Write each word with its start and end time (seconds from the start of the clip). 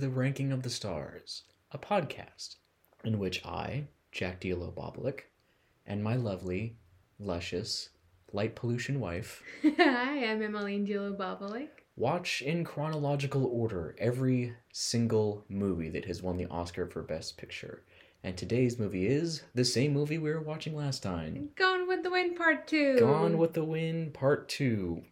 to 0.00 0.06
the 0.06 0.12
Ranking 0.12 0.50
of 0.50 0.62
the 0.62 0.70
Stars, 0.70 1.42
a 1.72 1.78
podcast 1.78 2.56
in 3.04 3.18
which 3.18 3.44
I, 3.44 3.84
Jack 4.12 4.40
Dielo 4.40 4.72
Boblik, 4.72 5.24
and 5.86 6.02
my 6.02 6.16
lovely, 6.16 6.78
luscious, 7.18 7.90
light 8.32 8.54
pollution 8.54 8.98
wife 8.98 9.42
Hi, 9.62 10.24
I'm 10.24 10.40
Emmeline 10.40 10.86
Gilo 10.86 11.14
Bobalik. 11.14 11.68
watch 11.96 12.40
in 12.40 12.64
chronological 12.64 13.44
order 13.44 13.94
every 13.98 14.54
single 14.72 15.44
movie 15.50 15.90
that 15.90 16.06
has 16.06 16.22
won 16.22 16.38
the 16.38 16.46
Oscar 16.46 16.86
for 16.86 17.02
Best 17.02 17.36
Picture. 17.36 17.82
And 18.24 18.38
today's 18.38 18.78
movie 18.78 19.06
is 19.06 19.42
the 19.54 19.66
same 19.66 19.92
movie 19.92 20.16
we 20.16 20.30
were 20.30 20.40
watching 20.40 20.74
last 20.74 21.02
time 21.02 21.50
Gone 21.56 21.86
with 21.86 22.04
the 22.04 22.10
Wind 22.10 22.36
Part 22.36 22.66
2. 22.68 23.00
Gone 23.00 23.36
with 23.36 23.52
the 23.52 23.64
Wind 23.64 24.14
Part 24.14 24.48
2. 24.48 25.02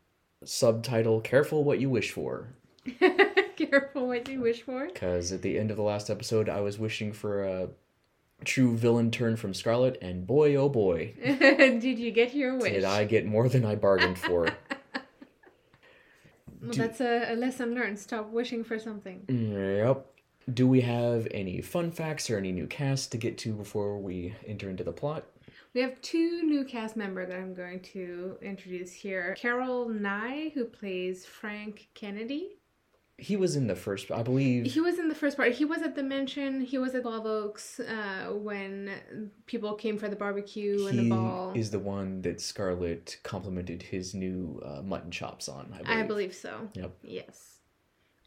Subtitle 0.44 1.20
Careful 1.20 1.62
What 1.62 1.78
You 1.78 1.90
Wish 1.90 2.10
For. 2.10 2.54
Careful 3.70 4.06
what 4.08 4.28
you 4.28 4.40
wish 4.40 4.62
for. 4.62 4.86
Because 4.86 5.32
at 5.32 5.42
the 5.42 5.58
end 5.58 5.70
of 5.70 5.76
the 5.76 5.82
last 5.82 6.10
episode, 6.10 6.48
I 6.48 6.60
was 6.60 6.78
wishing 6.78 7.12
for 7.12 7.44
a 7.44 7.68
true 8.44 8.76
villain 8.76 9.10
turn 9.10 9.36
from 9.36 9.52
Scarlet, 9.54 9.98
and 10.00 10.26
boy, 10.26 10.54
oh 10.56 10.68
boy, 10.68 11.14
Did 11.24 11.82
you 11.98 12.10
get 12.12 12.34
your 12.34 12.56
wish? 12.56 12.72
did 12.72 12.84
I 12.84 13.04
get 13.04 13.26
more 13.26 13.48
than 13.48 13.64
I 13.64 13.74
bargained 13.74 14.18
for. 14.18 14.48
Well, 16.60 16.72
Do- 16.72 16.78
that's 16.78 17.00
a, 17.00 17.32
a 17.32 17.36
lesson 17.36 17.74
learned. 17.74 17.98
Stop 18.00 18.30
wishing 18.30 18.64
for 18.64 18.78
something. 18.80 19.22
yep. 19.28 20.06
Do 20.52 20.66
we 20.66 20.80
have 20.80 21.28
any 21.30 21.60
fun 21.60 21.92
facts 21.92 22.28
or 22.30 22.36
any 22.38 22.50
new 22.52 22.66
cast 22.66 23.12
to 23.12 23.16
get 23.18 23.38
to 23.38 23.52
before 23.52 23.98
we 23.98 24.34
enter 24.46 24.68
into 24.68 24.82
the 24.82 24.92
plot? 24.92 25.24
We 25.74 25.82
have 25.82 26.00
two 26.02 26.42
new 26.42 26.64
cast 26.64 26.96
members 26.96 27.28
that 27.28 27.36
I'm 27.36 27.54
going 27.54 27.80
to 27.94 28.38
introduce 28.42 28.92
here. 28.92 29.36
Carroll 29.38 29.88
Nye, 29.88 30.50
who 30.54 30.64
plays 30.64 31.24
Frank 31.26 31.88
Kennedy. 31.94 32.56
He 33.20 33.36
was 33.36 33.56
in 33.56 33.66
the 33.66 33.74
first, 33.74 34.12
I 34.12 34.22
believe. 34.22 34.66
He 34.72 34.80
was 34.80 34.96
in 34.96 35.08
the 35.08 35.14
first 35.14 35.36
part. 35.36 35.50
He 35.52 35.64
was 35.64 35.82
at 35.82 35.96
the 35.96 36.04
mansion. 36.04 36.60
He 36.60 36.78
was 36.78 36.94
at 36.94 37.02
Twelve 37.02 37.26
Oaks 37.26 37.80
uh, 37.80 38.28
when 38.32 39.32
people 39.46 39.74
came 39.74 39.98
for 39.98 40.08
the 40.08 40.14
barbecue 40.14 40.86
and 40.86 40.96
the 40.96 41.02
he 41.02 41.08
ball. 41.08 41.52
is 41.56 41.72
the 41.72 41.80
one 41.80 42.22
that 42.22 42.40
scarlett 42.40 43.18
complimented 43.24 43.82
his 43.82 44.14
new 44.14 44.62
uh, 44.64 44.82
mutton 44.82 45.10
chops 45.10 45.48
on. 45.48 45.74
I 45.74 45.82
believe. 45.82 45.98
I 45.98 46.02
believe 46.04 46.34
so. 46.34 46.68
Yep. 46.74 46.96
Yes. 47.02 47.56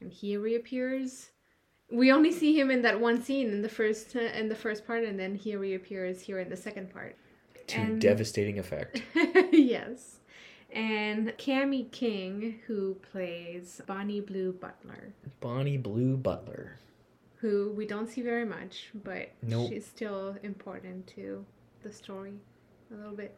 And 0.01 0.11
he 0.11 0.35
reappears. 0.35 1.29
We 1.89 2.11
only 2.11 2.33
see 2.33 2.57
him 2.59 2.69
in 2.69 2.81
that 2.81 2.99
one 2.99 3.21
scene 3.21 3.49
in 3.49 3.61
the 3.61 3.69
first 3.69 4.13
uh, 4.15 4.19
in 4.19 4.49
the 4.49 4.55
first 4.55 4.85
part, 4.85 5.05
and 5.05 5.17
then 5.17 5.35
he 5.35 5.55
reappears 5.55 6.19
here 6.19 6.39
in 6.39 6.49
the 6.49 6.57
second 6.57 6.91
part. 6.93 7.15
To 7.67 7.77
and- 7.77 8.01
devastating 8.01 8.59
effect. 8.59 9.03
yes. 9.53 10.17
And 10.71 11.33
Cammie 11.37 11.91
King, 11.91 12.59
who 12.67 12.95
plays 13.11 13.81
Bonnie 13.85 14.21
Blue 14.21 14.53
Butler, 14.53 15.13
Bonnie 15.41 15.77
Blue 15.77 16.15
Butler. 16.15 16.77
who 17.37 17.73
we 17.75 17.85
don't 17.85 18.07
see 18.09 18.21
very 18.21 18.45
much, 18.45 18.89
but 19.03 19.29
Nope. 19.41 19.69
she's 19.69 19.85
still 19.85 20.37
important 20.43 21.07
to 21.15 21.45
the 21.83 21.91
story 21.91 22.33
a 22.91 22.95
little 22.95 23.15
bit. 23.15 23.35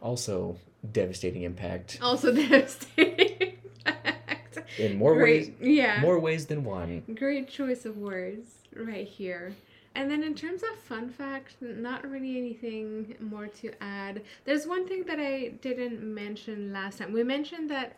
Also, 0.00 0.56
devastating 0.92 1.42
impact 1.42 1.98
Also 2.00 2.32
devastating. 2.34 3.58
fact. 3.84 4.58
in 4.78 4.96
more 4.96 5.14
ways. 5.18 5.50
Yeah. 5.60 6.00
More 6.00 6.18
ways 6.18 6.46
than 6.46 6.64
one. 6.64 7.02
Great 7.14 7.48
choice 7.48 7.84
of 7.84 7.96
words 7.98 8.46
right 8.74 9.06
here. 9.06 9.54
And 9.94 10.10
then 10.10 10.22
in 10.24 10.34
terms 10.34 10.62
of 10.62 10.76
fun 10.80 11.08
fact, 11.08 11.56
not 11.60 12.08
really 12.08 12.36
anything 12.36 13.14
more 13.20 13.46
to 13.46 13.70
add. 13.80 14.22
There's 14.44 14.66
one 14.66 14.88
thing 14.88 15.04
that 15.04 15.20
I 15.20 15.54
didn't 15.60 16.02
mention 16.02 16.72
last 16.72 16.98
time. 16.98 17.12
We 17.12 17.22
mentioned 17.22 17.70
that 17.70 17.96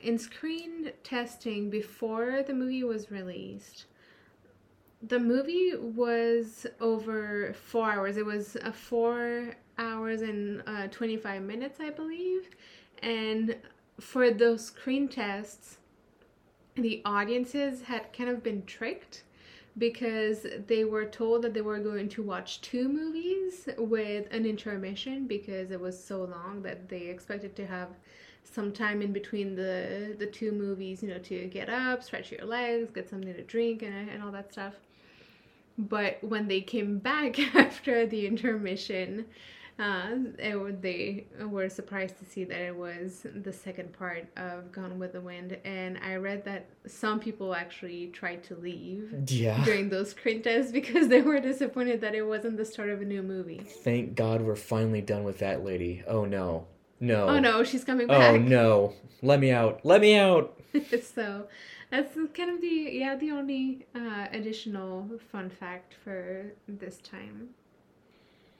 in 0.00 0.18
screen 0.18 0.92
testing 1.02 1.70
before 1.70 2.44
the 2.46 2.54
movie 2.54 2.84
was 2.84 3.10
released, 3.10 3.86
the 5.02 5.18
movie 5.18 5.74
was 5.76 6.66
over 6.80 7.52
four 7.52 7.90
hours. 7.90 8.16
It 8.16 8.24
was 8.24 8.56
a 8.56 8.72
four 8.72 9.56
hours 9.76 10.22
and 10.22 10.62
uh, 10.66 10.86
25 10.88 11.42
minutes, 11.42 11.80
I 11.80 11.90
believe. 11.90 12.48
And 13.02 13.56
for 14.00 14.30
those 14.30 14.64
screen 14.66 15.08
tests, 15.08 15.78
the 16.74 17.02
audiences 17.04 17.82
had 17.82 18.12
kind 18.12 18.30
of 18.30 18.42
been 18.42 18.64
tricked 18.64 19.24
because 19.76 20.46
they 20.66 20.84
were 20.84 21.04
told 21.04 21.42
that 21.42 21.52
they 21.52 21.60
were 21.60 21.78
going 21.78 22.08
to 22.08 22.22
watch 22.22 22.60
two 22.60 22.88
movies 22.88 23.68
with 23.76 24.26
an 24.32 24.46
intermission 24.46 25.26
because 25.26 25.70
it 25.70 25.80
was 25.80 26.02
so 26.02 26.24
long 26.24 26.62
that 26.62 26.88
they 26.88 27.02
expected 27.02 27.56
to 27.56 27.66
have 27.66 27.88
some 28.44 28.72
time 28.72 29.02
in 29.02 29.12
between 29.12 29.56
the 29.56 30.14
the 30.18 30.26
two 30.26 30.52
movies 30.52 31.02
you 31.02 31.08
know 31.08 31.18
to 31.18 31.46
get 31.46 31.68
up 31.68 32.04
stretch 32.04 32.30
your 32.30 32.44
legs 32.44 32.90
get 32.90 33.08
something 33.08 33.32
to 33.34 33.42
drink 33.42 33.82
and, 33.82 34.08
and 34.10 34.22
all 34.22 34.30
that 34.30 34.52
stuff. 34.52 34.74
But 35.76 36.22
when 36.22 36.46
they 36.46 36.60
came 36.60 36.98
back 36.98 37.38
after 37.56 38.06
the 38.06 38.26
intermission 38.26 39.26
uh, 39.78 40.10
it, 40.38 40.82
they 40.82 41.26
were 41.44 41.68
surprised 41.68 42.18
to 42.20 42.24
see 42.24 42.44
that 42.44 42.60
it 42.60 42.76
was 42.76 43.26
the 43.34 43.52
second 43.52 43.92
part 43.92 44.28
of 44.36 44.70
Gone 44.70 44.98
with 44.98 45.12
the 45.14 45.20
Wind, 45.20 45.58
and 45.64 45.98
I 45.98 46.14
read 46.16 46.44
that 46.44 46.66
some 46.86 47.18
people 47.18 47.54
actually 47.54 48.08
tried 48.08 48.44
to 48.44 48.54
leave 48.54 49.12
Yeah. 49.28 49.62
during 49.64 49.88
those 49.88 50.10
screen 50.10 50.42
tests 50.42 50.70
because 50.70 51.08
they 51.08 51.22
were 51.22 51.40
disappointed 51.40 52.00
that 52.02 52.14
it 52.14 52.22
wasn't 52.22 52.56
the 52.56 52.64
start 52.64 52.90
of 52.90 53.02
a 53.02 53.04
new 53.04 53.22
movie. 53.22 53.58
Thank 53.58 54.14
God 54.14 54.42
we're 54.42 54.54
finally 54.56 55.00
done 55.00 55.24
with 55.24 55.38
that 55.38 55.64
lady. 55.64 56.02
Oh 56.06 56.24
no. 56.24 56.66
No. 57.00 57.28
Oh 57.28 57.38
no, 57.40 57.64
she's 57.64 57.82
coming 57.84 58.06
back. 58.06 58.34
Oh 58.34 58.38
no. 58.38 58.92
Let 59.22 59.40
me 59.40 59.50
out. 59.50 59.80
Let 59.84 60.00
me 60.00 60.16
out. 60.16 60.58
so 61.14 61.48
that's 61.90 62.14
kind 62.34 62.50
of 62.50 62.60
the 62.60 62.90
yeah 62.92 63.16
the 63.16 63.30
only 63.32 63.86
uh, 63.94 64.26
additional 64.32 65.10
fun 65.32 65.50
fact 65.50 65.94
for 66.04 66.52
this 66.68 66.98
time. 66.98 67.48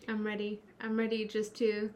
I'm 0.09 0.25
ready. 0.27 0.61
I'm 0.81 0.97
ready 0.97 1.25
just 1.27 1.55
to 1.57 1.91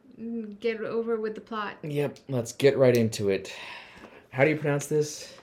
get 0.60 0.80
over 0.80 1.18
with 1.20 1.34
the 1.34 1.40
plot. 1.40 1.76
Yep, 1.82 2.18
let's 2.28 2.52
get 2.52 2.76
right 2.78 2.96
into 2.96 3.28
it. 3.28 3.52
How 4.30 4.44
do 4.44 4.50
you 4.50 4.56
pronounce 4.56 4.86
this? 4.86 5.34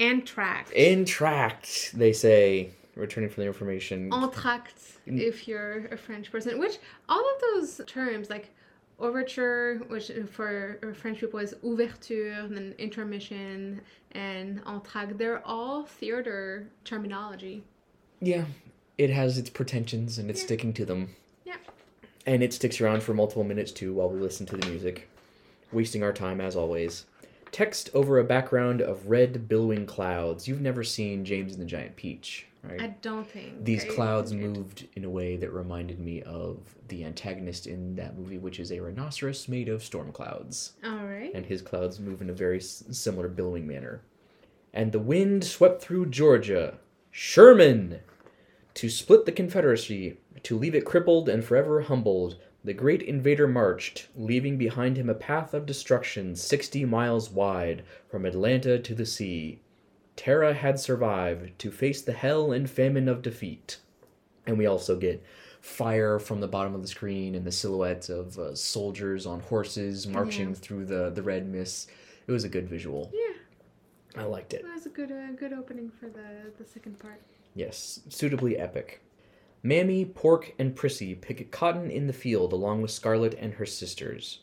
Antract. 0.00 0.72
Intract, 0.72 1.92
they 1.92 2.12
say, 2.12 2.70
returning 2.94 3.30
from 3.30 3.42
the 3.42 3.46
information. 3.46 4.10
Entracte, 4.12 4.92
Mm. 5.06 5.20
if 5.20 5.46
you're 5.48 5.86
a 5.86 5.96
French 5.96 6.30
person. 6.32 6.58
Which 6.58 6.78
all 7.08 7.20
of 7.20 7.40
those 7.40 7.80
terms, 7.86 8.28
like 8.28 8.50
overture, 8.98 9.76
which 9.88 10.10
for 10.32 10.78
French 10.96 11.20
people 11.20 11.38
is 11.38 11.54
ouverture, 11.62 12.32
and 12.44 12.56
then 12.56 12.74
intermission, 12.78 13.80
and 14.12 14.60
entracte, 14.66 15.16
they're 15.16 15.46
all 15.46 15.84
theater 15.84 16.68
terminology. 16.84 17.62
Yeah, 18.20 18.46
it 18.98 19.10
has 19.10 19.38
its 19.38 19.50
pretensions 19.50 20.18
and 20.18 20.28
it's 20.30 20.40
Yeah. 20.40 20.46
sticking 20.46 20.72
to 20.74 20.84
them. 20.84 21.14
And 22.26 22.42
it 22.42 22.52
sticks 22.52 22.80
around 22.80 23.02
for 23.02 23.14
multiple 23.14 23.44
minutes 23.44 23.70
too 23.72 23.94
while 23.94 24.08
we 24.10 24.18
listen 24.20 24.46
to 24.46 24.56
the 24.56 24.66
music. 24.68 25.08
Wasting 25.72 26.02
our 26.02 26.12
time 26.12 26.40
as 26.40 26.56
always. 26.56 27.06
Text 27.52 27.88
over 27.94 28.18
a 28.18 28.24
background 28.24 28.80
of 28.82 29.08
red 29.08 29.48
billowing 29.48 29.86
clouds. 29.86 30.46
You've 30.48 30.60
never 30.60 30.82
seen 30.82 31.24
James 31.24 31.52
and 31.54 31.62
the 31.62 31.66
Giant 31.66 31.94
Peach, 31.96 32.46
right? 32.62 32.80
I 32.80 32.86
don't 33.00 33.26
think 33.28 33.64
These 33.64 33.84
I 33.84 33.88
clouds 33.88 34.32
did. 34.32 34.40
moved 34.40 34.88
in 34.96 35.04
a 35.04 35.10
way 35.10 35.36
that 35.36 35.52
reminded 35.52 36.00
me 36.00 36.22
of 36.22 36.58
the 36.88 37.04
antagonist 37.04 37.66
in 37.66 37.94
that 37.96 38.16
movie, 38.18 38.38
which 38.38 38.58
is 38.60 38.72
a 38.72 38.80
rhinoceros 38.80 39.48
made 39.48 39.68
of 39.68 39.82
storm 39.84 40.12
clouds. 40.12 40.72
All 40.84 41.06
right. 41.06 41.30
And 41.34 41.46
his 41.46 41.62
clouds 41.62 42.00
move 42.00 42.20
in 42.20 42.30
a 42.30 42.34
very 42.34 42.58
s- 42.58 42.84
similar 42.90 43.28
billowing 43.28 43.66
manner. 43.66 44.02
And 44.74 44.90
the 44.92 44.98
wind 44.98 45.44
swept 45.44 45.80
through 45.80 46.06
Georgia. 46.06 46.78
Sherman! 47.12 48.00
To 48.74 48.90
split 48.90 49.24
the 49.24 49.32
Confederacy, 49.32 50.18
to 50.46 50.56
leave 50.56 50.74
it 50.76 50.84
crippled 50.84 51.28
and 51.28 51.44
forever 51.44 51.80
humbled, 51.82 52.36
the 52.62 52.72
great 52.72 53.02
invader 53.02 53.48
marched, 53.48 54.08
leaving 54.16 54.56
behind 54.56 54.96
him 54.96 55.08
a 55.10 55.14
path 55.14 55.52
of 55.54 55.66
destruction 55.66 56.34
sixty 56.36 56.84
miles 56.84 57.30
wide, 57.30 57.82
from 58.08 58.24
Atlanta 58.24 58.78
to 58.78 58.94
the 58.94 59.06
sea. 59.06 59.60
Tara 60.14 60.54
had 60.54 60.78
survived 60.80 61.58
to 61.58 61.70
face 61.70 62.00
the 62.02 62.12
hell 62.12 62.52
and 62.52 62.70
famine 62.70 63.08
of 63.08 63.22
defeat. 63.22 63.78
And 64.46 64.56
we 64.56 64.66
also 64.66 64.96
get 64.96 65.22
fire 65.60 66.18
from 66.20 66.40
the 66.40 66.46
bottom 66.48 66.74
of 66.76 66.82
the 66.82 66.88
screen 66.88 67.34
and 67.34 67.44
the 67.44 67.50
silhouettes 67.52 68.08
of 68.08 68.38
uh, 68.38 68.54
soldiers 68.54 69.26
on 69.26 69.40
horses 69.40 70.06
marching 70.06 70.50
Yeah. 70.50 70.54
through 70.54 70.84
the, 70.86 71.10
the 71.10 71.22
red 71.22 71.46
mist. 71.48 71.90
It 72.28 72.32
was 72.32 72.44
a 72.44 72.48
good 72.48 72.68
visual. 72.68 73.10
Yeah, 73.12 74.22
I 74.22 74.24
liked 74.26 74.54
it. 74.54 74.62
that 74.64 74.74
was 74.74 74.86
a 74.86 74.90
good 74.90 75.10
uh, 75.10 75.32
good 75.32 75.52
opening 75.52 75.90
for 75.90 76.08
the 76.08 76.52
the 76.58 76.64
second 76.64 76.98
part. 77.00 77.20
Yes, 77.54 78.00
suitably 78.08 78.56
epic. 78.58 79.00
Mammy, 79.62 80.04
Pork, 80.04 80.54
and 80.58 80.76
Prissy 80.76 81.14
pick 81.14 81.50
cotton 81.50 81.90
in 81.90 82.06
the 82.06 82.12
field 82.12 82.52
along 82.52 82.82
with 82.82 82.90
Scarlet 82.90 83.34
and 83.38 83.54
her 83.54 83.66
sisters. 83.66 84.40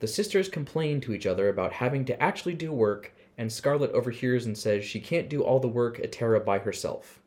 The 0.00 0.06
sisters 0.06 0.48
complain 0.48 1.00
to 1.02 1.12
each 1.12 1.26
other 1.26 1.48
about 1.48 1.72
having 1.72 2.04
to 2.06 2.22
actually 2.22 2.54
do 2.54 2.72
work, 2.72 3.14
and 3.36 3.52
Scarlet 3.52 3.90
overhears 3.92 4.46
and 4.46 4.56
says 4.56 4.84
she 4.84 5.00
can't 5.00 5.28
do 5.28 5.42
all 5.42 5.60
the 5.60 5.68
work 5.68 5.98
at 6.00 6.12
Tara 6.12 6.40
by 6.40 6.58
herself. 6.58 7.20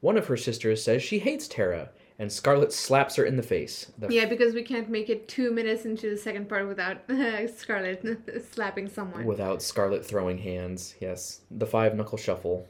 One 0.00 0.16
of 0.16 0.26
her 0.26 0.36
sisters 0.36 0.82
says 0.82 1.02
she 1.02 1.18
hates 1.18 1.48
Tara 1.48 1.90
and 2.18 2.32
Scarlet 2.32 2.72
slaps 2.72 3.16
her 3.16 3.24
in 3.24 3.36
the 3.36 3.42
face. 3.42 3.92
The 3.98 4.08
Yeah, 4.12 4.26
because 4.26 4.54
we 4.54 4.62
can't 4.62 4.88
make 4.88 5.10
it 5.10 5.28
two 5.28 5.52
minutes 5.52 5.84
into 5.84 6.10
the 6.10 6.16
second 6.16 6.48
part 6.48 6.66
without 6.66 6.98
Scarlet 7.56 8.46
slapping 8.52 8.88
someone. 8.88 9.24
Without 9.24 9.62
Scarlet 9.62 10.04
throwing 10.04 10.38
hands, 10.38 10.94
yes. 11.00 11.40
The 11.50 11.66
five 11.66 11.94
knuckle 11.94 12.18
shuffle. 12.18 12.66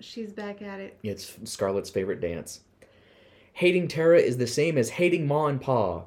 She's 0.00 0.32
back 0.32 0.62
at 0.62 0.80
it. 0.80 0.98
It's 1.02 1.38
Scarlet's 1.44 1.90
favorite 1.90 2.20
dance. 2.20 2.60
Hating 3.52 3.88
Tara 3.88 4.18
is 4.18 4.38
the 4.38 4.46
same 4.46 4.78
as 4.78 4.90
hating 4.90 5.26
Ma 5.26 5.46
and 5.46 5.60
Pa, 5.60 6.04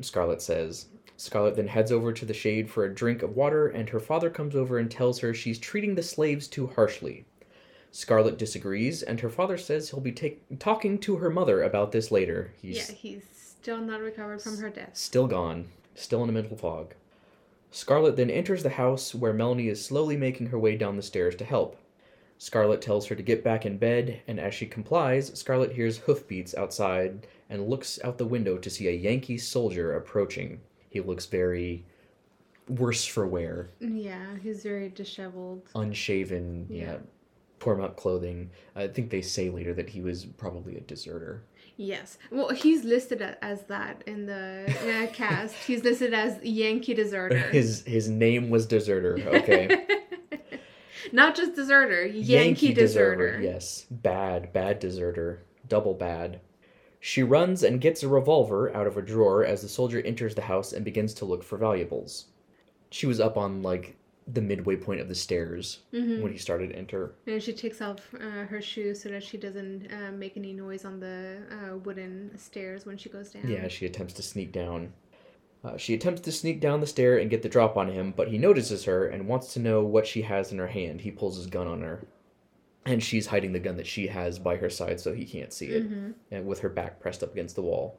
Scarlet 0.00 0.40
says. 0.40 0.86
Scarlet 1.16 1.56
then 1.56 1.68
heads 1.68 1.92
over 1.92 2.12
to 2.12 2.24
the 2.24 2.34
shade 2.34 2.68
for 2.68 2.84
a 2.84 2.94
drink 2.94 3.22
of 3.22 3.36
water, 3.36 3.68
and 3.68 3.88
her 3.88 4.00
father 4.00 4.30
comes 4.30 4.56
over 4.56 4.78
and 4.78 4.90
tells 4.90 5.20
her 5.20 5.32
she's 5.32 5.58
treating 5.58 5.94
the 5.94 6.02
slaves 6.02 6.48
too 6.48 6.66
harshly. 6.66 7.24
Scarlet 7.92 8.38
disagrees, 8.38 9.02
and 9.02 9.20
her 9.20 9.30
father 9.30 9.56
says 9.56 9.90
he'll 9.90 10.00
be 10.00 10.10
take- 10.10 10.42
talking 10.58 10.98
to 10.98 11.16
her 11.16 11.30
mother 11.30 11.62
about 11.62 11.92
this 11.92 12.10
later. 12.10 12.52
He's 12.60 12.76
Yeah, 12.76 12.94
he's 12.94 13.22
still 13.32 13.80
not 13.80 14.00
recovered 14.00 14.42
from 14.42 14.58
her 14.58 14.70
death. 14.70 14.90
Still 14.94 15.28
gone. 15.28 15.66
Still 15.94 16.24
in 16.24 16.28
a 16.28 16.32
mental 16.32 16.56
fog. 16.56 16.94
Scarlet 17.70 18.16
then 18.16 18.30
enters 18.30 18.64
the 18.64 18.70
house 18.70 19.14
where 19.14 19.32
Melanie 19.32 19.68
is 19.68 19.84
slowly 19.84 20.16
making 20.16 20.48
her 20.48 20.58
way 20.58 20.76
down 20.76 20.96
the 20.96 21.02
stairs 21.02 21.36
to 21.36 21.44
help. 21.44 21.76
Scarlet 22.38 22.82
tells 22.82 23.06
her 23.06 23.14
to 23.14 23.22
get 23.22 23.42
back 23.44 23.64
in 23.64 23.78
bed, 23.78 24.20
and 24.26 24.38
as 24.38 24.54
she 24.54 24.66
complies, 24.66 25.32
Scarlet 25.38 25.72
hears 25.72 25.98
hoofbeats 25.98 26.54
outside 26.54 27.26
and 27.48 27.68
looks 27.68 27.98
out 28.04 28.18
the 28.18 28.26
window 28.26 28.58
to 28.58 28.68
see 28.70 28.88
a 28.88 28.92
Yankee 28.92 29.38
soldier 29.38 29.94
approaching. 29.96 30.60
He 30.90 31.00
looks 31.00 31.26
very 31.26 31.84
worse 32.68 33.04
for 33.04 33.26
wear, 33.26 33.70
Yeah, 33.80 34.36
he's 34.42 34.62
very 34.62 34.88
disheveled. 34.88 35.68
unshaven, 35.74 36.66
yeah, 36.70 36.82
Yeah. 36.84 36.96
torn 37.60 37.80
up 37.82 37.96
clothing. 37.96 38.50
I 38.74 38.88
think 38.88 39.10
they 39.10 39.20
say 39.22 39.50
later 39.50 39.74
that 39.74 39.90
he 39.90 40.00
was 40.00 40.24
probably 40.24 40.76
a 40.76 40.80
deserter. 40.80 41.42
Yes. 41.76 42.18
Well, 42.30 42.50
he's 42.50 42.84
listed 42.84 43.20
as 43.42 43.62
that 43.64 44.02
in 44.06 44.26
the 44.26 44.64
uh, 44.68 45.06
cast. 45.12 45.54
He's 45.56 45.82
listed 45.84 46.14
as 46.14 46.42
Yankee 46.42 46.94
deserter. 46.94 47.36
His 47.36 47.84
his 47.84 48.08
name 48.08 48.48
was 48.48 48.66
deserter. 48.66 49.18
Okay. 49.28 49.86
Not 51.12 51.34
just 51.34 51.54
deserter, 51.54 52.06
Yankee, 52.06 52.72
deserter. 52.72 53.40
Yes, 53.42 53.86
bad, 53.90 54.52
bad 54.52 54.78
deserter, 54.78 55.42
double 55.68 55.94
bad. 55.94 56.40
She 57.00 57.22
runs 57.22 57.62
and 57.62 57.80
gets 57.80 58.02
a 58.02 58.08
revolver 58.08 58.74
out 58.74 58.86
of 58.86 58.96
a 58.96 59.02
drawer 59.02 59.44
as 59.44 59.60
the 59.62 59.68
soldier 59.68 60.00
enters 60.00 60.34
the 60.34 60.42
house 60.42 60.72
and 60.72 60.84
begins 60.84 61.12
to 61.14 61.24
look 61.26 61.42
for 61.42 61.58
valuables. 61.58 62.26
She 62.90 63.06
was 63.06 63.20
up 63.20 63.36
on 63.36 63.62
like 63.62 63.96
the 64.26 64.40
midway 64.40 64.74
point 64.76 65.00
of 65.02 65.08
the 65.08 65.14
stairs 65.14 65.80
Mhm. 65.92 66.22
when 66.22 66.32
he 66.32 66.38
started 66.38 66.70
to 66.70 66.76
enter. 66.76 67.12
And 67.26 67.42
she 67.42 67.52
takes 67.52 67.82
off 67.82 68.08
uh, 68.14 68.46
her 68.46 68.62
shoes 68.62 69.02
so 69.02 69.10
that 69.10 69.22
she 69.22 69.36
doesn't 69.36 69.88
uh, 69.92 70.12
make 70.12 70.38
any 70.38 70.54
noise 70.54 70.86
on 70.86 70.98
the 70.98 71.36
uh, 71.50 71.76
wooden 71.76 72.30
stairs 72.38 72.86
when 72.86 72.96
she 72.96 73.10
goes 73.10 73.32
down. 73.32 73.46
Yeah, 73.50 73.68
she 73.68 73.84
attempts 73.84 74.14
to 74.14 74.22
sneak 74.22 74.50
down. 74.50 74.94
Uh, 75.64 75.76
she 75.78 75.94
attempts 75.94 76.20
to 76.20 76.30
sneak 76.32 76.60
down 76.60 76.80
the 76.80 76.86
stair 76.86 77.16
and 77.16 77.30
get 77.30 77.42
the 77.42 77.48
drop 77.48 77.76
on 77.76 77.88
him, 77.88 78.12
but 78.14 78.28
he 78.28 78.36
notices 78.36 78.84
her 78.84 79.06
and 79.06 79.26
wants 79.26 79.54
to 79.54 79.60
know 79.60 79.82
what 79.82 80.06
she 80.06 80.22
has 80.22 80.52
in 80.52 80.58
her 80.58 80.66
hand. 80.66 81.00
He 81.00 81.10
pulls 81.10 81.36
his 81.38 81.46
gun 81.46 81.66
on 81.66 81.80
her. 81.80 82.06
And 82.84 83.02
she's 83.02 83.28
hiding 83.28 83.52
the 83.52 83.58
gun 83.58 83.78
that 83.78 83.86
she 83.86 84.08
has 84.08 84.38
by 84.38 84.56
her 84.56 84.68
side 84.68 85.00
so 85.00 85.14
he 85.14 85.24
can't 85.24 85.54
see 85.54 85.68
it, 85.68 85.84
hmm 85.86 86.10
and 86.30 86.46
with 86.46 86.60
her 86.60 86.68
back 86.68 87.00
pressed 87.00 87.22
up 87.22 87.32
against 87.32 87.56
the 87.56 87.62
wall. 87.62 87.98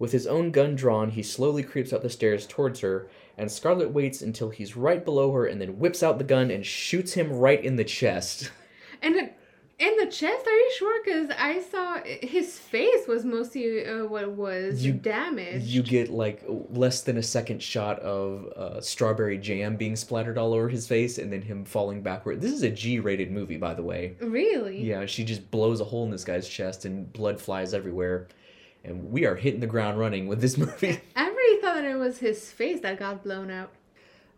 With 0.00 0.12
his 0.12 0.26
own 0.26 0.50
gun 0.50 0.74
drawn, 0.74 1.10
he 1.10 1.22
slowly 1.22 1.62
creeps 1.62 1.92
up 1.92 2.02
the 2.02 2.10
stairs 2.10 2.46
towards 2.46 2.80
her, 2.80 3.08
and 3.36 3.52
Scarlet 3.52 3.90
waits 3.90 4.22
until 4.22 4.48
he's 4.48 4.74
right 4.74 5.04
below 5.04 5.30
her 5.32 5.46
and 5.46 5.60
then 5.60 5.78
whips 5.78 6.02
out 6.02 6.18
the 6.18 6.24
gun 6.24 6.50
and 6.50 6.64
shoots 6.66 7.12
him 7.12 7.30
right 7.30 7.62
in 7.62 7.76
the 7.76 7.84
chest. 7.84 8.50
And 9.02 9.14
it, 9.14 9.36
in 9.80 9.96
the 9.96 10.06
chest, 10.06 10.46
are 10.46 10.50
you 10.56 10.72
sure? 10.78 11.02
Because 11.02 11.30
I 11.36 11.60
saw 11.62 11.98
his 12.04 12.58
face 12.58 13.08
was 13.08 13.24
mostly 13.24 13.84
uh, 13.86 14.04
what 14.04 14.30
was 14.32 14.84
You- 14.84 14.92
damaged. 14.92 15.66
You 15.66 15.82
get 15.82 16.10
like 16.10 16.44
less 16.70 17.00
than 17.02 17.16
a 17.16 17.22
second 17.22 17.62
shot 17.62 17.98
of 18.00 18.46
uh, 18.56 18.80
strawberry 18.80 19.38
jam 19.38 19.76
being 19.76 19.96
splattered 19.96 20.36
all 20.38 20.52
over 20.54 20.68
his 20.68 20.86
face 20.86 21.18
and 21.18 21.32
then 21.32 21.42
him 21.42 21.64
falling 21.64 22.02
backward. 22.02 22.40
This 22.40 22.52
is 22.52 22.62
a 22.62 22.70
G 22.70 23.00
rated 23.00 23.30
movie, 23.32 23.56
by 23.56 23.74
the 23.74 23.82
way. 23.82 24.14
Really? 24.20 24.82
Yeah, 24.82 25.06
she 25.06 25.24
just 25.24 25.50
blows 25.50 25.80
a 25.80 25.84
hole 25.84 26.04
in 26.04 26.10
this 26.10 26.24
guy's 26.24 26.48
chest 26.48 26.84
and 26.84 27.12
blood 27.12 27.40
flies 27.40 27.74
everywhere. 27.74 28.28
And 28.84 29.10
we 29.10 29.26
are 29.26 29.34
hitting 29.36 29.60
the 29.60 29.66
ground 29.66 29.98
running 29.98 30.26
with 30.28 30.40
this 30.40 30.56
movie. 30.64 31.00
I 31.16 31.26
really 31.28 31.60
thought 31.62 31.74
that 31.74 31.84
it 31.84 31.96
was 31.96 32.18
his 32.18 32.50
face 32.52 32.80
that 32.80 32.98
got 32.98 33.24
blown 33.24 33.50
out. 33.50 33.70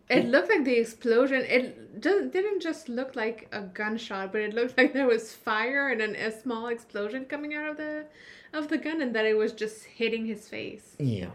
It 0.09 0.25
looked 0.25 0.49
like 0.49 0.65
the 0.65 0.77
explosion. 0.77 1.43
It 1.47 2.01
just, 2.01 2.31
didn't 2.31 2.61
just 2.61 2.89
look 2.89 3.15
like 3.15 3.47
a 3.51 3.61
gunshot, 3.61 4.31
but 4.31 4.41
it 4.41 4.53
looked 4.53 4.77
like 4.77 4.93
there 4.93 5.07
was 5.07 5.33
fire 5.33 5.89
and 5.89 6.01
then 6.01 6.15
a 6.15 6.31
small 6.31 6.67
explosion 6.67 7.25
coming 7.25 7.53
out 7.53 7.69
of 7.69 7.77
the 7.77 8.05
of 8.53 8.67
the 8.67 8.77
gun, 8.77 9.01
and 9.01 9.15
that 9.15 9.25
it 9.25 9.35
was 9.35 9.51
just 9.51 9.83
hitting 9.83 10.25
his 10.25 10.47
face. 10.47 10.95
Yeah. 10.99 11.29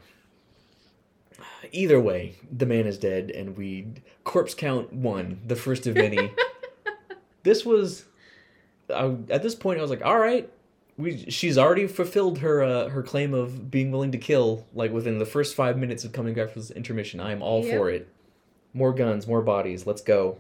Either 1.73 2.00
way, 2.00 2.37
the 2.56 2.67
man 2.67 2.87
is 2.87 2.99
dead, 2.99 3.31
and 3.31 3.56
we 3.56 3.88
corpse 4.25 4.55
count 4.55 4.93
one, 4.93 5.41
the 5.47 5.56
first 5.56 5.87
of 5.88 5.94
many. 5.97 6.32
this 7.43 7.65
was, 7.65 8.05
I, 8.94 9.17
at 9.31 9.43
this 9.43 9.55
point, 9.56 9.79
I 9.79 9.82
was 9.82 9.91
like, 9.91 10.05
all 10.05 10.19
right, 10.19 10.49
we 10.97 11.29
she's 11.31 11.56
already 11.59 11.87
fulfilled 11.87 12.38
her 12.38 12.62
uh, 12.62 12.88
her 12.88 13.03
claim 13.03 13.35
of 13.35 13.70
being 13.70 13.91
willing 13.91 14.12
to 14.12 14.19
kill. 14.19 14.67
Like 14.75 14.93
within 14.93 15.19
the 15.19 15.26
first 15.26 15.55
five 15.56 15.79
minutes 15.79 16.05
of 16.05 16.12
coming 16.12 16.35
back 16.35 16.50
from 16.50 16.62
this 16.62 16.70
intermission, 16.70 17.20
I 17.20 17.32
am 17.32 17.43
all 17.43 17.65
Yep. 17.65 17.76
for 17.76 17.91
it. 17.91 18.09
More 18.73 18.93
guns, 18.93 19.26
more 19.26 19.43
bodies. 19.43 19.87
Let's 19.87 20.03
go. 20.03 20.38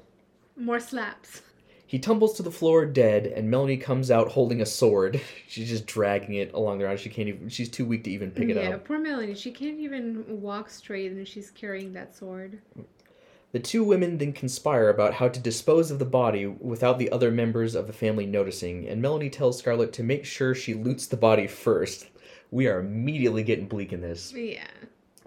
More 0.56 0.80
slaps. 0.80 1.42
He 1.88 1.98
tumbles 1.98 2.34
to 2.34 2.42
the 2.42 2.50
floor 2.50 2.84
dead, 2.84 3.26
and 3.26 3.50
Melanie 3.50 3.78
comes 3.78 4.10
out 4.10 4.28
holding 4.28 4.60
a 4.60 4.66
sword. 4.66 5.22
She's 5.48 5.70
just 5.70 5.86
dragging 5.86 6.34
it 6.34 6.52
along 6.52 6.78
the 6.78 6.84
ground. 6.84 7.00
She 7.00 7.08
can't 7.08 7.28
even. 7.28 7.48
She's 7.48 7.70
too 7.70 7.86
weak 7.86 8.04
to 8.04 8.10
even 8.10 8.30
pick 8.30 8.50
it 8.50 8.56
yeah, 8.56 8.62
up. 8.62 8.68
Yeah, 8.68 8.76
poor 8.84 8.98
Melanie. 8.98 9.34
She 9.34 9.50
can't 9.50 9.80
even 9.80 10.42
walk 10.42 10.68
straight, 10.68 11.10
and 11.10 11.26
she's 11.26 11.50
carrying 11.50 11.94
that 11.94 12.14
sword. 12.14 12.60
The 13.52 13.58
two 13.58 13.82
women 13.82 14.18
then 14.18 14.34
conspire 14.34 14.90
about 14.90 15.14
how 15.14 15.28
to 15.28 15.40
dispose 15.40 15.90
of 15.90 15.98
the 15.98 16.04
body 16.04 16.44
without 16.44 16.98
the 16.98 17.10
other 17.10 17.30
members 17.30 17.74
of 17.74 17.86
the 17.86 17.94
family 17.94 18.26
noticing, 18.26 18.86
and 18.86 19.00
Melanie 19.00 19.30
tells 19.30 19.58
Scarlet 19.58 19.94
to 19.94 20.02
make 20.02 20.26
sure 20.26 20.54
she 20.54 20.74
loots 20.74 21.06
the 21.06 21.16
body 21.16 21.46
first. 21.46 22.08
We 22.50 22.66
are 22.66 22.80
immediately 22.80 23.42
getting 23.42 23.66
bleak 23.66 23.94
in 23.94 24.02
this. 24.02 24.34
Yeah. 24.34 24.66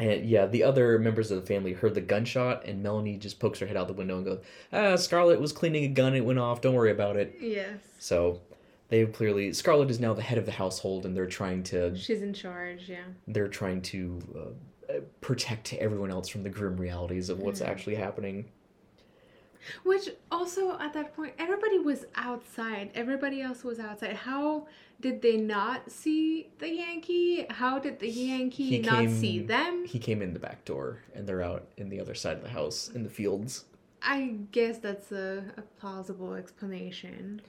And 0.02 0.26
yeah, 0.26 0.48
the 0.48 0.64
other 0.64 0.98
members 0.98 1.30
of 1.30 1.40
the 1.40 1.46
family 1.46 1.74
heard 1.74 1.94
the 1.94 2.02
gunshot, 2.02 2.66
and 2.66 2.82
Melanie 2.82 3.18
just 3.18 3.40
pokes 3.40 3.60
her 3.60 3.68
head 3.68 3.78
out 3.78 3.86
the 3.88 3.94
window 3.94 4.16
and 4.18 4.26
goes, 4.26 4.40
Ah, 4.74 4.96
Scarlet 4.96 5.40
was 5.40 5.54
cleaning 5.54 5.84
a 5.84 5.90
gun, 5.90 6.16
it 6.16 6.26
went 6.26 6.40
off, 6.40 6.60
don't 6.60 6.74
worry 6.74 6.90
about 6.92 7.18
it. 7.18 7.36
Yes. 7.40 7.78
So 8.00 8.42
they 8.90 9.06
clearly 9.06 9.54
Scarlet 9.54 9.92
is 9.92 10.00
now 10.00 10.14
the 10.16 10.24
head 10.24 10.40
of 10.40 10.48
the 10.48 10.52
household, 10.54 11.06
and 11.06 11.16
they're 11.16 11.28
trying 11.28 11.62
to 11.66 11.96
She's 11.96 12.24
in 12.24 12.34
charge. 12.34 12.90
Yeah. 12.90 13.04
they're 13.28 13.48
trying 13.48 13.82
to 13.84 14.20
uh, 14.90 14.94
protect 15.22 15.74
everyone 15.76 16.10
else 16.10 16.28
from 16.30 16.42
the 16.42 16.50
grim 16.50 16.78
realities 16.78 17.30
of 17.30 17.38
what's 17.40 17.62
Mhm. 17.62 17.68
actually 17.68 17.96
happening. 17.96 18.46
Which 19.84 20.10
also 20.32 20.80
at 20.80 20.94
that 20.94 21.16
point, 21.16 21.34
everybody 21.38 21.78
was 21.78 22.06
outside. 22.16 22.90
Everybody 22.96 23.44
else 23.44 23.64
was 23.64 23.80
outside. 23.80 24.14
How 24.16 24.66
did 25.02 25.22
they 25.22 25.36
not 25.38 25.92
see 25.92 26.50
the 26.60 26.70
Yankee? 26.70 27.46
How 27.50 27.80
did 27.80 28.00
the 28.00 28.10
Yankee 28.10 28.70
He 28.70 28.80
not 28.80 29.00
came- 29.00 29.10
see 29.20 29.40
them? 29.40 29.86
He 29.86 30.00
came 30.00 30.22
in 30.22 30.34
the 30.34 30.40
back 30.40 30.64
door, 30.64 31.00
and 31.14 31.28
they're 31.28 31.42
out 31.44 31.66
in 31.78 31.90
the 31.90 32.00
other 32.00 32.14
side 32.16 32.38
of 32.38 32.44
the 32.44 32.50
house 32.50 32.90
in 32.94 33.04
the 33.04 33.10
fields. 33.10 33.66
I 34.04 34.36
guess 34.52 34.78
that's 34.80 35.12
a, 35.12 35.44
a 35.58 35.62
plausible 35.80 36.34
explanation. 36.34 37.42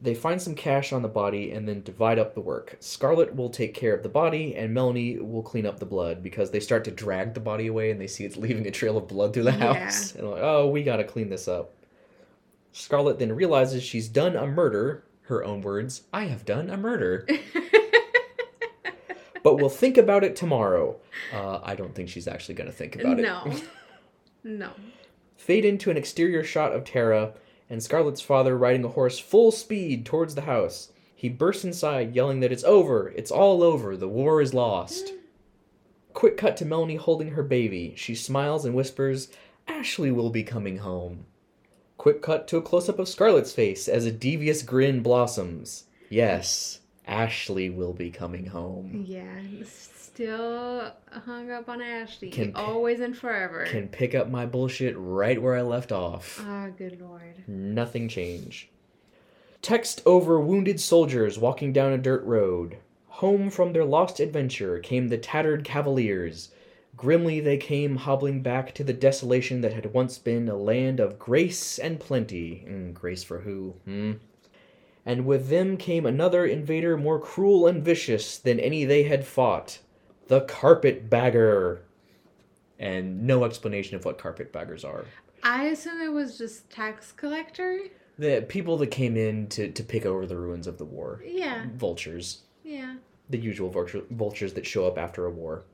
They 0.00 0.14
find 0.14 0.40
some 0.42 0.54
cash 0.54 0.92
on 0.92 1.02
the 1.02 1.08
body 1.08 1.52
and 1.52 1.68
then 1.68 1.82
divide 1.82 2.18
up 2.18 2.34
the 2.34 2.40
work. 2.40 2.76
Scarlet 2.80 3.34
will 3.36 3.48
take 3.48 3.74
care 3.74 3.94
of 3.94 4.02
the 4.02 4.08
body, 4.08 4.54
and 4.56 4.74
Melanie 4.74 5.18
will 5.18 5.42
clean 5.42 5.64
up 5.66 5.78
the 5.78 5.86
blood 5.86 6.22
because 6.22 6.50
they 6.50 6.60
start 6.60 6.84
to 6.84 6.90
drag 6.90 7.32
the 7.34 7.40
body 7.40 7.68
away 7.68 7.90
and 7.90 8.00
they 8.00 8.06
see 8.06 8.24
it's 8.24 8.36
leaving 8.36 8.66
a 8.66 8.70
trail 8.70 8.96
of 8.96 9.06
blood 9.08 9.32
through 9.32 9.44
the 9.44 9.52
Yeah. 9.52 9.74
house. 9.74 10.14
And 10.14 10.30
like, 10.30 10.42
oh, 10.42 10.68
we 10.68 10.82
gotta 10.82 11.04
clean 11.04 11.28
this 11.30 11.46
up. 11.48 11.72
Scarlet 12.72 13.18
then 13.18 13.32
realizes 13.34 13.82
she's 13.82 14.08
done 14.08 14.34
a 14.36 14.46
murder. 14.46 15.04
Her 15.24 15.44
own 15.44 15.62
words, 15.62 16.02
I 16.12 16.24
have 16.24 16.44
done 16.44 16.68
a 16.68 16.76
murder. 16.76 17.26
but 19.42 19.56
we'll 19.56 19.68
think 19.68 19.96
about 19.96 20.22
it 20.24 20.36
tomorrow. 20.36 20.96
Uh, 21.32 21.60
I 21.62 21.74
don't 21.74 21.94
think 21.94 22.08
she's 22.08 22.28
actually 22.28 22.56
gonna 22.56 22.72
think 22.72 22.96
about 22.96 23.18
no. 23.18 23.42
it. 23.46 23.54
no. 23.54 23.60
No. 24.46 24.72
Fade 25.38 25.64
into 25.64 25.90
an 25.90 25.96
exterior 25.96 26.44
shot 26.44 26.72
of 26.72 26.84
Tara 26.84 27.32
and 27.70 27.82
Scarlett's 27.82 28.20
father 28.20 28.58
riding 28.58 28.84
a 28.84 28.88
horse 28.88 29.18
full 29.18 29.50
speed 29.50 30.04
towards 30.04 30.34
the 30.34 30.42
house. 30.42 30.92
He 31.14 31.30
bursts 31.30 31.64
inside, 31.64 32.14
yelling 32.14 32.40
that 32.40 32.52
it's 32.52 32.64
over, 32.64 33.08
it's 33.16 33.30
all 33.30 33.62
over, 33.62 33.96
the 33.96 34.06
war 34.06 34.42
is 34.42 34.52
lost. 34.52 35.14
Quick 36.12 36.36
cut 36.36 36.58
to 36.58 36.66
Melanie 36.66 36.96
holding 36.96 37.30
her 37.30 37.42
baby. 37.42 37.94
She 37.96 38.14
smiles 38.14 38.66
and 38.66 38.74
whispers, 38.74 39.28
Ashley 39.66 40.10
will 40.10 40.28
be 40.28 40.44
coming 40.44 40.78
home. 40.78 41.24
Quick 42.04 42.20
cut 42.20 42.46
to 42.48 42.58
a 42.58 42.60
close 42.60 42.86
up 42.90 42.98
of 42.98 43.08
Scarlet's 43.08 43.54
face 43.54 43.88
as 43.88 44.04
a 44.04 44.12
devious 44.12 44.60
grin 44.60 45.00
blossoms. 45.00 45.84
Yes, 46.10 46.80
Ashley 47.06 47.70
will 47.70 47.94
be 47.94 48.10
coming 48.10 48.44
home. 48.44 49.06
Yeah. 49.08 49.40
Still 49.64 50.92
hung 51.10 51.50
up 51.50 51.66
on 51.66 51.80
Ashley. 51.80 52.28
Can- 52.28 52.54
Always 52.56 53.00
and 53.00 53.16
forever. 53.16 53.64
Can 53.64 53.88
pick 53.88 54.14
up 54.14 54.28
my 54.28 54.44
bullshit 54.44 54.94
right 54.98 55.40
where 55.40 55.56
I 55.56 55.62
left 55.62 55.92
off. 55.92 56.44
Ah, 56.44 56.68
good 56.76 57.00
lord. 57.00 57.48
Nothing 57.48 58.06
change. 58.10 58.68
Text 59.62 60.02
over 60.04 60.38
wounded 60.38 60.80
soldiers 60.80 61.38
walking 61.38 61.72
down 61.72 61.92
a 61.94 61.96
dirt 61.96 62.22
road. 62.24 62.76
Home 63.06 63.48
from 63.48 63.72
their 63.72 63.86
lost 63.86 64.20
adventure 64.20 64.78
came 64.78 65.08
the 65.08 65.16
tattered 65.16 65.64
cavaliers. 65.64 66.50
Grimly 66.96 67.40
they 67.40 67.56
came 67.56 67.96
hobbling 67.96 68.42
back 68.42 68.72
to 68.74 68.84
the 68.84 68.92
desolation 68.92 69.60
that 69.62 69.72
had 69.72 69.92
once 69.92 70.18
been 70.18 70.48
a 70.48 70.56
land 70.56 71.00
of 71.00 71.18
grace 71.18 71.78
and 71.78 71.98
plenty. 71.98 72.64
Mm, 72.68 72.94
grace 72.94 73.22
for 73.24 73.40
who? 73.40 73.74
Hmm? 73.84 74.12
And 75.06 75.26
with 75.26 75.48
them 75.48 75.76
came 75.76 76.06
another 76.06 76.46
invader 76.46 76.96
more 76.96 77.18
cruel 77.18 77.66
and 77.66 77.82
vicious 77.84 78.38
than 78.38 78.58
any 78.60 78.84
they 78.84 79.02
had 79.04 79.26
fought 79.26 79.80
the 80.28 80.42
carpetbagger. 80.42 81.82
And 82.78 83.26
no 83.26 83.44
explanation 83.44 83.96
of 83.96 84.04
what 84.04 84.18
carpetbaggers 84.18 84.84
are. 84.84 85.04
I 85.42 85.64
assume 85.66 86.00
it 86.00 86.12
was 86.12 86.38
just 86.38 86.70
tax 86.70 87.12
collector. 87.12 87.80
The 88.18 88.44
people 88.48 88.76
that 88.78 88.88
came 88.88 89.16
in 89.16 89.48
to, 89.48 89.70
to 89.70 89.82
pick 89.82 90.06
over 90.06 90.26
the 90.26 90.36
ruins 90.36 90.66
of 90.66 90.78
the 90.78 90.84
war. 90.84 91.20
Yeah, 91.26 91.66
Vultures. 91.74 92.42
yeah. 92.62 92.94
The 93.30 93.38
usual 93.38 93.70
vulture, 93.70 94.02
vultures 94.10 94.52
that 94.54 94.66
show 94.66 94.86
up 94.86 94.96
after 94.98 95.26
a 95.26 95.30
war. 95.30 95.64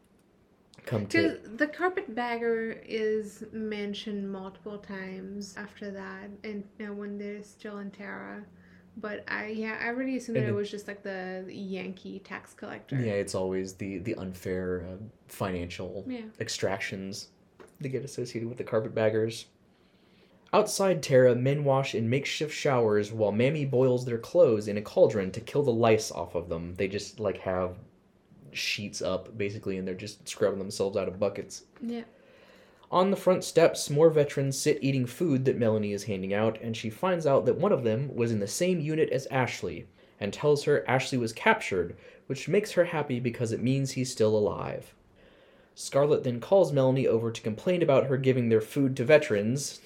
Come 0.87 1.07
to. 1.09 1.39
The 1.57 1.67
carpetbagger 1.67 2.83
is 2.87 3.45
mentioned 3.53 4.31
multiple 4.31 4.79
times 4.79 5.55
after 5.57 5.91
that, 5.91 6.29
and 6.45 6.65
you 6.79 6.87
know, 6.87 6.93
when 6.93 7.19
they're 7.19 7.43
still 7.43 7.79
in 7.79 7.91
Tara. 7.91 8.45
But 8.97 9.25
I 9.29 9.47
yeah, 9.49 9.79
I 9.81 9.89
really 9.89 10.17
assumed 10.17 10.37
that 10.37 10.45
it 10.45 10.49
it- 10.49 10.55
was 10.55 10.71
just 10.71 10.89
like 10.89 11.03
the 11.03 11.45
Yankee 11.49 12.19
tax 12.21 12.53
collector. 12.55 12.97
Yeah, 12.97 13.13
it's 13.13 13.35
always 13.35 13.75
the, 13.75 13.99
the 13.99 14.15
unfair 14.17 14.85
uh, 14.91 14.97
financial 15.29 16.05
Yeah. 16.09 16.23
extractions 16.41 17.29
that 17.81 17.89
get 17.89 18.05
associated 18.05 18.49
with 18.49 18.59
the 18.59 18.65
carpetbaggers. 18.65 19.47
Outside 20.53 21.01
Tara, 21.03 21.37
men 21.37 21.63
wash 21.65 21.95
in 21.95 22.11
makeshift 22.11 22.53
showers 22.53 23.13
while 23.13 23.31
Mammy 23.31 23.65
boils 23.65 24.05
their 24.05 24.19
clothes 24.19 24.67
in 24.67 24.77
a 24.77 24.83
cauldron 24.83 25.31
to 25.31 25.41
kill 25.41 25.63
the 25.63 25.71
lice 25.73 26.11
off 26.11 26.35
of 26.35 26.49
them. 26.49 26.75
They 26.75 26.89
just 26.89 27.21
like 27.21 27.39
have 27.39 27.77
sheets 28.53 29.03
up 29.03 29.37
basically 29.37 29.79
and 29.79 29.87
they're 29.87 29.95
just 29.95 30.29
scrubbing 30.29 30.59
themselves 30.59 30.97
out 30.97 31.09
of 31.09 31.19
buckets. 31.19 31.65
Yeah. 31.81 32.03
On 32.93 33.11
the 33.11 33.17
front 33.17 33.45
steps, 33.45 33.89
more 33.89 34.11
veterans 34.11 34.59
sit 34.59 34.79
eating 34.83 35.07
food 35.07 35.45
that 35.45 35.57
Melanie 35.57 35.93
is 35.93 36.05
handing 36.05 36.35
out, 36.35 36.61
and 36.61 36.77
she 36.77 36.91
finds 36.91 37.25
out 37.25 37.47
that 37.47 37.57
one 37.57 37.71
of 37.71 37.85
them 37.85 38.13
was 38.17 38.33
in 38.33 38.41
the 38.41 38.49
same 38.49 38.81
unit 38.81 39.11
as 39.11 39.27
Ashley, 39.27 39.87
and 40.19 40.33
tells 40.33 40.65
her 40.65 40.85
Ashley 40.89 41.17
was 41.17 41.33
captured, 41.33 41.97
which 42.27 42.49
makes 42.49 42.73
her 42.73 42.87
happy 42.87 43.21
because 43.21 43.53
it 43.53 43.63
means 43.63 43.93
he's 43.93 44.11
still 44.11 44.37
alive. 44.37 44.93
Scarlet 45.77 46.25
then 46.25 46.41
calls 46.41 46.73
Melanie 46.73 47.07
over 47.07 47.31
to 47.31 47.41
complain 47.41 47.81
about 47.81 48.07
her 48.07 48.17
giving 48.17 48.49
their 48.49 48.61
food 48.61 48.97
to 48.97 49.05
veterans, 49.05 49.81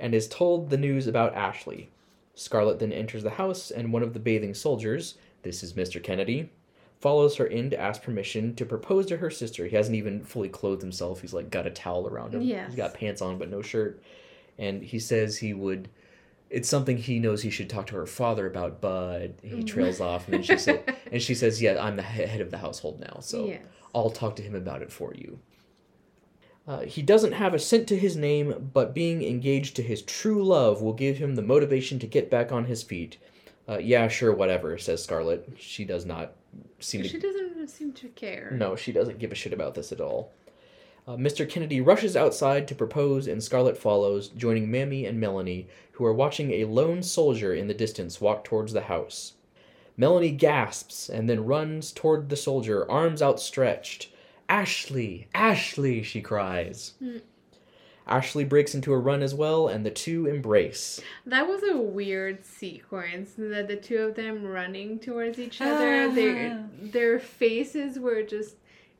and 0.00 0.14
is 0.14 0.28
told 0.28 0.70
the 0.70 0.78
news 0.78 1.06
about 1.06 1.34
Ashley. 1.34 1.90
Scarlet 2.34 2.78
then 2.78 2.92
enters 2.92 3.22
the 3.22 3.30
house, 3.30 3.70
and 3.70 3.92
one 3.92 4.02
of 4.02 4.14
the 4.14 4.20
bathing 4.20 4.54
soldiers, 4.54 5.18
this 5.42 5.62
is 5.62 5.74
Mr. 5.74 6.02
Kennedy, 6.02 6.48
follows 7.00 7.36
her 7.36 7.46
in 7.46 7.70
to 7.70 7.80
ask 7.80 8.02
permission 8.02 8.54
to 8.56 8.64
propose 8.64 9.06
to 9.06 9.16
her 9.18 9.30
sister. 9.30 9.66
He 9.66 9.76
hasn't 9.76 9.96
even 9.96 10.24
fully 10.24 10.48
clothed 10.48 10.82
himself. 10.82 11.20
He's 11.20 11.32
like 11.32 11.50
got 11.50 11.66
a 11.66 11.70
towel 11.70 12.08
around 12.08 12.34
him. 12.34 12.42
Yes. 12.42 12.68
He's 12.68 12.76
got 12.76 12.94
pants 12.94 13.22
on 13.22 13.38
but 13.38 13.50
no 13.50 13.62
shirt. 13.62 14.02
And 14.58 14.82
he 14.82 14.98
says 14.98 15.36
he 15.36 15.54
would 15.54 15.88
it's 16.50 16.68
something 16.68 16.96
he 16.96 17.18
knows 17.18 17.42
he 17.42 17.50
should 17.50 17.68
talk 17.68 17.86
to 17.88 17.96
her 17.96 18.06
father 18.06 18.46
about, 18.46 18.80
but 18.80 19.34
he 19.42 19.62
trails 19.62 20.00
off 20.00 20.26
and 20.26 20.34
then 20.34 20.42
she 20.42 20.56
said 20.56 20.96
and 21.12 21.20
she 21.22 21.34
says, 21.34 21.60
"Yeah, 21.60 21.82
I'm 21.82 21.96
the 21.96 22.02
head 22.02 22.40
of 22.40 22.50
the 22.50 22.58
household 22.58 23.00
now, 23.00 23.18
so 23.20 23.46
Yes. 23.46 23.62
I'll 23.94 24.10
talk 24.10 24.36
to 24.36 24.42
him 24.42 24.54
about 24.54 24.82
it 24.82 24.90
for 24.90 25.14
you." 25.14 25.38
Uh, 26.66 26.80
he 26.80 27.00
doesn't 27.00 27.32
have 27.32 27.54
a 27.54 27.58
cent 27.58 27.88
to 27.88 27.96
his 27.96 28.16
name, 28.16 28.70
but 28.74 28.94
being 28.94 29.22
engaged 29.22 29.74
to 29.76 29.82
his 29.82 30.02
true 30.02 30.44
love 30.44 30.82
will 30.82 30.92
give 30.92 31.16
him 31.16 31.34
the 31.34 31.42
motivation 31.42 31.98
to 31.98 32.06
get 32.06 32.30
back 32.30 32.52
on 32.52 32.66
his 32.66 32.82
feet. 32.82 33.16
Uh, 33.66 33.78
yeah, 33.78 34.06
sure, 34.08 34.34
whatever, 34.34 34.76
says 34.76 35.02
Scarlet. 35.02 35.48
She 35.58 35.84
does 35.84 36.04
not 36.04 36.32
seem 36.80 37.02
to 37.02 37.08
She 37.08 37.18
doesn't 37.18 37.68
seem 37.68 37.92
to 37.92 38.08
care. 38.08 38.50
no, 38.52 38.76
she 38.76 38.92
doesn't 38.92 39.18
give 39.18 39.32
a 39.32 39.34
shit 39.34 39.52
about 39.52 39.74
this 39.74 39.92
at 39.92 40.00
all. 40.00 40.32
Uh, 41.06 41.16
Mr. 41.16 41.48
Kennedy 41.48 41.80
rushes 41.80 42.16
outside 42.16 42.68
to 42.68 42.74
propose, 42.74 43.26
and 43.26 43.42
Scarlet 43.42 43.78
follows, 43.78 44.28
joining 44.28 44.70
Mammy 44.70 45.06
and 45.06 45.18
Melanie, 45.18 45.66
who 45.92 46.04
are 46.04 46.12
watching 46.12 46.50
a 46.52 46.64
lone 46.66 47.02
soldier 47.02 47.54
in 47.54 47.66
the 47.66 47.72
distance 47.74 48.20
walk 48.20 48.44
towards 48.44 48.74
the 48.74 48.82
house. 48.82 49.32
Melanie 49.96 50.30
gasps 50.30 51.08
and 51.08 51.28
then 51.28 51.46
runs 51.46 51.92
toward 51.92 52.28
the 52.28 52.36
soldier, 52.36 52.88
arms 52.90 53.22
outstretched. 53.22 54.10
Ashley! 54.50 55.28
Ashley! 55.34 56.02
she 56.02 56.20
cries. 56.20 56.92
Ashley 58.08 58.44
breaks 58.44 58.74
into 58.74 58.92
a 58.92 58.98
run 58.98 59.22
as 59.22 59.34
well, 59.34 59.68
and 59.68 59.84
the 59.84 59.90
two 59.90 60.26
embrace. 60.26 61.00
That 61.26 61.46
was 61.46 61.62
a 61.62 61.76
weird 61.76 62.44
sequence. 62.44 63.32
That 63.36 63.68
the 63.68 63.76
two 63.76 63.98
of 63.98 64.14
them 64.14 64.44
running 64.44 64.98
towards 64.98 65.38
each 65.38 65.60
other. 65.60 66.10
Their 66.10 66.68
their 66.80 67.18
faces 67.18 67.98
were 67.98 68.22
just 68.22 68.56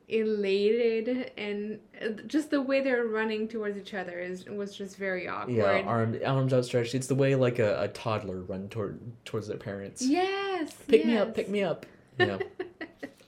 elated, 0.08 1.32
and 1.36 1.78
uh, 2.02 2.08
just 2.26 2.50
the 2.50 2.60
way 2.60 2.80
they're 2.80 3.04
running 3.06 3.48
towards 3.48 3.76
each 3.76 3.94
other 3.94 4.18
is 4.18 4.46
was 4.46 4.76
just 4.76 4.96
very 4.96 5.28
awkward. 5.28 5.56
Yeah, 5.56 5.82
arm, 5.82 6.18
arms 6.24 6.52
outstretched. 6.52 6.94
It's 6.94 7.06
the 7.06 7.14
way 7.14 7.34
like 7.34 7.58
a, 7.58 7.82
a 7.82 7.88
toddler 7.88 8.40
run 8.42 8.68
toward 8.68 9.00
towards 9.24 9.48
their 9.48 9.58
parents. 9.58 10.02
yes. 10.02 10.72
Pick 10.88 11.04
me 11.04 11.16
up, 11.16 11.34
pick 11.34 11.48
me 11.48 11.62
up. 11.62 11.86
Yeah. 12.18 12.38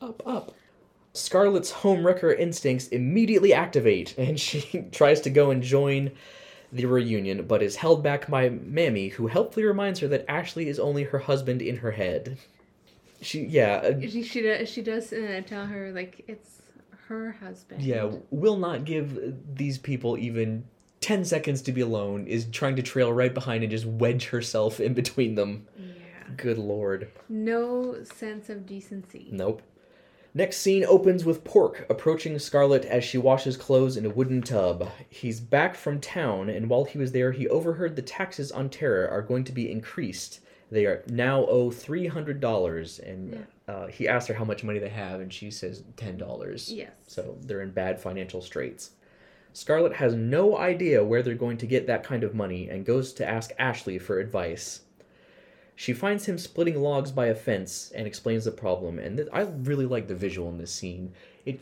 up, 0.02 0.20
up. 0.26 0.54
Scarlet's 1.12 1.72
homewrecker 1.72 2.38
instincts 2.38 2.88
immediately 2.88 3.52
activate, 3.52 4.16
and 4.18 4.38
she 4.38 4.86
tries 4.92 5.20
to 5.22 5.30
go 5.30 5.50
and 5.50 5.62
join 5.62 6.12
the 6.72 6.86
reunion, 6.86 7.46
but 7.46 7.62
is 7.62 7.76
held 7.76 8.02
back 8.02 8.28
by 8.30 8.48
Mammy, 8.48 9.08
who 9.08 9.26
helpfully 9.26 9.66
reminds 9.66 9.98
her 10.00 10.08
that 10.08 10.24
Ashley 10.28 10.68
is 10.68 10.78
only 10.78 11.02
her 11.04 11.18
husband 11.18 11.62
in 11.62 11.78
her 11.78 11.90
head. 11.90 12.38
She, 13.22 13.44
yeah, 13.44 13.74
uh, 13.76 14.00
She 14.00 14.22
she 14.22 14.40
does, 14.40 14.68
she 14.68 14.80
does 14.82 15.12
uh, 15.12 15.42
tell 15.46 15.66
her 15.66 15.90
like 15.92 16.24
it's 16.28 16.62
her 17.08 17.32
husband. 17.32 17.82
yeah, 17.82 18.10
will 18.30 18.56
not 18.56 18.84
give 18.84 19.34
these 19.54 19.78
people 19.78 20.16
even 20.16 20.64
10 21.00 21.24
seconds 21.24 21.60
to 21.62 21.72
be 21.72 21.80
alone, 21.80 22.26
is 22.28 22.46
trying 22.52 22.76
to 22.76 22.82
trail 22.82 23.12
right 23.12 23.34
behind 23.34 23.64
and 23.64 23.70
just 23.70 23.84
wedge 23.84 24.26
herself 24.26 24.78
in 24.78 24.94
between 24.94 25.34
them. 25.34 25.66
Yeah. 25.76 26.34
Good 26.36 26.58
lord. 26.58 27.10
No 27.28 27.96
sense 28.04 28.48
of 28.48 28.64
decency. 28.64 29.28
Nope. 29.32 29.60
Next 30.32 30.58
scene 30.58 30.84
opens 30.84 31.24
with 31.24 31.42
Pork 31.42 31.86
approaching 31.90 32.38
Scarlet 32.38 32.84
as 32.84 33.02
she 33.02 33.18
washes 33.18 33.56
clothes 33.56 33.96
in 33.96 34.06
a 34.06 34.10
wooden 34.10 34.42
tub. 34.42 34.88
He's 35.08 35.40
back 35.40 35.74
from 35.74 36.00
town, 36.00 36.48
and 36.48 36.70
while 36.70 36.84
he 36.84 36.98
was 36.98 37.10
there, 37.10 37.32
he 37.32 37.48
overheard 37.48 37.96
the 37.96 38.02
taxes 38.02 38.52
on 38.52 38.70
Tara 38.70 39.10
are 39.10 39.22
going 39.22 39.42
to 39.44 39.52
be 39.52 39.70
increased. 39.70 40.40
They 40.70 40.86
are 40.86 41.02
now 41.08 41.46
owe 41.46 41.72
three 41.72 42.06
hundred 42.06 42.40
dollars, 42.40 43.00
and 43.00 43.44
uh, 43.66 43.88
he 43.88 44.06
asks 44.06 44.28
her 44.28 44.34
how 44.34 44.44
much 44.44 44.62
money 44.62 44.78
they 44.78 44.88
have, 44.88 45.20
and 45.20 45.32
she 45.32 45.50
says 45.50 45.82
ten 45.96 46.16
dollars. 46.16 46.72
Yes. 46.72 46.92
So 47.08 47.36
they're 47.40 47.62
in 47.62 47.72
bad 47.72 48.00
financial 48.00 48.40
straits. 48.40 48.92
Scarlet 49.52 49.94
has 49.94 50.14
no 50.14 50.56
idea 50.58 51.04
where 51.04 51.24
they're 51.24 51.34
going 51.34 51.58
to 51.58 51.66
get 51.66 51.88
that 51.88 52.04
kind 52.04 52.22
of 52.22 52.36
money 52.36 52.68
and 52.68 52.86
goes 52.86 53.12
to 53.14 53.28
ask 53.28 53.50
Ashley 53.58 53.98
for 53.98 54.20
advice. 54.20 54.82
She 55.80 55.94
finds 55.94 56.26
him 56.26 56.36
splitting 56.36 56.78
logs 56.82 57.10
by 57.10 57.28
a 57.28 57.34
fence 57.34 57.90
and 57.94 58.06
explains 58.06 58.44
the 58.44 58.50
problem. 58.50 58.98
And 58.98 59.16
th- 59.16 59.30
I 59.32 59.40
really 59.40 59.86
like 59.86 60.08
the 60.08 60.14
visual 60.14 60.50
in 60.50 60.58
this 60.58 60.70
scene. 60.70 61.14
It, 61.46 61.58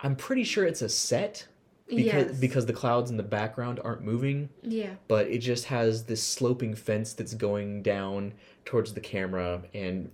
I'm 0.00 0.16
pretty 0.16 0.42
sure 0.42 0.64
it's 0.64 0.82
a 0.82 0.88
set 0.88 1.46
because 1.86 2.04
Yes. 2.04 2.38
because 2.40 2.66
the 2.66 2.72
clouds 2.72 3.12
in 3.12 3.16
the 3.16 3.22
background 3.22 3.78
aren't 3.84 4.02
moving, 4.02 4.48
Yeah. 4.64 4.94
but 5.06 5.28
it 5.28 5.38
just 5.38 5.66
has 5.66 6.02
this 6.06 6.20
sloping 6.20 6.74
fence 6.74 7.12
that's 7.12 7.32
going 7.34 7.84
down 7.84 8.32
towards 8.64 8.92
the 8.92 9.00
camera 9.00 9.62
and 9.72 10.10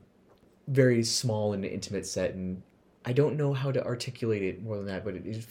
very 0.68 1.02
small 1.02 1.54
and 1.54 1.64
intimate 1.64 2.04
set. 2.06 2.34
And 2.34 2.60
I 3.06 3.14
don't 3.14 3.38
know 3.38 3.54
how 3.54 3.72
to 3.72 3.82
articulate 3.82 4.42
it 4.42 4.62
more 4.62 4.76
than 4.76 4.84
that, 4.88 5.02
but 5.02 5.14
it 5.14 5.24
is. 5.26 5.46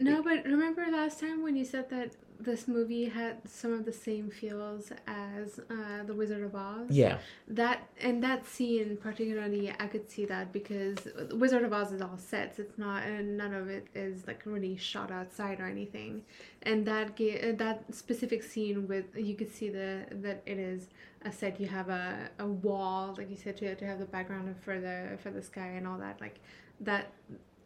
No, 0.00 0.22
but 0.22 0.42
remember 0.46 0.86
last 0.90 1.20
time 1.20 1.42
when 1.42 1.54
you 1.54 1.66
said 1.66 1.90
that 1.90 2.12
this 2.44 2.66
movie 2.68 3.06
had 3.06 3.36
some 3.48 3.72
of 3.72 3.84
the 3.84 3.92
same 3.92 4.30
feels 4.30 4.92
as 5.06 5.58
uh, 5.70 6.02
The 6.06 6.14
Wizard 6.14 6.42
of 6.42 6.54
Oz? 6.54 6.88
Yeah, 6.90 7.18
That 7.48 7.88
and 8.00 8.22
that 8.22 8.46
scene 8.46 8.96
particularly, 8.96 9.72
I 9.78 9.86
could 9.86 10.10
see 10.10 10.24
that 10.26 10.52
because 10.52 10.96
The 11.30 11.36
Wizard 11.36 11.64
of 11.64 11.72
Oz 11.72 11.92
is 11.92 12.00
all 12.02 12.18
sets. 12.18 12.58
It's 12.58 12.78
not, 12.78 13.02
and 13.04 13.36
none 13.36 13.54
of 13.54 13.68
it 13.68 13.86
is 13.94 14.26
like 14.26 14.42
really 14.44 14.76
shot 14.76 15.10
outside 15.10 15.60
or 15.60 15.66
anything. 15.66 16.22
And 16.62 16.86
that 16.86 17.16
ga- 17.16 17.52
that 17.52 17.94
specific 17.94 18.42
scene 18.42 18.86
with 18.88 19.06
you 19.16 19.34
could 19.34 19.52
see 19.52 19.68
the 19.68 20.06
that 20.10 20.42
it 20.46 20.58
is 20.58 20.88
a 21.24 21.32
set. 21.32 21.60
You 21.60 21.68
have 21.68 21.88
a, 21.88 22.30
a 22.38 22.46
wall, 22.46 23.14
like 23.18 23.30
you 23.30 23.36
said, 23.36 23.56
to 23.58 23.74
to 23.74 23.86
have 23.86 23.98
the 23.98 24.06
background 24.06 24.54
for 24.64 24.80
the 24.80 25.18
for 25.22 25.30
the 25.30 25.42
sky 25.42 25.68
and 25.76 25.86
all 25.86 25.98
that. 25.98 26.20
Like 26.20 26.40
that, 26.80 27.12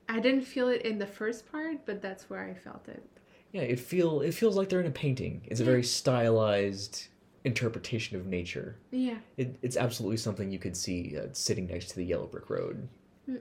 I 0.09 0.21
didn't 0.21 0.43
feel 0.45 0.69
it 0.69 0.83
in 0.83 0.99
the 0.99 1.07
first 1.07 1.51
part, 1.51 1.87
but 1.87 2.03
that's 2.03 2.29
where 2.31 2.45
I 2.45 2.55
felt 2.55 2.89
it. 2.89 3.03
Yeah. 3.53 3.63
It 3.63 3.81
feel 3.81 4.21
it 4.21 4.35
feels 4.35 4.57
like 4.57 4.69
they're 4.69 4.81
in 4.81 4.87
a 4.87 4.91
painting. 4.91 5.43
It's 5.47 5.61
a 5.61 5.65
very 5.65 5.83
stylized 5.83 7.09
interpretation 7.45 8.17
of 8.17 8.27
nature. 8.27 8.77
Yeah. 8.91 9.19
It, 9.37 9.57
it's 9.63 9.77
absolutely 9.77 10.17
something 10.17 10.51
you 10.51 10.59
could 10.59 10.77
see 10.77 11.17
uh, 11.17 11.29
sitting 11.33 11.69
next 11.69 11.91
to 11.91 11.97
the 11.97 12.05
yellow 12.05 12.27
brick 12.27 12.51
road. 12.51 12.89
Mm. 13.31 13.39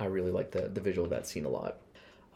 I 0.00 0.06
really 0.06 0.30
like 0.30 0.50
the, 0.50 0.68
the 0.68 0.80
visual 0.80 1.04
of 1.04 1.10
that 1.10 1.26
scene 1.26 1.44
a 1.44 1.50
lot. 1.50 1.78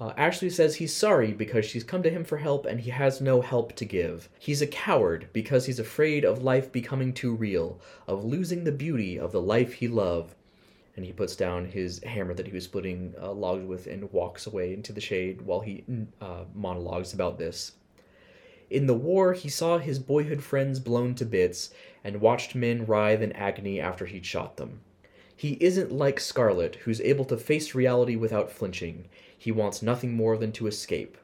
Uh, 0.01 0.13
Ashley 0.17 0.51
says 0.51 0.77
he's 0.77 0.95
sorry 0.95 1.33
because 1.33 1.65
she's 1.65 1.83
come 1.83 2.05
to 2.05 2.11
him 2.11 2.25
for 2.25 2.37
help 2.37 2.67
and 2.67 2.79
he 2.79 2.91
has 2.91 3.21
no 3.21 3.41
help 3.41 3.75
to 3.77 3.85
give. 3.85 4.29
He's 4.39 4.63
a 4.63 4.67
coward 4.67 5.29
because 5.33 5.67
he's 5.67 5.81
afraid 5.81 6.25
of 6.25 6.45
life 6.45 6.71
becoming 6.71 7.13
too 7.13 7.35
real, 7.35 7.81
of 8.07 8.25
losing 8.25 8.63
the 8.63 8.71
beauty 8.71 9.19
of 9.19 9.33
the 9.33 9.43
life 9.43 9.73
he 9.73 9.89
loved. 9.89 10.35
And 10.99 11.07
he 11.07 11.13
puts 11.13 11.37
down 11.37 11.65
his 11.65 12.03
hammer 12.03 12.35
that 12.35 12.49
he 12.49 12.53
was 12.53 12.65
splitting 12.65 13.15
uh, 13.23 13.31
logs 13.31 13.65
with 13.65 13.87
and 13.87 14.11
walks 14.13 14.49
away 14.49 14.75
into 14.75 14.93
the 14.93 15.01
shade 15.01 15.41
while 15.43 15.61
he 15.61 15.85
uh, 16.21 16.43
monologues 16.57 17.13
about 17.13 17.39
this. 17.39 17.75
In 18.69 18.87
the 18.87 18.95
war, 18.97 19.33
he 19.33 19.49
saw 19.49 19.79
his 19.79 20.01
boyhood 20.01 20.43
friends 20.43 20.81
blown 20.81 21.15
to 21.15 21.25
bits 21.25 21.71
and 22.03 22.21
watched 22.21 22.57
men 22.57 22.85
writhe 22.85 23.23
in 23.23 23.31
agony 23.35 23.79
after 23.79 24.07
he'd 24.07 24.27
shot 24.27 24.57
them. 24.57 24.81
He 25.37 25.57
isn't 25.61 25.93
like 25.93 26.19
Scarlet, 26.19 26.75
who's 26.83 27.01
able 27.01 27.25
to 27.27 27.37
face 27.37 27.77
reality 27.77 28.17
without 28.17 28.51
flinching. 28.51 29.09
He 29.39 29.53
wants 29.53 29.83
nothing 29.83 30.15
more 30.15 30.37
than 30.37 30.51
to 30.51 30.67
escape. 30.67 31.17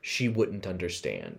She 0.00 0.30
wouldn't 0.30 0.66
understand. 0.66 1.38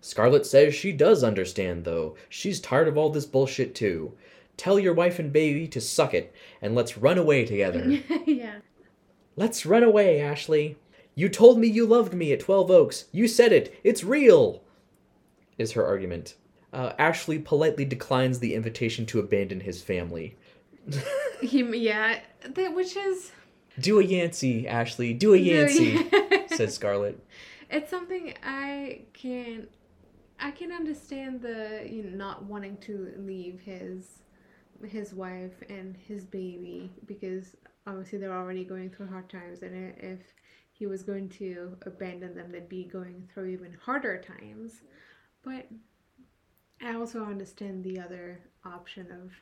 Scarlet 0.00 0.46
says 0.46 0.72
she 0.72 0.92
does 0.92 1.24
understand, 1.24 1.84
though. 1.84 2.14
She's 2.28 2.60
tired 2.60 2.86
of 2.86 2.96
all 2.96 3.10
this 3.10 3.26
bullshit, 3.26 3.74
too. 3.74 4.12
Tell 4.58 4.78
your 4.78 4.92
wife 4.92 5.18
and 5.18 5.32
baby 5.32 5.66
to 5.68 5.80
suck 5.80 6.12
it, 6.12 6.34
and 6.60 6.74
let's 6.74 6.98
run 6.98 7.16
away 7.16 7.46
together. 7.46 7.88
yeah. 8.26 8.56
let's 9.36 9.64
run 9.64 9.82
away, 9.82 10.20
Ashley. 10.20 10.76
You 11.14 11.30
told 11.30 11.58
me 11.58 11.66
you 11.66 11.86
loved 11.86 12.12
me 12.12 12.32
at 12.32 12.40
Twelve 12.40 12.70
Oaks. 12.70 13.06
You 13.12 13.26
said 13.26 13.52
it. 13.52 13.74
It's 13.82 14.04
real, 14.04 14.62
is 15.56 15.72
her 15.72 15.86
argument. 15.86 16.34
Uh, 16.72 16.92
Ashley 16.98 17.38
politely 17.38 17.86
declines 17.86 18.40
the 18.40 18.54
invitation 18.54 19.06
to 19.06 19.18
abandon 19.18 19.60
his 19.60 19.82
family. 19.82 20.36
He, 21.40 21.62
yeah, 21.62 22.18
that, 22.42 22.74
which 22.74 22.96
is 22.96 23.30
Do 23.78 24.00
a 24.00 24.02
Yancey, 24.02 24.66
Ashley. 24.66 25.14
Do 25.14 25.34
a 25.34 25.36
Yancey, 25.36 26.04
says 26.48 26.74
Scarlet. 26.74 27.24
It's 27.70 27.88
something 27.88 28.34
I 28.42 29.02
can 29.12 29.68
I 30.40 30.50
can 30.50 30.72
understand 30.72 31.40
the 31.40 31.86
you 31.88 32.02
know, 32.02 32.16
not 32.16 32.44
wanting 32.44 32.76
to 32.78 33.12
leave 33.18 33.60
his 33.60 34.18
his 34.86 35.14
wife 35.14 35.62
and 35.68 35.96
his 35.96 36.24
baby 36.24 36.90
because 37.06 37.56
obviously 37.86 38.18
they're 38.18 38.36
already 38.36 38.64
going 38.64 38.90
through 38.90 39.08
hard 39.08 39.28
times 39.28 39.62
and 39.62 39.94
if 39.98 40.20
he 40.72 40.86
was 40.86 41.02
going 41.02 41.28
to 41.28 41.76
abandon 41.86 42.34
them 42.34 42.52
they'd 42.52 42.68
be 42.68 42.84
going 42.84 43.28
through 43.32 43.46
even 43.46 43.76
harder 43.84 44.20
times. 44.20 44.82
But 45.44 45.66
i 46.80 46.94
also 46.94 47.24
understand 47.24 47.82
the 47.82 47.98
other 47.98 48.40
option 48.64 49.10
of 49.10 49.32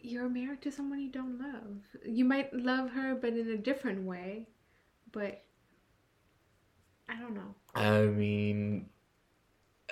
you're 0.00 0.28
married 0.28 0.62
to 0.62 0.70
someone 0.70 1.00
you 1.00 1.10
don't 1.10 1.40
love. 1.40 1.82
You 2.06 2.24
might 2.24 2.52
love 2.54 2.90
her 2.90 3.14
but 3.16 3.32
in 3.32 3.50
a 3.50 3.56
different 3.56 4.04
way 4.04 4.46
but 5.12 5.42
i 7.08 7.16
don't 7.18 7.34
know. 7.34 7.54
I 7.74 8.02
mean, 8.02 8.88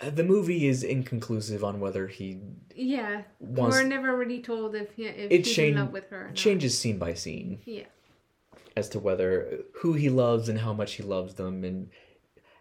the 0.03 0.25
movie 0.25 0.67
is 0.67 0.83
inconclusive 0.83 1.65
on 1.65 1.81
whether 1.81 2.07
he 2.07 2.39
yeah 2.75 3.23
wants 3.41 3.77
we're 3.77 3.83
never 3.85 4.17
really 4.17 4.41
told 4.43 4.75
if 4.75 4.93
he, 4.95 5.07
if 5.07 5.31
It 5.31 5.47
he's 5.47 5.55
change- 5.57 5.77
in 5.77 5.81
love 5.83 5.93
with 5.93 6.11
her 6.11 6.23
or 6.23 6.27
not. 6.29 6.35
changes 6.35 6.79
scene 6.79 6.99
by 6.99 7.15
scene 7.15 7.61
yeah 7.65 7.85
as 8.77 8.89
to 8.91 8.99
whether 8.99 9.61
who 9.81 9.95
he 9.95 10.11
loves 10.11 10.49
and 10.51 10.59
how 10.61 10.73
much 10.75 10.95
he 10.95 11.03
loves 11.03 11.35
them 11.35 11.65
and 11.65 11.89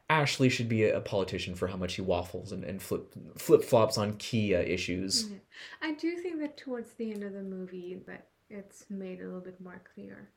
Ashley 0.08 0.50
should 0.50 0.70
be 0.70 0.84
a, 0.84 1.01
politician 1.01 1.56
for 1.56 1.68
how 1.68 1.77
much 1.77 1.96
he 1.96 2.01
waffles 2.04 2.51
and, 2.51 2.63
and 2.63 2.80
flip 2.82 3.12
flip 3.39 3.63
flops 3.63 3.98
on 3.98 4.13
key 4.18 4.54
issues. 4.54 5.27
Yeah. 5.32 5.38
I 5.82 5.94
do 5.94 6.15
think 6.18 6.39
that 6.42 6.58
towards 6.58 6.94
the 6.94 7.12
end 7.12 7.24
of 7.24 7.34
the 7.34 7.42
movie 7.42 7.98
that 8.06 8.27
it's 8.48 8.86
made 8.92 9.20
a 9.20 9.24
little 9.25 9.39
bit 9.42 9.60
more 9.60 9.82
clear. 9.96 10.30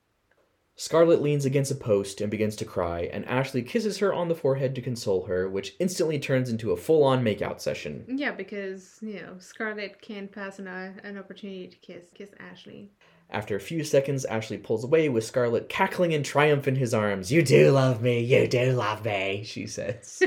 Scarlet 0.81 1.21
leans 1.21 1.45
against 1.45 1.73
a 1.73 1.75
post 1.75 2.21
and 2.21 2.31
begins 2.31 2.55
to 2.55 2.65
cry, 2.65 3.11
and 3.13 3.27
Ashley 3.27 3.63
kisses 3.63 3.99
her 3.99 4.15
on 4.15 4.29
the 4.29 4.35
forehead 4.37 4.77
to 4.77 4.81
console 4.81 5.25
her, 5.25 5.49
which 5.49 5.75
instantly 5.81 6.21
turns 6.21 6.51
into 6.51 6.71
a 6.71 6.77
full 6.77 7.03
on 7.03 7.25
makeout 7.25 7.61
session. 7.61 8.05
Yeah, 8.07 8.31
because 8.31 8.97
you 9.03 9.21
know 9.21 9.35
Scarlett 9.41 10.01
can't 10.01 10.31
pass 10.31 10.61
an 10.61 10.69
uh, 10.69 10.93
an 11.03 11.19
opportunity 11.19 11.67
to 11.67 11.77
kiss 11.79 12.05
kiss 12.15 12.31
Ashley. 12.39 12.93
After 13.31 13.57
a 13.57 13.61
few 13.61 13.83
seconds, 13.83 14.25
Ashley 14.25 14.57
pulls 14.57 14.85
away 14.85 15.09
with 15.09 15.25
Scarlet 15.25 15.69
cackling 15.69 16.13
in 16.13 16.23
triumph 16.23 16.69
in 16.69 16.77
his 16.77 16.95
arms. 16.95 17.33
You 17.33 17.43
do 17.43 17.73
love 17.73 18.01
me, 18.01 18.21
you 18.21 18.47
do 18.47 18.71
love 18.71 19.05
me, 19.05 19.43
she 19.45 19.67
says. 19.67 20.23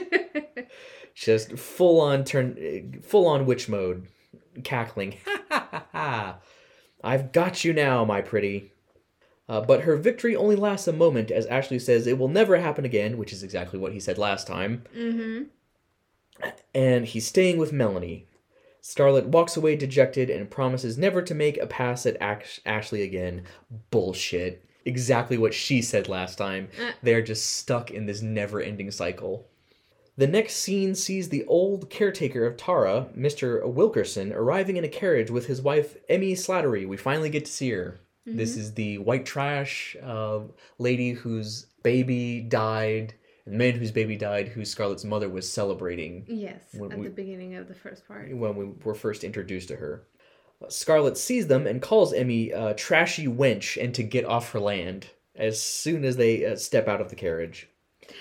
Just 1.16 1.58
full 1.58 2.02
on 2.02 2.26
turn, 2.26 3.00
full 3.04 3.26
on 3.26 3.46
witch 3.46 3.70
mode, 3.70 4.06
cackling. 4.66 5.16
Ha 5.26 5.44
ha 5.50 5.68
ha 5.72 5.86
ha! 5.94 6.38
I've 7.02 7.32
got 7.32 7.64
you 7.64 7.72
now, 7.72 8.04
my 8.04 8.20
pretty. 8.20 8.74
Uh, 9.52 9.60
but 9.60 9.82
her 9.82 9.98
victory 9.98 10.34
only 10.34 10.56
lasts 10.56 10.88
a 10.88 10.94
moment 10.94 11.30
as 11.30 11.46
Ashley 11.48 11.78
says 11.78 12.08
it 12.08 12.18
will 12.18 12.30
never 12.30 12.58
happen 12.58 12.86
again, 12.86 13.18
which 13.18 13.34
is 13.34 13.44
exactly 13.44 13.78
what 13.78 13.92
he 13.92 14.00
said 14.00 14.18
last 14.18 14.48
time. 14.48 14.84
mm-hmm. 14.96 16.48
and 16.74 17.06
he's 17.06 17.28
staying 17.28 17.58
with 17.58 17.74
Melanie. 17.74 18.28
Scarlet 18.80 19.28
walks 19.28 19.58
away 19.58 19.76
dejected 19.76 20.30
and 20.30 20.50
promises 20.50 20.98
never 20.98 21.22
to 21.22 21.36
make 21.36 21.58
a 21.58 21.68
pass 21.68 22.06
at 22.06 22.16
Ash- 22.22 22.62
Ashley 22.66 23.02
again. 23.02 23.44
Bullshit. 23.90 24.64
Exactly 24.86 25.38
what 25.38 25.54
she 25.54 25.82
said 25.82 26.08
last 26.08 26.38
time. 26.38 26.70
Uh. 26.82 26.92
They're 27.04 27.22
just 27.22 27.58
stuck 27.58 27.92
in 27.92 28.06
this 28.06 28.22
never 28.22 28.62
ending 28.62 28.90
cycle. 28.90 29.50
The 30.16 30.28
next 30.28 30.56
scene 30.56 30.96
sees 30.96 31.28
the 31.28 31.46
old 31.46 31.90
caretaker 31.90 32.46
of 32.46 32.56
Tara, 32.56 33.10
Mr. 33.18 33.66
Wilkerson, 33.68 34.32
arriving 34.32 34.78
in 34.78 34.86
a 34.86 34.90
carriage 34.90 35.30
with 35.30 35.48
his 35.48 35.62
wife, 35.62 35.98
Emmy 36.08 36.36
Slattery. 36.36 36.88
We 36.88 36.96
finally 36.96 37.30
get 37.30 37.44
to 37.44 37.52
see 37.52 37.72
her. 37.72 38.00
This 38.26 38.56
is 38.56 38.74
the 38.74 38.98
white 39.00 39.26
trash 39.26 39.96
uh, 40.02 40.42
lady 40.78 41.12
whose 41.12 41.66
baby 41.84 42.42
died, 42.42 43.16
and 43.46 43.56
the 43.56 43.58
man 43.58 43.74
whose 43.74 43.92
baby 43.92 44.16
died, 44.16 44.48
who 44.48 44.64
Scarlett's 44.64 45.04
mother 45.04 45.28
was 45.28 45.52
celebrating 45.52 46.26
Yes, 46.28 46.62
at 46.76 46.98
we- 46.98 47.06
the 47.08 47.14
beginning 47.14 47.56
of 47.56 47.68
the 47.68 47.74
first 47.74 48.08
part. 48.08 48.32
when 48.36 48.56
we 48.56 48.66
were 48.84 48.94
first 48.96 49.24
introduced 49.24 49.70
to 49.70 49.76
her. 49.78 50.04
Scarlet 50.70 51.18
sees 51.18 51.48
them 51.48 51.66
and 51.66 51.82
calls 51.82 52.14
Emmy 52.14 52.52
a 52.52 52.76
trashy 52.76 53.26
wench 53.28 53.82
and 53.84 53.96
to 53.96 54.04
get 54.04 54.26
off 54.26 54.52
her 54.52 54.60
land 54.60 55.08
as 55.36 55.60
soon 55.60 56.06
as 56.06 56.18
they 56.18 56.46
uh, 56.46 56.56
step 56.56 56.88
out 56.88 57.02
of 57.02 57.10
the 57.10 57.16
carriage. 57.16 57.68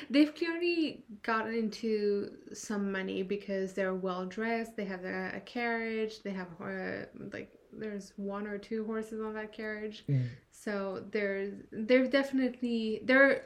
They've 0.09 0.35
clearly 0.35 1.05
gotten 1.23 1.53
into 1.55 2.31
some 2.55 2.91
money 2.91 3.23
because 3.23 3.75
they're 3.75 3.95
well 3.95 4.25
dressed. 4.25 4.77
They 4.77 4.85
have 4.87 5.05
a, 5.05 5.33
a 5.35 5.41
carriage. 5.41 6.23
They 6.23 6.31
have 6.31 6.49
uh, 6.59 7.07
like 7.33 7.53
there's 7.73 8.13
one 8.17 8.47
or 8.47 8.59
two 8.59 8.85
horses 8.85 9.21
on 9.21 9.35
that 9.35 9.53
carriage. 9.53 10.05
Mm. 10.09 10.27
So 10.51 11.05
there's 11.11 11.55
they're 11.73 12.07
definitely 12.07 13.01
they're 13.05 13.45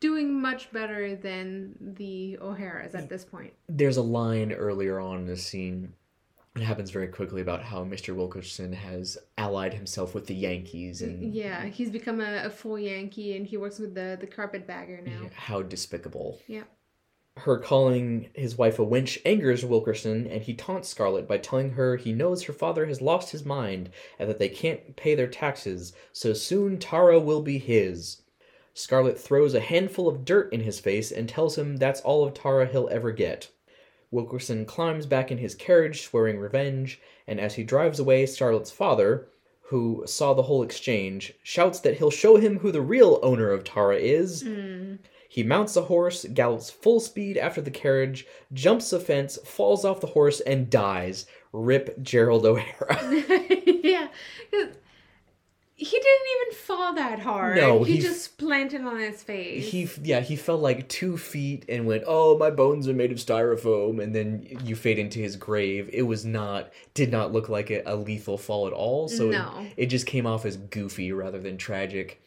doing 0.00 0.40
much 0.40 0.70
better 0.72 1.16
than 1.16 1.74
the 1.96 2.38
O'Haras 2.40 2.94
at 2.94 3.08
this 3.08 3.24
point. 3.24 3.52
There's 3.68 3.96
a 3.96 4.02
line 4.02 4.52
earlier 4.52 5.00
on 5.00 5.18
in 5.18 5.26
the 5.26 5.36
scene. 5.36 5.92
It 6.56 6.62
happens 6.62 6.90
very 6.90 7.08
quickly 7.08 7.40
about 7.40 7.62
how 7.62 7.84
Mr. 7.84 8.16
Wilkerson 8.16 8.72
has 8.72 9.16
allied 9.36 9.74
himself 9.74 10.14
with 10.14 10.26
the 10.26 10.34
Yankees 10.34 11.02
and 11.02 11.32
Yeah, 11.32 11.66
he's 11.66 11.90
become 11.90 12.20
a, 12.20 12.44
a 12.46 12.50
full 12.50 12.78
Yankee 12.78 13.36
and 13.36 13.46
he 13.46 13.56
works 13.56 13.78
with 13.78 13.94
the 13.94 14.16
the 14.20 14.26
carpetbagger 14.26 15.00
now. 15.04 15.30
how 15.36 15.62
despicable. 15.62 16.40
Yeah. 16.48 16.64
Her 17.42 17.58
calling 17.58 18.30
his 18.34 18.58
wife 18.58 18.78
a 18.78 18.84
wench 18.84 19.20
angers 19.24 19.64
Wilkerson, 19.64 20.26
and 20.26 20.42
he 20.42 20.54
taunts 20.54 20.88
Scarlet 20.88 21.28
by 21.28 21.38
telling 21.38 21.70
her 21.70 21.96
he 21.96 22.12
knows 22.12 22.42
her 22.42 22.52
father 22.52 22.86
has 22.86 23.00
lost 23.00 23.30
his 23.30 23.44
mind 23.44 23.90
and 24.18 24.28
that 24.28 24.38
they 24.38 24.48
can't 24.48 24.96
pay 24.96 25.14
their 25.14 25.28
taxes, 25.28 25.92
so 26.12 26.32
soon 26.32 26.78
Tara 26.78 27.20
will 27.20 27.42
be 27.42 27.58
his. 27.58 28.22
Scarlet 28.74 29.18
throws 29.18 29.54
a 29.54 29.60
handful 29.60 30.08
of 30.08 30.24
dirt 30.24 30.52
in 30.52 30.60
his 30.60 30.80
face 30.80 31.10
and 31.12 31.28
tells 31.28 31.56
him 31.56 31.76
that's 31.76 32.00
all 32.00 32.24
of 32.24 32.34
Tara 32.34 32.66
he'll 32.66 32.88
ever 32.90 33.12
get. 33.12 33.50
Wilkerson 34.10 34.64
climbs 34.64 35.06
back 35.06 35.30
in 35.30 35.38
his 35.38 35.54
carriage, 35.54 36.02
swearing 36.02 36.38
revenge, 36.38 37.00
and 37.26 37.38
as 37.40 37.54
he 37.54 37.62
drives 37.62 37.98
away, 37.98 38.24
Scarlet's 38.26 38.70
father, 38.70 39.28
who 39.62 40.02
saw 40.06 40.32
the 40.32 40.44
whole 40.44 40.62
exchange, 40.62 41.34
shouts 41.42 41.80
that 41.80 41.98
he'll 41.98 42.10
show 42.10 42.36
him 42.36 42.58
who 42.58 42.72
the 42.72 42.80
real 42.80 43.20
owner 43.22 43.50
of 43.50 43.64
Tara 43.64 43.96
is. 43.96 44.42
Mm. 44.42 44.98
He 45.30 45.42
mounts 45.42 45.76
a 45.76 45.82
horse, 45.82 46.24
gallops 46.32 46.70
full 46.70 47.00
speed 47.00 47.36
after 47.36 47.60
the 47.60 47.70
carriage, 47.70 48.26
jumps 48.52 48.92
a 48.94 48.98
fence, 48.98 49.38
falls 49.44 49.84
off 49.84 50.00
the 50.00 50.06
horse, 50.08 50.40
and 50.40 50.70
dies. 50.70 51.26
Rip 51.52 52.00
Gerald 52.02 52.46
O'Hara. 52.46 52.98
yeah. 53.12 54.08
he 55.74 55.90
didn't 55.90 56.26
even 56.40 56.54
fall 56.58 56.94
that 56.94 57.20
hard. 57.20 57.56
No, 57.56 57.84
he, 57.84 57.92
he 57.94 57.98
f- 57.98 58.04
just 58.04 58.38
planted 58.38 58.80
on 58.80 58.98
his 58.98 59.22
face. 59.22 59.70
he, 59.70 59.88
yeah, 60.02 60.20
he 60.20 60.34
fell 60.34 60.58
like 60.58 60.88
two 60.88 61.16
feet 61.16 61.64
and 61.68 61.86
went, 61.86 62.04
"Oh, 62.06 62.36
my 62.36 62.50
bones 62.50 62.88
are 62.88 62.94
made 62.94 63.12
of 63.12 63.18
styrofoam," 63.18 64.02
and 64.02 64.14
then 64.14 64.58
you 64.64 64.74
fade 64.74 64.98
into 64.98 65.18
his 65.20 65.36
grave. 65.36 65.88
It 65.92 66.02
was 66.02 66.24
not, 66.24 66.72
did 66.94 67.12
not 67.12 67.32
look 67.32 67.48
like 67.48 67.70
a, 67.70 67.82
a 67.86 67.94
lethal 67.96 68.38
fall 68.38 68.66
at 68.66 68.72
all. 68.72 69.08
So 69.08 69.28
No. 69.28 69.52
it, 69.76 69.84
it 69.84 69.86
just 69.86 70.06
came 70.06 70.26
off 70.26 70.44
as 70.44 70.56
goofy 70.56 71.12
rather 71.12 71.38
than 71.38 71.56
tragic. 71.58 72.20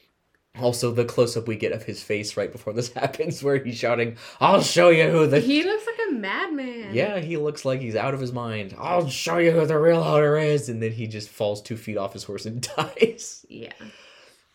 Also, 0.60 0.92
the 0.92 1.06
close 1.06 1.38
up 1.38 1.48
we 1.48 1.56
get 1.56 1.72
of 1.72 1.84
his 1.84 2.04
face 2.04 2.36
right 2.36 2.52
before 2.52 2.74
this 2.74 2.92
happens, 2.94 3.42
where 3.42 3.64
he's 3.64 3.78
shouting, 3.78 4.18
"I'll 4.40 4.62
show 4.62 4.90
you 4.90 5.10
who 5.10 5.26
the 5.26 5.40
he 5.40 5.64
looks 5.64 5.86
like 5.88 6.10
a 6.10 6.14
madman. 6.14 6.94
Yeah, 6.94 7.20
he 7.20 7.38
looks 7.38 7.64
like 7.64 7.80
he's 7.80 7.96
out 7.96 8.14
of 8.14 8.20
his 8.20 8.34
mind. 8.34 8.76
I'll 8.78 9.08
show 9.08 9.38
you 9.38 9.52
who 9.52 9.66
the 9.66 9.80
real 9.80 10.04
owner 10.04 10.38
is, 10.38 10.68
and 10.68 10.84
then 10.84 10.92
he 10.92 11.08
just 11.08 11.30
falls 11.30 11.62
two 11.62 11.78
feet 11.78 11.98
off 11.98 12.14
his 12.14 12.26
horse 12.26 12.46
and 12.46 12.62
dies. 12.76 13.46
Yeah. 13.50 13.72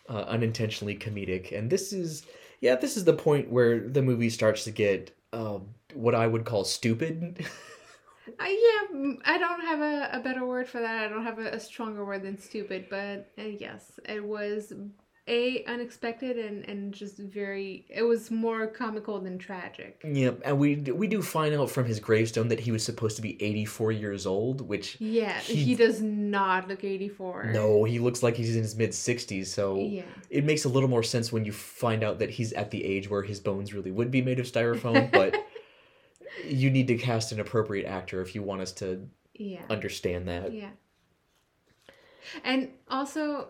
Uh, 0.09 0.20
unintentionally 0.28 0.96
comedic, 0.96 1.56
and 1.56 1.70
this 1.70 1.92
is, 1.92 2.24
yeah, 2.61 2.76
this 2.76 2.96
is 2.96 3.04
the 3.04 3.12
point 3.12 3.50
where 3.50 3.80
the 3.80 4.02
movie 4.02 4.30
starts 4.30 4.62
to 4.64 4.70
get 4.70 5.16
um, 5.32 5.66
what 5.94 6.14
I 6.14 6.26
would 6.26 6.44
call 6.44 6.64
stupid. 6.64 7.44
Uh, 8.40 8.44
yeah, 8.44 9.12
I 9.24 9.38
don't 9.38 9.61
have 9.61 9.80
a, 9.80 10.11
a 10.18 10.20
better 10.20 10.44
word 10.44 10.68
for 10.68 10.80
that. 10.80 11.04
I 11.04 11.09
don't 11.09 11.22
have 11.22 11.38
a, 11.38 11.50
a 11.50 11.61
stronger 11.61 12.04
word 12.04 12.24
than 12.24 12.37
stupid, 12.37 12.87
but 12.90 13.30
uh, 13.38 13.42
yes, 13.42 14.00
it 14.04 14.22
was 14.22 14.72
a 15.28 15.64
unexpected 15.64 16.38
and 16.38 16.68
and 16.68 16.92
just 16.94 17.18
very. 17.18 17.84
It 17.88 18.02
was 18.02 18.30
more 18.30 18.66
comical 18.68 19.18
than 19.20 19.38
tragic. 19.38 20.00
Yep, 20.04 20.42
and 20.44 20.58
we 20.58 20.76
we 20.76 21.06
do 21.08 21.20
find 21.22 21.54
out 21.54 21.68
from 21.70 21.84
his 21.86 21.98
gravestone 21.98 22.48
that 22.48 22.60
he 22.60 22.70
was 22.70 22.84
supposed 22.84 23.16
to 23.16 23.22
be 23.22 23.40
84 23.42 23.90
years 23.92 24.24
old, 24.26 24.60
which 24.60 25.00
Yeah, 25.00 25.38
He- 25.40 25.56
he, 25.56 25.74
does 25.74 26.00
not 26.00 26.68
look 26.68 26.84
eighty 26.84 27.08
four. 27.08 27.50
no, 27.52 27.82
he 27.84 27.98
looks 27.98 28.22
like 28.22 28.36
he's 28.36 28.54
in 28.54 28.62
his 28.62 28.76
mid 28.76 28.90
60s, 28.90 29.46
so 29.46 29.76
Yeah. 29.78 30.02
it 30.30 30.44
makes 30.44 30.64
a 30.64 30.68
little 30.68 30.88
more 30.88 31.02
sense 31.02 31.32
when 31.32 31.44
you 31.44 31.52
find 31.52 32.04
out 32.04 32.18
that 32.20 32.30
he's 32.30 32.52
at 32.52 32.70
the 32.70 32.84
age 32.84 33.10
where 33.10 33.22
his 33.22 33.40
bones 33.40 33.74
really 33.74 33.90
would 33.90 34.10
be 34.12 34.22
made 34.22 34.38
of 34.38 34.46
styrofoam, 34.46 35.10
but 35.20 35.34
you 36.44 36.70
need 36.70 36.86
to 36.86 36.96
cast 36.96 37.32
an 37.32 37.40
appropriate 37.40 37.86
actor 37.86 38.20
if 38.20 38.34
you 38.34 38.42
want 38.42 38.60
us 38.60 38.70
to 38.74 39.08
Yeah. 39.34 39.62
understand 39.70 40.28
that. 40.28 40.52
Yeah. 40.52 40.70
And 42.44 42.70
also, 42.88 43.48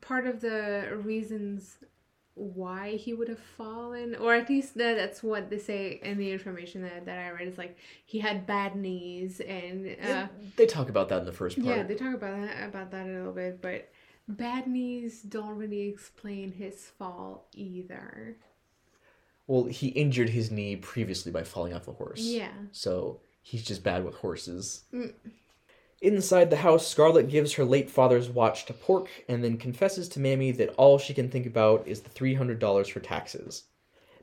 part 0.00 0.26
of 0.26 0.40
the 0.40 0.98
reasons 1.02 1.76
why 2.34 2.96
he 2.96 3.14
would 3.14 3.28
have 3.28 3.38
fallen, 3.38 4.14
or 4.16 4.34
at 4.34 4.50
least 4.50 4.74
that, 4.74 4.96
that's 4.96 5.22
what 5.22 5.48
they 5.48 5.58
say 5.58 6.00
in 6.02 6.18
the 6.18 6.30
information 6.30 6.82
that, 6.82 7.06
that 7.06 7.18
I 7.18 7.30
read, 7.30 7.48
is 7.48 7.56
like 7.56 7.78
he 8.04 8.18
had 8.18 8.46
bad 8.46 8.76
knees 8.76 9.40
and. 9.40 9.96
Uh, 10.02 10.26
They 10.56 10.66
talk 10.66 10.88
about 10.90 11.08
that 11.08 11.20
in 11.20 11.24
the 11.24 11.32
first 11.32 11.56
part. 11.56 11.68
yeah, 11.68 11.82
they 11.82 11.94
talk 11.94 12.14
about 12.14 12.40
that, 12.42 12.68
about 12.68 12.90
that 12.90 13.06
a 13.06 13.10
little 13.10 13.32
bit, 13.32 13.62
but 13.62 13.90
bad 14.28 14.66
knees 14.66 15.22
don't 15.22 15.56
really 15.56 15.88
explain 15.88 16.52
his 16.52 16.84
fall 16.98 17.48
either. 17.54 18.36
Well, 19.46 19.64
he 19.64 19.88
injured 19.88 20.28
his 20.28 20.50
knee 20.50 20.76
previously 20.76 21.30
by 21.32 21.44
falling 21.44 21.72
off 21.72 21.88
a 21.88 21.92
horse. 21.92 22.20
Yeah. 22.20 22.50
So 22.72 23.20
he's 23.42 23.62
just 23.62 23.82
bad 23.84 24.04
with 24.04 24.16
horses. 24.16 24.82
Mm. 24.92 25.14
Inside 26.02 26.50
the 26.50 26.56
house, 26.56 26.86
Scarlet 26.86 27.28
gives 27.28 27.54
her 27.54 27.64
late 27.64 27.88
father's 27.88 28.28
watch 28.28 28.66
to 28.66 28.74
Pork 28.74 29.08
and 29.28 29.42
then 29.42 29.56
confesses 29.56 30.08
to 30.10 30.20
Mammy 30.20 30.52
that 30.52 30.74
all 30.76 30.98
she 30.98 31.14
can 31.14 31.30
think 31.30 31.46
about 31.46 31.86
is 31.88 32.02
the 32.02 32.10
$300 32.10 32.90
for 32.90 33.00
taxes. 33.00 33.64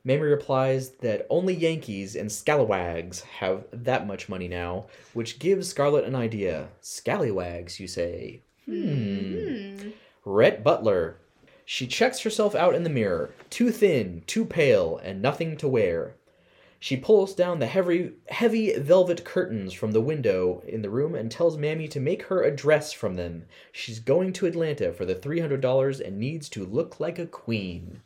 Mammy 0.06 0.24
replies 0.24 0.90
that 1.02 1.26
only 1.30 1.54
Yankees 1.56 2.16
and 2.16 2.30
scalawags 2.32 3.22
have 3.22 3.64
that 3.72 4.06
much 4.06 4.30
money 4.30 4.48
now, 4.48 4.86
which 5.14 5.40
gives 5.40 5.70
Scarlet 5.70 6.04
an 6.04 6.16
idea. 6.16 6.68
Scallywags, 6.82 7.80
you 7.80 7.88
say? 7.88 8.42
Hmm. 8.66 9.34
Hmm. 9.34 9.90
Rhett 10.26 10.64
Butler. 10.64 11.18
She 11.66 11.88
checks 11.88 12.20
herself 12.20 12.54
out 12.54 12.76
in 12.76 12.84
the 12.84 12.90
mirror, 12.90 13.34
too 13.50 13.72
thin, 13.72 14.24
too 14.28 14.46
pale, 14.46 15.00
and 15.04 15.22
nothing 15.22 15.56
to 15.58 15.68
wear. 15.68 16.16
She 16.84 16.98
pulls 16.98 17.34
down 17.34 17.60
the 17.60 17.66
heavy, 17.68 18.12
heavy 18.28 18.78
velvet 18.78 19.24
curtains 19.24 19.72
from 19.72 19.94
the 19.94 20.02
window 20.02 20.62
in 20.68 20.82
the 20.82 20.90
room 20.90 21.16
and 21.16 21.32
tells 21.32 21.56
Mammy 21.56 21.88
to 21.88 22.02
make 22.02 22.24
her 22.24 22.44
a 22.44 22.54
dress 22.54 22.92
from 22.92 23.16
them. 23.16 23.46
She's 23.72 24.00
going 24.02 24.34
to 24.34 24.48
Atlanta 24.48 24.92
for 24.92 25.06
the 25.06 25.16
$300 25.16 26.06
and 26.06 26.18
needs 26.20 26.50
to 26.50 26.66
look 26.66 27.00
like 27.00 27.18
a 27.18 27.26
queen. 27.26 28.02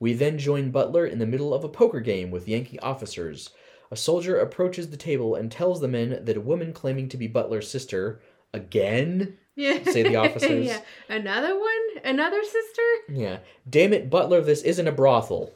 We 0.00 0.14
then 0.14 0.36
join 0.36 0.72
Butler 0.72 1.06
in 1.06 1.20
the 1.20 1.26
middle 1.26 1.54
of 1.54 1.62
a 1.62 1.68
poker 1.68 2.00
game 2.00 2.32
with 2.32 2.48
Yankee 2.48 2.80
officers. 2.80 3.50
A 3.92 3.96
soldier 3.96 4.36
approaches 4.40 4.90
the 4.90 4.96
table 4.96 5.36
and 5.36 5.48
tells 5.52 5.80
the 5.80 5.86
men 5.86 6.24
that 6.24 6.36
a 6.36 6.40
woman 6.40 6.72
claiming 6.72 7.08
to 7.10 7.16
be 7.16 7.28
Butler's 7.28 7.70
sister, 7.70 8.20
again, 8.52 9.38
Yeah. 9.54 9.84
Say 9.84 10.02
the 10.02 10.16
officers. 10.24 10.66
yeah. 10.66 10.80
Another 11.08 11.56
one? 11.56 12.02
Another 12.02 12.42
sister? 12.42 12.82
Yeah. 13.10 13.38
Damn 13.70 13.92
it, 13.92 14.10
Butler, 14.10 14.40
this 14.40 14.62
isn't 14.62 14.88
a 14.88 14.92
brothel. 14.92 15.54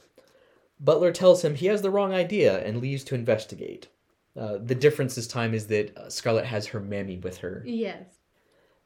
Butler 0.82 1.12
tells 1.12 1.44
him 1.44 1.54
he 1.54 1.66
has 1.66 1.80
the 1.80 1.90
wrong 1.90 2.12
idea 2.12 2.62
and 2.64 2.80
leaves 2.80 3.04
to 3.04 3.14
investigate. 3.14 3.88
Uh, 4.38 4.58
the 4.62 4.74
difference 4.74 5.14
this 5.14 5.28
time 5.28 5.54
is 5.54 5.68
that 5.68 5.96
uh, 5.96 6.10
Scarlet 6.10 6.44
has 6.44 6.66
her 6.66 6.80
mammy 6.80 7.18
with 7.18 7.38
her. 7.38 7.62
Yes. 7.64 8.04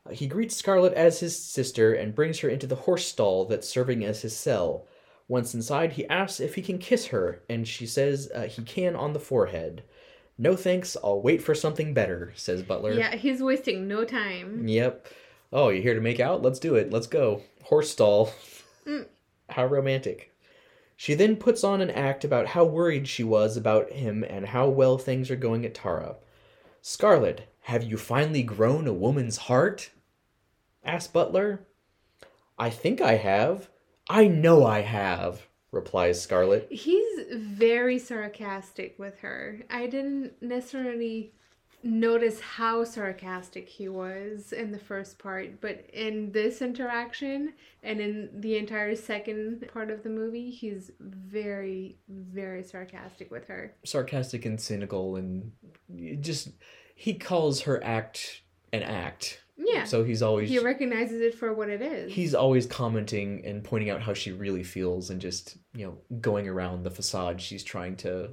Uh, 0.05 0.11
he 0.11 0.27
greets 0.27 0.55
Scarlet 0.55 0.93
as 0.93 1.21
his 1.21 1.43
sister 1.43 1.95
and 1.95 2.15
brings 2.15 2.41
her 2.41 2.49
into 2.49 2.67
the 2.67 2.75
horse 2.75 3.07
stall 3.07 3.47
that's 3.47 3.69
serving 3.69 4.05
as 4.05 4.23
his 4.23 4.37
cell. 4.37 4.87
Once 5.29 5.55
inside, 5.55 5.93
he 5.93 6.07
asks 6.09 6.39
if 6.39 6.55
he 6.55 6.63
can 6.63 6.79
kiss 6.79 7.07
her, 7.07 7.43
and 7.49 7.67
she 7.67 7.87
says 7.87 8.31
uh, 8.35 8.43
he 8.43 8.63
can 8.63 8.95
on 8.95 9.13
the 9.13 9.19
forehead. 9.19 9.83
No 10.39 10.55
thanks, 10.55 10.97
I'll 11.03 11.23
wait 11.23 11.43
for 11.43 11.55
something 11.55 11.95
better, 11.95 12.33
says 12.37 12.63
Butler. 12.63 12.93
Yeah, 12.93 13.17
he's 13.17 13.43
wasting 13.43 13.89
no 13.89 14.05
time. 14.05 14.69
Yep. 14.69 15.07
Oh, 15.53 15.71
you're 15.71 15.83
here 15.83 15.95
to 15.95 16.01
make 16.01 16.21
out? 16.21 16.43
Let's 16.43 16.59
do 16.59 16.75
it. 16.75 16.93
Let's 16.93 17.07
go. 17.07 17.43
Horse 17.63 17.91
stall. 17.91 18.31
Mm. 18.87 19.07
How 19.49 19.67
romantic. 19.67 20.33
She 20.97 21.15
then 21.15 21.37
puts 21.37 21.63
on 21.63 21.83
an 21.83 21.91
act 21.91 22.25
about 22.25 22.49
how 22.49 22.65
worried 22.65 23.07
she 23.07 23.23
was 23.23 23.57
about 23.57 23.93
him 23.93 24.25
and 24.25 24.47
how 24.47 24.69
well 24.69 24.97
things 24.97 25.31
are 25.31 25.37
going 25.37 25.67
at 25.67 25.75
Tara. 25.75 26.17
Scarlet, 26.81 27.53
have 27.63 27.85
you 27.85 27.99
finally 27.99 28.43
grown 28.43 28.87
a 28.87 28.93
woman's 28.93 29.37
heart? 29.37 29.91
asks 30.83 31.13
Butler. 31.13 31.67
I 32.59 32.71
think 32.71 33.01
I 33.01 33.17
have. 33.17 33.69
I 34.09 34.29
know 34.29 34.65
I 34.65 34.81
have, 34.81 35.47
replies 35.71 36.23
Scarlet. 36.23 36.69
He's 36.71 37.25
very 37.33 37.99
sarcastic 37.99 38.99
with 38.99 39.19
her. 39.19 39.61
I 39.69 39.89
didn't 39.89 40.41
necessarily 40.41 41.35
notice 41.83 42.41
how 42.41 42.85
sarcastic 42.85 43.69
he 43.69 43.89
was 43.89 44.53
in 44.53 44.73
the 44.73 44.79
first 44.79 45.19
part, 45.19 45.61
but 45.61 45.85
in 45.93 46.33
this 46.33 46.63
interaction 46.63 47.53
and 47.83 48.01
in 48.01 48.31
the 48.35 48.57
entire 48.57 48.97
second 48.97 49.69
part 49.73 49.91
of 49.91 50.03
the 50.03 50.09
movie, 50.09 50.51
he's 50.51 50.91
very, 50.99 51.99
very 52.09 52.63
sarcastic 52.63 53.31
with 53.31 53.47
her. 53.47 53.75
Sarcastic 53.85 54.45
and 54.45 54.61
cynical, 54.61 55.17
and 55.17 55.53
just 56.21 56.49
he 56.95 57.15
calls 57.15 57.63
her 57.63 57.83
act 57.85 58.43
an 58.73 58.83
act. 58.83 59.43
Yeah. 59.57 59.85
So 59.85 60.05
he's 60.05 60.23
always 60.23 60.49
he 60.51 60.59
recognizes 60.59 61.21
it 61.21 61.35
for 61.35 61.53
what 61.55 61.69
it 61.71 61.81
is. 61.81 62.13
he's 62.13 62.35
always 62.35 62.67
commenting 62.67 63.45
and 63.47 63.65
pointing 63.65 63.91
out 63.91 64.03
how 64.03 64.13
she 64.13 64.33
really 64.33 64.63
feels 64.63 65.09
and 65.09 65.21
just 65.21 65.57
you 65.75 65.87
know 65.87 65.99
going 66.21 66.47
around 66.47 66.83
the 66.83 66.91
facade 66.91 67.41
she's 67.41 67.65
trying 67.65 67.97
to 67.97 68.31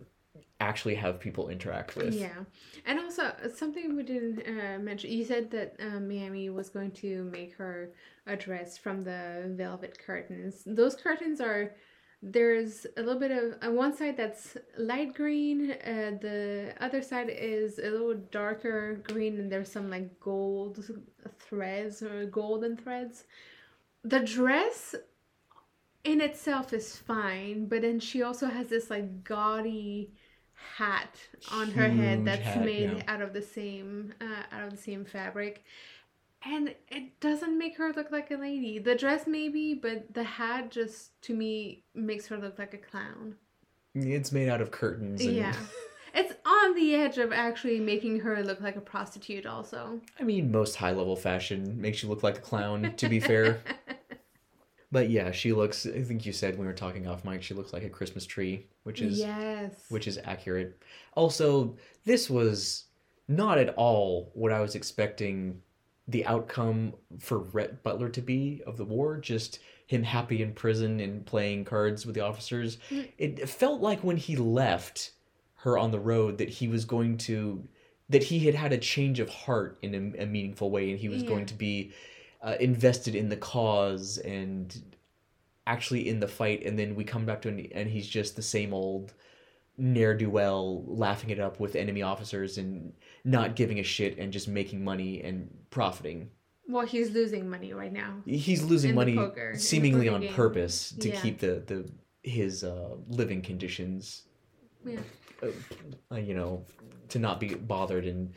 actually 0.60 0.96
have 0.96 1.20
people 1.20 1.50
interact 1.50 1.96
with 1.96 2.14
Yeah, 2.14 2.44
and 2.86 3.00
also 3.00 3.34
something 3.54 3.96
we 3.96 4.04
didn't 4.04 4.42
uh, 4.48 4.80
mention. 4.80 5.12
You 5.12 5.26
said 5.26 5.52
that 5.52 5.76
uh, 5.80 6.00
Mammy 6.00 6.50
was 6.50 6.70
going 6.70 6.92
to 6.92 7.24
make 7.26 7.56
her 7.56 7.92
a 8.28 8.36
dress 8.36 8.78
from 8.78 9.04
the 9.04 9.52
velvet 9.56 9.98
curtains. 10.00 10.64
Those 10.66 10.96
curtains 10.96 11.42
are 11.42 11.76
there's 12.26 12.88
a 12.96 13.02
little 13.02 13.20
bit 13.20 13.32
of 13.32 13.56
on 13.62 13.76
one 13.76 13.96
side 13.96 14.16
that's 14.16 14.56
light 14.78 15.14
green. 15.14 15.72
Uh, 15.72 16.12
the 16.22 16.74
other 16.80 17.02
side 17.02 17.30
is 17.30 17.80
a 17.80 17.90
little 17.90 18.16
darker 18.32 19.02
green, 19.04 19.40
and 19.40 19.52
there's 19.52 19.72
some 19.72 19.90
like 19.90 20.20
gold 20.20 20.84
threads 21.40 22.02
or 22.02 22.26
golden 22.26 22.78
threads. 22.78 23.26
The 24.06 24.22
dress 24.22 24.96
in 26.04 26.22
itself 26.22 26.74
is 26.74 26.96
fine, 26.96 27.66
but 27.66 27.82
then 27.82 28.00
she 28.00 28.24
also 28.24 28.48
has 28.48 28.68
this 28.68 28.90
like 28.90 29.24
gaudy 29.24 30.14
hat 30.78 31.20
on 31.52 31.72
her 31.72 31.90
head 31.90 32.26
that's 32.26 32.44
hat, 32.44 32.66
made 32.66 32.92
yeah. 32.98 33.04
out 33.08 33.22
of 33.22 33.34
the 33.34 33.42
same 33.42 34.14
uh, 34.22 34.56
out 34.56 34.64
of 34.64 34.72
the 34.72 34.78
same 34.78 35.06
fabric. 35.06 35.64
And 36.46 36.76
it 36.90 37.20
doesn't 37.22 37.58
make 37.58 37.78
her 37.78 37.94
look 37.94 38.12
like 38.12 38.30
a 38.30 38.36
lady. 38.36 38.78
The 38.78 38.96
dress 38.96 39.28
maybe 39.28 39.74
but 39.74 40.14
the 40.14 40.24
hat 40.24 40.72
just 40.72 41.22
to 41.24 41.34
me 41.34 41.84
makes 41.94 42.28
her 42.28 42.38
look 42.38 42.60
like 42.60 42.74
a 42.74 42.78
clown. 42.78 43.36
It's 43.96 44.32
made 44.32 44.50
out 44.50 44.62
of 44.62 44.72
curtains 44.72 45.22
and 45.22 45.36
yeah. 45.36 45.56
It's 46.16 46.32
on 46.46 46.76
the 46.76 46.94
edge 46.94 47.18
of 47.18 47.32
actually 47.32 47.80
making 47.80 48.20
her 48.20 48.44
look 48.44 48.62
like 48.62 48.76
a 48.76 48.82
prostitute 48.82 49.48
also. 49.48 50.00
I 50.20 50.24
mean 50.24 50.52
most 50.52 50.76
high 50.76 50.92
level 50.92 51.16
fashion 51.16 51.82
makes 51.82 52.04
you 52.04 52.10
look 52.10 52.24
like 52.24 52.38
a 52.38 52.42
clown 52.42 52.94
to 52.98 53.10
be 53.10 53.20
fair 53.20 53.62
but 54.94 55.10
yeah 55.10 55.32
she 55.32 55.52
looks 55.52 55.86
i 55.86 56.02
think 56.02 56.26
you 56.26 56.32
said 56.32 56.54
when 56.54 56.62
we 56.62 56.68
were 56.68 56.74
talking 56.74 57.06
off 57.08 57.26
mic 57.26 57.44
she 57.44 57.54
looks 57.54 57.74
like 57.74 57.84
a 57.84 57.90
christmas 57.90 58.26
tree 58.26 58.66
which 58.84 59.02
is 59.02 59.20
yes 59.20 59.72
which 59.90 60.08
is 60.08 60.18
accurate. 60.24 60.82
Also, 61.16 61.76
this 62.06 62.30
was 62.30 62.86
not 63.28 63.58
at 63.58 63.74
all 63.76 64.32
what 64.34 64.52
I 64.52 64.60
was 64.60 64.76
expecting 64.76 65.62
the 66.08 66.26
outcome 66.26 66.94
for 67.20 67.40
Rhett 67.40 67.82
Butler 67.84 68.10
to 68.10 68.22
be 68.22 68.62
of 68.68 68.76
the 68.76 68.84
war. 68.84 69.18
Just 69.18 69.60
him 69.88 70.04
happy 70.04 70.42
in 70.42 70.52
prison 70.54 71.00
and 71.00 71.26
playing 71.26 71.64
cards 71.66 72.06
with 72.06 72.16
the 72.16 72.22
officers. 72.22 72.78
Mm. 72.90 73.10
It 73.18 73.48
felt 73.50 73.80
like 73.80 74.04
when 74.04 74.18
he 74.18 74.36
left 74.36 75.12
her 75.64 75.78
on 75.78 75.92
the 75.92 76.00
road 76.00 76.40
that 76.40 76.50
he 76.50 76.68
was 76.68 76.84
going 76.84 77.18
to 77.20 77.64
that 78.10 78.24
he 78.24 78.40
had 78.40 78.56
had 78.56 78.74
a 78.74 78.78
change 78.78 79.22
of 79.22 79.30
heart 79.30 79.78
in 79.82 79.96
a, 79.96 80.24
a 80.24 80.26
meaningful 80.26 80.70
way 80.70 80.92
and 80.92 81.00
he 81.00 81.08
was 81.08 81.24
Yeah. 81.24 81.30
going 81.30 81.46
to 81.46 81.54
be 81.54 81.94
uh, 82.44 82.56
invested 82.60 83.16
in 83.16 83.30
the 83.30 83.38
cause 83.38 84.18
and 84.20 84.82
actually 85.66 86.08
in 86.10 86.20
the 86.20 86.28
fight 86.28 86.64
and 86.66 86.78
then 86.78 86.94
we 86.96 87.04
come 87.04 87.26
back 87.26 87.42
to 87.42 87.48
him 87.50 87.66
and 87.74 87.90
he's 87.90 88.08
just 88.08 88.36
the 88.36 88.42
same 88.42 88.74
old 88.74 89.14
ne'er-do-well 89.78 90.84
laughing 90.86 91.30
it 91.30 91.40
up 91.40 91.60
with 91.60 91.76
enemy 91.76 92.02
officers 92.02 92.58
and 92.58 92.94
not 93.24 93.56
giving 93.56 93.80
a 93.80 93.84
shit 93.84 94.18
and 94.18 94.32
just 94.32 94.48
making 94.48 94.84
money 94.84 95.22
and 95.24 95.50
profiting 95.72 96.30
well 96.68 96.86
he's 96.86 97.12
losing 97.12 97.50
money 97.50 97.74
right 97.74 97.92
now 97.94 98.14
he's 98.26 98.64
losing 98.64 98.90
In 98.90 98.96
money 98.96 99.16
poker- 99.16 99.54
seemingly 99.58 100.08
on 100.10 100.22
game. 100.22 100.34
purpose 100.34 100.92
to 101.00 101.10
Yeah. 101.10 101.22
keep 101.22 101.40
the, 101.40 101.64
the 101.66 101.90
his 102.24 102.64
uh, 102.64 102.96
living 103.08 103.42
conditions 103.42 104.24
Yeah. 104.86 105.00
uh, 106.12 106.16
you 106.16 106.34
know, 106.36 106.66
to 107.10 107.20
not 107.20 107.40
be 107.40 107.54
bothered 107.56 108.06
and 108.06 108.34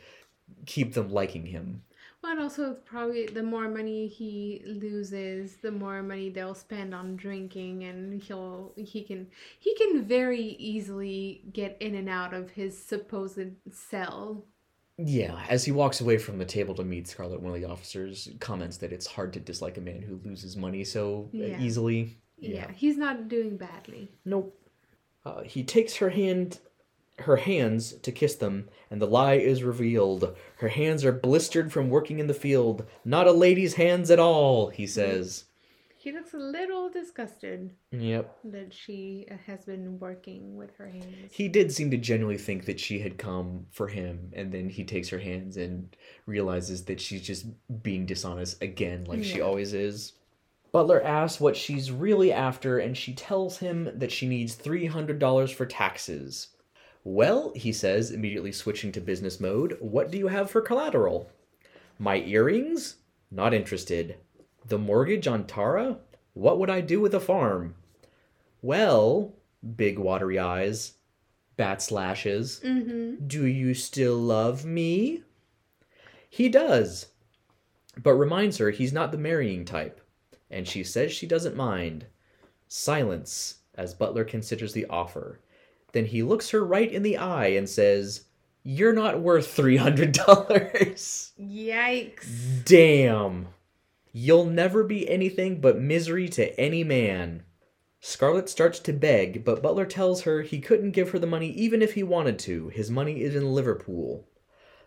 keep 0.65 0.93
them 0.93 1.09
liking 1.09 1.45
him. 1.45 1.81
But 2.27 2.39
also, 2.39 2.73
probably 2.83 3.25
the 3.25 3.41
more 3.41 3.69
money 3.69 4.05
he 4.09 4.61
loses, 4.65 5.55
the 5.61 5.71
more 5.71 6.03
money 6.03 6.29
they'll 6.29 6.53
spend 6.53 6.93
on 6.93 7.15
drinking, 7.15 7.85
and 7.85 8.21
he'll 8.21 8.73
he 8.75 9.01
can 9.01 9.27
he 9.57 9.73
can 9.75 10.03
very 10.03 10.41
easily 10.41 11.43
get 11.53 11.77
in 11.79 11.95
and 11.95 12.09
out 12.09 12.33
of 12.33 12.51
his 12.51 12.77
supposed 12.77 13.51
cell. 13.71 14.43
Yeah, 14.97 15.41
as 15.47 15.63
he 15.63 15.71
walks 15.71 16.01
away 16.01 16.17
from 16.17 16.37
the 16.37 16.43
table 16.43 16.75
to 16.75 16.83
meet 16.83 17.07
Scarlet, 17.07 17.41
one 17.41 17.55
of 17.55 17.61
the 17.61 17.69
officers 17.69 18.27
comments 18.41 18.75
that 18.79 18.91
it's 18.91 19.07
hard 19.07 19.31
to 19.31 19.39
dislike 19.39 19.77
a 19.77 19.81
man 19.81 20.01
who 20.01 20.19
loses 20.25 20.57
money 20.57 20.83
so 20.83 21.29
uh, 21.33 21.37
Yeah. 21.37 21.61
easily. 21.61 22.17
Yeah. 22.39 22.69
he's 22.75 22.97
not 22.97 23.29
doing 23.29 23.55
badly. 23.55 24.11
Nope. 24.25 24.53
Uh, 25.23 25.43
he 25.43 25.63
takes 25.63 25.95
her 25.95 26.09
hand, 26.09 26.59
her 27.19 27.37
hands 27.37 27.93
to 27.93 28.11
kiss 28.11 28.35
them, 28.35 28.69
and 28.91 29.01
the 29.01 29.07
lie 29.07 29.33
is 29.35 29.63
revealed. 29.63 30.35
Her 30.57 30.67
hands 30.67 31.03
are 31.03 31.11
blistered 31.11 31.71
from 31.71 31.89
working 31.89 32.19
in 32.19 32.27
the 32.27 32.33
field. 32.33 32.85
Not 33.03 33.27
a 33.27 33.31
lady's 33.31 33.73
hands 33.75 34.11
at 34.11 34.19
all, 34.19 34.69
he 34.69 34.85
says. 34.85 35.45
He 35.99 36.11
looks 36.13 36.33
a 36.33 36.37
little 36.37 36.89
disgusted 36.89 37.71
Yep. 37.91 38.37
that 38.45 38.73
she 38.73 39.25
has 39.45 39.65
been 39.65 39.99
working 39.99 40.55
with 40.55 40.73
her 40.77 40.87
hands. 40.87 41.33
He 41.33 41.47
did 41.49 41.71
seem 41.73 41.91
to 41.91 41.97
genuinely 41.97 42.37
think 42.37 42.65
that 42.65 42.79
she 42.79 42.99
had 42.99 43.17
come 43.17 43.65
for 43.71 43.87
him, 43.87 44.31
and 44.33 44.51
then 44.51 44.69
he 44.69 44.83
takes 44.85 45.09
her 45.09 45.19
hands 45.19 45.57
and 45.57 45.93
realizes 46.25 46.85
that 46.85 47.01
she's 47.01 47.23
just 47.23 47.47
being 47.83 48.05
dishonest 48.05 48.61
again, 48.61 49.05
like 49.05 49.23
she 49.23 49.41
always 49.41 49.73
is. 49.73 50.13
Butler 50.71 51.01
asks 51.01 51.41
what 51.41 51.57
she's 51.57 51.91
really 51.91 52.31
after, 52.31 52.77
and 52.77 52.95
she 52.95 53.13
tells 53.13 53.57
him 53.57 53.89
that 53.95 54.11
she 54.11 54.27
needs 54.27 54.55
$300 54.55 55.53
for 55.53 55.65
taxes. 55.65 56.49
Well, 57.03 57.53
he 57.55 57.71
says, 57.71 58.11
immediately 58.11 58.51
switching 58.51 58.91
to 58.91 59.01
business 59.01 59.39
mode, 59.39 59.77
what 59.79 60.11
do 60.11 60.17
you 60.17 60.27
have 60.27 60.49
for 60.49 60.61
collateral? 60.61 61.29
My 61.99 62.17
earrings? 62.17 62.97
Not 63.31 63.53
interested. 63.53 64.17
The 64.65 64.77
mortgage 64.77 65.27
on 65.27 65.45
Tara? 65.45 65.99
What 66.33 66.59
would 66.59 66.69
I 66.69 66.81
do 66.81 66.99
with 66.99 67.13
a 67.13 67.19
farm? 67.19 67.75
Well, 68.61 69.33
big 69.75 69.97
watery 69.97 70.37
eyes, 70.37 70.93
bat 71.55 71.81
slashes. 71.81 72.61
Mm-hmm. 72.63 73.27
Do 73.27 73.45
you 73.45 73.73
still 73.73 74.17
love 74.17 74.65
me? 74.65 75.23
He 76.29 76.49
does, 76.49 77.07
but 78.01 78.13
reminds 78.13 78.57
her 78.57 78.69
he's 78.69 78.93
not 78.93 79.11
the 79.11 79.17
marrying 79.17 79.65
type, 79.65 80.01
and 80.51 80.67
she 80.67 80.83
says 80.83 81.11
she 81.11 81.25
doesn't 81.25 81.55
mind. 81.55 82.05
Silence 82.67 83.59
as 83.75 83.93
Butler 83.93 84.25
considers 84.25 84.73
the 84.73 84.85
offer. 84.87 85.39
Then 85.93 86.05
he 86.05 86.23
looks 86.23 86.49
her 86.51 86.63
right 86.65 86.91
in 86.91 87.03
the 87.03 87.17
eye 87.17 87.47
and 87.47 87.69
says, 87.69 88.25
You're 88.63 88.93
not 88.93 89.19
worth 89.21 89.55
$300. 89.55 90.15
Yikes. 91.39 92.65
Damn. 92.65 93.47
You'll 94.11 94.45
never 94.45 94.83
be 94.83 95.09
anything 95.09 95.61
but 95.61 95.79
misery 95.79 96.27
to 96.29 96.59
any 96.59 96.83
man. 96.83 97.43
Scarlet 97.99 98.49
starts 98.49 98.79
to 98.79 98.93
beg, 98.93 99.43
but 99.43 99.61
Butler 99.61 99.85
tells 99.85 100.21
her 100.21 100.41
he 100.41 100.59
couldn't 100.59 100.91
give 100.91 101.11
her 101.11 101.19
the 101.19 101.27
money 101.27 101.49
even 101.51 101.81
if 101.81 101.93
he 101.93 102.03
wanted 102.03 102.39
to. 102.39 102.69
His 102.69 102.89
money 102.91 103.21
is 103.21 103.35
in 103.35 103.53
Liverpool. 103.53 104.27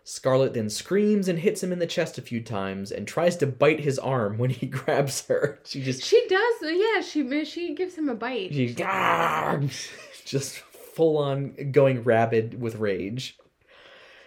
Scarlet 0.03 0.53
then 0.53 0.69
screams 0.69 1.27
and 1.27 1.39
hits 1.39 1.61
him 1.61 1.71
in 1.71 1.79
the 1.79 1.85
chest 1.85 2.17
a 2.17 2.21
few 2.23 2.41
times 2.41 2.91
and 2.91 3.07
tries 3.07 3.37
to 3.37 3.45
bite 3.47 3.81
his 3.81 3.99
arm 3.99 4.37
when 4.37 4.49
he 4.49 4.65
grabs 4.67 5.27
her. 5.27 5.59
She 5.65 5.83
just 5.83 6.03
She 6.03 6.25
does, 6.27 6.55
yeah. 6.63 7.01
She 7.01 7.45
she 7.45 7.75
gives 7.75 7.95
him 7.95 8.09
a 8.09 8.15
bite. 8.15 8.51
she 8.53 10.25
just 10.25 10.63
full 10.93 11.17
on 11.17 11.71
going 11.71 12.03
rabid 12.03 12.59
with 12.59 12.75
rage. 12.75 13.37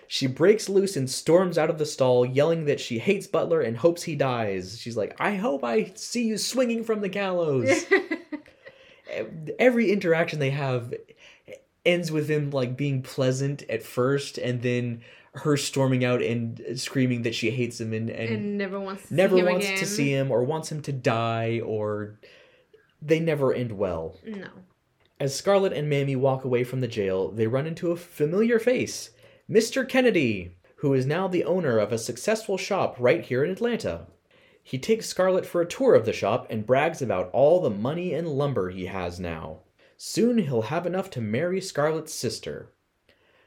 She 0.06 0.26
breaks 0.26 0.68
loose 0.68 0.96
and 0.96 1.10
storms 1.10 1.58
out 1.58 1.70
of 1.70 1.78
the 1.78 1.86
stall, 1.86 2.26
yelling 2.26 2.66
that 2.66 2.80
she 2.80 2.98
hates 2.98 3.26
Butler 3.26 3.60
and 3.60 3.76
hopes 3.76 4.02
he 4.02 4.14
dies. 4.14 4.78
She's 4.78 4.96
like, 4.96 5.16
I 5.18 5.36
hope 5.36 5.64
I 5.64 5.92
see 5.94 6.26
you 6.26 6.38
swinging 6.38 6.84
from 6.84 7.00
the 7.00 7.08
gallows. 7.08 7.84
Every 9.58 9.90
interaction 9.90 10.38
they 10.38 10.50
have 10.50 10.94
ends 11.84 12.10
with 12.10 12.28
him 12.28 12.50
like 12.50 12.76
being 12.76 13.02
pleasant 13.02 13.62
at 13.68 13.82
first 13.82 14.38
and 14.38 14.62
then 14.62 15.02
her 15.34 15.56
storming 15.56 16.04
out 16.04 16.22
and 16.22 16.62
screaming 16.76 17.22
that 17.22 17.34
she 17.34 17.50
hates 17.50 17.80
him 17.80 17.92
and, 17.92 18.08
and, 18.08 18.28
and 18.30 18.58
never 18.58 18.78
wants 18.78 19.08
to 19.08 19.14
never 19.14 19.36
see 19.36 19.42
wants 19.42 19.66
again. 19.66 19.78
to 19.78 19.86
see 19.86 20.10
him 20.10 20.30
or 20.30 20.44
wants 20.44 20.70
him 20.70 20.80
to 20.80 20.92
die 20.92 21.60
or 21.64 22.18
they 23.02 23.20
never 23.20 23.52
end 23.52 23.72
well. 23.72 24.16
No. 24.24 24.48
As 25.20 25.34
Scarlett 25.34 25.72
and 25.72 25.88
Mammy 25.88 26.16
walk 26.16 26.44
away 26.44 26.64
from 26.64 26.80
the 26.80 26.88
jail, 26.88 27.30
they 27.30 27.46
run 27.46 27.66
into 27.66 27.92
a 27.92 27.96
familiar 27.96 28.58
face 28.58 29.10
Mr. 29.48 29.88
Kennedy, 29.88 30.56
who 30.76 30.92
is 30.92 31.06
now 31.06 31.28
the 31.28 31.44
owner 31.44 31.78
of 31.78 31.92
a 31.92 31.98
successful 31.98 32.58
shop 32.58 32.96
right 32.98 33.22
here 33.22 33.44
in 33.44 33.50
Atlanta. 33.50 34.06
He 34.62 34.78
takes 34.78 35.06
Scarlett 35.06 35.46
for 35.46 35.60
a 35.60 35.66
tour 35.66 35.94
of 35.94 36.04
the 36.04 36.12
shop 36.12 36.46
and 36.50 36.66
brags 36.66 37.00
about 37.00 37.30
all 37.32 37.60
the 37.60 37.70
money 37.70 38.12
and 38.12 38.26
lumber 38.26 38.70
he 38.70 38.86
has 38.86 39.20
now. 39.20 39.60
Soon 39.96 40.38
he'll 40.38 40.62
have 40.62 40.86
enough 40.86 41.10
to 41.10 41.20
marry 41.20 41.60
Scarlett's 41.60 42.12
sister. 42.12 42.72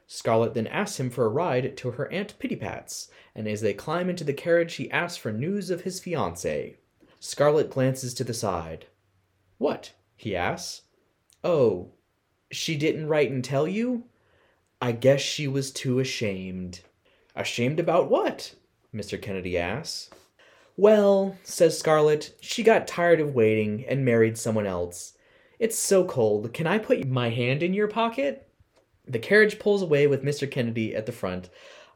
Scarlett 0.05 0.53
then 0.53 0.67
asks 0.67 0.99
him 0.99 1.09
for 1.09 1.25
a 1.25 1.29
ride 1.29 1.75
to 1.77 1.91
her 1.91 2.09
Aunt 2.11 2.39
Pittypat's, 2.39 3.09
and 3.35 3.45
as 3.45 3.59
they 3.59 3.73
climb 3.73 4.09
into 4.09 4.23
the 4.23 4.33
carriage, 4.33 4.75
he 4.75 4.89
asks 4.89 5.17
for 5.17 5.33
news 5.33 5.69
of 5.69 5.81
his 5.81 5.99
fiancée. 5.99 6.77
Scarlett 7.19 7.69
glances 7.69 8.13
to 8.13 8.23
the 8.23 8.33
side. 8.33 8.85
What? 9.57 9.91
he 10.15 10.35
asks. 10.35 10.83
Oh, 11.43 11.91
she 12.51 12.75
didn't 12.77 13.07
write 13.07 13.31
and 13.31 13.43
tell 13.43 13.67
you? 13.67 14.03
I 14.81 14.91
guess 14.91 15.21
she 15.21 15.47
was 15.47 15.71
too 15.71 15.99
ashamed. 15.99 16.81
Ashamed 17.35 17.79
about 17.79 18.09
what? 18.09 18.55
Mr. 18.93 19.21
Kennedy 19.21 19.57
asks. 19.57 20.09
Well, 20.75 21.35
says 21.43 21.77
Scarlett, 21.77 22.35
she 22.39 22.61
got 22.63 22.87
tired 22.87 23.19
of 23.19 23.33
waiting 23.33 23.85
and 23.87 24.05
married 24.05 24.37
someone 24.37 24.67
else. 24.67 25.13
It's 25.59 25.77
so 25.77 26.05
cold. 26.05 26.53
Can 26.53 26.67
I 26.67 26.77
put 26.77 27.07
my 27.07 27.29
hand 27.29 27.63
in 27.63 27.73
your 27.73 27.87
pocket? 27.87 28.47
The 29.07 29.19
carriage 29.19 29.57
pulls 29.57 29.81
away 29.81 30.05
with 30.05 30.23
Mr. 30.23 30.49
Kennedy 30.49 30.95
at 30.95 31.05
the 31.05 31.11
front, 31.11 31.49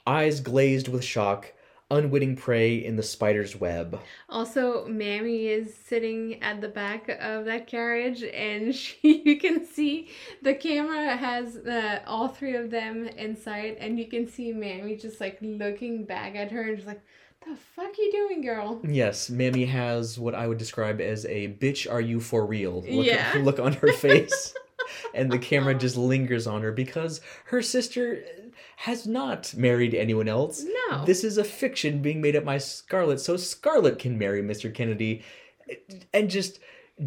eyes 0.08 0.39
glazed 0.39 0.88
with 0.88 1.04
shock, 1.04 1.54
unwitting 1.91 2.36
prey 2.36 2.75
in 2.84 2.95
the 2.95 3.04
spider's 3.04 3.56
web. 3.56 3.99
Also, 4.30 4.88
Mammy 4.88 5.47
is 5.47 5.73
sitting 5.75 6.41
at 6.41 6.62
the 6.62 6.69
back 6.69 7.10
of 7.19 7.45
that 7.45 7.67
carriage, 7.67 8.23
and 8.23 8.73
she 8.82 9.21
you 9.23 9.38
can 9.39 9.65
see 9.65 10.10
the 10.41 10.54
camera 10.56 11.15
has 11.15 11.58
uh, 11.58 11.99
all 12.08 12.27
three 12.27 12.56
of 12.56 12.71
them 12.71 13.08
inside, 13.08 13.77
and 13.80 13.99
you 13.99 14.08
can 14.08 14.27
see 14.27 14.51
Mammy 14.51 14.95
just 14.95 15.21
like 15.21 15.38
looking 15.41 16.06
back 16.06 16.36
at 16.36 16.51
her 16.51 16.62
and 16.62 16.77
just 16.77 16.88
like, 16.88 17.01
"The 17.45 17.56
fuck 17.75 17.97
you 17.97 18.12
doing, 18.12 18.41
girl?" 18.41 18.82
Yes, 18.88 19.30
Mammy 19.30 19.65
has 19.65 20.17
what 20.17 20.34
I 20.34 20.47
would 20.47 20.58
describe 20.58 21.01
as 21.01 21.25
a 21.25 21.49
bitch 21.49 21.91
are 21.91 22.01
you 22.01 22.19
for 22.19 22.45
real 22.45 22.82
look, 22.89 23.06
Yeah. 23.06 23.34
look 23.43 23.60
on 23.60 23.73
her 23.73 23.91
face. 24.08 24.54
and 25.13 25.32
the 25.32 25.39
camera 25.39 25.73
just 25.73 25.95
lingers 25.95 26.47
on 26.47 26.62
her 26.63 26.71
because 26.71 27.21
her 27.45 27.62
sister 27.62 28.23
has 28.82 29.06
not 29.06 29.54
married 29.56 29.94
anyone 29.94 30.28
else. 30.28 30.65
No. 30.89 31.06
This 31.06 31.24
is 31.24 31.38
a 31.38 31.44
fiction 31.44 32.02
being 32.02 32.20
made 32.20 32.36
up 32.36 32.46
by 32.46 32.58
Scarlett 32.58 33.20
so 33.20 33.38
Scarlett 33.38 34.00
can 34.00 34.17
marry 34.17 34.41
Mr. 34.41 34.74
Kennedy 34.74 35.22
and 36.12 36.32
just 36.32 36.60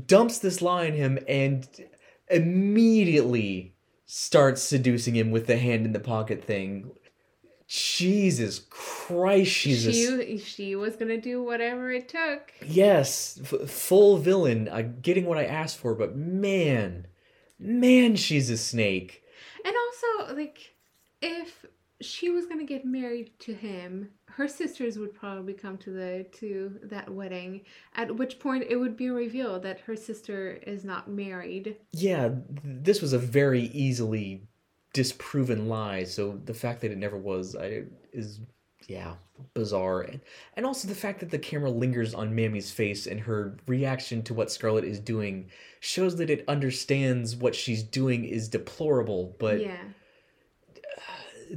dumps 0.07 0.39
this 0.39 0.63
lie 0.63 0.87
on 0.87 0.93
him 0.93 1.19
and 1.27 1.67
immediately 2.31 3.75
starts 4.07 4.63
seducing 4.63 5.17
him 5.17 5.33
with 5.33 5.49
the 5.49 5.57
hand 5.57 5.85
in 5.85 5.93
the 5.93 5.99
pocket 5.99 6.45
thing. 6.45 6.93
Jesus 7.67 8.61
Christ, 8.71 9.51
she's 9.51 9.85
a 9.85 9.93
she 9.93 10.39
she 10.39 10.77
was 10.77 10.95
gonna 10.95 11.21
do 11.21 11.43
whatever 11.43 11.91
it 11.91 12.09
took. 12.09 12.53
Yes, 12.65 13.41
f- 13.43 13.69
full 13.69 14.19
villain, 14.19 14.69
uh, 14.69 14.83
getting 15.03 15.25
what 15.25 15.39
I 15.39 15.47
asked 15.47 15.79
for, 15.79 15.97
but 15.97 16.15
man, 16.15 17.09
man, 17.59 18.15
she's 18.15 18.49
a 18.49 18.57
snake. 18.57 19.25
And 19.65 19.75
also, 19.75 20.37
like, 20.37 20.74
if 21.25 21.65
she 22.01 22.31
was 22.31 22.47
gonna 22.47 22.65
get 22.65 22.85
married 22.85 23.31
to 23.41 23.55
him, 23.55 24.11
her 24.27 24.47
sisters 24.47 24.99
would 24.99 25.15
probably 25.15 25.55
come 25.55 25.79
to 25.79 25.91
the 25.91 26.27
to 26.33 26.79
that 26.83 27.09
wedding. 27.09 27.63
At 27.95 28.15
which 28.17 28.39
point, 28.39 28.67
it 28.69 28.77
would 28.77 28.97
be 28.97 29.09
revealed 29.09 29.63
that 29.63 29.81
her 29.81 29.97
sister 29.97 30.59
is 30.67 30.85
not 30.85 31.09
married. 31.09 31.77
Yeah, 31.93 32.31
this 32.63 33.01
was 33.01 33.13
a 33.13 33.19
very 33.19 33.63
easily 33.63 34.43
disproven 34.93 35.69
lie, 35.69 36.05
so 36.05 36.41
the 36.45 36.55
fact 36.55 36.81
that 36.83 36.93
it 36.93 36.99
never 36.99 37.17
was 37.17 37.57
I, 37.57 37.85
is, 38.13 38.41
yeah, 38.87 39.15
bizarre. 39.55 40.03
And, 40.03 40.21
and 40.57 40.67
also 40.67 40.87
the 40.89 40.95
fact 40.95 41.21
that 41.21 41.31
the 41.31 41.39
camera 41.39 41.71
lingers 41.71 42.15
on 42.15 42.35
Mammy's 42.35 42.71
face 42.71 43.07
and 43.07 43.21
her 43.21 43.57
reaction 43.67 44.23
to 44.25 44.35
what 44.35 44.53
Scarlett 44.53 44.85
is 44.85 45.01
doing 45.01 45.51
shows 45.81 46.17
that 46.17 46.31
it 46.31 46.45
understands 46.49 47.35
what 47.35 47.55
she's 47.55 47.83
doing 47.83 48.25
is 48.25 48.49
deplorable, 48.49 49.35
but 49.39 49.61
yeah, 49.61 49.83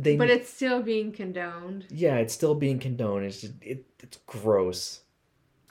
they 0.04 0.16
but 0.16 0.30
it's 0.30 0.50
still 0.50 0.82
being 0.82 1.12
condoned. 1.12 1.86
yeah, 1.90 2.18
it's 2.18 2.34
still 2.34 2.56
being 2.56 2.80
condoned. 2.80 3.26
It's 3.26 3.42
just 3.42 3.54
it, 3.62 3.86
it's 4.00 4.18
gross. 4.26 5.02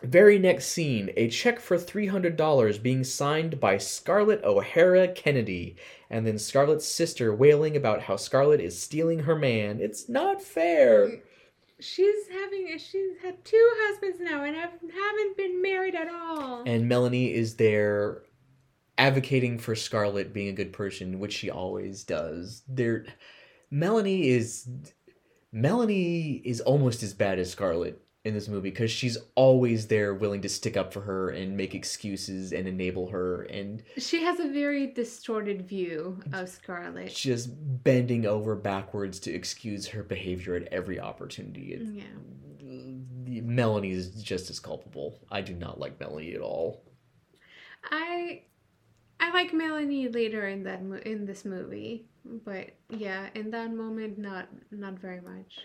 Very 0.02 0.38
next 0.38 0.66
scene, 0.66 1.10
a 1.16 1.28
check 1.28 1.58
for 1.58 1.78
$300 1.78 2.82
being 2.82 3.02
signed 3.02 3.58
by 3.58 3.78
Scarlett 3.78 4.44
O'Hara 4.44 5.08
Kennedy, 5.08 5.76
and 6.10 6.26
then 6.26 6.38
Scarlett's 6.38 6.86
sister 6.86 7.34
wailing 7.34 7.76
about 7.76 8.02
how 8.02 8.16
Scarlett 8.16 8.60
is 8.60 8.78
stealing 8.78 9.20
her 9.20 9.34
man. 9.34 9.80
It's 9.80 10.06
not 10.06 10.42
fair. 10.42 11.22
She's 11.80 12.28
having 12.30 12.76
she's 12.78 13.18
had 13.22 13.42
two 13.44 13.70
husbands 13.78 14.18
now 14.20 14.44
and 14.44 14.54
have, 14.54 14.72
haven't 14.72 15.36
been 15.36 15.62
married 15.62 15.94
at 15.94 16.08
all. 16.08 16.62
And 16.66 16.88
Melanie 16.88 17.32
is 17.32 17.56
there 17.56 18.22
advocating 18.98 19.58
for 19.58 19.74
Scarlett 19.74 20.32
being 20.32 20.48
a 20.48 20.52
good 20.52 20.72
person, 20.72 21.18
which 21.18 21.32
she 21.32 21.50
always 21.50 22.04
does. 22.04 22.62
There 22.68 23.06
Melanie 23.70 24.28
is 24.28 24.68
Melanie 25.52 26.42
is 26.44 26.60
almost 26.60 27.02
as 27.02 27.14
bad 27.14 27.38
as 27.38 27.50
Scarlett 27.50 28.00
in 28.24 28.34
this 28.34 28.48
movie 28.48 28.70
because 28.70 28.90
she's 28.90 29.16
always 29.36 29.86
there 29.86 30.12
willing 30.12 30.42
to 30.42 30.48
stick 30.48 30.76
up 30.76 30.92
for 30.92 31.00
her 31.02 31.30
and 31.30 31.56
make 31.56 31.74
excuses 31.76 32.52
and 32.52 32.66
enable 32.66 33.08
her 33.08 33.42
and 33.42 33.84
she 33.98 34.22
has 34.24 34.40
a 34.40 34.48
very 34.48 34.88
distorted 34.88 35.66
view 35.68 36.20
of 36.32 36.48
Scarlett. 36.48 37.14
just 37.14 37.50
bending 37.84 38.26
over 38.26 38.56
backwards 38.56 39.20
to 39.20 39.32
excuse 39.32 39.86
her 39.86 40.02
behavior 40.02 40.56
at 40.56 40.66
every 40.72 40.98
opportunity. 40.98 41.72
It- 41.74 41.86
mm, 41.86 42.02
Yeah. 43.28 43.42
Melanie 43.42 43.90
is 43.92 44.10
just 44.22 44.50
as 44.50 44.58
culpable. 44.58 45.20
I 45.30 45.40
do 45.40 45.52
not 45.54 45.78
like 45.78 45.98
Melanie 46.00 46.34
at 46.34 46.40
all. 46.40 46.82
I 47.90 48.42
I 49.20 49.32
like 49.32 49.52
Melanie 49.54 50.08
later 50.08 50.46
in 50.48 50.64
that 50.64 50.80
in 51.06 51.26
this 51.26 51.44
movie, 51.44 52.06
but 52.44 52.70
yeah, 52.90 53.28
in 53.34 53.50
that 53.50 53.72
moment 53.72 54.18
not 54.18 54.48
not 54.70 54.98
very 54.98 55.20
much. 55.20 55.60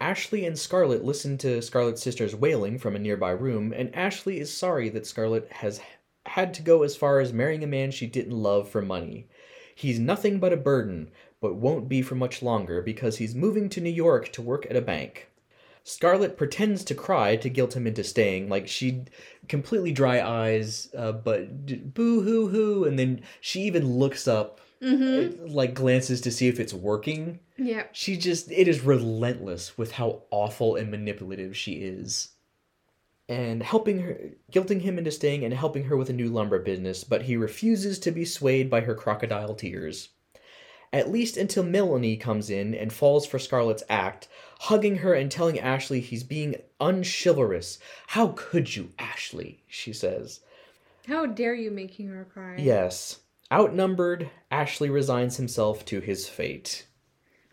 Ashley 0.00 0.46
and 0.46 0.56
Scarlett 0.56 1.04
listen 1.04 1.36
to 1.38 1.60
Scarlett's 1.60 2.02
sister's 2.02 2.34
wailing 2.34 2.78
from 2.78 2.94
a 2.94 3.00
nearby 3.00 3.30
room, 3.30 3.72
and 3.72 3.94
Ashley 3.94 4.38
is 4.38 4.56
sorry 4.56 4.88
that 4.90 5.06
Scarlett 5.06 5.50
has 5.50 5.80
had 6.26 6.54
to 6.54 6.62
go 6.62 6.82
as 6.82 6.96
far 6.96 7.20
as 7.20 7.32
marrying 7.32 7.64
a 7.64 7.66
man 7.66 7.90
she 7.90 8.06
didn't 8.06 8.32
love 8.32 8.68
for 8.68 8.82
money. 8.82 9.26
He's 9.74 9.98
nothing 9.98 10.38
but 10.38 10.52
a 10.52 10.56
burden, 10.56 11.10
but 11.40 11.56
won't 11.56 11.88
be 11.88 12.02
for 12.02 12.14
much 12.14 12.42
longer 12.42 12.82
because 12.82 13.16
he's 13.16 13.34
moving 13.34 13.68
to 13.70 13.80
New 13.80 13.90
York 13.90 14.32
to 14.32 14.42
work 14.42 14.66
at 14.70 14.76
a 14.76 14.80
bank. 14.80 15.28
Scarlett 15.84 16.36
pretends 16.36 16.84
to 16.84 16.94
cry 16.94 17.36
to 17.36 17.48
guilt 17.48 17.74
him 17.74 17.86
into 17.86 18.04
staying, 18.04 18.48
like 18.48 18.68
she 18.68 19.04
completely 19.48 19.90
dry 19.90 20.20
eyes, 20.20 20.90
uh, 20.96 21.12
but 21.12 21.94
boo 21.94 22.20
hoo 22.20 22.48
hoo, 22.48 22.84
and 22.84 22.98
then 22.98 23.22
she 23.40 23.62
even 23.62 23.98
looks 23.98 24.28
up, 24.28 24.60
Mm-hmm. 24.82 25.46
like 25.48 25.74
glances 25.74 26.20
to 26.20 26.30
see 26.30 26.46
if 26.46 26.60
it's 26.60 26.72
working. 26.72 27.40
Yeah. 27.56 27.84
She 27.92 28.16
just, 28.16 28.50
it 28.52 28.68
is 28.68 28.82
relentless 28.82 29.76
with 29.76 29.92
how 29.92 30.22
awful 30.30 30.76
and 30.76 30.90
manipulative 30.90 31.56
she 31.56 31.72
is. 31.72 32.30
And 33.28 33.62
helping 33.62 34.00
her, 34.00 34.18
guilting 34.52 34.80
him 34.80 34.96
into 34.96 35.10
staying 35.10 35.44
and 35.44 35.52
helping 35.52 35.84
her 35.84 35.96
with 35.96 36.08
a 36.08 36.14
new 36.14 36.28
lumber 36.28 36.58
business, 36.58 37.04
but 37.04 37.22
he 37.22 37.36
refuses 37.36 37.98
to 38.00 38.10
be 38.10 38.24
swayed 38.24 38.70
by 38.70 38.80
her 38.82 38.94
crocodile 38.94 39.54
tears. 39.54 40.10
At 40.92 41.10
least 41.10 41.36
until 41.36 41.64
Melanie 41.64 42.16
comes 42.16 42.48
in 42.48 42.74
and 42.74 42.90
falls 42.90 43.26
for 43.26 43.38
Scarlett's 43.38 43.82
act, 43.90 44.28
hugging 44.60 44.96
her 44.98 45.12
and 45.12 45.30
telling 45.30 45.58
Ashley 45.58 46.00
he's 46.00 46.24
being 46.24 46.54
unchivalrous. 46.80 47.78
How 48.06 48.32
could 48.34 48.74
you, 48.74 48.92
Ashley? 48.98 49.62
She 49.66 49.92
says. 49.92 50.40
How 51.06 51.26
dare 51.26 51.54
you 51.54 51.70
making 51.70 52.08
her 52.08 52.26
cry? 52.32 52.56
Yes. 52.58 53.18
Outnumbered, 53.52 54.30
Ashley 54.50 54.90
resigns 54.90 55.36
himself 55.38 55.84
to 55.86 56.00
his 56.00 56.28
fate. 56.28 56.86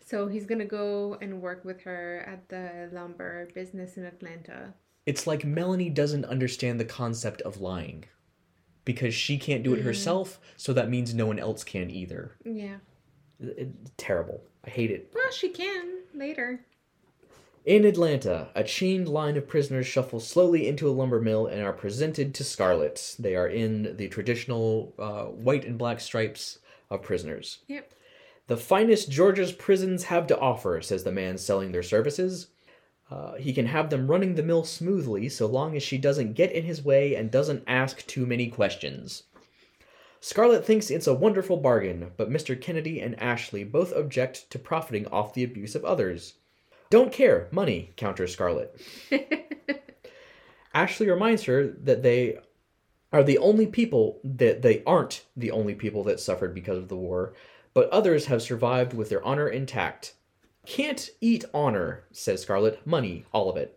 So 0.05 0.27
he's 0.27 0.45
gonna 0.45 0.65
go 0.65 1.17
and 1.21 1.41
work 1.41 1.63
with 1.65 1.81
her 1.81 2.19
at 2.27 2.49
the 2.49 2.89
lumber 2.91 3.47
business 3.55 3.97
in 3.97 4.05
Atlanta. 4.05 4.73
It's 5.05 5.25
like 5.25 5.45
Melanie 5.45 5.89
doesn't 5.89 6.25
understand 6.25 6.79
the 6.79 6.85
concept 6.85 7.41
of 7.41 7.61
lying. 7.61 8.05
Because 8.83 9.15
she 9.15 9.37
can't 9.39 9.63
do 9.63 9.73
it 9.73 9.79
Mhm. 9.79 9.85
herself, 9.85 10.39
so 10.57 10.73
that 10.73 10.89
means 10.89 11.13
no 11.13 11.25
one 11.25 11.39
else 11.39 11.63
can 11.63 11.89
either. 11.89 12.35
Yeah. 12.43 12.77
It- 13.39 13.57
it- 13.57 13.97
terrible. 13.97 14.43
I 14.63 14.69
hate 14.69 14.91
it. 14.91 15.11
Well, 15.13 15.31
she 15.31 15.49
can 15.49 16.03
later. 16.13 16.63
In 17.65 17.83
Atlanta, 17.83 18.49
a 18.53 18.63
chained 18.63 19.09
line 19.09 19.37
of 19.37 19.47
prisoners 19.47 19.87
shuffle 19.87 20.19
slowly 20.19 20.67
into 20.67 20.87
a 20.87 20.93
lumber 20.93 21.19
mill 21.19 21.47
and 21.47 21.63
are 21.63 21.73
presented 21.73 22.35
to 22.35 22.43
Scarlett. 22.43 23.15
They 23.17 23.35
are 23.35 23.47
in 23.47 23.97
the 23.97 24.07
traditional 24.07 24.93
uh, 24.99 25.23
white 25.23 25.65
and 25.65 25.75
black 25.75 25.99
stripes 25.99 26.59
of 26.91 27.01
prisoners. 27.01 27.57
Yep. 27.67 27.91
The 28.45 28.57
finest 28.57 29.09
Georgia's 29.09 29.51
prisons 29.51 30.03
have 30.03 30.27
to 30.27 30.37
offer, 30.37 30.79
says 30.79 31.03
the 31.03 31.11
man 31.11 31.39
selling 31.39 31.71
their 31.71 31.81
services. 31.81 32.49
Uh, 33.09 33.33
he 33.33 33.51
can 33.51 33.65
have 33.65 33.89
them 33.89 34.05
running 34.05 34.35
the 34.35 34.43
mill 34.43 34.63
smoothly 34.63 35.27
so 35.27 35.47
long 35.47 35.75
as 35.75 35.81
she 35.81 35.97
doesn't 35.97 36.33
get 36.33 36.51
in 36.51 36.65
his 36.65 36.85
way 36.85 37.15
and 37.15 37.31
doesn't 37.31 37.63
ask 37.65 38.05
too 38.05 38.27
many 38.27 38.47
questions. 38.47 39.23
Scarlett 40.19 40.65
thinks 40.65 40.91
it's 40.91 41.07
a 41.07 41.15
wonderful 41.15 41.57
bargain, 41.57 42.11
but 42.15 42.29
Mr. 42.29 42.59
Kennedy 42.59 43.01
and 43.01 43.19
Ashley 43.19 43.63
both 43.63 43.91
object 43.91 44.51
to 44.51 44.59
profiting 44.59 45.07
off 45.07 45.33
the 45.33 45.43
abuse 45.43 45.73
of 45.73 45.83
others. 45.83 46.35
Don't 46.95 47.11
care, 47.11 47.49
money, 47.51 47.91
counters 47.97 48.31
Scarlett. 48.31 48.79
Ashley 50.73 51.09
reminds 51.09 51.43
her 51.43 51.67
that 51.67 52.03
they 52.03 52.37
are 53.11 53.21
the 53.21 53.37
only 53.39 53.67
people 53.67 54.21
that 54.23 54.61
they 54.61 54.81
aren't 54.87 55.25
the 55.35 55.51
only 55.51 55.75
people 55.75 56.05
that 56.05 56.21
suffered 56.21 56.55
because 56.55 56.77
of 56.77 56.87
the 56.87 56.95
war, 56.95 57.33
but 57.73 57.89
others 57.89 58.27
have 58.27 58.41
survived 58.41 58.93
with 58.93 59.09
their 59.09 59.21
honor 59.25 59.49
intact. 59.49 60.13
Can't 60.65 61.09
eat 61.19 61.43
honor, 61.53 62.05
says 62.13 62.43
Scarlett. 62.43 62.87
Money, 62.87 63.25
all 63.33 63.49
of 63.49 63.57
it. 63.57 63.74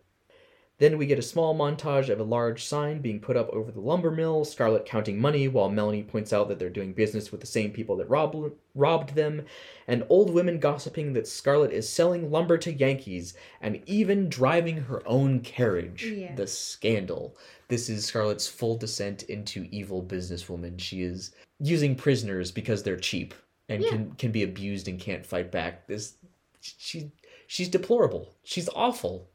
Then 0.79 0.97
we 0.97 1.05
get 1.05 1.19
a 1.19 1.21
small 1.21 1.53
montage 1.53 2.07
of 2.07 2.21
a 2.21 2.23
large 2.23 2.63
sign 2.63 3.01
being 3.01 3.19
put 3.19 3.35
up 3.35 3.49
over 3.49 3.69
the 3.69 3.81
lumber 3.81 4.11
mill, 4.11 4.45
Scarlett 4.45 4.85
counting 4.85 5.19
money 5.19 5.49
while 5.49 5.69
Melanie 5.69 6.03
points 6.03 6.31
out 6.31 6.47
that 6.47 6.57
they're 6.57 6.69
doing 6.69 6.93
business 6.93 7.31
with 7.31 7.41
the 7.41 7.47
same 7.47 7.71
people 7.71 7.97
that 7.97 8.09
robbed, 8.09 8.53
robbed 8.75 9.13
them, 9.13 9.45
and 9.87 10.05
old 10.07 10.33
women 10.33 10.57
gossiping 10.57 11.11
that 11.13 11.27
Scarlett 11.27 11.73
is 11.73 11.87
selling 11.87 12.31
lumber 12.31 12.57
to 12.59 12.71
Yankees 12.71 13.33
and 13.59 13.81
even 13.87 14.29
driving 14.29 14.77
her 14.77 15.03
own 15.05 15.41
carriage. 15.41 16.05
Yes. 16.05 16.37
The 16.37 16.47
scandal. 16.47 17.35
This 17.67 17.89
is 17.89 18.05
Scarlett's 18.05 18.47
full 18.47 18.77
descent 18.77 19.23
into 19.23 19.67
evil 19.71 20.01
businesswoman. 20.01 20.79
She 20.79 21.01
is 21.01 21.31
using 21.59 21.93
prisoners 21.93 22.51
because 22.51 22.83
they're 22.83 22.95
cheap 22.95 23.33
and 23.67 23.83
Yeah. 23.83 23.89
can 23.89 24.11
can 24.13 24.31
be 24.31 24.43
abused 24.43 24.87
and 24.87 24.97
can't 24.97 25.25
fight 25.25 25.51
back. 25.51 25.87
This 25.87 26.13
she 26.61 27.11
she's 27.47 27.67
deplorable. 27.67 28.29
She's 28.43 28.69
awful. 28.73 29.27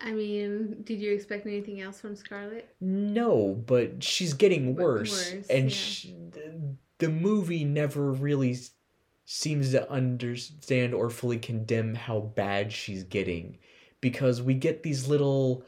I 0.00 0.12
mean, 0.12 0.82
did 0.84 1.00
you 1.00 1.12
expect 1.12 1.46
anything 1.46 1.80
else 1.80 2.00
from 2.00 2.16
Scarlett? 2.16 2.68
No, 2.80 3.62
but 3.66 4.02
she's 4.02 4.34
getting 4.34 4.74
worse, 4.76 5.34
worse, 5.34 5.46
and 5.48 5.64
yeah. 5.64 5.76
sh 5.76 6.06
the 6.98 7.08
movie 7.08 7.64
never 7.64 8.12
really 8.12 8.56
seems 9.26 9.72
to 9.72 9.90
understand 9.90 10.94
or 10.94 11.10
fully 11.10 11.38
condemn 11.38 11.94
how 11.94 12.20
bad 12.20 12.72
she's 12.72 13.04
getting, 13.04 13.58
because 14.00 14.40
we 14.40 14.54
get 14.54 14.82
these 14.82 15.08
little, 15.08 15.64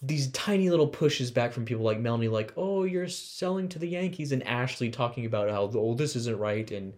these 0.00 0.30
tiny 0.32 0.70
little 0.70 0.86
pushes 0.88 1.30
back 1.30 1.52
from 1.52 1.64
people 1.64 1.84
like 1.84 1.98
Melanie, 2.00 2.28
like, 2.28 2.52
"Oh, 2.56 2.84
you're 2.84 3.08
selling 3.08 3.68
to 3.70 3.78
the 3.78 3.88
Yankees," 3.88 4.32
and 4.32 4.46
Ashley 4.46 4.90
talking 4.90 5.26
about 5.26 5.50
how, 5.50 5.70
"Oh, 5.74 5.94
this 5.94 6.16
isn't 6.16 6.38
right," 6.38 6.70
and 6.70 6.94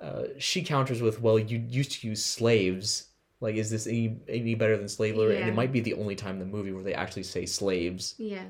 uh, 0.00 0.24
she 0.38 0.62
counters 0.62 1.02
with, 1.02 1.20
"Well, 1.20 1.38
you 1.38 1.58
used 1.68 1.92
to 1.92 2.08
use 2.08 2.24
slaves." 2.24 3.08
Like, 3.40 3.54
is 3.54 3.70
this 3.70 3.86
any 3.86 4.18
any 4.28 4.54
better 4.54 4.76
than 4.76 4.88
slave 4.88 5.16
labor? 5.16 5.32
And 5.32 5.48
it 5.48 5.54
might 5.54 5.72
be 5.72 5.80
the 5.80 5.94
only 5.94 6.16
time 6.16 6.34
in 6.34 6.38
the 6.40 6.56
movie 6.56 6.72
where 6.72 6.82
they 6.82 6.94
actually 6.94 7.22
say 7.22 7.46
slaves. 7.46 8.14
Yes. 8.18 8.46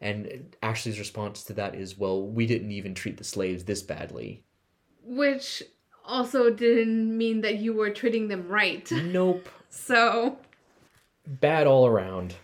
And 0.00 0.56
Ashley's 0.62 0.98
response 0.98 1.44
to 1.44 1.52
that 1.54 1.74
is, 1.74 1.96
well, 1.96 2.26
we 2.26 2.46
didn't 2.46 2.72
even 2.72 2.94
treat 2.94 3.18
the 3.18 3.24
slaves 3.24 3.64
this 3.64 3.82
badly. 3.82 4.42
Which 5.04 5.62
also 6.04 6.50
didn't 6.50 7.16
mean 7.16 7.42
that 7.42 7.58
you 7.58 7.72
were 7.72 7.90
treating 7.90 8.28
them 8.28 8.48
right. 8.48 8.90
Nope. 8.90 9.48
So, 9.74 10.36
Bad 11.26 11.66
all 11.66 11.86
around. 11.86 12.34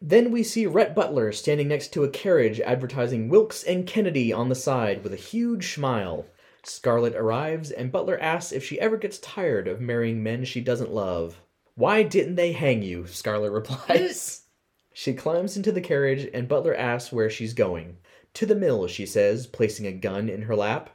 Then 0.00 0.30
we 0.30 0.44
see 0.44 0.66
Rhett 0.66 0.94
Butler 0.94 1.32
standing 1.32 1.66
next 1.66 1.92
to 1.94 2.04
a 2.04 2.08
carriage 2.08 2.60
advertising 2.60 3.28
Wilkes 3.28 3.64
and 3.64 3.88
Kennedy 3.88 4.32
on 4.32 4.48
the 4.48 4.54
side 4.54 5.02
with 5.02 5.12
a 5.12 5.16
huge 5.16 5.74
smile. 5.74 6.26
Scarlett 6.68 7.14
arrives, 7.14 7.70
and 7.70 7.90
Butler 7.90 8.18
asks 8.20 8.52
if 8.52 8.64
she 8.64 8.80
ever 8.80 8.96
gets 8.96 9.18
tired 9.18 9.66
of 9.66 9.80
marrying 9.80 10.22
men 10.22 10.44
she 10.44 10.60
doesn't 10.60 10.92
love. 10.92 11.40
Why 11.74 12.02
didn't 12.02 12.34
they 12.34 12.52
hang 12.52 12.82
you? 12.82 13.06
Scarlett 13.06 13.52
replies. 13.52 14.42
she 14.92 15.14
climbs 15.14 15.56
into 15.56 15.72
the 15.72 15.80
carriage, 15.80 16.28
and 16.34 16.48
Butler 16.48 16.74
asks 16.74 17.12
where 17.12 17.30
she's 17.30 17.54
going. 17.54 17.96
To 18.34 18.46
the 18.46 18.54
mill, 18.54 18.86
she 18.86 19.06
says, 19.06 19.46
placing 19.46 19.86
a 19.86 19.92
gun 19.92 20.28
in 20.28 20.42
her 20.42 20.56
lap. 20.56 20.90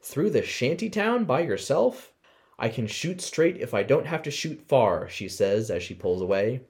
Through 0.00 0.30
the 0.30 0.42
shanty 0.42 0.90
town 0.90 1.24
by 1.24 1.40
yourself? 1.40 2.12
I 2.58 2.68
can 2.68 2.86
shoot 2.86 3.20
straight 3.20 3.56
if 3.56 3.74
I 3.74 3.82
don't 3.82 4.06
have 4.06 4.22
to 4.24 4.30
shoot 4.30 4.60
far, 4.68 5.08
she 5.08 5.28
says 5.28 5.70
as 5.70 5.82
she 5.82 5.94
pulls 5.94 6.20
away. 6.20 6.60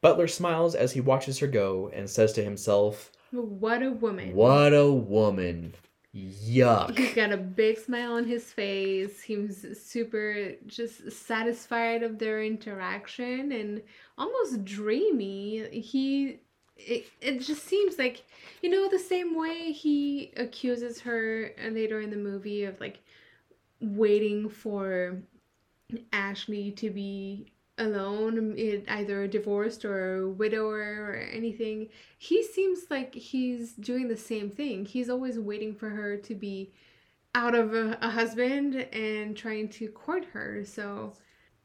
Butler 0.00 0.26
smiles 0.28 0.74
as 0.74 0.92
he 0.92 1.00
watches 1.00 1.38
her 1.38 1.46
go 1.46 1.90
and 1.92 2.10
says 2.10 2.32
to 2.32 2.42
himself, 2.42 3.12
what 3.30 3.82
a 3.82 3.90
woman. 3.90 4.34
What 4.34 4.74
a 4.74 4.92
woman. 4.92 5.74
He's 6.12 6.50
Yuck. 6.50 7.14
got 7.14 7.32
a 7.32 7.38
big 7.38 7.78
smile 7.78 8.12
on 8.14 8.26
his 8.26 8.44
face. 8.44 9.22
He 9.22 9.36
was 9.36 9.66
super 9.82 10.52
just 10.66 11.10
satisfied 11.10 12.02
of 12.02 12.18
their 12.18 12.42
interaction 12.42 13.50
and 13.52 13.82
almost 14.18 14.64
dreamy. 14.64 15.68
He 15.70 16.40
it, 16.76 17.06
it 17.20 17.40
just 17.40 17.64
seems 17.64 17.98
like 17.98 18.24
you 18.62 18.68
know 18.68 18.88
the 18.88 18.98
same 18.98 19.38
way 19.38 19.72
he 19.72 20.32
accuses 20.36 21.00
her 21.00 21.52
later 21.70 22.00
in 22.00 22.10
the 22.10 22.16
movie 22.16 22.64
of 22.64 22.78
like 22.78 22.98
waiting 23.80 24.50
for 24.50 25.16
Ashley 26.12 26.72
to 26.72 26.90
be 26.90 27.51
alone, 27.78 28.54
it, 28.56 28.84
either 28.88 29.26
divorced 29.26 29.84
or 29.84 30.16
a 30.22 30.28
widower 30.28 30.78
or 31.10 31.16
anything. 31.32 31.88
He 32.18 32.42
seems 32.42 32.80
like 32.90 33.14
he's 33.14 33.72
doing 33.72 34.08
the 34.08 34.16
same 34.16 34.50
thing. 34.50 34.84
He's 34.84 35.08
always 35.10 35.38
waiting 35.38 35.74
for 35.74 35.88
her 35.90 36.16
to 36.18 36.34
be 36.34 36.72
out 37.34 37.54
of 37.54 37.74
a, 37.74 37.96
a 38.02 38.10
husband 38.10 38.74
and 38.92 39.36
trying 39.36 39.68
to 39.70 39.88
court 39.88 40.24
her. 40.32 40.64
So 40.64 41.14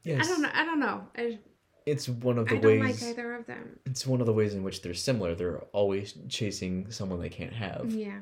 Yes. 0.04 0.26
I 0.26 0.30
don't 0.30 0.42
know. 0.42 0.50
I 0.54 0.64
don't 0.64 0.80
know. 0.80 1.02
I, 1.16 1.38
It's 1.84 2.08
one 2.08 2.38
of 2.38 2.48
the 2.48 2.54
I 2.56 2.58
don't 2.58 2.80
ways. 2.80 3.02
like 3.02 3.10
either 3.10 3.34
of 3.34 3.46
them. 3.46 3.78
It's 3.84 4.06
one 4.06 4.20
of 4.20 4.26
the 4.26 4.32
ways 4.32 4.54
in 4.54 4.62
which 4.62 4.80
they're 4.80 4.94
similar. 4.94 5.34
They're 5.34 5.58
always 5.72 6.14
chasing 6.28 6.90
someone 6.90 7.20
they 7.20 7.28
can't 7.28 7.52
have. 7.52 7.92
Yeah. 7.92 8.20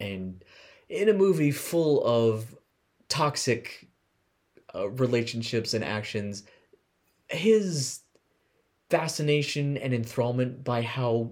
and 0.00 0.42
in 0.88 1.08
a 1.08 1.12
movie 1.14 1.50
full 1.50 2.04
of 2.04 2.54
toxic 3.08 3.88
uh, 4.74 4.88
relationships 4.90 5.74
and 5.74 5.84
actions 5.84 6.44
his 7.28 8.00
fascination 8.90 9.76
and 9.78 9.92
enthrallment 9.92 10.62
by 10.64 10.82
how 10.82 11.30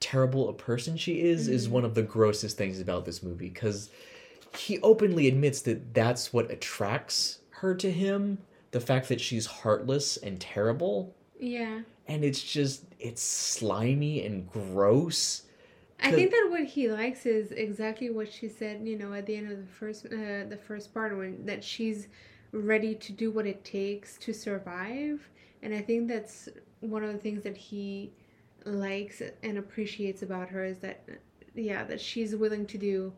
terrible 0.00 0.48
a 0.48 0.52
person 0.52 0.96
she 0.96 1.20
is 1.20 1.48
is 1.48 1.68
Mhm. 1.68 1.72
one 1.72 1.84
of 1.84 1.94
the 1.94 2.02
grossest 2.02 2.56
things 2.56 2.80
about 2.80 3.04
this 3.04 3.22
movie 3.22 3.48
because 3.48 3.90
he 4.56 4.78
openly 4.80 5.26
admits 5.28 5.62
that 5.62 5.94
that's 5.94 6.32
what 6.32 6.50
attracts 6.50 7.40
her 7.50 7.74
to 7.74 7.90
him 7.90 8.38
the 8.72 8.80
fact 8.80 9.08
that 9.08 9.20
she's 9.20 9.46
heartless 9.46 10.16
and 10.18 10.40
terrible 10.40 11.14
Yeah. 11.38 11.82
and 12.06 12.24
it's 12.24 12.42
just 12.42 12.84
it's 12.98 13.22
slimy 13.22 14.24
and 14.24 14.50
gross 14.50 15.42
I 15.98 16.12
think 16.12 16.30
that 16.30 16.48
what 16.50 16.64
he 16.64 16.90
likes 16.90 17.24
is 17.24 17.52
exactly 17.52 18.10
what 18.10 18.30
she 18.30 18.48
said. 18.48 18.86
You 18.86 18.98
know, 18.98 19.14
at 19.14 19.24
the 19.24 19.34
end 19.34 19.50
of 19.50 19.58
the 19.58 19.66
first, 19.66 20.04
uh, 20.04 20.44
the 20.46 20.58
first 20.68 20.92
part, 20.92 21.16
when 21.16 21.46
that 21.46 21.64
she's 21.64 22.08
ready 22.56 22.94
to 22.94 23.12
do 23.12 23.30
what 23.30 23.46
it 23.46 23.64
takes 23.64 24.16
to 24.18 24.32
survive, 24.32 25.28
and 25.62 25.74
I 25.74 25.80
think 25.80 26.08
that's 26.08 26.48
one 26.80 27.02
of 27.04 27.12
the 27.12 27.18
things 27.18 27.42
that 27.44 27.56
he 27.56 28.12
likes 28.64 29.22
and 29.42 29.58
appreciates 29.58 30.22
about 30.22 30.48
her 30.50 30.64
is 30.64 30.78
that, 30.78 31.04
yeah, 31.54 31.84
that 31.84 32.00
she's 32.00 32.34
willing 32.34 32.66
to 32.66 32.78
do 32.78 33.12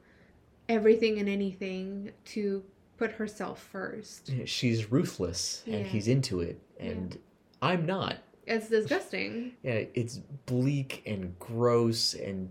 everything 0.69 1.19
and 1.19 1.29
anything 1.29 2.11
to 2.27 2.63
put 2.99 3.13
herself 3.13 3.63
first. 3.63 4.31
she's 4.45 4.91
ruthless 4.91 5.63
and 5.67 5.75
Yeah. 5.77 5.83
he's 5.85 6.09
into 6.09 6.41
it. 6.41 6.61
And 6.79 7.19
i'm 7.63 7.87
not. 7.87 8.19
It's 8.47 8.69
disgusting. 8.69 9.53
yeah 9.63 9.85
it's 9.95 10.19
bleak 10.47 11.03
and 11.07 11.39
gross 11.39 12.15
and 12.15 12.49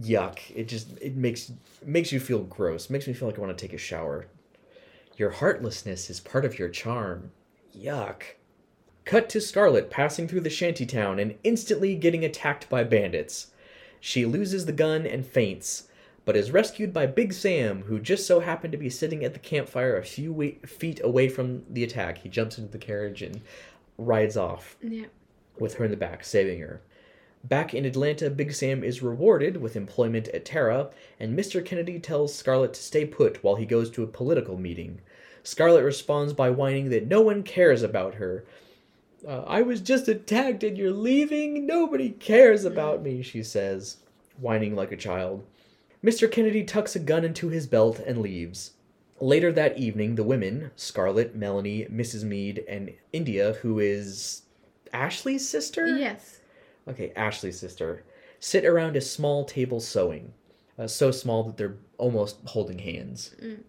yuck. 0.00 0.38
It 0.54 0.68
just 0.68 0.88
it 1.00 1.16
makes 1.16 1.52
makes 1.84 2.12
you 2.12 2.20
feel 2.20 2.40
gross. 2.44 2.88
Makes 2.90 3.06
me 3.06 3.12
feel 3.12 3.28
like 3.28 3.38
i 3.38 3.40
want 3.40 3.56
to 3.56 3.66
take 3.66 3.74
a 3.74 3.78
shower 3.78 4.26
your 5.16 5.30
heartlessness 5.30 6.08
is 6.10 6.20
part 6.20 6.44
of 6.44 6.58
your 6.58 6.68
charm 6.68 7.30
yuck 7.76 8.22
cut 9.04 9.28
to 9.28 9.40
scarlett 9.40 9.90
passing 9.90 10.28
through 10.28 10.40
the 10.40 10.50
shanty 10.50 10.86
town 10.86 11.18
and 11.18 11.34
instantly 11.44 11.94
getting 11.94 12.24
attacked 12.24 12.68
by 12.68 12.84
bandits 12.84 13.48
she 14.00 14.24
loses 14.24 14.66
the 14.66 14.72
gun 14.72 15.06
and 15.06 15.26
faints 15.26 15.88
but 16.24 16.36
is 16.36 16.52
rescued 16.52 16.92
by 16.92 17.04
Big 17.04 17.32
Sam, 17.32 17.82
who 17.82 17.98
just 17.98 18.28
so 18.28 18.38
happened 18.38 18.70
to 18.70 18.78
be 18.78 18.88
sitting 18.88 19.24
at 19.24 19.32
the 19.32 19.40
campfire 19.40 19.96
a 19.96 20.04
few 20.04 20.32
wa- 20.32 20.50
feet 20.64 21.00
away 21.02 21.28
from 21.28 21.64
the 21.68 21.82
attack. 21.82 22.18
He 22.18 22.28
jumps 22.28 22.58
into 22.58 22.70
the 22.70 22.78
carriage 22.78 23.22
and 23.22 23.40
rides 23.98 24.36
off 24.36 24.76
Yeah. 24.80 25.06
with 25.58 25.74
her 25.74 25.84
in 25.84 25.90
the 25.90 25.96
back, 25.96 26.22
saving 26.22 26.60
her. 26.60 26.80
Back 27.44 27.74
in 27.74 27.84
Atlanta, 27.84 28.30
Big 28.30 28.52
Sam 28.52 28.84
is 28.84 29.02
rewarded 29.02 29.56
with 29.56 29.74
employment 29.74 30.28
at 30.28 30.44
Tara, 30.44 30.90
and 31.18 31.36
Mr. 31.36 31.64
Kennedy 31.64 31.98
tells 31.98 32.34
Scarlett 32.34 32.74
to 32.74 32.82
stay 32.82 33.04
put 33.04 33.42
while 33.42 33.56
he 33.56 33.66
goes 33.66 33.90
to 33.90 34.04
a 34.04 34.06
political 34.06 34.56
meeting. 34.56 35.00
Scarlett 35.42 35.84
responds 35.84 36.32
by 36.32 36.50
whining 36.50 36.90
that 36.90 37.08
no 37.08 37.20
one 37.20 37.42
cares 37.42 37.82
about 37.82 38.14
her. 38.14 38.44
Uh, 39.26 39.42
I 39.42 39.62
was 39.62 39.80
just 39.80 40.06
attacked 40.06 40.62
and 40.62 40.78
you're 40.78 40.92
leaving? 40.92 41.66
Nobody 41.66 42.10
cares 42.10 42.64
about 42.64 43.02
me, 43.02 43.22
she 43.22 43.42
says, 43.42 43.96
whining 44.38 44.76
like 44.76 44.92
a 44.92 44.96
child. 44.96 45.44
Mr. 46.02 46.30
Kennedy 46.30 46.62
tucks 46.62 46.94
a 46.94 47.00
gun 47.00 47.24
into 47.24 47.48
his 47.48 47.66
belt 47.66 47.98
and 48.00 48.18
leaves. 48.18 48.72
Later 49.20 49.52
that 49.52 49.78
evening, 49.78 50.14
the 50.14 50.24
women, 50.24 50.70
Scarlett, 50.74 51.36
Melanie, 51.36 51.86
Mrs. 51.86 52.24
Mead, 52.24 52.64
and 52.68 52.92
India, 53.12 53.54
who 53.62 53.78
is 53.78 54.42
Ashley's 54.92 55.48
sister? 55.48 55.86
Yes. 55.86 56.40
Okay, 56.88 57.12
Ashley's 57.14 57.58
sister, 57.58 58.04
sit 58.40 58.64
around 58.64 58.96
a 58.96 59.00
small 59.00 59.44
table 59.44 59.80
sewing, 59.80 60.32
uh, 60.78 60.86
so 60.86 61.10
small 61.10 61.44
that 61.44 61.56
they're 61.56 61.76
almost 61.98 62.38
holding 62.46 62.78
hands. 62.80 63.34
Mm. 63.42 63.60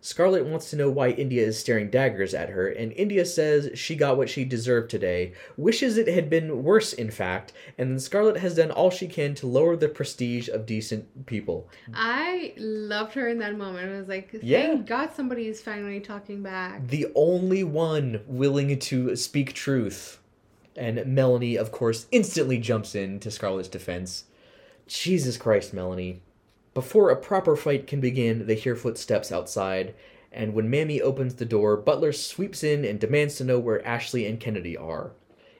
Scarlett 0.00 0.46
wants 0.46 0.70
to 0.70 0.76
know 0.76 0.90
why 0.90 1.10
India 1.10 1.44
is 1.44 1.58
staring 1.58 1.90
daggers 1.90 2.32
at 2.32 2.50
her, 2.50 2.68
and 2.68 2.92
India 2.92 3.24
says 3.24 3.70
she 3.74 3.96
got 3.96 4.16
what 4.16 4.30
she 4.30 4.44
deserved 4.44 4.90
today, 4.90 5.32
wishes 5.56 5.98
it 5.98 6.06
had 6.06 6.30
been 6.30 6.62
worse, 6.62 6.92
in 6.92 7.10
fact, 7.10 7.52
and 7.76 7.90
then 7.90 7.98
Scarlett 7.98 8.38
has 8.38 8.54
done 8.54 8.70
all 8.70 8.90
she 8.90 9.08
can 9.08 9.34
to 9.34 9.46
lower 9.46 9.76
the 9.76 9.88
prestige 9.88 10.48
of 10.48 10.66
decent 10.66 11.26
people. 11.26 11.68
I 11.92 12.54
loved 12.56 13.14
her 13.14 13.28
in 13.28 13.38
that 13.38 13.56
moment. 13.58 13.90
I 13.90 13.98
was 13.98 14.08
like, 14.08 14.30
thank 14.30 14.44
Yeah. 14.44 14.76
God 14.76 15.10
somebody 15.14 15.48
is 15.48 15.60
finally 15.60 16.00
talking 16.00 16.42
back. 16.42 16.86
The 16.86 17.08
only 17.14 17.64
one 17.64 18.22
willing 18.26 18.78
to 18.78 19.16
speak 19.16 19.52
truth. 19.52 20.20
And 20.78 21.04
Melanie, 21.06 21.56
of 21.56 21.72
course, 21.72 22.06
instantly 22.12 22.58
jumps 22.58 22.94
in 22.94 23.18
to 23.20 23.30
Scarlett's 23.30 23.68
defense. 23.68 24.24
Jesus 24.86 25.36
Christ, 25.36 25.74
Melanie. 25.74 26.22
Before 26.72 27.10
a 27.10 27.16
proper 27.16 27.56
fight 27.56 27.88
can 27.88 28.00
begin, 28.00 28.46
they 28.46 28.54
hear 28.54 28.76
footsteps 28.76 29.32
outside, 29.32 29.94
and 30.32 30.54
when 30.54 30.70
Mammy 30.70 31.00
opens 31.00 31.34
the 31.34 31.44
door, 31.44 31.76
Butler 31.76 32.12
sweeps 32.12 32.62
in 32.62 32.84
and 32.84 33.00
demands 33.00 33.36
to 33.36 33.44
know 33.44 33.58
where 33.58 33.86
Ashley 33.86 34.26
and 34.26 34.38
Kennedy 34.38 34.76
are. 34.76 35.12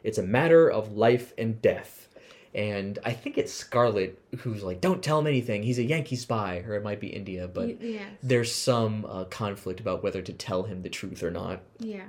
It's 0.05 0.19
a 0.19 0.23
matter 0.23 0.71
of 0.71 0.93
life 0.93 1.33
and 1.37 1.61
death. 1.61 2.09
And 2.55 2.99
I 3.05 3.13
think 3.13 3.39
it's 3.39 3.53
Scarlett 3.53 4.21
who's 4.39 4.63
like, 4.63 4.81
don't 4.81 5.03
tell 5.03 5.19
him 5.19 5.27
anything. 5.27 5.63
He's 5.63 5.79
a 5.79 5.85
Yankee 5.85 6.17
spy. 6.17 6.65
Or 6.67 6.75
it 6.75 6.83
might 6.83 7.01
be 7.01 7.09
India, 7.09 7.49
but 7.49 7.81
yes. 7.81 8.09
there's 8.23 8.55
some 8.55 9.05
uh, 9.07 9.25
conflict 9.25 9.81
about 9.81 10.03
whether 10.03 10.23
to 10.23 10.33
tell 10.33 10.65
him 10.65 10.83
the 10.83 10.89
truth 10.89 11.23
or 11.23 11.31
not. 11.31 11.61
Yeah. 11.79 12.07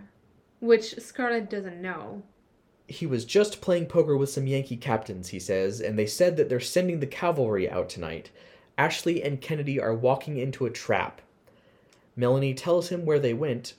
Which 0.59 0.95
Scarlett 0.99 1.49
doesn't 1.49 1.81
know. 1.81 2.23
He 2.89 3.05
was 3.05 3.23
just 3.23 3.61
playing 3.61 3.85
poker 3.85 4.17
with 4.17 4.31
some 4.31 4.47
Yankee 4.47 4.75
captains, 4.75 5.29
he 5.29 5.39
says, 5.39 5.79
and 5.79 5.97
they 5.97 6.07
said 6.07 6.37
that 6.37 6.49
they're 6.49 6.59
sending 6.59 6.99
the 6.99 7.05
cavalry 7.05 7.69
out 7.69 7.87
tonight. 7.87 8.31
Ashley 8.79 9.21
and 9.21 9.39
Kennedy 9.39 9.79
are 9.79 9.93
walking 9.93 10.37
into 10.37 10.65
a 10.65 10.71
trap. 10.71 11.21
Melanie 12.15 12.55
tells 12.55 12.89
him 12.89 13.05
where 13.05 13.19
they 13.19 13.33
went. 13.33 13.75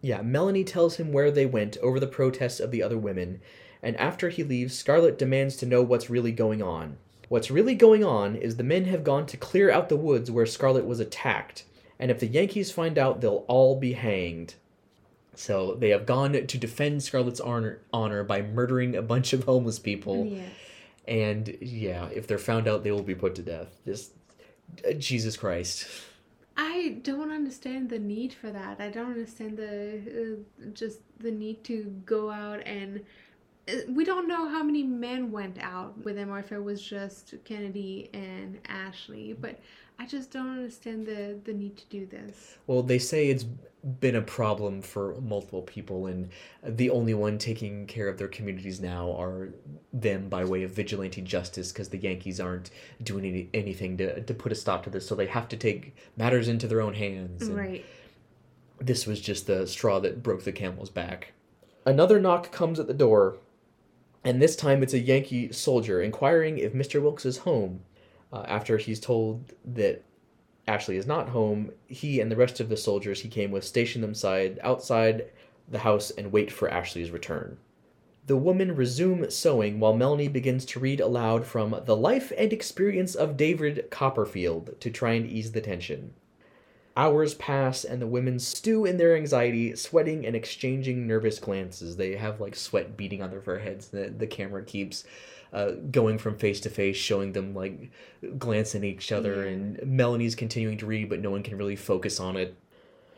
Yeah, 0.00 0.22
Melanie 0.22 0.64
tells 0.64 0.96
him 0.96 1.12
where 1.12 1.30
they 1.30 1.44
went 1.44 1.76
over 1.82 2.00
the 2.00 2.06
protests 2.06 2.58
of 2.58 2.70
the 2.70 2.82
other 2.82 2.96
women, 2.96 3.42
and 3.82 3.94
after 3.98 4.30
he 4.30 4.42
leaves, 4.42 4.74
Scarlett 4.74 5.18
demands 5.18 5.56
to 5.56 5.66
know 5.66 5.82
what's 5.82 6.08
really 6.08 6.32
going 6.32 6.62
on. 6.62 6.96
What's 7.28 7.50
really 7.50 7.74
going 7.74 8.04
on 8.04 8.36
is 8.36 8.56
the 8.56 8.62
men 8.62 8.86
have 8.86 9.04
gone 9.04 9.26
to 9.26 9.36
clear 9.36 9.70
out 9.70 9.90
the 9.90 9.96
woods 9.96 10.30
where 10.30 10.46
Scarlett 10.46 10.86
was 10.86 10.98
attacked, 10.98 11.64
and 11.98 12.10
if 12.10 12.20
the 12.20 12.26
Yankees 12.26 12.72
find 12.72 12.96
out, 12.96 13.20
they'll 13.20 13.44
all 13.48 13.78
be 13.78 13.92
hanged. 13.92 14.54
So 15.36 15.74
they 15.74 15.90
have 15.90 16.06
gone 16.06 16.32
to 16.32 16.58
defend 16.58 17.02
Scarlett's 17.02 17.40
honor, 17.40 17.80
honor 17.92 18.24
by 18.24 18.42
murdering 18.42 18.96
a 18.96 19.02
bunch 19.02 19.32
of 19.32 19.44
homeless 19.44 19.78
people, 19.78 20.26
Yes. 20.26 20.48
and 21.06 21.56
yeah, 21.60 22.08
if 22.08 22.26
they're 22.26 22.38
found 22.38 22.66
out, 22.66 22.82
they 22.84 22.90
will 22.90 23.02
be 23.02 23.14
put 23.14 23.34
to 23.36 23.42
death. 23.42 23.68
Just 23.84 24.12
uh, 24.88 24.92
Jesus 24.94 25.36
Christ. 25.36 25.86
I 26.56 26.98
don't 27.02 27.30
understand 27.30 27.90
the 27.90 27.98
need 27.98 28.32
for 28.32 28.50
that. 28.50 28.80
I 28.80 28.88
don't 28.88 29.10
understand 29.10 29.58
the 29.58 30.00
uh, 30.62 30.70
just 30.72 31.00
the 31.18 31.30
need 31.30 31.62
to 31.64 31.84
go 32.06 32.30
out 32.30 32.66
and 32.66 33.04
uh, 33.68 33.72
we 33.88 34.04
don't 34.04 34.26
know 34.26 34.48
how 34.48 34.62
many 34.62 34.82
men 34.82 35.30
went 35.30 35.58
out 35.60 36.02
with 36.04 36.16
him 36.16 36.30
or 36.30 36.38
if 36.38 36.52
it 36.52 36.62
was 36.62 36.80
just 36.80 37.34
Kennedy 37.44 38.08
and 38.14 38.58
Ashley, 38.68 39.34
but 39.38 39.58
I 39.98 40.06
just 40.06 40.30
don't 40.30 40.48
understand 40.48 41.04
the 41.06 41.38
the 41.44 41.52
need 41.52 41.76
to 41.76 41.84
do 41.90 42.06
this. 42.06 42.56
Well, 42.66 42.82
they 42.82 42.98
say 42.98 43.28
it's 43.28 43.44
been 43.86 44.16
a 44.16 44.22
problem 44.22 44.82
for 44.82 45.14
multiple 45.20 45.62
people, 45.62 46.06
and 46.06 46.28
the 46.62 46.90
only 46.90 47.14
one 47.14 47.38
taking 47.38 47.86
care 47.86 48.08
of 48.08 48.18
their 48.18 48.28
communities 48.28 48.80
now 48.80 49.12
are 49.12 49.50
them 49.92 50.28
by 50.28 50.44
way 50.44 50.64
of 50.64 50.72
vigilante 50.72 51.20
justice 51.20 51.70
because 51.70 51.88
the 51.90 51.98
Yankees 51.98 52.40
aren't 52.40 52.70
doing 53.02 53.24
any, 53.24 53.48
anything 53.54 53.96
to, 53.98 54.20
to 54.22 54.34
put 54.34 54.50
a 54.50 54.56
stop 54.56 54.82
to 54.82 54.90
this, 54.90 55.06
so 55.06 55.14
they 55.14 55.26
have 55.26 55.48
to 55.48 55.56
take 55.56 55.94
matters 56.16 56.48
into 56.48 56.66
their 56.66 56.80
own 56.80 56.94
hands. 56.94 57.42
and 57.42 57.56
Right. 57.56 57.84
This 58.80 59.06
was 59.06 59.20
just 59.20 59.46
the 59.46 59.66
straw 59.66 60.00
that 60.00 60.22
broke 60.22 60.42
the 60.42 60.52
camel's 60.52 60.90
back. 60.90 61.32
Another 61.84 62.18
knock 62.18 62.50
comes 62.50 62.80
at 62.80 62.88
the 62.88 62.94
door, 62.94 63.36
and 64.24 64.42
this 64.42 64.56
time 64.56 64.82
it's 64.82 64.94
a 64.94 64.98
Yankee 64.98 65.52
soldier 65.52 66.02
inquiring 66.02 66.58
if 66.58 66.72
Mr. 66.72 67.00
Wilkes 67.00 67.24
is 67.24 67.38
home. 67.38 67.80
Uh, 68.32 68.44
after 68.48 68.76
he's 68.76 68.98
told 68.98 69.54
that 69.64 70.02
Ashley 70.66 70.96
is 70.96 71.06
not 71.06 71.28
home, 71.28 71.70
he 71.86 72.20
and 72.20 72.30
the 72.30 72.36
rest 72.36 72.58
of 72.60 72.68
the 72.68 72.76
soldiers 72.76 73.20
he 73.20 73.28
came 73.28 73.50
with 73.50 73.64
station 73.64 74.00
themselves 74.02 74.58
outside 74.62 75.26
the 75.68 75.78
house 75.80 76.10
and 76.10 76.32
wait 76.32 76.50
for 76.50 76.68
Ashley's 76.68 77.10
return. 77.10 77.58
The 78.26 78.36
women 78.36 78.74
resume 78.74 79.30
sewing 79.30 79.78
while 79.78 79.96
Melanie 79.96 80.26
begins 80.26 80.64
to 80.66 80.80
read 80.80 81.00
aloud 81.00 81.46
from 81.46 81.80
The 81.84 81.96
Life 81.96 82.32
and 82.36 82.52
Experience 82.52 83.14
of 83.14 83.36
David 83.36 83.86
Copperfield 83.90 84.80
to 84.80 84.90
try 84.90 85.12
and 85.12 85.30
ease 85.30 85.52
the 85.52 85.60
tension. 85.60 86.14
Hours 86.96 87.34
pass 87.34 87.84
and 87.84 88.02
the 88.02 88.06
women 88.06 88.40
stew 88.40 88.84
in 88.84 88.96
their 88.96 89.14
anxiety, 89.14 89.76
sweating 89.76 90.26
and 90.26 90.34
exchanging 90.34 91.06
nervous 91.06 91.38
glances. 91.38 91.96
They 91.96 92.16
have 92.16 92.40
like 92.40 92.56
sweat 92.56 92.96
beating 92.96 93.22
on 93.22 93.30
their 93.30 93.42
foreheads. 93.42 93.88
The, 93.88 94.08
the 94.08 94.26
camera 94.26 94.64
keeps 94.64 95.04
uh, 95.56 95.72
going 95.90 96.18
from 96.18 96.36
face 96.36 96.60
to 96.60 96.70
face, 96.70 96.96
showing 96.96 97.32
them 97.32 97.54
like 97.54 97.90
glancing 98.38 98.82
at 98.82 98.88
each 98.88 99.10
other, 99.10 99.44
Yeah. 99.44 99.50
and 99.52 99.80
Melanie's 99.84 100.34
continuing 100.34 100.78
to 100.78 100.86
read, 100.86 101.08
but 101.08 101.20
no 101.20 101.30
one 101.30 101.42
can 101.42 101.56
really 101.56 101.76
focus 101.76 102.20
on 102.20 102.36
it. 102.36 102.54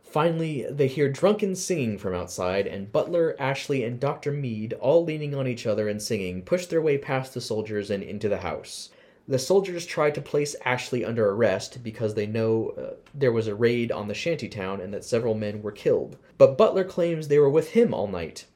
Finally, 0.03 0.65
they 0.71 0.87
hear 0.87 1.11
drunken 1.11 1.55
singing 1.55 1.99
from 1.99 2.15
outside, 2.15 2.67
and 2.67 2.91
Butler, 2.91 3.37
Ashley, 3.39 3.85
and 3.85 4.01
Dr. 4.01 4.33
Mead, 4.33 4.73
all 4.75 5.05
leaning 5.05 5.35
on 5.35 5.47
each 5.47 5.67
other 5.67 5.89
and 5.89 6.01
singing, 6.01 6.41
push 6.43 6.65
their 6.67 6.81
way 6.81 6.97
past 6.97 7.35
the 7.35 7.41
soldiers 7.43 7.91
and 7.91 8.03
into 8.03 8.29
the 8.29 8.39
house. 8.39 8.89
The 9.27 9.39
soldiers 9.39 9.85
try 9.85 10.11
to 10.11 10.23
place 10.23 10.57
Ashley 10.65 11.05
under 11.05 11.29
arrest 11.29 11.83
because 11.83 12.15
they 12.15 12.27
know 12.27 12.71
uh, 12.71 12.95
there 13.15 13.33
was 13.33 13.47
a 13.47 13.55
raid 13.55 13.93
on 13.93 14.09
the 14.09 14.15
shantytown 14.15 14.81
and 14.81 14.95
that 14.95 15.05
several 15.05 15.35
men 15.35 15.61
were 15.61 15.73
killed. 15.73 16.17
But 16.39 16.57
Butler 16.57 16.85
claims 16.85 17.29
they 17.29 17.39
were 17.39 17.51
with 17.51 17.73
him 17.73 17.93
all 17.93 18.07
night. 18.09 18.47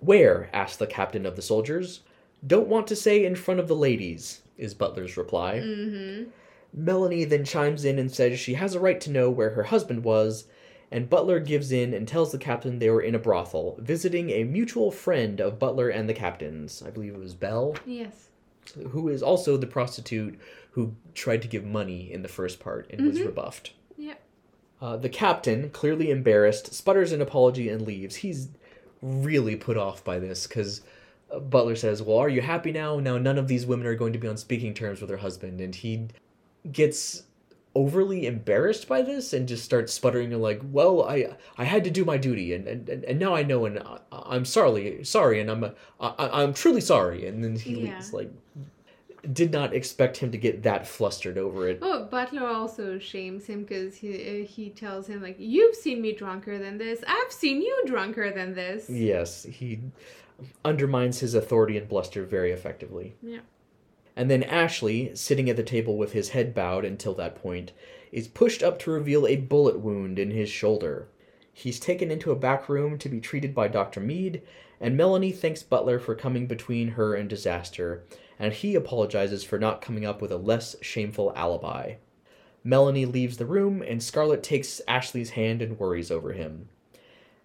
Where? 0.00 0.48
asked 0.54 0.78
the 0.78 0.86
captain 0.86 1.26
of 1.26 1.36
the 1.36 1.42
soldiers. 1.42 2.00
Don't 2.44 2.68
want 2.68 2.86
to 2.88 2.96
say 2.96 3.24
in 3.24 3.34
front 3.36 3.60
of 3.60 3.68
the 3.68 3.76
ladies, 3.76 4.42
is 4.58 4.74
Butler's 4.74 5.16
reply. 5.16 5.60
Mm-hmm. 5.64 6.30
Melanie 6.72 7.24
then 7.24 7.44
chimes 7.44 7.84
in 7.84 7.98
and 7.98 8.10
says 8.12 8.38
she 8.38 8.54
has 8.54 8.74
a 8.74 8.80
right 8.80 9.00
to 9.00 9.10
know 9.10 9.30
where 9.30 9.50
her 9.50 9.64
husband 9.64 10.04
was, 10.04 10.46
and 10.90 11.08
Butler 11.10 11.40
gives 11.40 11.72
in 11.72 11.94
and 11.94 12.06
tells 12.06 12.32
the 12.32 12.38
captain 12.38 12.78
they 12.78 12.90
were 12.90 13.00
in 13.00 13.14
a 13.14 13.18
brothel, 13.18 13.76
visiting 13.80 14.30
a 14.30 14.44
mutual 14.44 14.90
friend 14.90 15.40
of 15.40 15.58
Butler 15.58 15.88
and 15.88 16.08
the 16.08 16.14
captain's. 16.14 16.82
I 16.82 16.90
believe 16.90 17.14
it 17.14 17.20
was 17.20 17.34
Belle, 17.34 17.76
Yes. 17.86 18.28
who 18.90 19.08
is 19.08 19.22
also 19.22 19.56
the 19.56 19.66
prostitute 19.66 20.38
who 20.72 20.94
tried 21.14 21.42
to 21.42 21.48
give 21.48 21.64
money 21.64 22.12
in 22.12 22.22
the 22.22 22.28
first 22.28 22.60
part 22.60 22.86
and 22.90 23.06
was 23.06 23.18
Mhm. 23.18 23.26
rebuffed. 23.26 23.72
Yep. 23.96 24.20
Uh, 24.82 24.96
the 24.98 25.08
captain, 25.08 25.70
clearly 25.70 26.10
embarrassed, 26.10 26.74
sputters 26.74 27.10
an 27.12 27.22
apology 27.22 27.70
and 27.70 27.80
leaves. 27.82 28.16
He's 28.16 28.48
really 29.00 29.56
put 29.56 29.78
off 29.78 30.04
by 30.04 30.18
this 30.18 30.46
because 30.46 30.82
Butler 31.30 31.76
says, 31.76 32.02
Well, 32.02 32.18
are 32.18 32.28
you 32.28 32.40
happy 32.40 32.72
now? 32.72 32.98
Now, 32.98 33.18
none 33.18 33.38
of 33.38 33.48
these 33.48 33.66
women 33.66 33.86
are 33.86 33.94
going 33.94 34.12
to 34.12 34.18
be 34.18 34.28
on 34.28 34.36
speaking 34.36 34.74
terms 34.74 35.00
with 35.00 35.10
her 35.10 35.16
husband. 35.16 35.60
And 35.60 35.74
he 35.74 36.08
gets 36.70 37.24
overly 37.74 38.26
embarrassed 38.26 38.88
by 38.88 39.02
this 39.02 39.34
and 39.34 39.46
just 39.46 39.62
starts 39.62 39.92
sputtering 39.92 40.32
and 40.32 40.40
like 40.40 40.62
well 40.72 41.02
i 41.04 41.28
i 41.58 41.64
had 41.64 41.84
to 41.84 41.90
do 41.90 42.06
my 42.06 42.16
duty 42.16 42.54
and 42.54 42.66
and, 42.66 42.88
and 42.88 43.18
now 43.18 43.34
i 43.34 43.42
know 43.42 43.66
and 43.66 43.78
I, 43.78 43.98
i'm 44.10 44.46
sorry 44.46 45.04
sorry 45.04 45.40
and 45.40 45.50
i'm 45.50 45.62
I, 46.00 46.14
i'm 46.42 46.54
truly 46.54 46.80
sorry 46.80 47.26
and 47.28 47.44
then 47.44 47.54
he 47.54 47.74
Yeah. 47.74 47.82
leaves 47.82 48.14
like 48.14 48.30
did 49.30 49.52
not 49.52 49.74
expect 49.74 50.16
him 50.16 50.30
to 50.30 50.38
get 50.38 50.62
that 50.62 50.86
flustered 50.88 51.36
over 51.36 51.68
it 51.68 51.80
Oh, 51.82 52.04
Butler 52.04 52.46
also 52.46 52.98
shames 52.98 53.44
him 53.44 53.64
because 53.64 53.96
he 53.96 54.42
uh, 54.42 54.46
he 54.46 54.70
tells 54.70 55.08
him 55.08 55.20
like, 55.20 55.36
"You've 55.38 55.74
seen 55.74 56.00
me 56.00 56.12
drunker 56.12 56.58
than 56.58 56.78
this. 56.78 57.02
I've 57.06 57.32
seen 57.32 57.60
you 57.60 57.82
drunker 57.86 58.32
than 58.32 58.54
this." 58.54 58.88
Yes, 58.88 59.42
he 59.42 59.80
undermines 60.64 61.20
his 61.20 61.34
authority 61.34 61.76
and 61.76 61.88
bluster 61.88 62.24
very 62.24 62.52
effectively. 62.52 63.16
Yeah. 63.22 63.40
And 64.14 64.30
then 64.30 64.42
Ashley, 64.42 65.14
sitting 65.14 65.50
at 65.50 65.56
the 65.56 65.62
table 65.62 65.96
with 65.96 66.12
his 66.12 66.30
head 66.30 66.54
bowed 66.54 66.84
until 66.84 67.14
that 67.14 67.36
point, 67.36 67.72
is 68.12 68.28
pushed 68.28 68.62
up 68.62 68.78
to 68.80 68.90
reveal 68.90 69.26
a 69.26 69.36
bullet 69.36 69.78
wound 69.78 70.18
in 70.18 70.30
his 70.30 70.48
shoulder. 70.48 71.08
He's 71.52 71.80
taken 71.80 72.10
into 72.10 72.30
a 72.30 72.36
back 72.36 72.68
room 72.68 72.98
to 72.98 73.08
be 73.08 73.20
treated 73.20 73.54
by 73.54 73.68
Dr. 73.68 74.00
Mead, 74.00 74.42
and 74.80 74.96
Melanie 74.96 75.32
thanks 75.32 75.62
Butler 75.62 75.98
for 75.98 76.14
coming 76.14 76.46
between 76.46 76.88
her 76.88 77.14
and 77.14 77.28
disaster, 77.28 78.04
and 78.38 78.52
he 78.52 78.74
apologizes 78.74 79.44
for 79.44 79.58
not 79.58 79.80
coming 79.80 80.04
up 80.04 80.20
with 80.20 80.30
a 80.30 80.36
less 80.36 80.76
shameful 80.82 81.32
alibi. 81.34 81.94
Melanie 82.62 83.06
leaves 83.06 83.36
the 83.36 83.46
room, 83.46 83.82
and 83.82 84.02
Scarlett 84.02 84.42
takes 84.42 84.80
Ashley's 84.88 85.30
hand 85.30 85.62
and 85.62 85.78
worries 85.78 86.10
over 86.10 86.32
him. 86.32 86.68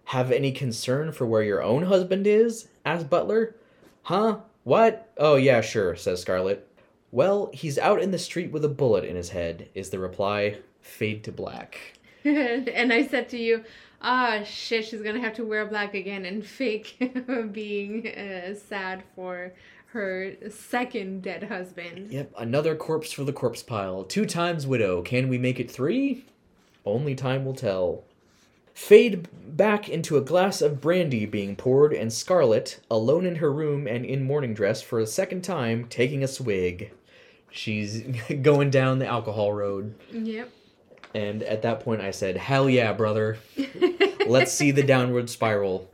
Have 0.06 0.30
any 0.32 0.52
concern 0.52 1.12
for 1.12 1.26
where 1.26 1.42
your 1.42 1.62
own 1.62 1.84
husband 1.84 2.26
is? 2.26 2.68
asks 2.84 3.04
Butler. 3.04 3.54
Huh? 4.02 4.38
What? 4.64 5.10
Oh, 5.16 5.36
yeah, 5.36 5.60
sure, 5.60 5.96
says 5.96 6.20
Scarlett. 6.20 6.68
Well, 7.10 7.50
he's 7.52 7.78
out 7.78 8.00
in 8.00 8.10
the 8.10 8.18
street 8.18 8.52
with 8.52 8.64
a 8.64 8.68
bullet 8.68 9.04
in 9.04 9.16
his 9.16 9.30
head, 9.30 9.68
is 9.74 9.90
the 9.90 9.98
reply. 9.98 10.58
Fade 10.80 11.24
to 11.24 11.32
black. 11.32 11.98
and 12.24 12.92
I 12.92 13.06
said 13.06 13.28
to 13.30 13.38
you, 13.38 13.64
"Ah, 14.00 14.42
shit, 14.44 14.86
she's 14.86 15.02
gonna 15.02 15.20
have 15.20 15.34
to 15.34 15.44
wear 15.44 15.66
black 15.66 15.94
again 15.94 16.24
and 16.24 16.44
fake 16.44 16.96
being 17.52 18.06
uh, 18.08 18.54
sad 18.54 19.02
for 19.14 19.52
her 19.88 20.34
second 20.48 21.22
dead 21.22 21.44
husband." 21.44 22.12
Yep, 22.12 22.32
another 22.38 22.74
corpse 22.76 23.12
for 23.12 23.24
the 23.24 23.32
corpse 23.32 23.62
pile. 23.62 24.04
Two 24.04 24.24
times 24.24 24.66
widow. 24.66 25.02
Can 25.02 25.28
we 25.28 25.36
make 25.38 25.60
it 25.60 25.70
three? 25.70 26.24
Only 26.84 27.14
time 27.14 27.44
will 27.44 27.54
tell. 27.54 28.04
Fade 28.74 29.28
back 29.56 29.88
into 29.88 30.16
a 30.16 30.22
glass 30.22 30.62
of 30.62 30.80
brandy 30.80 31.26
being 31.26 31.56
poured, 31.56 31.92
and 31.92 32.12
Scarlett, 32.12 32.80
alone 32.90 33.26
in 33.26 33.36
her 33.36 33.52
room 33.52 33.86
and 33.86 34.04
in 34.04 34.22
morning 34.24 34.54
dress 34.54 34.80
for 34.80 34.98
a 34.98 35.06
second 35.06 35.42
time, 35.42 35.86
taking 35.88 36.22
a 36.24 36.28
swig. 36.28 36.90
She's 37.50 38.00
going 38.42 38.70
down 38.70 38.98
the 38.98 39.06
alcohol 39.06 39.52
road, 39.52 39.94
Yep. 40.10 40.50
and 41.14 41.42
at 41.42 41.62
that 41.62 41.80
point 41.80 42.00
I 42.00 42.10
said, 42.12 42.36
Hell 42.38 42.68
yeah, 42.70 42.92
brother. 42.94 43.38
Let's 44.26 44.52
see 44.52 44.70
the 44.70 44.82
downward 44.82 45.28
spiral. 45.28 45.90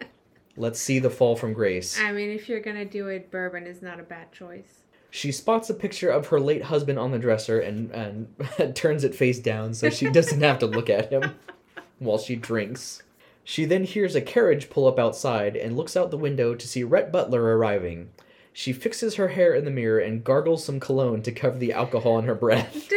Let's 0.56 0.80
see 0.80 0.98
the 0.98 1.10
fall 1.10 1.34
from 1.36 1.52
grace. 1.52 1.98
I 2.00 2.12
mean, 2.12 2.30
if 2.30 2.48
you're 2.48 2.60
gonna 2.60 2.84
do 2.84 3.08
it, 3.08 3.30
bourbon 3.30 3.66
is 3.66 3.82
not 3.82 3.98
a 3.98 4.02
bad 4.04 4.32
choice. 4.32 4.82
She 5.10 5.32
spots 5.32 5.70
a 5.70 5.74
picture 5.74 6.10
of 6.10 6.26
her 6.28 6.38
late 6.38 6.64
husband 6.64 6.98
on 6.98 7.10
the 7.12 7.18
dresser 7.18 7.58
and, 7.60 7.90
and 7.92 8.76
turns 8.76 9.04
it 9.04 9.14
face 9.14 9.38
down 9.38 9.72
so 9.72 9.88
she 9.88 10.10
doesn't 10.10 10.42
have 10.42 10.58
to 10.58 10.66
look 10.66 10.90
at 10.90 11.10
him 11.10 11.34
while 11.98 12.18
she 12.18 12.36
drinks. 12.36 13.02
She 13.44 13.64
then 13.64 13.84
hears 13.84 14.14
a 14.14 14.20
carriage 14.20 14.68
pull 14.70 14.86
up 14.86 14.98
outside 14.98 15.56
and 15.56 15.76
looks 15.76 15.96
out 15.96 16.10
the 16.10 16.18
window 16.18 16.54
to 16.54 16.68
see 16.68 16.84
Rhett 16.84 17.10
Butler 17.10 17.56
arriving. 17.56 18.10
She 18.52 18.72
fixes 18.72 19.14
her 19.14 19.28
hair 19.28 19.54
in 19.54 19.64
the 19.64 19.70
mirror 19.70 19.98
and 20.00 20.24
gargles 20.24 20.64
some 20.64 20.80
cologne 20.80 21.22
to 21.22 21.32
cover 21.32 21.56
the 21.58 21.72
alcohol 21.72 22.18
in 22.18 22.24
her 22.26 22.34
breath. 22.34 22.72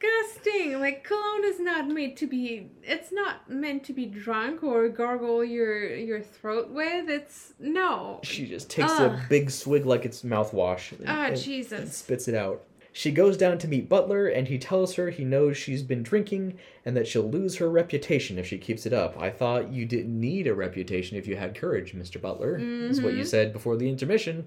Disgusting! 0.00 0.78
Like 0.78 1.04
cologne 1.04 1.44
is 1.44 1.58
not 1.58 1.88
made 1.88 2.16
to 2.18 2.26
be. 2.26 2.70
It's 2.82 3.10
not 3.12 3.48
meant 3.50 3.82
to 3.84 3.92
be 3.92 4.06
drunk 4.06 4.62
or 4.62 4.88
gargle 4.88 5.42
your 5.44 5.86
your 5.96 6.20
throat 6.20 6.70
with. 6.70 7.08
It's 7.08 7.54
no. 7.58 8.20
She 8.22 8.46
just 8.46 8.68
takes 8.70 8.92
a 8.92 9.24
big 9.28 9.50
swig 9.50 9.86
like 9.86 10.04
it's 10.04 10.22
mouthwash 10.22 10.92
and, 10.92 11.04
Ah, 11.08 11.24
and- 11.26 11.34
and 11.34 11.42
Jesus. 11.42 11.96
spits 11.96 12.28
it 12.28 12.34
out. 12.34 12.62
She 12.98 13.10
goes 13.10 13.36
down 13.36 13.58
to 13.58 13.68
meet 13.68 13.90
Butler, 13.90 14.26
and 14.26 14.48
he 14.48 14.56
tells 14.56 14.94
her 14.94 15.10
he 15.10 15.22
knows 15.22 15.58
she's 15.58 15.82
been 15.82 16.02
drinking 16.02 16.56
and 16.82 16.96
that 16.96 17.06
she'll 17.06 17.28
lose 17.30 17.56
her 17.56 17.68
reputation 17.68 18.38
if 18.38 18.46
she 18.46 18.56
keeps 18.56 18.86
it 18.86 18.94
up. 18.94 19.20
I 19.20 19.28
thought 19.28 19.70
you 19.70 19.84
didn't 19.84 20.18
need 20.18 20.46
a 20.46 20.54
reputation 20.54 21.18
if 21.18 21.26
you 21.26 21.36
had 21.36 21.54
courage, 21.54 21.94
Mr. 21.94 22.18
Butler, 22.18 22.56
is 22.58 23.02
what 23.02 23.12
you 23.12 23.20
Mhm. 23.22 23.26
said 23.26 23.52
before 23.52 23.76
the 23.76 23.90
intermission. 23.90 24.46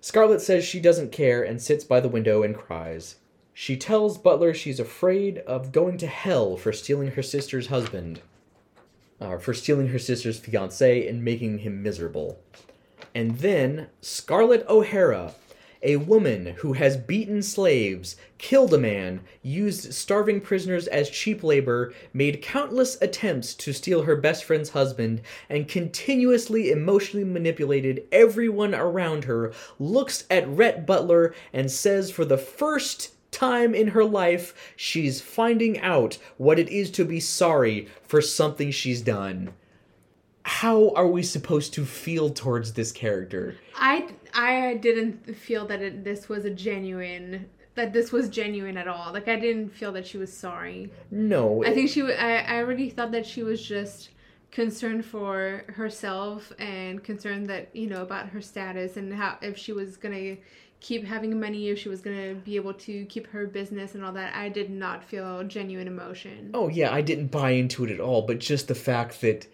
Scarlett 0.00 0.40
says 0.40 0.64
she 0.64 0.80
doesn't 0.80 1.12
care 1.12 1.44
and 1.44 1.62
sits 1.62 1.84
by 1.84 2.00
the 2.00 2.08
window 2.08 2.42
and 2.42 2.56
cries. 2.56 3.18
She 3.54 3.76
tells 3.76 4.18
Butler 4.18 4.52
she's 4.52 4.80
afraid 4.80 5.38
of 5.46 5.70
going 5.70 5.96
to 5.98 6.08
hell 6.08 6.56
for 6.56 6.72
stealing 6.72 7.12
her 7.12 7.22
sister's 7.22 7.68
husband, 7.68 8.20
uh, 9.20 9.38
for 9.38 9.54
stealing 9.54 9.88
her 9.88 10.00
sister's 10.00 10.40
fiance 10.40 11.06
and 11.06 11.22
making 11.24 11.58
him 11.58 11.84
miserable. 11.84 12.40
And 13.14 13.38
then 13.38 13.86
Scarlett 14.00 14.66
O'Hara, 14.68 15.34
a 15.86 15.96
woman 15.96 16.46
who 16.58 16.72
has 16.72 16.96
beaten 16.96 17.40
slaves, 17.40 18.16
killed 18.38 18.74
a 18.74 18.78
man, 18.78 19.20
used 19.40 19.94
starving 19.94 20.40
prisoners 20.40 20.88
as 20.88 21.08
cheap 21.08 21.44
labor, 21.44 21.94
made 22.12 22.42
countless 22.42 23.00
attempts 23.00 23.54
to 23.54 23.72
steal 23.72 24.02
her 24.02 24.16
best 24.16 24.42
friend's 24.42 24.70
husband, 24.70 25.22
and 25.48 25.68
continuously 25.68 26.72
emotionally 26.72 27.24
manipulated 27.24 28.02
everyone 28.10 28.74
around 28.74 29.24
her, 29.24 29.52
looks 29.78 30.24
at 30.28 30.48
Rhett 30.48 30.84
Butler 30.84 31.32
and 31.52 31.70
says 31.70 32.10
for 32.10 32.24
the 32.24 32.36
first 32.36 33.12
time 33.30 33.72
in 33.72 33.88
her 33.88 34.04
life 34.04 34.74
she's 34.74 35.20
finding 35.20 35.78
out 35.80 36.18
what 36.36 36.58
it 36.58 36.68
is 36.68 36.90
to 36.90 37.04
be 37.04 37.20
sorry 37.20 37.86
for 38.02 38.20
something 38.20 38.72
she's 38.72 39.02
done. 39.02 39.52
How 40.46 40.90
are 40.90 41.08
we 41.08 41.24
supposed 41.24 41.74
to 41.74 41.84
feel 41.84 42.30
towards 42.30 42.74
this 42.74 42.92
character? 42.92 43.56
I 43.74 44.08
I 44.32 44.74
didn't 44.74 45.36
feel 45.36 45.66
that 45.66 45.82
it, 45.82 46.04
this 46.04 46.28
was 46.28 46.44
a 46.44 46.50
genuine 46.50 47.46
that 47.74 47.92
this 47.92 48.12
was 48.12 48.28
genuine 48.28 48.76
at 48.76 48.86
all. 48.86 49.12
Like 49.12 49.26
I 49.26 49.34
didn't 49.40 49.70
feel 49.70 49.90
that 49.90 50.06
she 50.06 50.18
was 50.18 50.32
sorry. 50.32 50.92
No, 51.10 51.64
I 51.64 51.74
think 51.74 51.90
she. 51.90 52.00
I 52.02 52.58
I 52.58 52.58
already 52.58 52.90
thought 52.90 53.10
that 53.10 53.26
she 53.26 53.42
was 53.42 53.60
just 53.60 54.10
concerned 54.52 55.04
for 55.04 55.64
herself 55.66 56.52
and 56.60 57.02
concerned 57.02 57.48
that 57.48 57.74
you 57.74 57.88
know 57.88 58.02
about 58.02 58.28
her 58.28 58.40
status 58.40 58.96
and 58.96 59.12
how 59.12 59.36
if 59.42 59.58
she 59.58 59.72
was 59.72 59.96
gonna 59.96 60.36
keep 60.78 61.04
having 61.04 61.38
money 61.40 61.70
if 61.70 61.78
she 61.78 61.88
was 61.88 62.00
gonna 62.00 62.34
be 62.34 62.54
able 62.54 62.72
to 62.72 63.04
keep 63.06 63.26
her 63.26 63.46
business 63.46 63.94
and 63.94 64.04
all 64.04 64.12
that 64.12 64.34
i 64.34 64.48
did 64.48 64.70
not 64.70 65.02
feel 65.02 65.42
genuine 65.44 65.88
emotion 65.88 66.50
Oh 66.54 66.68
yeah, 66.68 66.92
I 66.92 67.00
didn't 67.00 67.26
buy 67.26 67.50
into 67.50 67.84
it 67.84 67.90
at 67.90 68.00
all, 68.00 68.22
but 68.22 68.38
just 68.38 68.68
the 68.68 68.74
fact 68.74 69.20
that 69.22 69.46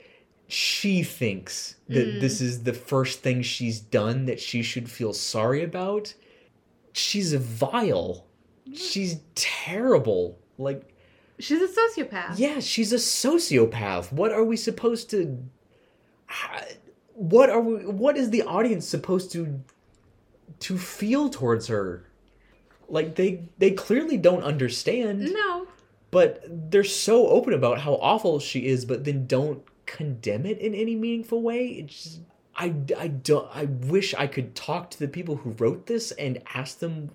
she 0.52 1.02
thinks 1.02 1.76
that 1.88 2.06
Mm. 2.06 2.20
this 2.20 2.40
is 2.42 2.64
the 2.64 2.74
first 2.74 3.20
thing 3.20 3.40
she's 3.40 3.80
done 3.80 4.26
that 4.26 4.38
she 4.38 4.62
should 4.62 4.90
feel 4.90 5.14
sorry 5.14 5.62
about. 5.64 6.12
She's 6.92 7.32
vile. 7.32 8.26
She's 8.74 9.20
terrible. 9.34 10.38
Like, 10.58 10.82
She's 11.38 11.62
a 11.62 11.68
sociopath. 11.68 12.34
yeah, 12.38 12.60
she's 12.60 12.92
a 12.92 12.96
sociopath. 12.96 14.12
What 14.12 14.30
are 14.30 14.44
we 14.44 14.56
supposed 14.58 15.08
to. 15.10 15.38
What 17.14 17.50
are 17.50 17.60
we. 17.60 17.86
What 17.86 18.16
is 18.16 18.30
the 18.30 18.42
audience 18.42 18.86
supposed 18.86 19.32
to. 19.32 19.60
to 20.60 20.78
feel 20.78 21.28
towards 21.30 21.66
her? 21.68 22.04
Like, 22.88 23.14
they, 23.14 23.48
they 23.58 23.70
clearly 23.70 24.18
don't 24.18 24.42
understand 24.42 25.20
No. 25.32 25.66
but 26.10 26.42
they're 26.70 26.84
so 26.84 27.26
open 27.28 27.54
about 27.54 27.80
how 27.80 27.94
awful 27.94 28.38
she 28.38 28.66
is 28.66 28.84
but 28.84 29.04
then 29.04 29.26
don't 29.26 29.62
condemn 29.98 30.44
it 30.52 30.58
in 30.66 30.74
any 30.84 30.94
meaningful 31.04 31.40
way 31.50 31.60
it's 31.80 31.96
just 32.04 32.20
i 32.56 32.66
i 33.04 33.08
don't 33.08 33.48
i 33.60 33.64
wish 33.94 34.08
i 34.14 34.26
could 34.34 34.48
talk 34.54 34.90
to 34.90 34.98
the 34.98 35.08
people 35.16 35.36
who 35.42 35.50
wrote 35.62 35.86
this 35.92 36.10
and 36.12 36.34
ask 36.54 36.78
them 36.78 37.10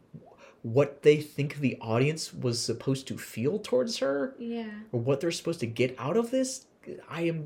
what 0.62 1.02
they 1.08 1.18
think 1.36 1.50
the 1.58 1.76
audience 1.94 2.24
was 2.34 2.58
supposed 2.70 3.08
to 3.08 3.16
feel 3.18 3.56
towards 3.70 3.98
her 4.04 4.36
Yeah. 4.38 4.70
or 4.92 5.00
what 5.08 5.20
they're 5.22 5.32
supposed 5.42 5.60
to 5.62 5.68
get 5.82 5.96
out 5.98 6.18
of 6.18 6.30
this 6.32 6.66
i 7.10 7.22
am 7.32 7.40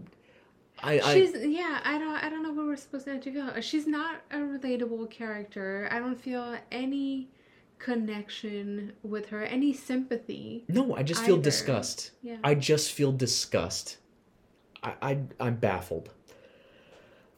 i 0.92 0.94
i 1.00 1.14
She's 1.16 1.34
yeah, 1.60 1.80
I 1.92 1.98
don't 2.02 2.18
I 2.26 2.28
don't 2.32 2.44
know 2.46 2.54
what 2.58 2.66
we're 2.70 2.76
supposed 2.86 3.06
to 3.06 3.20
feel. 3.36 3.48
She's 3.70 3.88
not 4.00 4.14
a 4.32 4.38
relatable 4.38 5.06
character. 5.20 5.88
I 5.92 5.98
don't 6.04 6.20
feel 6.20 6.46
any 6.84 7.30
connection 7.78 8.94
with 9.04 9.26
her, 9.30 9.44
any 9.44 9.74
sympathy. 9.74 10.64
no 10.68 10.96
i 10.96 11.04
just 11.04 11.24
feel 11.28 11.36
either. 11.36 11.44
disgust 11.52 12.12
Yeah. 12.24 12.38
I 12.44 12.56
just 12.56 12.88
feel 12.98 13.12
disgust. 13.12 13.98
I, 14.84 14.94
I 15.02 15.20
I'm 15.40 15.56
baffled. 15.56 16.10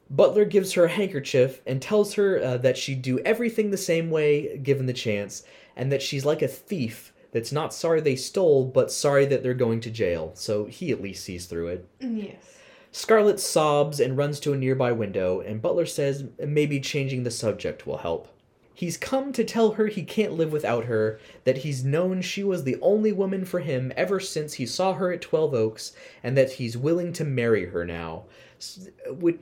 Butler 0.09 0.45
gives 0.45 0.73
her 0.73 0.85
a 0.85 0.89
handkerchief 0.89 1.61
and 1.65 1.81
tells 1.81 2.13
her 2.15 2.41
uh, 2.41 2.57
that 2.57 2.77
she'd 2.77 3.01
do 3.01 3.19
everything 3.19 3.71
the 3.71 3.77
same 3.77 4.11
way 4.11 4.57
given 4.57 4.85
the 4.85 4.93
chance, 4.93 5.43
and 5.75 5.91
that 5.91 6.01
she's 6.01 6.25
like 6.25 6.41
a 6.41 6.47
thief 6.47 7.13
that's 7.31 7.51
not 7.51 7.73
sorry 7.73 7.99
they 7.99 8.15
stole, 8.15 8.63
but 8.65 8.91
sorry 8.91 9.25
that 9.25 9.41
they're 9.41 9.55
going 9.55 9.79
to 9.81 9.89
jail. 9.89 10.31
So 10.35 10.65
he 10.65 10.91
at 10.91 11.01
least 11.01 11.23
sees 11.23 11.47
through 11.47 11.67
it. 11.69 11.89
Yes. 11.99 12.59
Scarlet 12.91 13.39
sobs 13.39 13.99
and 13.99 14.15
runs 14.15 14.39
to 14.41 14.53
a 14.53 14.57
nearby 14.57 14.91
window, 14.91 15.39
and 15.39 15.61
Butler 15.61 15.87
says 15.87 16.25
maybe 16.37 16.79
changing 16.79 17.23
the 17.23 17.31
subject 17.31 17.87
will 17.87 17.97
help. 17.97 18.27
He's 18.73 18.97
come 18.97 19.31
to 19.33 19.43
tell 19.43 19.73
her 19.73 19.87
he 19.87 20.03
can't 20.03 20.33
live 20.33 20.51
without 20.51 20.85
her, 20.85 21.19
that 21.43 21.59
he's 21.59 21.83
known 21.83 22.21
she 22.21 22.43
was 22.43 22.63
the 22.63 22.77
only 22.81 23.11
woman 23.11 23.45
for 23.45 23.59
him 23.59 23.93
ever 23.95 24.19
since 24.19 24.53
he 24.53 24.65
saw 24.65 24.93
her 24.93 25.11
at 25.11 25.21
Twelve 25.21 25.53
Oaks, 25.53 25.93
and 26.23 26.35
that 26.37 26.53
he's 26.53 26.75
willing 26.75 27.13
to 27.13 27.23
marry 27.23 27.67
her 27.67 27.85
now. 27.85 28.23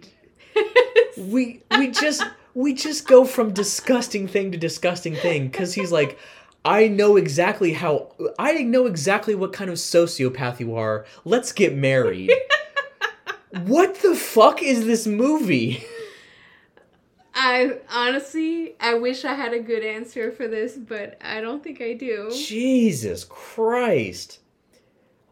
We, 1.17 1.61
we 1.77 1.91
just 1.91 2.23
we 2.53 2.73
just 2.73 3.05
go 3.05 3.25
from 3.25 3.53
disgusting 3.53 4.27
thing 4.27 4.51
to 4.53 4.57
disgusting 4.57 5.13
thing 5.15 5.47
because 5.47 5.73
he's 5.73 5.91
like, 5.91 6.17
I 6.63 6.88
know 6.88 7.15
exactly 7.17 7.73
how 7.73 8.13
I 8.38 8.63
know 8.63 8.86
exactly 8.86 9.36
what 9.36 9.53
kind 9.53 9.69
of 9.69 9.77
sociopath 9.77 10.59
you 10.59 10.75
are. 10.75 11.05
Let's 11.25 11.51
get 11.51 11.75
married. 11.75 12.32
what 13.65 13.95
the 14.01 14.15
fuck 14.15 14.61
is 14.61 14.86
this 14.86 15.07
movie? 15.07 15.84
I 17.34 17.77
honestly, 17.89 18.75
I 18.79 18.95
wish 18.95 19.23
I 19.23 19.34
had 19.34 19.53
a 19.53 19.59
good 19.59 19.84
answer 19.84 20.32
for 20.32 20.47
this, 20.47 20.77
but 20.77 21.17
I 21.21 21.41
don't 21.41 21.63
think 21.63 21.82
I 21.82 21.93
do. 21.93 22.29
Jesus 22.32 23.23
Christ. 23.23 24.39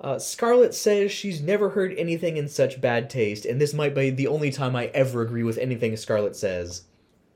Uh, 0.02 0.18
Scarlett 0.18 0.74
says 0.74 1.12
she's 1.12 1.41
never 1.41 1.70
heard 1.70 1.93
anything 1.97 2.38
in 2.38 2.47
such 2.47 2.80
bad 2.80 3.10
taste, 3.10 3.45
and 3.45 3.60
this 3.60 3.74
might 3.74 3.93
be 3.93 4.10
the 4.10 4.28
only 4.28 4.50
time 4.50 4.76
I 4.76 4.86
ever 4.88 5.22
agree 5.22 5.43
with 5.43 5.58
anything 5.58 5.95
Scarlett 5.97 6.38
says. 6.38 6.84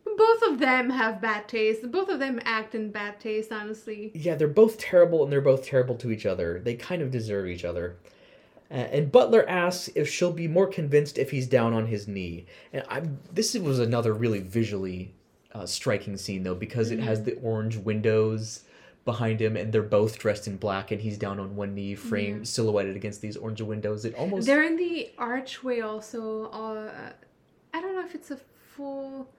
Both 0.05 0.43
of 0.43 0.59
them 0.59 0.89
have 0.91 1.19
bad 1.19 1.49
taste. 1.49 1.91
Both 1.91 2.07
of 2.07 2.19
them 2.19 2.39
act 2.45 2.73
in 2.73 2.91
bad 2.91 3.19
taste, 3.19 3.51
honestly. 3.51 4.11
Yeah, 4.13 4.35
they're 4.35 4.47
both 4.47 4.77
terrible, 4.77 5.23
and 5.23 5.31
they're 5.31 5.41
both 5.41 5.65
terrible 5.65 5.95
to 5.95 6.11
each 6.11 6.25
other. 6.25 6.61
They 6.63 6.75
kind 6.75 7.01
of 7.01 7.11
deserve 7.11 7.47
each 7.47 7.65
other. 7.65 7.97
Uh, 8.73 8.77
and 8.77 9.11
Butler 9.11 9.47
asks 9.47 9.87
if 9.93 10.09
she'll 10.09 10.31
be 10.31 10.47
more 10.47 10.65
convinced 10.65 11.19
if 11.19 11.29
he's 11.29 11.47
down 11.47 11.73
on 11.73 11.85
his 11.85 12.07
knee. 12.07 12.47
And 12.73 12.83
I, 12.89 13.03
this 13.31 13.53
was 13.53 13.77
another 13.79 14.13
really 14.13 14.39
visually 14.39 15.13
uh, 15.53 15.67
striking 15.67 16.17
scene, 16.17 16.41
though, 16.41 16.55
because 16.55 16.89
it 16.89 16.99
has 16.99 17.23
the 17.23 17.35
orange 17.35 17.77
windows 17.77 18.63
behind 19.05 19.39
him, 19.41 19.55
and 19.55 19.71
they're 19.71 19.83
both 19.83 20.17
dressed 20.17 20.47
in 20.47 20.57
black, 20.57 20.89
and 20.91 21.01
he's 21.01 21.17
down 21.19 21.39
on 21.39 21.55
one 21.55 21.75
knee, 21.75 21.93
framed, 21.93 22.39
Yeah. 22.39 22.43
silhouetted 22.45 22.95
against 22.95 23.21
these 23.21 23.37
orange 23.37 23.61
windows. 23.61 24.05
It 24.05 24.15
almost 24.15 24.47
They're 24.47 24.63
in 24.63 24.77
the 24.77 25.11
archway 25.19 25.81
also. 25.81 26.45
Uh, 26.45 27.11
I 27.73 27.81
don't 27.81 27.93
know 27.93 28.03
if 28.05 28.15
it's 28.15 28.31
a 28.31 28.37
full. 28.75 29.29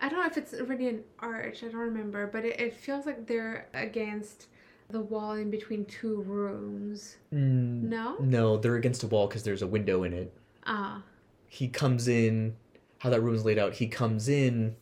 I 0.00 0.08
don't 0.08 0.20
know 0.20 0.26
if 0.26 0.36
it's 0.36 0.52
really 0.52 0.88
an 0.88 1.02
arch. 1.18 1.64
I 1.64 1.68
don't 1.68 1.76
remember, 1.80 2.26
but 2.26 2.44
it, 2.44 2.60
it 2.60 2.74
feels 2.74 3.06
like 3.06 3.26
they're 3.26 3.66
against 3.74 4.46
the 4.90 5.00
wall 5.00 5.32
in 5.32 5.50
between 5.50 5.84
two 5.86 6.22
rooms. 6.22 7.16
Mm, 7.32 7.82
No. 7.84 8.16
no, 8.20 8.56
they're 8.56 8.76
against 8.76 9.02
a 9.02 9.06
wall 9.06 9.26
because 9.26 9.42
there's 9.42 9.62
a 9.62 9.66
window 9.66 10.02
in 10.04 10.12
it. 10.12 10.32
Ah. 10.66 11.02
he 11.48 11.68
comes 11.68 12.08
in 12.08 12.56
how 12.98 13.08
that 13.10 13.20
room's 13.20 13.44
laid 13.44 13.56
out 13.58 13.72
he 13.74 13.86
comes 13.86 14.28
in 14.28 14.74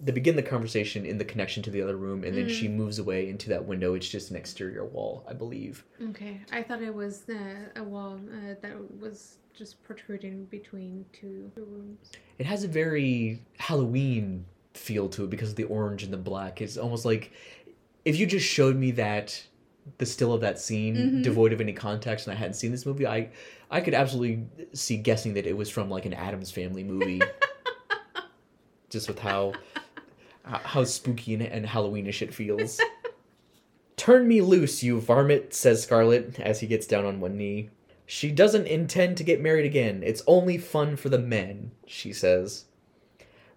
they 0.00 0.10
begin 0.10 0.34
the 0.34 0.42
conversation 0.42 1.06
in 1.06 1.18
the 1.18 1.24
connection 1.24 1.62
to 1.62 1.70
the 1.70 1.80
other 1.80 1.96
room 1.96 2.24
and 2.24 2.36
then 2.36 2.46
Mm. 2.46 2.50
she 2.50 2.66
moves 2.66 2.98
away 2.98 3.28
into 3.28 3.48
that 3.50 3.64
window 3.64 3.94
it's 3.94 4.08
just 4.08 4.30
an 4.30 4.36
exterior 4.36 4.84
wall 4.84 5.24
i 5.28 5.32
believe 5.32 5.84
Okay. 6.10 6.40
I 6.50 6.64
thought 6.64 6.82
it 6.82 6.92
was 6.92 7.22
uh, 7.30 7.34
a 7.76 7.84
wall 7.84 8.18
uh, 8.28 8.54
that 8.60 8.74
was 9.00 9.38
just 9.54 9.80
protruding 9.84 10.46
between 10.46 11.04
two 11.12 11.52
rooms. 11.54 12.10
it 12.38 12.46
has 12.46 12.64
a 12.64 12.68
very 12.68 13.40
halloween 13.58 14.44
feel 14.74 15.08
to 15.10 15.22
it 15.24 15.30
because 15.30 15.50
of 15.50 15.56
the 15.56 15.64
orange 15.64 16.02
and 16.02 16.12
the 16.12 16.16
black 16.18 16.60
it's 16.60 16.76
almost 16.76 17.04
like 17.04 17.30
if 18.04 18.18
you 18.18 18.26
just 18.26 18.46
showed 18.46 18.76
me 18.76 18.90
that 18.92 19.42
the 19.98 20.06
still 20.06 20.32
of 20.32 20.40
that 20.40 20.58
scene 20.58 20.96
Mhm. 20.96 21.22
devoid 21.22 21.52
of 21.52 21.60
any 21.60 21.72
context 21.74 22.26
and 22.26 22.34
i 22.34 22.38
hadn't 22.38 22.54
seen 22.54 22.70
this 22.70 22.86
movie 22.86 23.06
i 23.06 23.28
i 23.70 23.80
could 23.82 23.92
absolutely 23.94 24.44
see 24.72 24.96
guessing 24.96 25.34
that 25.34 25.46
it 25.46 25.56
was 25.56 25.68
from 25.68 25.90
like 25.90 26.06
an 26.06 26.14
Addams 26.14 26.50
Family 26.50 26.82
movie. 26.84 27.20
Just 28.90 29.08
with 29.08 29.18
how 29.18 29.52
how 30.44 30.58
how 30.58 30.84
spooky 30.84 31.34
and, 31.34 31.42
and 31.42 31.66
halloweenish 31.66 32.22
it 32.22 32.32
feels. 32.34 32.80
Turn 33.96 34.26
me 34.28 34.40
loose 34.40 34.82
you 34.82 35.00
varmint 35.00 35.54
says 35.54 35.82
scarlett 35.82 36.38
as 36.40 36.60
he 36.60 36.66
gets 36.66 36.86
down 36.86 37.04
on 37.04 37.20
one 37.20 37.36
knee. 37.36 37.70
She 38.06 38.30
doesn't 38.30 38.66
intend 38.66 39.16
to 39.16 39.24
get 39.24 39.40
married 39.40 39.64
again. 39.64 40.02
It's 40.04 40.22
only 40.26 40.58
fun 40.58 40.96
for 40.96 41.08
the 41.08 41.18
men 41.18 41.70
she 41.86 42.12
says. 42.12 42.66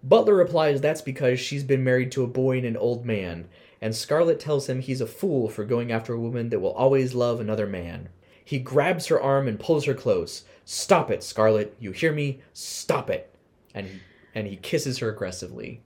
Butler 0.02 0.34
replies 0.34 0.80
that's 0.80 1.02
because 1.02 1.38
she's 1.40 1.64
been 1.64 1.84
married 1.84 2.10
to 2.12 2.22
a 2.24 2.28
boy 2.28 2.56
and 2.58 2.66
an 2.66 2.76
old 2.76 3.04
man 3.04 3.48
and 3.80 3.94
scarlett 3.94 4.40
tells 4.40 4.68
him 4.68 4.80
he's 4.80 5.00
a 5.00 5.06
fool 5.06 5.48
for 5.48 5.64
going 5.64 5.92
after 5.92 6.12
a 6.14 6.20
woman 6.20 6.48
that 6.50 6.60
will 6.60 6.72
always 6.72 7.14
love 7.14 7.40
another 7.40 7.66
man 7.66 8.08
he 8.44 8.58
grabs 8.58 9.06
her 9.08 9.20
arm 9.20 9.46
and 9.48 9.60
pulls 9.60 9.84
her 9.84 9.94
close 9.94 10.44
stop 10.64 11.10
it 11.10 11.22
scarlett 11.22 11.76
you 11.78 11.92
hear 11.92 12.12
me 12.12 12.40
stop 12.52 13.10
it 13.10 13.34
and 13.74 13.86
he, 13.86 14.00
and 14.34 14.46
he 14.46 14.56
kisses 14.56 14.98
her 14.98 15.08
aggressively 15.10 15.82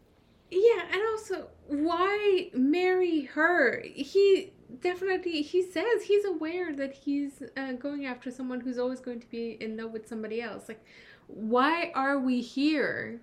Yeah, 0.51 0.83
and 0.93 1.01
also, 1.13 1.49
why 1.69 2.51
marry 2.55 3.23
her? 3.23 3.83
He 3.95 4.53
definitely 4.81 5.43
he 5.43 5.63
says 5.63 6.03
he's 6.05 6.25
aware 6.25 6.75
that 6.75 6.93
he's 6.95 7.43
uh, 7.57 7.73
going 7.73 8.07
after 8.07 8.31
someone 8.31 8.61
who's 8.61 8.79
always 8.79 9.01
going 9.01 9.21
to 9.21 9.27
be 9.29 9.57
in 9.61 9.77
love 9.77 9.93
with 9.93 10.07
somebody 10.09 10.43
else. 10.43 10.69
Like, 10.69 10.85
why 11.27 11.91
are 11.95 12.19
we 12.19 12.41
here? 12.43 13.21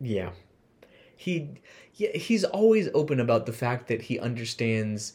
Yeah. 0.00 0.30
He 1.18 1.50
yeah, 1.96 2.16
he's 2.16 2.44
always 2.44 2.88
open 2.94 3.18
about 3.18 3.44
the 3.44 3.52
fact 3.52 3.88
that 3.88 4.00
he 4.02 4.20
understands 4.20 5.14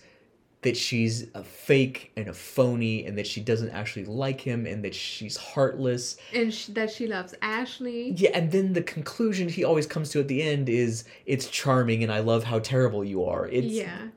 that 0.64 0.76
she's 0.76 1.28
a 1.34 1.44
fake 1.44 2.12
and 2.18 2.28
a 2.28 2.34
phony 2.34 3.06
and 3.06 3.18
that 3.18 3.26
she 3.26 3.40
doesn't 3.40 3.70
actually 3.70 4.06
like 4.06 4.42
him 4.42 4.66
and 4.66 4.84
that 4.84 4.94
she's 4.94 5.38
heartless. 5.38 6.18
And 6.34 6.54
sh- 6.54 6.68
that 6.68 6.92
she 6.92 7.08
loves 7.08 7.34
Ashley. 7.42 8.12
Yeah, 8.12 8.32
and 8.34 8.52
then 8.52 8.74
the 8.74 8.82
conclusion 8.82 9.48
he 9.48 9.64
always 9.64 9.88
comes 9.88 10.10
to 10.12 10.20
at 10.20 10.28
the 10.28 10.42
end 10.42 10.68
is 10.68 11.06
it's 11.26 11.48
charming 11.48 12.04
and 12.04 12.12
I 12.12 12.20
love 12.20 12.44
how 12.44 12.60
terrible 12.60 13.06
you 13.06 13.24
are. 13.24 13.48
It's 13.48 13.68
yeah. 13.68 14.08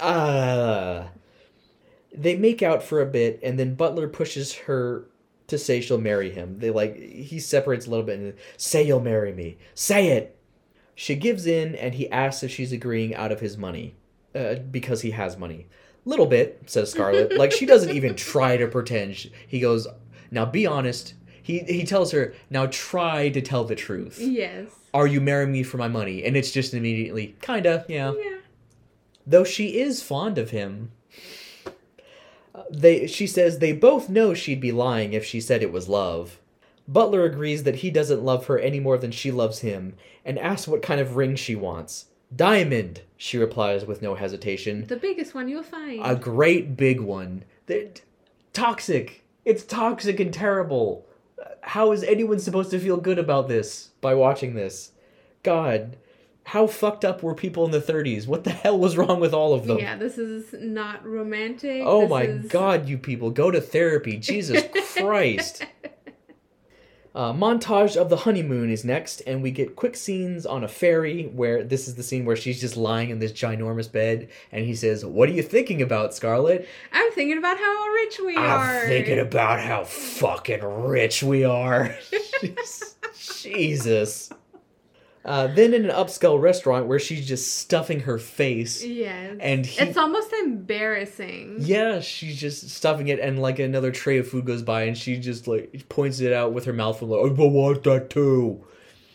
uh 0.00 1.06
they 2.12 2.36
make 2.36 2.62
out 2.62 2.82
for 2.82 3.00
a 3.00 3.06
bit 3.06 3.38
and 3.44 3.58
then 3.58 3.76
Butler 3.76 4.08
pushes 4.08 4.54
her 4.54 5.06
to 5.48 5.58
say 5.58 5.80
she'll 5.80 5.98
marry 5.98 6.30
him. 6.30 6.58
They 6.58 6.70
like 6.70 6.96
he 6.96 7.38
separates 7.38 7.86
a 7.86 7.90
little 7.90 8.04
bit 8.04 8.18
and 8.18 8.34
say 8.56 8.82
you'll 8.82 9.00
marry 9.00 9.32
me. 9.32 9.58
Say 9.74 10.08
it. 10.08 10.36
She 10.94 11.14
gives 11.14 11.46
in 11.46 11.74
and 11.76 11.94
he 11.94 12.10
asks 12.10 12.42
if 12.42 12.50
she's 12.50 12.72
agreeing 12.72 13.14
out 13.14 13.30
of 13.32 13.40
his 13.40 13.56
money 13.58 13.94
uh, 14.34 14.54
because 14.56 15.02
he 15.02 15.10
has 15.12 15.36
money. 15.36 15.66
Little 16.04 16.26
bit, 16.26 16.62
says 16.66 16.90
Scarlett. 16.92 17.36
like 17.36 17.52
she 17.52 17.66
doesn't 17.66 17.94
even 17.94 18.14
try 18.14 18.56
to 18.56 18.66
pretend. 18.68 19.16
She- 19.16 19.32
He 19.46 19.60
goes, 19.60 19.86
"Now 20.30 20.44
be 20.46 20.66
honest." 20.66 21.14
He 21.42 21.60
he 21.60 21.84
tells 21.84 22.12
her, 22.12 22.34
"Now 22.50 22.66
try 22.66 23.28
to 23.28 23.40
tell 23.40 23.64
the 23.64 23.74
truth. 23.76 24.18
Yes. 24.20 24.68
Are 24.94 25.06
you 25.06 25.20
marrying 25.20 25.52
me 25.52 25.62
for 25.62 25.76
my 25.78 25.88
money?" 25.88 26.24
And 26.24 26.36
it's 26.36 26.50
just 26.50 26.74
immediately, 26.74 27.36
"Kinda, 27.42 27.84
yeah." 27.88 28.12
Yeah. 28.16 28.38
though 29.26 29.44
she 29.44 29.78
is 29.80 30.02
fond 30.02 30.38
of 30.38 30.50
him. 30.50 30.92
They 32.70 33.06
she 33.06 33.26
says 33.26 33.58
they 33.58 33.72
both 33.72 34.08
know 34.08 34.34
she'd 34.34 34.60
be 34.60 34.72
lying 34.72 35.12
if 35.12 35.24
she 35.24 35.40
said 35.40 35.62
it 35.62 35.72
was 35.72 35.88
love. 35.88 36.40
Butler 36.88 37.24
agrees 37.24 37.64
that 37.64 37.76
he 37.76 37.90
doesn't 37.90 38.22
love 38.22 38.46
her 38.46 38.58
any 38.58 38.78
more 38.78 38.96
than 38.96 39.10
she 39.10 39.30
loves 39.30 39.60
him 39.60 39.94
and 40.24 40.38
asks 40.38 40.68
what 40.68 40.82
kind 40.82 41.00
of 41.00 41.16
ring 41.16 41.34
she 41.34 41.56
wants. 41.56 42.06
Diamond, 42.34 43.02
she 43.16 43.38
replies 43.38 43.84
with 43.84 44.02
no 44.02 44.14
hesitation. 44.14 44.86
The 44.86 44.96
biggest 44.96 45.34
one 45.34 45.48
you'll 45.48 45.62
find. 45.62 46.00
A 46.04 46.16
great 46.16 46.76
big 46.76 47.00
one. 47.00 47.44
They're 47.66 47.88
toxic. 48.52 49.24
It's 49.44 49.64
toxic 49.64 50.20
and 50.20 50.32
terrible. 50.32 51.06
How 51.62 51.92
is 51.92 52.02
anyone 52.02 52.38
supposed 52.38 52.70
to 52.70 52.78
feel 52.78 52.96
good 52.96 53.18
about 53.18 53.48
this 53.48 53.90
by 54.00 54.14
watching 54.14 54.54
this? 54.54 54.92
God, 55.42 55.96
how 56.46 56.66
fucked 56.68 57.04
up 57.04 57.22
were 57.24 57.34
people 57.34 57.64
in 57.64 57.72
the 57.72 57.80
30s? 57.80 58.26
What 58.26 58.44
the 58.44 58.50
hell 58.50 58.78
was 58.78 58.96
wrong 58.96 59.18
with 59.20 59.34
all 59.34 59.52
of 59.52 59.66
them? 59.66 59.78
yeah, 59.78 59.96
this 59.96 60.16
is 60.16 60.54
not 60.60 61.04
romantic. 61.04 61.82
Oh 61.84 62.02
This 62.02 62.10
my 62.10 62.22
is- 62.22 62.46
god, 62.50 62.88
you 62.88 62.98
people, 62.98 63.30
go 63.30 63.50
to 63.50 63.60
therapy. 63.60 64.16
Jesus 64.16 64.62
Christ. 64.96 65.64
Uh, 67.14 67.32
montage 67.32 67.96
of 67.96 68.10
the 68.10 68.16
honeymoon 68.18 68.68
is 68.70 68.84
next, 68.84 69.22
and 69.26 69.42
we 69.42 69.50
get 69.50 69.74
quick 69.74 69.96
scenes 69.96 70.44
on 70.44 70.62
a 70.62 70.68
ferry 70.68 71.24
where 71.34 71.64
this 71.64 71.88
is 71.88 71.94
the 71.94 72.02
scene 72.02 72.26
where 72.26 72.36
she's 72.36 72.60
just 72.60 72.76
lying 72.76 73.08
in 73.08 73.18
this 73.18 73.32
ginormous 73.32 73.90
bed, 73.90 74.28
and 74.52 74.66
he 74.66 74.74
says, 74.74 75.02
What 75.02 75.30
are 75.30 75.32
you 75.32 75.42
thinking 75.42 75.80
about, 75.80 76.14
Scarlett? 76.14 76.68
I'm 76.92 77.10
thinking 77.12 77.38
about 77.38 77.56
how 77.56 77.86
rich 77.86 78.20
we 78.22 78.36
are. 78.36 78.82
I'm 78.82 78.86
thinking 78.88 79.18
about 79.18 79.60
how 79.60 79.84
fucking 79.84 80.62
rich 80.62 81.22
we 81.22 81.42
are. 81.44 81.96
Jesus. 83.18 84.30
Uh, 85.26 85.48
then 85.48 85.74
in 85.74 85.84
an 85.84 85.90
upscale 85.90 86.40
restaurant 86.40 86.86
where 86.86 87.00
she's 87.00 87.26
just 87.26 87.58
stuffing 87.58 87.98
her 88.00 88.16
face, 88.16 88.84
Yes. 88.84 89.36
and 89.40 89.66
he, 89.66 89.80
it's 89.82 89.96
almost 89.96 90.32
embarrassing. 90.32 91.56
yeah, 91.58 92.00
she's 92.00 92.38
just 92.40 92.70
stuffing 92.70 93.08
it, 93.08 93.18
and 93.18 93.40
like 93.42 93.58
another 93.58 93.90
tray 93.90 94.18
of 94.18 94.28
food 94.28 94.44
goes 94.44 94.62
by, 94.62 94.82
and 94.84 94.96
she 94.96 95.18
just 95.18 95.48
like 95.48 95.88
points 95.88 96.20
it 96.20 96.32
out 96.32 96.52
with 96.52 96.64
her 96.66 96.72
mouth 96.72 96.98
full, 97.00 97.08
like, 97.08 97.38
I 97.38 97.42
want 97.42 97.82
that 97.84 98.08
too. 98.10 98.64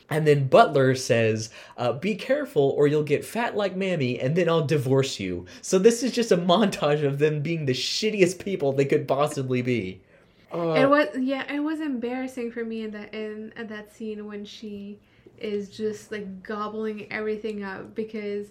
And 0.09 0.27
then 0.27 0.47
Butler 0.47 0.93
says, 0.95 1.49
uh, 1.77 1.93
"Be 1.93 2.15
careful, 2.15 2.73
or 2.77 2.87
you'll 2.87 3.03
get 3.03 3.23
fat 3.23 3.55
like 3.55 3.77
Mammy, 3.77 4.19
and 4.19 4.35
then 4.35 4.49
I'll 4.49 4.65
divorce 4.67 5.17
you." 5.21 5.45
So 5.61 5.79
this 5.79 6.03
is 6.03 6.11
just 6.11 6.33
a 6.33 6.37
montage 6.37 7.05
of 7.05 7.19
them 7.19 7.41
being 7.41 7.65
the 7.65 7.73
shittiest 7.73 8.43
people 8.43 8.73
they 8.73 8.83
could 8.83 9.07
possibly 9.07 9.61
be. 9.61 10.01
Uh, 10.53 10.73
It 10.73 10.89
was 10.89 11.07
yeah, 11.17 11.49
it 11.49 11.61
was 11.61 11.79
embarrassing 11.79 12.51
for 12.51 12.65
me 12.65 12.81
in 12.81 12.91
that 12.91 13.13
in, 13.13 13.53
in 13.55 13.67
that 13.67 13.95
scene 13.95 14.25
when 14.27 14.43
she 14.43 14.99
is 15.41 15.69
just 15.69 16.11
like 16.11 16.43
gobbling 16.43 17.11
everything 17.11 17.63
up 17.63 17.95
because 17.95 18.47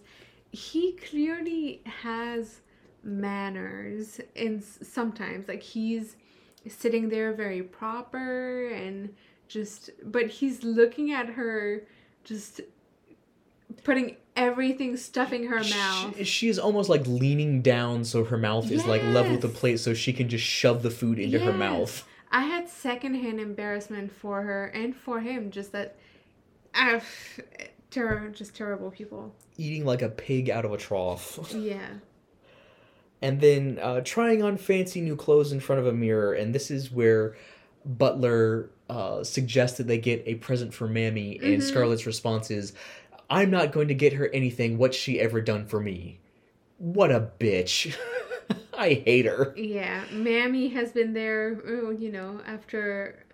he 0.52 0.92
clearly 0.92 1.82
has 1.84 2.60
manners 3.02 4.20
and 4.36 4.62
sometimes 4.62 5.48
like 5.48 5.62
he's 5.62 6.16
sitting 6.68 7.08
there 7.08 7.32
very 7.32 7.62
proper 7.62 8.68
and 8.68 9.14
just 9.48 9.90
but 10.04 10.26
he's 10.28 10.62
looking 10.62 11.12
at 11.12 11.26
her 11.28 11.82
just 12.24 12.60
putting 13.84 14.16
everything 14.36 14.96
stuffing 14.96 15.44
her 15.44 15.62
mouth 15.62 16.16
She, 16.16 16.24
she 16.24 16.48
is 16.48 16.58
almost 16.58 16.90
like 16.90 17.06
leaning 17.06 17.62
down 17.62 18.04
so 18.04 18.24
her 18.24 18.36
mouth 18.36 18.70
is 18.70 18.84
like 18.86 19.02
level 19.04 19.32
with 19.32 19.40
the 19.40 19.48
plate 19.48 19.80
so 19.80 19.94
she 19.94 20.12
can 20.12 20.28
just 20.28 20.44
shove 20.44 20.82
the 20.82 20.90
food 20.90 21.18
into 21.18 21.38
her 21.38 21.52
mouth. 21.52 22.06
I 22.30 22.42
had 22.42 22.68
secondhand 22.68 23.40
embarrassment 23.40 24.12
for 24.12 24.42
her 24.42 24.66
and 24.66 24.94
for 24.94 25.20
him. 25.20 25.50
Just 25.50 25.72
that, 25.72 25.96
uh, 26.74 27.00
ter- 27.90 28.28
just 28.30 28.54
terrible 28.54 28.90
people. 28.90 29.34
Eating 29.56 29.84
like 29.84 30.02
a 30.02 30.08
pig 30.08 30.48
out 30.50 30.64
of 30.64 30.72
a 30.72 30.76
trough. 30.78 31.38
Yeah. 31.54 31.88
and 33.22 33.40
then 33.40 33.78
uh, 33.82 34.00
trying 34.02 34.42
on 34.42 34.56
fancy 34.56 35.00
new 35.00 35.14
clothes 35.16 35.52
in 35.52 35.60
front 35.60 35.80
of 35.80 35.86
a 35.86 35.92
mirror. 35.92 36.32
And 36.32 36.54
this 36.54 36.70
is 36.70 36.90
where 36.90 37.36
Butler 37.84 38.70
uh, 38.88 39.22
suggests 39.24 39.76
that 39.78 39.86
they 39.86 39.98
get 39.98 40.22
a 40.26 40.34
present 40.36 40.72
for 40.74 40.88
Mammy, 40.88 41.38
and 41.42 41.60
Mhm. 41.60 41.62
Scarlett's 41.62 42.06
response 42.06 42.50
is, 42.50 42.72
"I'm 43.28 43.50
not 43.50 43.72
going 43.72 43.88
to 43.88 43.94
get 43.94 44.14
her 44.14 44.28
anything. 44.28 44.78
What's 44.78 44.96
she 44.96 45.20
ever 45.20 45.40
done 45.40 45.66
for 45.66 45.80
me? 45.80 46.18
What 46.78 47.10
a 47.12 47.28
bitch! 47.38 47.94
I 48.76 48.94
hate 49.04 49.26
her." 49.26 49.54
Yeah. 49.56 50.04
Mammy 50.12 50.68
has 50.70 50.92
been 50.92 51.12
there, 51.12 51.60
oh, 51.66 51.90
you 51.90 52.10
know, 52.10 52.40
after 52.46 53.24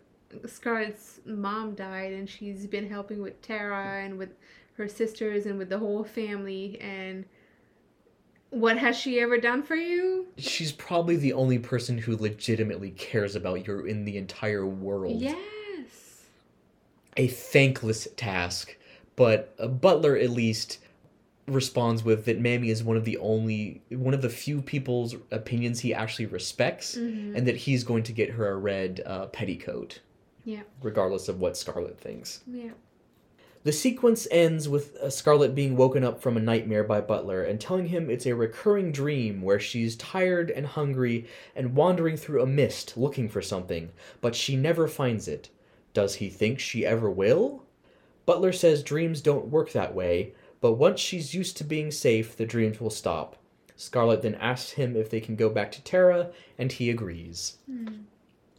Scarlett's 0.47 1.21
mom 1.25 1.75
died, 1.75 2.13
and 2.13 2.29
she's 2.29 2.67
been 2.67 2.89
helping 2.89 3.23
with 3.23 3.41
Tara 3.43 4.03
and 4.05 4.19
with 4.19 4.31
her 4.75 4.89
sisters 4.89 5.47
and 5.47 5.59
with 5.59 5.69
the 5.69 5.79
whole 5.79 6.05
family. 6.05 6.79
And 6.81 7.25
what 8.51 8.79
has 8.79 8.97
she 8.97 9.21
ever 9.21 9.39
done 9.39 9.63
for 9.63 9.77
you? 9.77 10.27
She's 10.39 10.73
probably 10.73 11.17
the 11.17 11.33
only 11.33 11.59
person 11.59 11.99
who 11.99 12.17
legitimately 12.17 12.91
cares 12.93 13.35
about 13.37 13.67
you 13.67 13.81
in 13.81 14.05
the 14.05 14.17
entire 14.17 14.67
world. 14.67 15.21
Yes. 15.21 15.37
a 17.19 17.29
thankless 17.29 18.07
task, 18.17 18.77
but 19.17 19.55
uh, 19.59 19.67
Butler 19.67 20.19
at 20.19 20.29
least 20.29 20.79
responds 21.47 22.05
with 22.05 22.27
that 22.27 22.39
Mammy 22.39 22.69
is 22.69 22.85
one 22.85 22.99
of 22.99 23.05
the 23.07 23.17
only 23.17 23.81
one 23.89 24.13
of 24.13 24.21
the 24.21 24.29
few 24.29 24.61
people's 24.61 25.15
opinions 25.31 25.81
he 25.81 25.95
actually 25.95 26.27
respects, 26.27 26.95
Mhm. 26.97 27.35
and 27.35 27.49
that 27.49 27.57
he's 27.57 27.85
going 27.85 28.03
to 28.03 28.13
get 28.13 28.31
her 28.33 28.49
a 28.51 28.57
red 28.59 29.01
uh, 29.07 29.27
petticoat. 29.29 30.01
Yeah. 30.47 30.63
Regardless 30.81 31.29
of 31.29 31.41
what 31.41 31.57
Scarlett 31.57 31.99
thinks. 32.01 32.41
Yeah. 32.47 32.71
The 33.65 33.73
sequence 33.73 34.29
ends 34.31 34.69
with 34.69 34.95
uh, 34.99 35.11
Scarlett 35.11 35.57
being 35.57 35.77
woken 35.77 36.05
up 36.05 36.23
from 36.23 36.37
a 36.37 36.41
nightmare 36.41 36.85
by 36.85 37.01
Butler 37.01 37.43
and 37.43 37.61
telling 37.61 37.89
him 37.89 38.09
it's 38.09 38.27
a 38.27 38.35
recurring 38.37 38.93
dream 38.93 39.43
where 39.43 39.59
she's 39.59 39.97
tired 39.97 40.53
and 40.53 40.65
hungry 40.65 41.27
and 41.57 41.75
wandering 41.75 42.17
through 42.17 42.43
a 42.43 42.47
mist 42.47 42.97
looking 42.97 43.29
for 43.29 43.43
something, 43.43 43.91
but 44.21 44.37
she 44.37 44.55
never 44.55 44.87
finds 44.87 45.27
it. 45.27 45.51
Does 45.93 46.15
he 46.15 46.31
think 46.31 46.61
she 46.61 46.87
ever 46.87 47.11
will? 47.11 47.65
Butler 48.25 48.53
says 48.53 48.85
dreams 48.85 49.21
don't 49.21 49.49
work 49.49 49.73
that 49.73 49.97
way, 49.97 50.33
but 50.61 50.75
once 50.75 51.01
she's 51.01 51.35
used 51.35 51.57
to 51.57 51.65
being 51.65 51.91
safe, 51.91 52.37
the 52.37 52.47
dreams 52.47 52.81
will 52.81 52.91
stop. 52.91 53.35
Scarlett 53.75 54.23
then 54.23 54.37
asks 54.37 54.71
him 54.71 54.95
if 54.95 55.11
they 55.11 55.21
can 55.21 55.35
go 55.35 55.51
back 55.51 55.73
to 55.73 55.83
Tara, 55.83 56.31
and 56.57 56.71
he 56.71 56.89
agrees. 56.89 57.57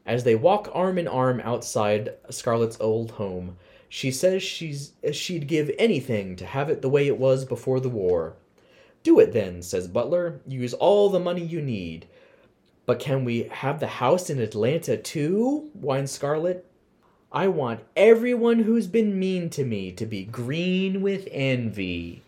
As 0.08 0.24
they 0.24 0.36
walk 0.36 0.72
arm 0.74 0.98
in 0.98 1.08
arm 1.08 1.42
outside 1.42 2.14
Scarlett's 2.30 2.78
old 2.80 3.12
home, 3.12 3.58
she 3.90 4.10
says 4.10 4.42
she's 4.42 4.94
she'd 5.12 5.48
give 5.48 5.70
anything 5.78 6.38
to 6.38 6.46
have 6.46 6.70
it 6.70 6.82
the 6.82 6.90
way 6.90 7.08
it 7.08 7.20
was 7.20 7.44
before 7.44 7.82
the 7.82 7.90
war. 7.90 8.34
Do 9.04 9.20
it 9.20 9.34
then, 9.34 9.62
says 9.62 9.88
Butler. 9.90 10.40
Use 10.48 10.74
all 10.74 11.10
the 11.10 11.20
money 11.20 11.44
you 11.44 11.62
need. 11.62 12.08
But 12.86 13.00
can 13.00 13.26
we 13.26 13.44
have 13.52 13.82
the 13.82 13.88
house 13.88 14.30
in 14.30 14.40
Atlanta 14.40 14.96
too? 14.96 15.70
whines 15.74 16.12
Scarlett. 16.12 16.66
I 17.30 17.50
want 17.50 17.82
everyone 17.98 18.60
who's 18.60 18.88
been 18.88 19.20
mean 19.20 19.50
to 19.52 19.66
me 19.66 19.92
to 19.92 20.06
be 20.06 20.24
green 20.24 21.02
with 21.02 21.28
envy. 21.32 22.22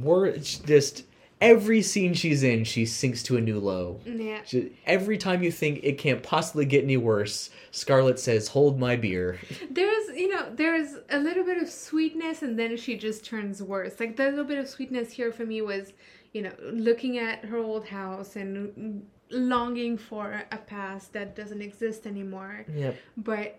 We're 0.00 0.36
just 0.38 1.02
every 1.40 1.82
scene 1.82 2.14
she's 2.14 2.42
in, 2.42 2.64
she 2.64 2.86
sinks 2.86 3.22
to 3.24 3.36
a 3.36 3.40
new 3.40 3.58
low. 3.58 4.00
Yeah. 4.04 4.40
Ju- 4.46 4.70
Every 4.86 5.18
time 5.18 5.42
you 5.42 5.50
think 5.52 5.80
it 5.82 5.98
can't 5.98 6.22
possibly 6.22 6.64
get 6.64 6.84
any 6.84 6.96
worse, 6.96 7.50
Scarlett 7.70 8.18
says, 8.18 8.48
"Hold 8.48 8.78
my 8.78 8.96
beer." 8.96 9.38
There's, 9.70 10.08
you 10.16 10.28
know, 10.28 10.46
there's 10.54 10.96
a 11.10 11.18
little 11.18 11.44
bit 11.44 11.58
of 11.62 11.68
sweetness 11.70 12.42
and 12.42 12.58
then 12.58 12.76
she 12.76 12.96
just 12.96 13.24
turns 13.24 13.62
worse. 13.62 13.98
Like 14.00 14.16
the 14.16 14.24
little 14.24 14.44
bit 14.44 14.58
of 14.58 14.68
sweetness 14.68 15.12
here 15.12 15.32
for 15.32 15.46
me 15.46 15.62
was, 15.62 15.92
you 16.32 16.42
know, 16.42 16.52
looking 16.72 17.18
at 17.18 17.44
her 17.44 17.56
old 17.58 17.86
house 17.86 18.36
and 18.36 19.06
longing 19.30 19.96
for 19.96 20.42
a 20.50 20.56
past 20.58 21.12
that 21.12 21.36
doesn't 21.36 21.62
exist 21.62 22.06
anymore. 22.06 22.66
Yep. 22.74 22.96
But 23.16 23.58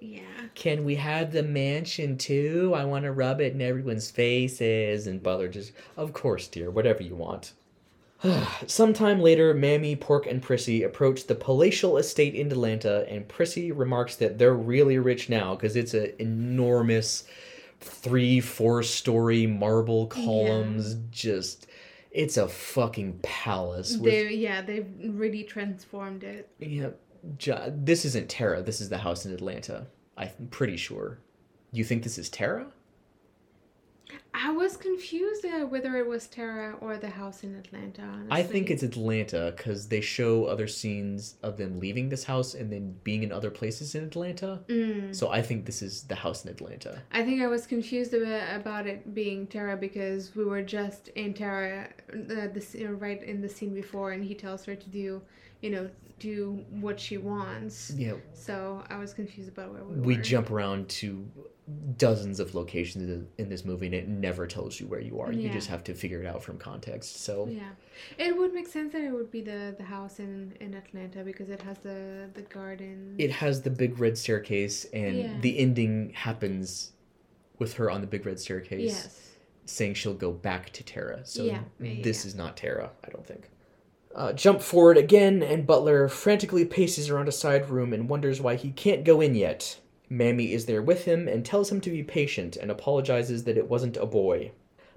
yeah. 0.00 0.20
Can 0.54 0.84
we 0.84 0.96
have 0.96 1.32
the 1.32 1.42
mansion 1.42 2.16
too? 2.16 2.72
I 2.74 2.84
want 2.84 3.04
to 3.04 3.12
rub 3.12 3.40
it 3.40 3.52
in 3.52 3.60
everyone's 3.60 4.10
faces. 4.10 5.06
And 5.06 5.22
Butler 5.22 5.48
just, 5.48 5.72
of 5.96 6.12
course, 6.12 6.48
dear, 6.48 6.70
whatever 6.70 7.02
you 7.02 7.14
want. 7.14 7.52
Sometime 8.66 9.20
later, 9.20 9.54
Mammy, 9.54 9.96
Pork, 9.96 10.26
and 10.26 10.42
Prissy 10.42 10.82
approach 10.82 11.26
the 11.26 11.34
palatial 11.34 11.96
estate 11.96 12.34
in 12.34 12.50
Atlanta, 12.50 13.06
and 13.08 13.26
Prissy 13.28 13.72
remarks 13.72 14.16
that 14.16 14.38
they're 14.38 14.54
really 14.54 14.98
rich 14.98 15.28
now 15.28 15.54
because 15.54 15.76
it's 15.76 15.94
an 15.94 16.12
enormous 16.18 17.24
three, 17.80 18.40
four 18.40 18.82
story 18.82 19.46
marble 19.46 20.06
columns. 20.06 20.96
Just, 21.10 21.66
it's 22.10 22.36
a 22.36 22.48
fucking 22.48 23.20
palace. 23.22 23.96
With, 23.96 24.12
They 24.12 24.34
yeah, 24.34 24.60
they've 24.60 24.86
really 25.02 25.44
transformed 25.44 26.22
it. 26.24 26.50
yeah, 26.58 26.90
this 27.22 28.04
isn't 28.04 28.28
Tara. 28.28 28.62
This 28.62 28.80
is 28.80 28.88
the 28.88 28.98
house 28.98 29.26
in 29.26 29.32
Atlanta. 29.32 29.86
I'm 30.16 30.48
pretty 30.50 30.76
sure. 30.76 31.18
You 31.72 31.84
think 31.84 32.02
this 32.02 32.18
is 32.18 32.28
Tara? 32.28 32.66
I 34.32 34.52
was 34.52 34.76
confused 34.76 35.44
uh, 35.44 35.66
whether 35.66 35.96
it 35.96 36.06
was 36.06 36.26
Tara 36.26 36.76
or 36.80 36.96
the 36.96 37.10
house 37.10 37.42
in 37.42 37.54
Atlanta. 37.56 38.02
Honestly. 38.02 38.28
I 38.30 38.42
think 38.42 38.70
it's 38.70 38.82
Atlanta 38.82 39.52
because 39.56 39.88
they 39.88 40.00
show 40.00 40.44
other 40.44 40.66
scenes 40.66 41.34
of 41.42 41.56
them 41.56 41.78
leaving 41.78 42.08
this 42.08 42.24
house 42.24 42.54
and 42.54 42.72
then 42.72 42.96
being 43.02 43.22
in 43.22 43.32
other 43.32 43.50
places 43.50 43.94
in 43.94 44.04
Atlanta. 44.04 44.60
Mm. 44.68 45.14
So 45.14 45.30
I 45.30 45.42
think 45.42 45.66
this 45.66 45.82
is 45.82 46.04
the 46.04 46.14
house 46.14 46.44
in 46.44 46.50
Atlanta. 46.50 47.02
I 47.12 47.22
think 47.22 47.42
I 47.42 47.48
was 47.48 47.66
confused 47.66 48.14
about, 48.14 48.86
it 48.86 49.14
being 49.14 49.46
Tara 49.46 49.76
because 49.76 50.34
we 50.34 50.44
were 50.44 50.62
just 50.62 51.08
in 51.08 51.34
Tara, 51.34 51.88
uh, 52.12 52.16
the 52.52 52.96
right 52.98 53.22
in 53.22 53.40
the 53.40 53.48
scene 53.48 53.74
before, 53.74 54.12
and 54.12 54.24
he 54.24 54.34
tells 54.34 54.64
her 54.64 54.74
to 54.74 54.88
do, 54.88 55.22
you 55.62 55.70
know, 55.70 55.90
do 56.18 56.64
what 56.70 56.98
she 57.00 57.16
wants. 57.18 57.90
Yeah, 57.96 58.14
So 58.34 58.84
I 58.90 58.98
was 58.98 59.12
confused 59.14 59.48
about 59.48 59.72
where 59.72 59.84
we, 59.84 59.94
we 59.96 60.16
were. 60.16 60.22
jump 60.22 60.50
around 60.50 60.88
to 60.88 61.26
dozens 61.96 62.40
of 62.40 62.54
locations 62.54 63.26
in- 63.38 63.48
this 63.48 63.64
movie, 63.64 63.86
and 63.86 63.94
it 63.94 64.08
never 64.08 64.46
tells 64.46 64.78
you 64.80 64.86
where 64.86 65.00
you 65.00 65.20
are. 65.20 65.32
Yeah. 65.32 65.46
You 65.46 65.50
just 65.50 65.68
have 65.68 65.82
to 65.84 65.94
figure 65.94 66.20
it 66.22 66.26
out 66.26 66.42
from 66.42 66.58
context. 66.58 67.22
So 67.22 67.46
Yeah, 67.48 67.70
it 68.18 68.36
would 68.36 68.52
make 68.52 68.66
sense 68.68 68.92
that 68.92 69.02
it 69.02 69.12
would 69.12 69.30
be 69.30 69.40
the 69.40 69.74
the 69.78 69.84
house 69.84 70.18
in 70.18 70.52
in 70.60 70.74
Atlanta 70.74 71.22
because 71.24 71.48
it 71.48 71.62
has 71.62 71.78
the 71.78 72.28
the 72.34 72.42
garden. 72.42 73.14
it 73.18 73.30
has 73.30 73.62
the 73.62 73.70
big 73.70 73.98
red 73.98 74.18
staircase, 74.18 74.84
and 74.92 75.16
Yeah. 75.16 75.38
the 75.40 75.58
ending 75.58 76.10
happens 76.14 76.92
with 77.58 77.74
her 77.74 77.90
on 77.90 78.00
the 78.00 78.06
big 78.06 78.26
red 78.26 78.40
staircase. 78.40 78.80
yes. 78.92 79.26
saying 79.66 79.94
she'll 79.94 80.14
go 80.14 80.32
back 80.32 80.70
to 80.72 80.82
Tara. 80.82 81.24
So 81.24 81.44
Yeah, 81.44 81.62
this 81.78 82.24
is 82.24 82.34
not 82.34 82.56
Tara, 82.56 82.90
I 83.04 83.08
don't 83.10 83.24
think. 83.24 83.48
Uh, 84.14 84.32
jump 84.32 84.60
forward 84.60 84.96
again, 84.96 85.42
and 85.42 85.66
Butler 85.66 86.08
frantically 86.08 86.64
paces 86.64 87.08
around 87.10 87.28
a 87.28 87.32
side 87.32 87.70
room 87.70 87.92
and 87.92 88.08
wonders 88.08 88.40
why 88.40 88.56
he 88.56 88.70
can't 88.72 89.04
go 89.04 89.20
in 89.20 89.34
yet. 89.34 89.78
Mammy 90.08 90.52
is 90.52 90.66
there 90.66 90.82
with 90.82 91.04
him 91.04 91.28
and 91.28 91.44
tells 91.44 91.70
him 91.70 91.80
to 91.82 91.90
be 91.90 92.02
patient 92.02 92.56
and 92.56 92.70
apologizes 92.70 93.44
that 93.44 93.56
it 93.56 93.68
wasn't 93.68 93.96
a 93.96 94.06
boy. 94.06 94.50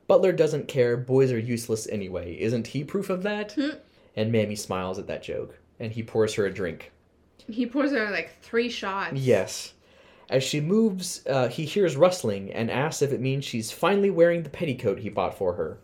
Butler 0.08 0.32
doesn't 0.32 0.68
care, 0.68 0.98
boys 0.98 1.32
are 1.32 1.40
useless 1.40 1.88
anyway. 1.88 2.36
Isn't 2.40 2.68
he 2.68 2.84
proof 2.84 3.10
of 3.10 3.22
that? 3.24 3.54
Hmm. 3.54 3.78
And 4.16 4.32
Mammy 4.32 4.56
smiles 4.56 4.98
at 4.98 5.08
that 5.08 5.24
joke, 5.24 5.60
and 5.80 5.92
he 5.92 6.02
pours 6.02 6.34
her 6.34 6.48
a 6.48 6.54
drink. 6.54 6.92
He 7.48 7.66
pours 7.68 7.92
her 7.92 8.10
like 8.10 8.42
three 8.42 8.70
shots. 8.70 9.14
Yes. 9.14 9.74
As 10.30 10.44
she 10.44 10.60
moves, 10.60 11.26
uh, 11.28 11.50
he 11.50 11.66
hears 11.66 11.96
rustling 11.96 12.52
and 12.52 12.72
asks 12.72 13.02
if 13.02 13.12
it 13.12 13.22
means 13.22 13.46
she's 13.46 13.72
finally 13.72 14.10
wearing 14.10 14.44
the 14.44 14.50
petticoat 14.50 15.00
he 15.00 15.10
bought 15.10 15.38
for 15.38 15.54
her. 15.54 15.78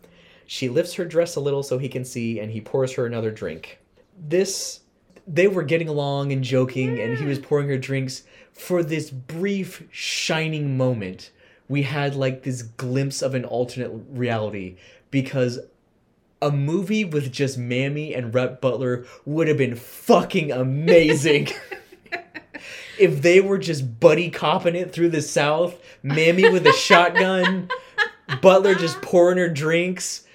She 0.52 0.68
lifts 0.68 0.96
her 0.96 1.06
dress 1.06 1.36
a 1.36 1.40
little 1.40 1.62
so 1.62 1.78
he 1.78 1.88
can 1.88 2.04
see, 2.04 2.40
and 2.40 2.50
he 2.50 2.60
pours 2.60 2.94
her 2.94 3.06
another 3.06 3.30
drink. 3.30 3.78
This, 4.18 4.80
they 5.28 5.48
were 5.48 5.62
getting 5.62 5.88
along 5.88 6.32
and 6.32 6.44
joking, 6.44 7.00
and 7.00 7.20
he 7.20 7.26
was 7.26 7.38
pouring 7.38 7.68
her 7.68 7.78
drinks. 7.78 8.24
For 8.52 8.82
this 8.82 9.12
brief, 9.12 9.84
shining 9.92 10.76
moment, 10.76 11.30
we 11.68 11.84
had 11.84 12.16
like 12.16 12.42
this 12.42 12.64
glimpse 12.64 13.22
of 13.22 13.36
an 13.36 13.46
alternate 13.46 13.92
reality 14.10 14.78
because 15.12 15.60
a 16.42 16.50
movie 16.50 17.06
with 17.06 17.32
just 17.32 17.60
Mammy 17.60 18.16
and 18.16 18.34
Rhett 18.34 18.60
Butler 18.60 19.06
would 19.26 19.48
have 19.50 19.58
been 19.58 19.76
fucking 19.76 20.52
amazing. 20.52 21.50
if 22.98 23.22
they 23.22 23.40
were 23.40 23.60
just 23.60 24.00
buddy 24.00 24.32
copping 24.32 24.76
it 24.76 24.94
through 24.94 25.10
the 25.10 25.22
South, 25.22 25.80
Mammy 26.02 26.50
with 26.50 26.66
a 26.66 26.74
shotgun, 26.74 27.70
Butler 28.42 28.74
just 28.74 29.00
pouring 29.04 29.38
her 29.38 29.48
drinks. 29.48 30.26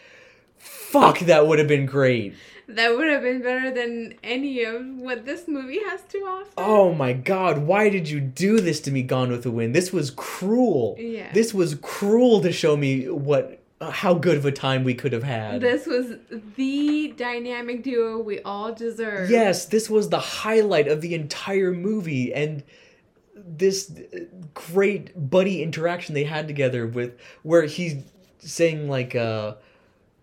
Fuck, 0.94 1.18
that 1.20 1.48
would 1.48 1.58
have 1.58 1.66
been 1.66 1.86
great. 1.86 2.34
That 2.68 2.96
would 2.96 3.08
have 3.08 3.22
been 3.22 3.42
better 3.42 3.72
than 3.72 4.14
any 4.22 4.62
of 4.62 4.86
what 4.86 5.26
this 5.26 5.48
movie 5.48 5.80
has 5.88 6.02
to 6.04 6.18
offer. 6.18 6.52
Oh 6.56 6.94
my 6.94 7.12
god, 7.12 7.58
why 7.58 7.88
did 7.88 8.08
you 8.08 8.20
do 8.20 8.60
this 8.60 8.80
to 8.82 8.92
me, 8.92 9.02
Gone 9.02 9.32
with 9.32 9.42
the 9.42 9.50
Wind? 9.50 9.74
This 9.74 9.92
was 9.92 10.12
cruel. 10.12 10.94
Yeah. 10.96 11.32
This 11.32 11.52
was 11.52 11.74
cruel 11.82 12.40
to 12.42 12.52
show 12.52 12.76
me 12.76 13.08
what 13.10 13.60
uh, 13.80 13.90
how 13.90 14.14
good 14.14 14.36
of 14.36 14.46
a 14.46 14.52
time 14.52 14.84
we 14.84 14.94
could 14.94 15.12
have 15.12 15.24
had. 15.24 15.60
This 15.60 15.84
was 15.84 16.14
the 16.54 17.12
dynamic 17.16 17.82
duo 17.82 18.20
we 18.20 18.38
all 18.42 18.72
deserve. 18.72 19.30
Yes, 19.30 19.66
this 19.66 19.90
was 19.90 20.10
the 20.10 20.20
highlight 20.20 20.86
of 20.86 21.00
the 21.00 21.16
entire 21.16 21.72
movie, 21.72 22.32
and 22.32 22.62
this 23.34 23.90
uh, 23.90 24.20
great 24.54 25.28
buddy 25.28 25.60
interaction 25.60 26.14
they 26.14 26.22
had 26.22 26.46
together 26.46 26.86
with 26.86 27.18
where 27.42 27.64
he's 27.64 27.96
saying 28.38 28.88
like 28.88 29.16
uh 29.16 29.54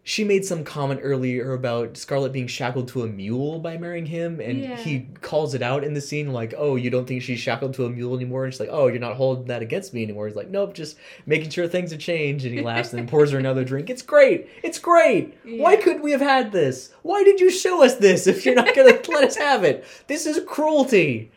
she 0.04 0.24
made 0.24 0.44
some 0.44 0.64
comment 0.64 1.00
earlier 1.04 1.54
about 1.54 1.96
Scarlett 1.96 2.32
being 2.34 2.48
shackled 2.48 2.88
to 2.88 3.04
a 3.04 3.08
mule 3.08 3.60
by 3.60 3.78
marrying 3.78 4.08
him, 4.08 4.40
and 4.40 4.60
Yeah. 4.60 4.76
he 4.76 5.08
calls 5.22 5.54
it 5.54 5.62
out 5.62 5.84
in 5.84 5.94
the 5.94 6.02
scene, 6.02 6.34
like, 6.34 6.56
"Oh, 6.58 6.76
you 6.76 6.90
don't 6.90 7.06
think 7.08 7.22
she's 7.22 7.40
shackled 7.40 7.76
to 7.76 7.86
a 7.86 7.90
mule 7.90 8.16
anymore?" 8.16 8.46
And 8.46 8.52
she's 8.54 8.60
like, 8.60 8.70
"Oh, 8.72 8.88
you're 8.88 8.98
not 9.00 9.16
holding 9.16 9.46
that 9.46 9.62
against 9.62 9.94
me 9.94 10.02
anymore." 10.02 10.26
He's 10.28 10.36
like, 10.36 10.50
"Nope, 10.50 10.74
just 10.74 10.98
making 11.28 11.52
sure 11.52 11.68
things 11.68 11.92
have 11.92 12.00
changed." 12.00 12.46
And 12.46 12.54
he 12.56 12.62
laughs 12.62 12.92
and 12.94 13.00
then 13.00 13.08
pours 13.08 13.30
her 13.32 13.38
another 13.38 13.64
drink. 13.64 13.92
It's 13.92 14.02
great. 14.02 14.48
It's 14.64 14.80
great. 14.80 15.36
Why 15.46 15.76
couldn't 15.76 16.02
we 16.02 16.12
have 16.12 16.22
had 16.22 16.52
this? 16.52 16.90
Why 17.04 17.24
did 17.24 17.40
you 17.40 17.52
show 17.52 17.84
us 17.84 17.96
this 17.96 18.26
if 18.26 18.44
you're 18.46 18.56
not 18.56 18.74
gonna 18.76 19.00
let 19.10 19.24
us 19.24 19.36
have 19.36 19.64
it? 19.64 19.84
This 20.08 20.26
is 20.26 20.40
cruelty. 20.48 21.30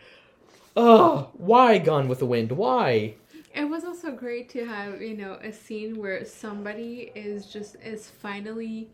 Oh, 0.76 1.28
why 1.34 1.78
Gone 1.78 2.08
with 2.08 2.18
the 2.18 2.26
Wind? 2.26 2.52
Why? 2.52 3.14
It 3.54 3.64
was 3.70 3.84
also 3.84 4.10
great 4.10 4.48
to 4.50 4.64
have, 4.66 5.00
you 5.00 5.16
know, 5.16 5.34
a 5.42 5.52
scene 5.52 5.96
where 5.98 6.24
somebody 6.24 7.12
is 7.14 7.46
just 7.46 7.76
is 7.84 8.10
finally 8.10 8.90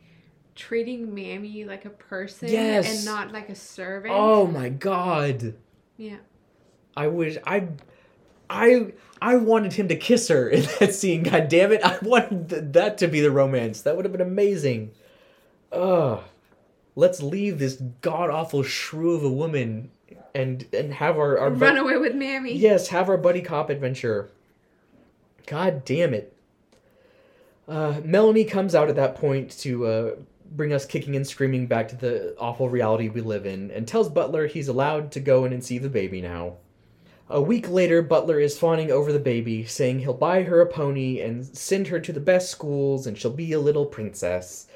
treating 0.55 1.15
Mammy 1.15 1.65
like 1.65 1.87
a 1.87 1.91
person 1.91 2.49
Yes. 2.49 2.95
and 2.97 3.05
not 3.07 3.33
like 3.33 3.49
a 3.49 3.55
servant. 3.55 4.13
Oh 4.17 4.47
my 4.47 4.69
god. 4.69 5.55
Yeah. 5.97 6.17
I 6.97 7.07
wish 7.07 7.39
I 7.47 7.69
I 8.51 8.93
I 9.23 9.37
wanted 9.37 9.73
him 9.73 9.89
to 9.89 9.97
kiss 9.97 10.29
her 10.29 10.49
in 10.51 10.63
that 10.81 10.95
scene. 10.95 11.23
God 11.23 11.49
damn 11.49 11.73
it! 11.73 11.83
I 11.85 11.99
wanted 12.03 12.51
th- 12.51 12.63
that 12.73 12.99
to 12.99 13.09
be 13.09 13.21
the 13.21 13.31
romance. 13.31 13.81
That 13.83 13.97
would 13.97 14.05
have 14.05 14.13
been 14.13 14.21
amazing. 14.21 14.91
Ugh. 15.73 16.23
Let's 16.97 17.23
leave 17.23 17.59
this 17.61 17.77
god 18.03 18.29
awful 18.31 18.63
shrew 18.65 19.15
of 19.15 19.23
a 19.25 19.31
woman 19.31 19.91
and 20.35 20.67
and 20.75 20.93
have 20.95 21.17
our 21.17 21.39
our 21.39 21.51
Run 21.51 21.79
away 21.79 21.97
with 21.97 22.15
Mammy. 22.15 22.53
yes 22.53 22.89
have 22.89 23.09
our 23.09 23.17
buddy 23.17 23.41
cop 23.41 23.71
adventure. 23.71 24.29
God 25.51 25.85
damn 25.85 26.15
it. 26.15 26.33
Uh, 27.67 28.01
Melanie 28.05 28.45
comes 28.45 28.73
out 28.73 28.89
at 28.89 28.95
that 28.95 29.17
point 29.17 29.51
to 29.59 29.85
uh, 29.85 30.11
bring 30.53 30.73
us 30.73 30.87
kicking 30.87 31.17
and 31.17 31.27
screaming 31.27 31.67
back 31.67 31.89
to 31.89 31.97
the 31.97 32.37
awful 32.39 32.69
reality 32.69 33.09
we 33.09 33.21
live 33.21 33.47
in 33.47 33.73
and 33.73 33.87
tells 33.87 34.09
Butler 34.09 34.47
he's 34.47 34.69
allowed 34.69 35.11
to 35.11 35.19
go 35.19 35.45
in 35.45 35.53
and 35.53 35.65
see 35.65 35.79
the 35.79 35.89
baby 35.89 36.21
now. 36.21 36.59
A 37.29 37.43
week 37.43 37.69
later, 37.69 38.01
Butler 38.01 38.39
is 38.39 38.61
fawning 38.61 38.93
over 38.93 39.13
the 39.13 39.19
baby, 39.19 39.65
saying 39.65 39.99
he'll 39.99 40.15
buy 40.15 40.45
her 40.45 40.61
a 40.61 40.67
pony 40.67 41.21
and 41.21 41.45
send 41.45 41.89
her 41.89 41.99
to 41.99 42.13
the 42.13 42.21
best 42.21 42.49
schools 42.49 43.09
and 43.09 43.19
she'll 43.19 43.33
be 43.33 43.53
a 43.53 43.59
little 43.59 43.87
princess. 43.87 44.69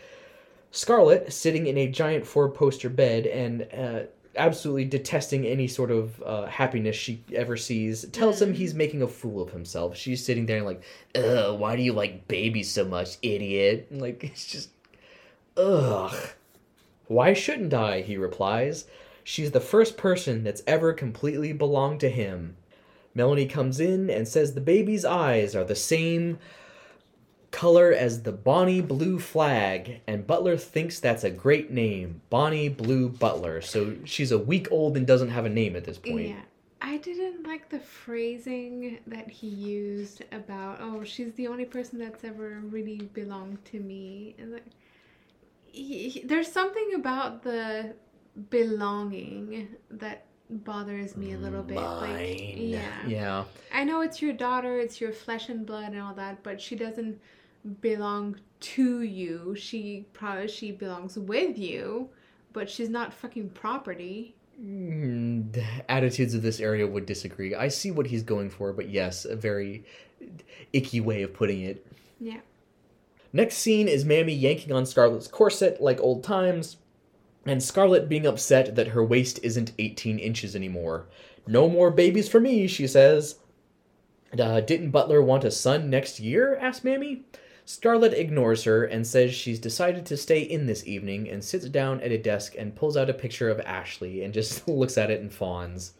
Scarlett, 0.72 1.32
sitting 1.32 1.68
in 1.68 1.78
a 1.78 1.86
giant 1.86 2.26
four 2.26 2.50
poster 2.50 2.90
bed 2.90 3.28
and 3.28 3.68
uh, 3.72 4.08
absolutely 4.36 4.84
detesting 4.84 5.46
any 5.46 5.68
sort 5.68 5.90
of 5.90 6.22
uh, 6.22 6.46
happiness 6.46 6.96
she 6.96 7.24
ever 7.34 7.56
sees, 7.56 8.04
tells 8.06 8.40
him 8.40 8.54
he's 8.54 8.74
making 8.74 9.02
a 9.02 9.08
fool 9.08 9.42
of 9.42 9.52
himself. 9.52 9.96
She's 9.96 10.24
sitting 10.24 10.46
there 10.46 10.62
like, 10.62 10.82
ugh, 11.14 11.58
why 11.58 11.76
do 11.76 11.82
you 11.82 11.92
like 11.92 12.28
babies 12.28 12.70
so 12.70 12.84
much, 12.84 13.18
idiot? 13.22 13.88
Like, 13.90 14.24
it's 14.24 14.46
just, 14.46 14.70
ugh. 15.56 16.14
Why 17.06 17.32
shouldn't 17.32 17.74
I? 17.74 18.00
He 18.00 18.16
replies. 18.16 18.86
She's 19.22 19.50
the 19.50 19.60
first 19.60 19.96
person 19.96 20.44
that's 20.44 20.62
ever 20.66 20.92
completely 20.92 21.52
belonged 21.52 22.00
to 22.00 22.10
him. 22.10 22.56
Melanie 23.14 23.46
comes 23.46 23.78
in 23.80 24.10
and 24.10 24.26
says 24.26 24.54
the 24.54 24.60
baby's 24.60 25.04
eyes 25.04 25.54
are 25.54 25.64
the 25.64 25.74
same 25.74 26.38
color 27.54 27.92
as 27.92 28.22
the 28.22 28.32
Bonnie 28.32 28.80
Blue 28.80 29.20
flag, 29.20 30.00
and 30.08 30.26
Butler 30.26 30.56
thinks 30.56 30.98
that's 30.98 31.22
a 31.22 31.30
great 31.30 31.70
name. 31.70 32.20
Bonnie 32.28 32.68
Blue 32.68 33.08
Butler. 33.08 33.60
So 33.60 33.94
she's 34.04 34.32
a 34.32 34.38
week 34.38 34.66
old 34.72 34.96
and 34.96 35.06
doesn't 35.06 35.30
have 35.30 35.44
a 35.44 35.48
name 35.48 35.76
at 35.76 35.84
this 35.84 35.96
point. 35.96 36.28
Yeah. 36.30 36.40
I 36.82 36.96
didn't 36.98 37.46
like 37.46 37.70
the 37.70 37.78
phrasing 37.78 38.98
that 39.06 39.30
he 39.30 39.46
used 39.46 40.24
about, 40.32 40.78
oh, 40.80 41.04
she's 41.04 41.32
the 41.34 41.46
only 41.46 41.64
person 41.64 41.98
that's 41.98 42.24
ever 42.24 42.60
really 42.64 43.08
belonged 43.14 43.64
to 43.66 43.78
me. 43.78 44.34
And 44.38 44.52
like, 44.52 44.66
he, 45.64 46.08
he- 46.08 46.24
there's 46.24 46.50
something 46.50 46.94
about 46.96 47.42
the 47.44 47.94
belonging 48.50 49.68
that 49.92 50.26
bothers 50.50 51.16
me 51.16 51.32
a 51.32 51.38
little 51.38 51.62
bit. 51.62 51.76
Like, 51.76 52.10
Mine. 52.10 52.54
yeah. 52.56 53.06
Yeah. 53.06 53.44
I 53.72 53.84
know 53.84 54.00
it's 54.02 54.20
your 54.20 54.32
daughter, 54.32 54.78
it's 54.80 55.00
your 55.00 55.12
flesh 55.12 55.48
and 55.48 55.64
blood 55.64 55.92
and 55.92 56.02
all 56.02 56.14
that, 56.14 56.42
but 56.42 56.60
she 56.60 56.74
doesn't 56.76 57.20
belong 57.80 58.36
to 58.60 59.02
you. 59.02 59.54
She 59.56 60.06
probably 60.12 60.48
she 60.48 60.72
belongs 60.72 61.16
with 61.16 61.58
you, 61.58 62.10
but 62.52 62.70
she's 62.70 62.88
not 62.88 63.12
fucking 63.12 63.50
property. 63.50 64.34
Mm, 64.60 65.52
the 65.52 65.64
attitudes 65.88 66.34
of 66.34 66.42
this 66.42 66.60
area 66.60 66.86
would 66.86 67.06
disagree. 67.06 67.54
I 67.54 67.68
see 67.68 67.90
what 67.90 68.06
he's 68.06 68.22
going 68.22 68.50
for, 68.50 68.72
but 68.72 68.88
yes, 68.88 69.24
a 69.24 69.36
very 69.36 69.84
icky 70.72 71.00
way 71.00 71.22
of 71.22 71.34
putting 71.34 71.62
it. 71.62 71.86
Yeah. 72.20 72.40
Next 73.32 73.56
scene 73.56 73.88
is 73.88 74.04
Mammy 74.04 74.32
yanking 74.32 74.72
on 74.72 74.86
Scarlett's 74.86 75.26
corset 75.26 75.80
like 75.82 76.00
old 76.00 76.22
times, 76.22 76.76
and 77.44 77.62
Scarlett 77.62 78.08
being 78.08 78.26
upset 78.26 78.76
that 78.76 78.88
her 78.88 79.04
waist 79.04 79.40
isn't 79.42 79.72
18 79.78 80.18
inches 80.18 80.54
anymore. 80.54 81.06
No 81.46 81.68
more 81.68 81.90
babies 81.90 82.28
for 82.28 82.40
me, 82.40 82.66
she 82.68 82.86
says. 82.86 83.40
Uh, 84.38 84.60
didn't 84.60 84.90
Butler 84.90 85.20
want 85.20 85.44
a 85.44 85.50
son 85.50 85.90
next 85.90 86.20
year? 86.20 86.56
asks 86.56 86.84
Mammy. 86.84 87.24
Scarlett 87.66 88.12
ignores 88.12 88.64
her 88.64 88.84
and 88.84 89.06
says 89.06 89.34
she's 89.34 89.58
decided 89.58 90.04
to 90.06 90.18
stay 90.18 90.40
in 90.40 90.66
this 90.66 90.86
evening 90.86 91.30
and 91.30 91.42
sits 91.42 91.66
down 91.68 92.00
at 92.02 92.12
a 92.12 92.18
desk 92.18 92.54
and 92.58 92.76
pulls 92.76 92.96
out 92.96 93.08
a 93.08 93.14
picture 93.14 93.48
of 93.48 93.60
Ashley 93.60 94.22
and 94.22 94.34
just 94.34 94.68
looks 94.68 94.98
at 94.98 95.10
it 95.10 95.20
and 95.20 95.32
fawns. 95.32 95.94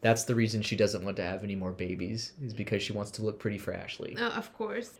That's 0.00 0.24
the 0.24 0.34
reason 0.34 0.62
she 0.62 0.76
doesn't 0.76 1.04
want 1.04 1.16
to 1.16 1.22
have 1.22 1.44
any 1.44 1.54
more 1.54 1.72
babies, 1.72 2.32
is 2.42 2.52
because 2.52 2.82
she 2.82 2.92
wants 2.92 3.10
to 3.12 3.22
look 3.22 3.38
pretty 3.38 3.58
for 3.58 3.72
Ashley. 3.72 4.16
Uh, 4.16 4.30
of 4.30 4.52
course. 4.52 4.94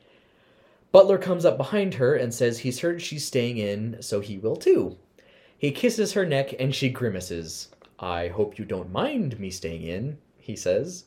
Butler 0.92 1.18
comes 1.18 1.44
up 1.44 1.56
behind 1.56 1.94
her 1.94 2.14
and 2.14 2.32
says 2.32 2.58
he's 2.58 2.80
heard 2.80 3.02
she's 3.02 3.24
staying 3.24 3.58
in, 3.58 4.00
so 4.00 4.20
he 4.20 4.38
will 4.38 4.56
too. 4.56 4.96
He 5.58 5.70
kisses 5.72 6.12
her 6.12 6.24
neck 6.24 6.54
and 6.58 6.74
she 6.74 6.88
grimaces. 6.88 7.68
I 7.98 8.28
hope 8.28 8.58
you 8.58 8.64
don't 8.64 8.92
mind 8.92 9.40
me 9.40 9.50
staying 9.50 9.82
in, 9.82 10.18
he 10.38 10.54
says. 10.54 11.04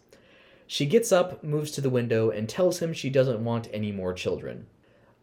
She 0.67 0.85
gets 0.85 1.11
up, 1.11 1.43
moves 1.43 1.71
to 1.71 1.81
the 1.81 1.89
window, 1.89 2.29
and 2.29 2.47
tells 2.47 2.79
him 2.79 2.93
she 2.93 3.09
doesn't 3.09 3.43
want 3.43 3.69
any 3.73 3.91
more 3.91 4.13
children. 4.13 4.67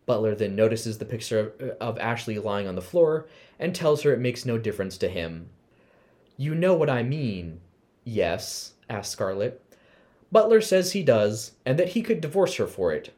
Butler 0.07 0.35
then 0.35 0.55
notices 0.55 0.99
the 0.99 1.05
picture 1.05 1.53
uh, 1.61 1.85
of 1.85 1.99
Ashley 1.99 2.39
lying 2.39 2.67
on 2.67 2.77
the 2.77 2.81
floor 2.81 3.27
and 3.59 3.75
tells 3.75 4.03
her 4.03 4.13
it 4.13 4.21
makes 4.21 4.47
no 4.47 4.57
difference 4.57 4.97
to 4.99 5.09
him. 5.09 5.51
You 6.37 6.55
know 6.55 6.75
what 6.75 6.89
I 6.91 7.03
mean. 7.03 7.61
Yes, 8.05 8.75
asks 8.89 9.13
Scarlett. 9.13 9.63
Butler 10.31 10.61
says 10.61 10.93
he 10.93 11.03
does, 11.03 11.53
and 11.65 11.79
that 11.79 11.91
he 11.91 12.03
could 12.03 12.21
divorce 12.21 12.57
her 12.57 12.67
for 12.67 12.93
it. 12.93 13.13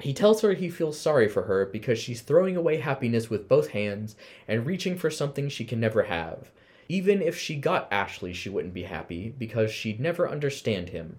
He 0.00 0.12
tells 0.12 0.42
her 0.42 0.52
he 0.52 0.68
feels 0.68 1.00
sorry 1.00 1.28
for 1.28 1.44
her 1.44 1.64
because 1.64 1.98
she's 1.98 2.20
throwing 2.20 2.56
away 2.56 2.78
happiness 2.78 3.30
with 3.30 3.48
both 3.48 3.70
hands 3.70 4.14
and 4.46 4.66
reaching 4.66 4.98
for 4.98 5.10
something 5.10 5.48
she 5.48 5.64
can 5.64 5.80
never 5.80 6.04
have. 6.04 6.50
Even 6.88 7.22
if 7.22 7.38
she 7.38 7.56
got 7.56 7.90
Ashley, 7.90 8.32
she 8.32 8.50
wouldn't 8.50 8.74
be 8.74 8.84
happy 8.84 9.34
because 9.38 9.72
she'd 9.72 9.98
never 9.98 10.28
understand 10.28 10.90
him. 10.90 11.16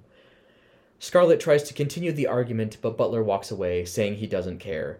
Scarlett 0.99 1.39
tries 1.39 1.63
to 1.63 1.73
continue 1.73 2.11
the 2.11 2.27
argument, 2.27 2.77
but 2.81 2.97
Butler 2.97 3.23
walks 3.23 3.51
away, 3.51 3.85
saying 3.85 4.15
he 4.15 4.27
doesn't 4.27 4.59
care. 4.59 4.99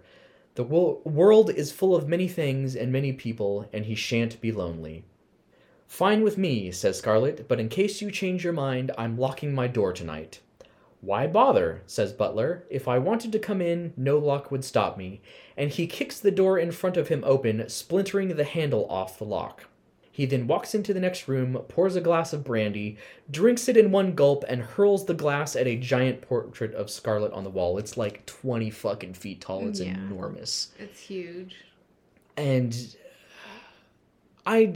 The 0.56 0.64
wo- 0.64 1.02
world 1.04 1.50
is 1.50 1.72
full 1.72 1.95
of 1.95 2.08
many 2.08 2.28
things 2.28 2.76
and 2.76 2.91
many 2.91 3.14
people, 3.14 3.68
and 3.74 3.86
he 3.86 3.95
shan't 3.95 4.41
be 4.41 4.52
lonely. 4.52 5.06
Fine 5.88 6.22
with 6.22 6.38
me, 6.38 6.72
says 6.72 6.98
Scarlett, 6.98 7.48
but 7.48 7.60
in 7.60 7.70
case 7.70 8.02
you 8.02 8.12
change 8.12 8.43
your 8.43 8.54
mind, 8.54 8.91
I'm 8.98 9.18
locking 9.18 9.56
my 9.56 9.68
door 9.68 9.93
tonight. 9.93 10.41
Why 11.02 11.28
bother, 11.28 11.84
says 11.86 12.12
Butler. 12.12 12.66
If 12.70 12.88
I 12.88 12.98
wanted 12.98 13.32
to 13.32 13.39
come 13.39 13.62
in, 13.62 13.93
no 13.95 14.18
lock 14.18 14.52
would 14.52 14.66
stop 14.66 14.98
me, 14.98 15.22
and 15.56 15.70
he 15.70 15.88
kicks 15.88 16.20
the 16.20 16.32
door 16.32 16.60
in 16.60 16.72
front 16.72 16.98
of 16.98 17.08
him 17.08 17.24
open, 17.24 17.70
splintering 17.70 18.36
the 18.36 18.43
handle 18.43 18.86
off 18.89 19.18
the 19.18 19.26
lock. 19.26 19.66
He 20.18 20.26
then 20.26 20.47
walks 20.47 20.74
into 20.74 20.95
the 20.95 20.99
next 20.99 21.28
room, 21.28 21.53
pours 21.68 21.95
a 21.95 22.01
glass 22.01 22.34
of 22.34 22.43
brandy, 22.43 22.97
drinks 23.30 23.70
it 23.70 23.78
in 23.78 23.91
one 23.91 24.15
gulp, 24.15 24.43
and 24.47 24.63
hurls 24.63 25.05
the 25.05 25.13
glass 25.13 25.55
at 25.55 25.68
a 25.68 25.76
giant 25.76 26.22
portrait 26.22 26.74
of 26.74 26.89
Scarlett 26.89 27.32
on 27.34 27.43
the 27.43 27.51
wall. 27.51 27.78
It's 27.78 27.97
like 27.97 28.26
20 28.26 28.72
fucking 28.72 29.13
feet 29.13 29.41
tall. 29.41 29.68
It's 29.68 29.80
Yeah. 29.80 29.93
enormous. 29.93 30.70
It's 30.80 30.99
huge. 31.01 31.53
And 32.36 32.76
I 34.43 34.74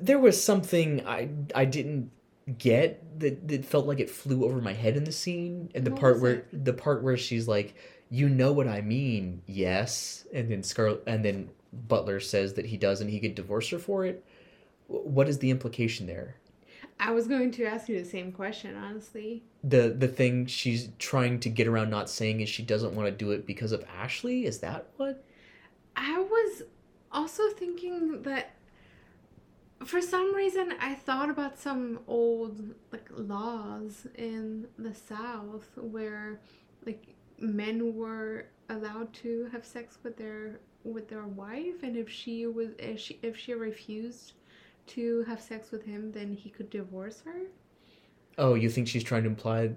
there 0.00 0.20
was 0.20 0.40
something 0.42 1.04
I 1.08 1.28
I 1.56 1.64
didn't 1.64 2.12
get 2.58 3.18
that, 3.18 3.48
that 3.48 3.64
felt 3.64 3.86
like 3.86 3.98
it 3.98 4.10
flew 4.10 4.44
over 4.44 4.60
my 4.60 4.74
head 4.74 4.96
in 4.96 5.02
the 5.02 5.10
scene 5.12 5.70
and 5.74 5.84
the 5.84 5.90
What 5.90 5.98
part 6.00 6.20
where 6.20 6.34
it? 6.34 6.64
the 6.64 6.72
part 6.72 7.02
where 7.02 7.16
she's 7.16 7.48
like 7.48 7.74
you 8.10 8.28
know 8.28 8.52
what 8.52 8.68
I 8.68 8.80
mean 8.80 9.42
yes 9.46 10.24
and 10.32 10.50
then 10.52 10.62
Scarlett 10.62 11.02
and 11.08 11.24
then 11.24 11.50
Butler 11.72 12.20
says 12.20 12.54
that 12.54 12.66
he 12.66 12.76
does 12.76 13.00
and 13.00 13.10
he 13.10 13.18
could 13.18 13.34
divorce 13.34 13.68
her 13.70 13.78
for 13.80 14.04
it 14.04 14.24
what 14.92 15.28
is 15.28 15.38
the 15.38 15.50
implication 15.50 16.06
there? 16.06 16.36
I 17.00 17.10
was 17.10 17.26
going 17.26 17.50
to 17.52 17.64
ask 17.64 17.88
you 17.88 17.98
the 17.98 18.08
same 18.08 18.30
question, 18.32 18.76
honestly. 18.76 19.42
the 19.64 19.94
the 19.96 20.08
thing 20.08 20.46
she's 20.46 20.88
trying 20.98 21.40
to 21.40 21.48
get 21.48 21.66
around 21.66 21.90
not 21.90 22.08
saying 22.10 22.40
is 22.40 22.48
she 22.48 22.62
doesn't 22.62 22.94
want 22.94 23.06
to 23.06 23.12
do 23.12 23.32
it 23.32 23.46
because 23.46 23.72
of 23.72 23.84
Ashley? 23.96 24.46
Is 24.46 24.58
that 24.58 24.88
what? 24.96 25.24
I 25.96 26.18
was 26.18 26.62
also 27.10 27.42
thinking 27.50 28.22
that 28.22 28.52
for 29.84 30.00
some 30.00 30.34
reason 30.34 30.74
I 30.80 30.94
thought 30.94 31.28
about 31.30 31.58
some 31.58 32.00
old 32.06 32.74
like 32.92 33.08
laws 33.10 34.06
in 34.14 34.68
the 34.78 34.94
South 34.94 35.66
where 35.76 36.40
like 36.86 37.14
men 37.38 37.94
were 37.96 38.46
allowed 38.68 39.12
to 39.14 39.48
have 39.52 39.64
sex 39.66 39.98
with 40.02 40.16
their 40.16 40.60
with 40.84 41.08
their 41.08 41.26
wife 41.26 41.82
and 41.82 41.96
if 41.96 42.08
she 42.08 42.46
was 42.46 42.70
if 42.78 42.98
she 43.00 43.18
if 43.22 43.36
she 43.36 43.54
refused 43.54 44.32
to 44.86 45.22
have 45.24 45.40
sex 45.40 45.70
with 45.70 45.84
him 45.84 46.12
then 46.12 46.32
he 46.32 46.48
could 46.50 46.68
divorce 46.70 47.22
her. 47.24 47.42
oh 48.38 48.54
you 48.54 48.68
think 48.68 48.88
she's 48.88 49.04
trying 49.04 49.22
to 49.22 49.28
imply 49.28 49.70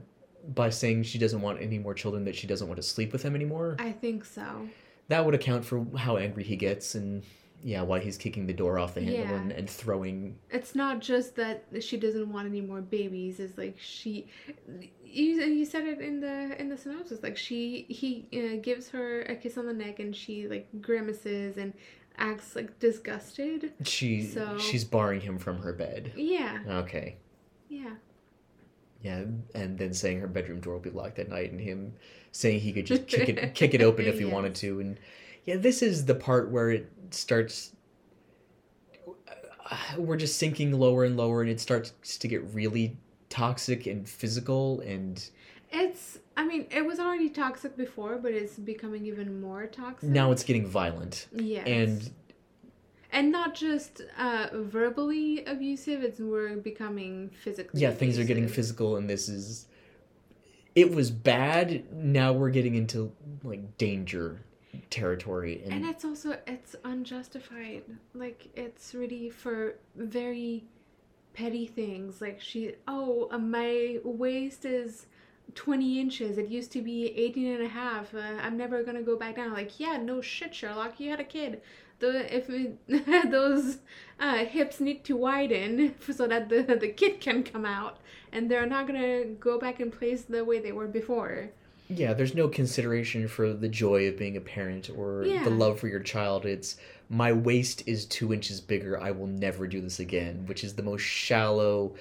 by 0.54 0.70
saying 0.70 1.04
she 1.04 1.18
doesn't 1.18 1.42
want 1.42 1.60
any 1.62 1.80
more 1.80 1.94
children 1.94 2.24
that 2.26 2.36
she 2.36 2.46
doesn't 2.48 2.68
want 2.68 2.78
to 2.78 2.84
sleep 2.84 3.12
with 3.12 3.24
him 3.24 3.36
anymore 3.36 3.76
I 3.80 3.92
think 3.92 4.26
so. 4.26 4.68
that 5.08 5.26
would 5.26 5.34
account 5.36 5.66
for 5.66 5.86
how 5.98 6.18
angry 6.18 6.44
he 6.44 6.56
gets 6.56 6.96
and 6.96 7.24
yeah 7.64 7.82
why 7.82 8.00
he's 8.00 8.18
kicking 8.18 8.46
the 8.46 8.54
door 8.54 8.78
off 8.78 8.94
the 8.94 9.02
handle 9.02 9.22
Yeah. 9.24 9.42
and, 9.42 9.52
and 9.52 9.68
throwing 9.70 10.38
it's 10.52 10.76
not 10.76 11.00
just 11.00 11.36
that 11.38 11.64
she 11.80 11.98
doesn't 11.98 12.32
want 12.32 12.48
any 12.48 12.62
more 12.62 12.82
babies 12.82 13.40
it's 13.40 13.58
like 13.58 13.78
she 13.80 14.28
you, 15.04 15.42
you 15.42 15.66
said 15.66 15.86
it 15.86 16.00
in 16.00 16.20
the 16.20 16.60
in 16.60 16.70
the 16.70 16.78
synopsis 16.78 17.24
like 17.24 17.38
she 17.38 17.86
he 17.90 18.28
uh, 18.34 18.62
gives 18.62 18.90
her 18.90 19.22
a 19.24 19.36
kiss 19.36 19.58
on 19.58 19.66
the 19.66 19.74
neck 19.74 20.00
and 20.00 20.16
she 20.16 20.48
like 20.48 20.68
grimaces 20.82 21.58
and 21.58 21.74
acts 22.18 22.56
like 22.56 22.80
disgusted. 22.80 23.74
She 23.84 24.24
So- 24.24 24.58
she's 24.58 24.84
barring 24.84 25.22
him 25.22 25.38
from 25.38 25.60
her 25.60 25.74
bed. 25.74 26.14
Yeah. 26.16 26.60
Okay. 26.68 27.18
Yeah. 27.70 27.96
Yeah 29.02 29.24
and 29.54 29.78
then 29.78 29.94
saying 29.94 30.20
her 30.22 30.28
bedroom 30.28 30.60
door 30.62 30.74
will 30.74 30.80
be 30.82 30.90
locked 30.90 31.20
at 31.20 31.30
night 31.30 31.52
and 31.52 31.60
him 31.62 31.94
saying 32.32 32.60
he 32.62 32.74
could 32.74 32.86
just 32.92 33.08
kick 33.08 33.30
it 33.30 33.54
kick 33.54 33.74
it 33.74 33.82
open 33.82 34.06
if 34.06 34.18
he 34.18 34.26
Yes. 34.26 34.34
wanted 34.34 34.56
to. 34.56 34.80
And 34.80 35.00
yeah 35.44 35.58
this 35.58 35.82
is 35.82 36.06
the 36.06 36.16
part 36.16 36.50
where 36.50 36.72
it 36.72 36.90
starts 37.12 37.72
uh, 39.70 39.76
we're 39.98 40.18
just 40.18 40.38
sinking 40.38 40.72
lower 40.80 41.04
and 41.04 41.18
lower 41.18 41.42
and 41.42 41.50
it 41.50 41.60
starts 41.60 41.92
to 42.18 42.28
get 42.28 42.44
really 42.54 42.98
toxic 43.30 43.86
and 43.88 44.08
physical 44.08 44.80
and 44.82 45.30
it's 45.72 46.20
i 46.38 46.46
mean 46.46 46.68
it 46.72 46.86
was 46.86 47.00
already 47.00 47.30
toxic 47.30 47.76
before 47.78 48.18
but 48.18 48.32
it's 48.32 48.58
becoming 48.58 49.06
even 49.06 49.42
more 49.42 49.68
toxic. 49.68 50.10
Now 50.10 50.32
it's 50.32 50.44
getting 50.44 50.68
violent. 50.68 51.28
Yes. 51.32 51.68
And 51.68 52.12
and 53.12 53.32
not 53.32 53.56
just 53.56 54.02
uh 54.18 54.48
verbally 54.54 55.46
abusive 55.46 56.04
it's 56.04 56.20
we're 56.20 56.58
becoming 56.58 57.30
physically 57.30 57.80
yeah 57.80 57.92
things 57.92 58.20
are 58.20 58.24
getting 58.24 58.48
physical 58.48 58.98
and 58.98 59.10
this 59.10 59.30
is 59.30 59.68
it 60.76 60.94
was 60.94 61.10
bad. 61.10 61.86
Now 61.94 62.34
we're 62.34 62.50
getting 62.50 62.76
into 62.76 63.12
like 63.44 63.78
danger 63.78 64.42
territory 64.90 65.62
and, 65.64 65.74
and 65.74 65.86
it's 65.86 66.04
also 66.04 66.38
it's 66.46 66.76
unjustified. 66.84 67.84
Like 68.14 68.48
it's 68.56 68.94
really 68.94 69.30
for 69.30 69.76
very 69.96 70.66
petty 71.34 71.66
things. 71.66 72.22
Like 72.22 72.42
she 72.42 72.76
oh 72.88 73.30
my 73.40 74.00
waist 74.04 74.66
is 74.66 75.08
20 75.54 76.00
inches. 76.00 76.38
It 76.38 76.50
used 76.50 76.72
to 76.74 76.82
be 76.82 77.08
18 77.16 77.56
and 77.56 77.64
a 77.64 77.68
half. 77.68 78.14
Uh, 78.14 78.20
i'm 78.42 78.58
never 78.58 78.84
gonna 78.84 79.04
go 79.04 79.16
back 79.16 79.36
down. 79.36 79.54
Like 79.54 79.80
yeah 79.80 79.98
no 79.98 80.22
shit 80.22 80.54
sherlock. 80.54 81.00
You 81.00 81.10
had 81.10 81.20
a 81.20 81.26
kid. 81.26 81.62
The 82.00 82.36
if 82.36 82.50
it, 82.50 83.32
those 83.32 83.78
uh, 84.20 84.46
hips 84.46 84.80
need 84.80 85.04
to 85.06 85.16
widen 85.16 85.96
so 86.12 86.28
that 86.28 86.50
the, 86.50 86.64
the 86.64 86.90
kid 86.90 87.22
can 87.22 87.44
come 87.44 87.66
out 87.66 88.00
and 88.32 88.50
they're 88.50 88.66
not 88.66 88.88
gonna 88.88 89.26
go 89.26 89.60
back 89.60 89.80
in 89.80 89.92
place 89.92 90.24
the 90.24 90.44
way 90.44 90.60
they 90.60 90.72
were 90.72 90.88
before 90.88 91.52
yeah 91.88 92.14
there's 92.14 92.34
no 92.34 92.48
consideration 92.48 93.28
for 93.28 93.54
the 93.54 93.68
joy 93.70 94.08
of 94.08 94.18
being 94.18 94.38
a 94.38 94.42
parent 94.42 94.90
or 94.96 95.26
Yeah. 95.26 95.44
the 95.44 95.50
love 95.50 95.80
for 95.80 95.88
your 95.88 96.00
child 96.00 96.46
it's 96.46 96.78
my 97.10 97.32
waist 97.32 97.84
is 97.86 98.06
two 98.06 98.34
inches 98.34 98.60
bigger 98.60 99.00
i 99.00 99.12
will 99.12 99.28
never 99.28 99.68
do 99.68 99.82
this 99.82 100.00
again 100.00 100.46
which 100.48 100.64
is 100.64 100.74
the 100.74 100.84
most 100.84 101.02
shallow 101.02 101.94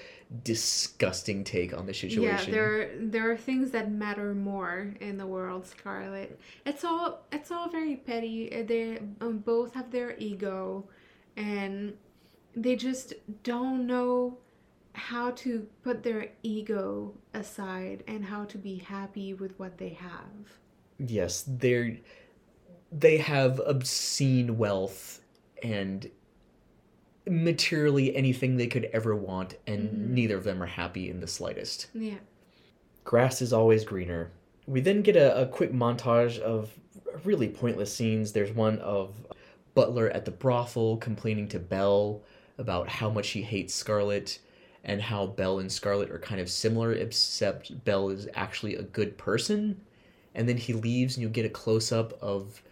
disgusting 0.42 1.44
take 1.44 1.76
on 1.76 1.86
the 1.86 1.94
situation 1.94 2.22
Yeah, 2.22 2.44
there 2.50 2.90
there 2.98 3.30
are 3.30 3.36
things 3.36 3.70
that 3.72 3.92
matter 3.92 4.34
more 4.34 4.94
in 5.00 5.18
the 5.18 5.26
world, 5.26 5.66
Scarlett. 5.66 6.40
It's 6.64 6.82
all 6.82 7.22
it's 7.30 7.50
all 7.52 7.68
very 7.68 7.96
petty. 7.96 8.52
Uh, 8.52 8.62
They 8.66 8.98
um, 9.20 9.38
both 9.38 9.74
have 9.74 9.90
their 9.92 10.16
ego, 10.18 10.88
and 11.36 11.94
they 12.56 12.74
just 12.74 13.12
don't 13.44 13.86
know 13.86 14.38
how 14.94 15.30
to 15.32 15.66
put 15.82 16.02
their 16.02 16.28
ego 16.42 17.12
aside 17.34 18.02
and 18.06 18.24
how 18.24 18.44
to 18.46 18.56
be 18.58 18.76
happy 18.76 19.34
with 19.34 19.58
what 19.58 19.76
they 19.78 19.90
have. 19.90 20.58
yes 20.98 21.44
they're 21.48 21.96
they 22.92 23.16
have 23.16 23.60
obscene 23.66 24.56
wealth 24.56 25.20
and 25.64 26.08
materially 27.28 28.14
anything 28.14 28.56
they 28.56 28.66
could 28.68 28.84
ever 28.92 29.16
want 29.16 29.56
and 29.66 29.88
Mhm. 29.90 30.08
neither 30.10 30.36
of 30.36 30.44
them 30.44 30.62
are 30.62 30.66
happy 30.66 31.08
in 31.10 31.18
the 31.20 31.26
slightest 31.26 31.88
Yeah. 31.94 32.18
grass 33.02 33.40
is 33.42 33.52
always 33.52 33.84
greener 33.84 34.30
we 34.66 34.80
then 34.80 35.02
get 35.02 35.16
a, 35.16 35.42
a 35.42 35.46
quick 35.46 35.72
montage 35.72 36.38
of 36.38 36.78
really 37.24 37.48
pointless 37.48 37.92
scenes 37.94 38.32
there's 38.32 38.52
one 38.52 38.78
of 38.78 39.26
butler 39.74 40.08
at 40.10 40.24
the 40.24 40.30
brothel 40.30 40.96
complaining 40.98 41.48
to 41.48 41.58
belle 41.58 42.22
about 42.58 42.88
how 42.88 43.10
much 43.10 43.30
he 43.30 43.42
hates 43.42 43.74
scarlett 43.74 44.38
and 44.84 45.00
how 45.00 45.26
belle 45.26 45.58
and 45.58 45.70
scarlett 45.70 46.10
are 46.10 46.18
kind 46.18 46.40
of 46.40 46.50
similar 46.50 46.92
except 46.92 47.84
belle 47.84 48.10
is 48.10 48.28
actually 48.34 48.76
a 48.76 48.82
good 48.82 49.16
person 49.18 49.80
and 50.34 50.48
then 50.48 50.56
he 50.56 50.72
leaves 50.72 51.16
and 51.16 51.22
you 51.22 51.28
get 51.28 51.44
a 51.46 51.50
close-up 51.50 52.12
of 52.22 52.62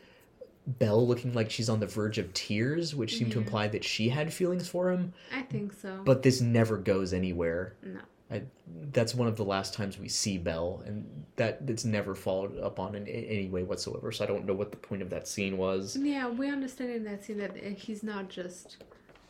belle 0.67 1.07
looking 1.07 1.33
like 1.33 1.51
she's 1.51 1.69
on 1.69 1.81
the 1.81 1.87
verge 1.87 2.19
of 2.19 2.33
tears 2.35 2.95
which 2.95 3.17
seemed 3.17 3.33
to 3.33 3.39
imply 3.39 3.67
that 3.67 3.83
she 3.83 4.09
had 4.09 4.33
feelings 4.33 4.69
for 4.69 4.91
him 4.93 5.13
I 5.35 5.43
think 5.43 5.73
so. 5.73 6.01
but 6.05 6.23
this 6.23 6.41
never 6.41 6.77
goes 6.77 7.13
anywhere 7.13 7.75
no. 7.83 8.01
I, 8.31 8.43
that's 8.93 9.15
one 9.15 9.29
of 9.29 9.37
the 9.37 9.45
last 9.45 9.75
times 9.75 9.99
we 9.99 10.09
see 10.09 10.39
Belle, 10.39 10.83
and 10.87 11.05
that 11.37 11.61
it's 11.69 11.85
never 11.85 12.15
followed 12.15 12.59
up 12.61 12.81
on 12.81 12.95
in 12.95 13.07
a- 13.07 13.11
any 13.11 13.49
way 13.49 13.63
whatsoever. 13.63 14.11
So 14.11 14.25
I 14.25 14.27
don't 14.27 14.47
know 14.47 14.55
what 14.55 14.71
the 14.71 14.79
point 14.79 15.03
of 15.03 15.11
that 15.11 15.29
scene 15.29 15.59
was. 15.59 15.99
Yeah, 16.01 16.31
we 16.31 16.49
understand 16.49 16.93
in 16.93 17.05
that 17.05 17.23
scene 17.23 17.37
that 17.37 17.51
uh, 17.51 17.69
he's 17.77 18.03
not 18.03 18.31
just 18.31 18.79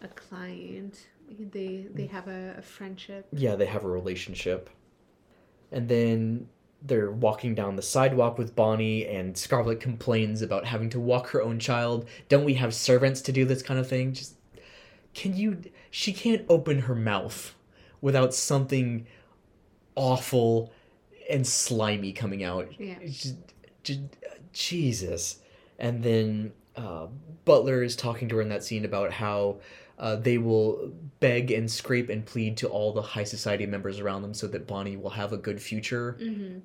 a 0.03 0.07
client. 0.07 1.09
They 1.39 1.87
they 1.93 2.07
have 2.07 2.29
a, 2.29 2.57
a 2.59 2.63
friendship. 2.63 3.27
Yeah, 3.33 3.57
they 3.57 3.67
have 3.67 3.85
a 3.85 3.89
relationship. 3.89 4.71
And 5.71 5.89
then 5.89 6.49
they're 6.83 7.11
walking 7.11 7.55
down 7.55 7.77
the 7.77 7.83
sidewalk 7.83 8.39
with 8.39 8.57
Bonnie, 8.57 9.07
and 9.07 9.37
Scarlett 9.37 9.81
complains 9.81 10.43
about 10.43 10.65
having 10.65 10.91
to 10.91 11.01
walk 11.01 11.29
her 11.29 11.43
own 11.43 11.59
child. 11.59 12.09
Don't 12.29 12.45
we 12.45 12.55
have 12.55 12.75
servants 12.75 13.21
to 13.23 13.33
do 13.33 13.45
this 13.45 13.63
kind 13.63 13.79
of 13.79 13.89
thing? 13.89 14.13
Just 14.13 14.37
can 15.15 15.37
you? 15.37 15.63
She 15.91 16.13
can't 16.13 16.45
open 16.49 16.81
her 16.81 16.95
mouth 16.95 17.55
without 18.01 18.35
something 18.35 19.07
awful 19.95 20.73
and 21.31 21.47
slimy 21.47 22.13
coming 22.13 22.43
out. 22.43 22.69
Yeah. 22.79 22.99
Just, 23.05 23.37
just, 23.85 24.01
Jesus. 24.53 25.39
And 25.79 26.03
then 26.03 26.53
uh, 26.77 27.07
Butler 27.45 27.83
is 27.83 27.97
talking 27.97 28.29
to 28.29 28.37
her 28.37 28.43
in 28.43 28.49
that 28.49 28.65
scene 28.65 28.85
about 28.85 29.13
how 29.13 29.61
uh, 30.03 30.17
they 30.17 30.37
will 30.37 30.93
beg 31.21 31.53
and 31.53 31.71
scrape 31.71 32.11
and 32.11 32.27
plead 32.27 32.57
to 32.59 32.69
all 32.69 32.93
the 32.93 33.01
high 33.01 33.25
society 33.25 33.65
members 33.65 34.01
around 34.01 34.21
them 34.23 34.35
so 34.35 34.49
that 34.49 34.67
Bonnie 34.67 34.97
will 34.97 35.11
have 35.11 35.33
a 35.33 35.37
good 35.39 35.63
future. 35.63 36.19
Mm-hmm. 36.21 36.59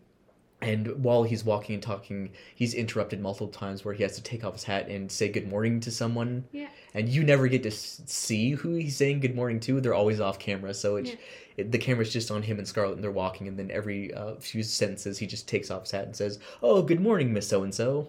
And 0.59 1.03
while 1.03 1.21
he's 1.21 1.45
walking 1.45 1.75
and 1.75 1.83
talking, 1.83 2.31
he's 2.55 2.73
interrupted 2.73 3.21
multiple 3.21 3.49
times 3.49 3.85
where 3.85 3.93
he 3.93 4.01
has 4.01 4.15
to 4.15 4.23
take 4.23 4.43
off 4.43 4.53
his 4.53 4.63
hat 4.63 4.87
and 4.89 5.11
say 5.11 5.29
good 5.29 5.47
morning 5.47 5.79
to 5.81 5.91
someone. 5.91 6.45
Yeah. 6.51 6.69
And 6.95 7.07
you 7.07 7.23
never 7.23 7.47
get 7.47 7.61
to 7.61 7.69
see 7.69 8.51
who 8.51 8.73
he's 8.73 8.97
saying 8.97 9.19
good 9.19 9.35
morning 9.35 9.59
to. 9.61 9.79
They're 9.79 9.93
always 9.93 10.19
off 10.19 10.39
camera, 10.39 10.73
so 10.73 10.95
it's, 10.95 11.11
Yeah. 11.11 11.15
it, 11.57 11.71
the 11.71 11.77
camera's 11.77 12.11
just 12.11 12.31
on 12.31 12.41
him 12.41 12.57
and 12.57 12.67
Scarlett, 12.67 12.95
and 12.95 13.03
they're 13.03 13.11
walking. 13.11 13.47
And 13.47 13.59
then 13.59 13.69
every 13.69 14.11
uh, 14.15 14.37
few 14.37 14.63
sentences, 14.63 15.19
he 15.19 15.27
just 15.27 15.47
takes 15.47 15.69
off 15.69 15.83
his 15.83 15.91
hat 15.91 16.05
and 16.05 16.15
says, 16.15 16.39
"Oh, 16.63 16.81
good 16.81 17.01
morning, 17.01 17.31
Miss 17.33 17.47
So 17.47 17.61
and 17.61 17.75
So." 17.75 18.07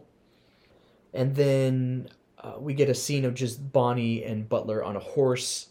And 1.13 1.37
then 1.37 2.09
uh, 2.43 2.55
we 2.59 2.75
get 2.75 2.89
a 2.89 2.95
scene 2.95 3.25
of 3.25 3.35
just 3.35 3.73
Bonnie 3.73 4.25
and 4.25 4.49
Butler 4.49 4.83
on 4.85 4.97
a 4.97 5.01
horse. 5.01 5.69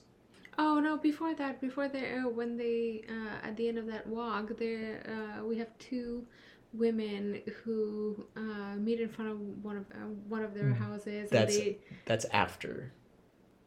Oh 0.57 0.79
no! 0.79 0.97
Before 0.97 1.33
that, 1.35 1.61
before 1.61 1.87
they 1.87 2.13
uh, 2.17 2.29
when 2.29 2.57
they 2.57 3.03
uh, 3.09 3.47
at 3.47 3.55
the 3.57 3.67
end 3.67 3.77
of 3.77 3.85
that 3.87 4.07
walk, 4.07 4.57
there 4.57 5.03
uh, 5.39 5.43
we 5.45 5.57
have 5.57 5.69
two 5.77 6.25
women 6.73 7.41
who 7.63 8.25
uh, 8.35 8.75
meet 8.77 8.99
in 8.99 9.07
front 9.09 9.31
of 9.31 9.39
one 9.63 9.77
of 9.77 9.85
uh, 9.93 10.05
one 10.27 10.43
of 10.43 10.53
their 10.53 10.73
houses. 10.73 11.29
Mm. 11.29 11.31
That's- 11.31 11.55
and 11.55 11.65
they, 11.65 11.77
That's 12.05 12.25
after 12.31 12.91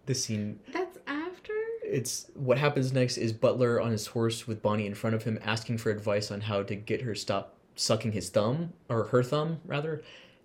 the 0.07 0.15
scene. 0.15 0.59
that's 0.73 0.99
after. 1.07 1.53
It's 1.85 2.31
what 2.35 2.59
happens 2.59 2.93
next 2.93 3.17
is 3.19 3.33
Butler 3.33 3.81
on 3.81 3.91
his 3.93 4.09
horse 4.09 4.47
with 4.47 4.61
Bonnie 4.63 4.87
in 4.87 4.95
front 4.95 5.15
of 5.17 5.23
him, 5.25 5.39
asking 5.45 5.79
for 5.79 5.91
advice 5.91 6.31
on 6.31 6.41
how 6.41 6.63
to 6.65 6.75
get 6.75 7.03
her 7.03 7.15
stop 7.15 7.55
sucking 7.77 8.13
his 8.13 8.31
thumb 8.31 8.73
or 8.89 9.05
her 9.05 9.23
thumb 9.23 9.61
rather. 9.65 10.03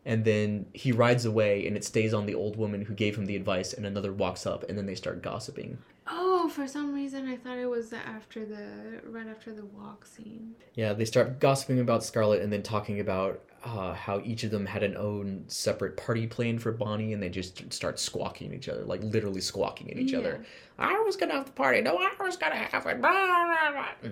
And 0.07 0.23
then 0.23 0.67
he 0.73 0.91
rides 0.91 1.25
away, 1.25 1.65
and 1.65 1.75
it 1.75 1.83
stays 1.83 2.13
on 2.13 2.27
the 2.27 2.35
old 2.35 2.57
woman 2.57 2.83
who 2.85 2.93
gave 2.93 3.17
him 3.17 3.25
the 3.25 3.35
advice. 3.35 3.73
And 3.73 3.85
another 3.85 4.13
walks 4.13 4.45
up, 4.45 4.63
and 4.69 4.77
then 4.77 4.85
they 4.85 4.93
start 4.95 5.21
gossiping. 5.23 5.79
Oh, 6.07 6.47
for 6.49 6.67
some 6.67 6.93
reason 6.93 7.27
I 7.27 7.35
thought 7.35 7.57
it 7.57 7.65
was 7.67 7.91
after 7.91 8.45
the 8.45 9.01
right 9.09 9.25
after 9.27 9.51
the 9.51 9.65
walk 9.65 10.05
scene. 10.05 10.53
Yeah, 10.75 10.93
they 10.93 11.05
start 11.05 11.39
gossiping 11.39 11.79
about 11.79 12.03
Scarlett, 12.03 12.43
and 12.43 12.53
then 12.53 12.61
talking 12.61 12.99
about 12.99 13.41
uh, 13.63 13.95
how 13.95 14.21
each 14.23 14.43
of 14.43 14.51
them 14.51 14.67
had 14.67 14.83
an 14.83 14.95
own 14.95 15.43
separate 15.47 15.97
party 15.97 16.27
plan 16.27 16.59
for 16.59 16.71
Bonnie, 16.71 17.13
and 17.13 17.23
they 17.23 17.29
just 17.29 17.73
start 17.73 17.99
squawking 17.99 18.49
at 18.49 18.53
each 18.53 18.69
other, 18.69 18.83
like 18.83 19.01
literally 19.03 19.41
squawking 19.41 19.89
at 19.89 19.97
each 19.97 20.11
Yeah. 20.11 20.19
other. 20.19 20.45
I 20.77 20.99
was 20.99 21.15
gonna 21.15 21.33
have 21.33 21.47
the 21.47 21.51
party. 21.53 21.81
No, 21.81 21.97
I 21.97 22.11
was 22.23 22.37
gonna 22.37 22.53
have 22.53 22.85
it. 22.85 23.01
Blah, 23.01 23.09
blah, 23.11 23.71
blah. 23.71 24.09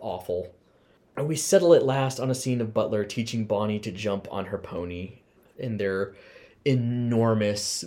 Awful. 0.00 0.54
And 1.16 1.28
we 1.28 1.36
settle 1.36 1.74
at 1.74 1.84
last 1.84 2.18
on 2.20 2.30
a 2.30 2.34
scene 2.34 2.60
of 2.62 2.72
Butler 2.72 3.04
teaching 3.04 3.44
Bonnie 3.44 3.80
to 3.80 3.90
jump 3.92 4.26
on 4.30 4.46
her 4.46 4.58
pony 4.58 5.17
in 5.58 5.76
their 5.76 6.14
enormous 6.64 7.84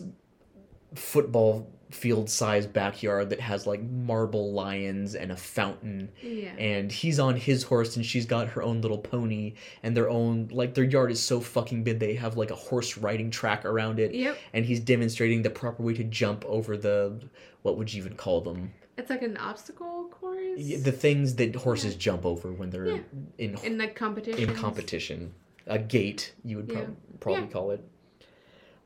football 0.96 1.70
field 1.92 2.30
sized 2.30 2.72
backyard 2.72 3.30
that 3.30 3.40
has 3.42 3.68
like 3.68 3.82
marble 3.84 4.54
lions 4.54 5.14
and 5.14 5.30
a 5.30 5.36
fountain 5.36 6.10
Yeah. 6.22 6.54
and 6.58 6.90
he's 6.90 7.20
on 7.20 7.36
his 7.36 7.64
horse 7.64 7.98
and 7.98 8.06
she's 8.06 8.26
got 8.26 8.48
her 8.50 8.64
own 8.64 8.80
little 8.80 8.98
pony 8.98 9.56
and 9.84 9.96
their 9.96 10.10
own 10.10 10.48
like 10.54 10.74
their 10.74 10.86
yard 10.86 11.12
is 11.12 11.22
so 11.22 11.42
fucking 11.42 11.84
big 11.84 12.00
they 12.00 12.14
have 12.16 12.38
like 12.38 12.50
a 12.50 12.56
horse 12.56 12.98
riding 12.98 13.30
track 13.30 13.66
around 13.66 14.00
it 14.00 14.14
Yep. 14.14 14.38
and 14.54 14.66
he's 14.66 14.80
demonstrating 14.80 15.42
the 15.42 15.50
proper 15.50 15.84
way 15.84 15.94
to 15.96 16.04
jump 16.06 16.46
over 16.46 16.78
the 16.78 17.22
what 17.62 17.78
would 17.78 17.94
you 17.94 18.02
even 18.02 18.16
call 18.16 18.40
them 18.40 18.72
It's 18.98 19.10
like 19.10 19.22
an 19.22 19.36
obstacle 19.38 20.08
course. 20.12 20.60
The 20.84 20.92
things 20.94 21.36
that 21.36 21.56
horses 21.58 21.96
jump 21.96 22.26
over 22.26 22.54
when 22.54 22.70
they're 22.70 22.88
Yeah. 22.88 22.98
in 23.38 23.58
in 23.66 23.78
like 23.78 23.96
competition. 23.96 24.50
in 24.50 24.56
competition 24.56 25.34
a 25.68 25.78
gate 25.80 26.34
you 26.44 26.58
would 26.58 26.70
prob- 26.70 26.88
Yeah. 26.90 27.18
probably 27.20 27.42
Yeah. 27.44 27.48
call 27.50 27.72
it 27.72 27.84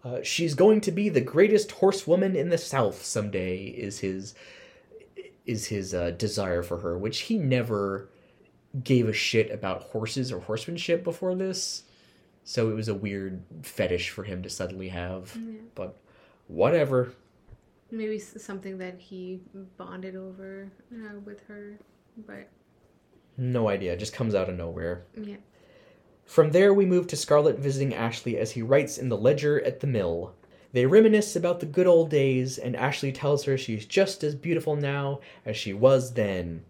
uh, 0.03 0.21
she's 0.21 0.53
going 0.53 0.82
to 0.82 0.91
be 0.91 1.09
the 1.09 1.21
greatest 1.21 1.71
horsewoman 1.71 2.36
in 2.36 2.49
the 2.49 2.57
south 2.57 3.03
someday 3.03 3.65
is 3.65 3.99
his 3.99 4.36
is 5.45 5.67
his 5.67 5.93
uh, 5.93 6.11
desire 6.11 6.63
for 6.63 6.78
her 6.80 6.97
which 6.97 7.19
he 7.21 7.38
never 7.38 8.09
gave 8.84 9.07
a 9.07 9.13
shit 9.13 9.49
about 9.51 9.84
horses 9.84 10.32
or 10.32 10.39
horsemanship 10.41 11.03
before 11.03 11.34
this 11.36 11.84
so 12.43 12.69
it 12.69 12.73
was 12.76 12.88
a 12.88 12.93
weird 12.93 13.41
fetish 13.63 14.09
for 14.09 14.23
him 14.23 14.43
to 14.43 14.49
suddenly 14.49 14.89
have 14.89 15.36
Yeah. 15.36 15.59
but 15.76 15.97
whatever 16.47 17.13
Maybe 17.91 18.17
something 18.19 18.80
that 18.80 18.99
he 18.99 19.39
bonded 19.78 20.15
over 20.15 20.71
uh, 20.91 21.19
with 21.23 21.41
her, 21.47 21.78
but 22.26 22.49
no 23.38 23.69
idea 23.69 23.93
it 23.93 23.99
just 23.99 24.13
comes 24.13 24.34
out 24.36 24.49
of 24.49 24.57
nowhere 24.57 25.05
yeah. 25.15 25.36
From 26.26 26.51
there, 26.51 26.73
we 26.73 26.86
move 26.86 27.07
to 27.07 27.15
Scarlett 27.15 27.59
visiting 27.59 27.93
Ashley 27.93 28.38
as 28.38 28.51
he 28.51 28.61
writes 28.61 28.97
in 28.97 29.09
the 29.09 29.17
ledger 29.17 29.61
at 29.63 29.80
the 29.80 29.88
mill. 29.88 30.34
They 30.73 30.86
reminisce 30.86 31.36
about 31.36 31.61
the 31.61 31.65
good 31.65 31.88
old 31.88 32.09
days, 32.09 32.57
and 32.57 32.76
Ashley 32.76 33.11
tells 33.11 33.45
her 33.45 33.57
she's 33.57 33.86
just 33.86 34.23
as 34.23 34.36
beautiful 34.36 34.76
now 34.76 35.21
as 35.45 35.55
she 35.55 35.71
was 35.71 36.13
then. 36.13 36.65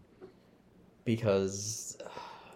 Because 1.06 1.98
uh, 2.06 2.10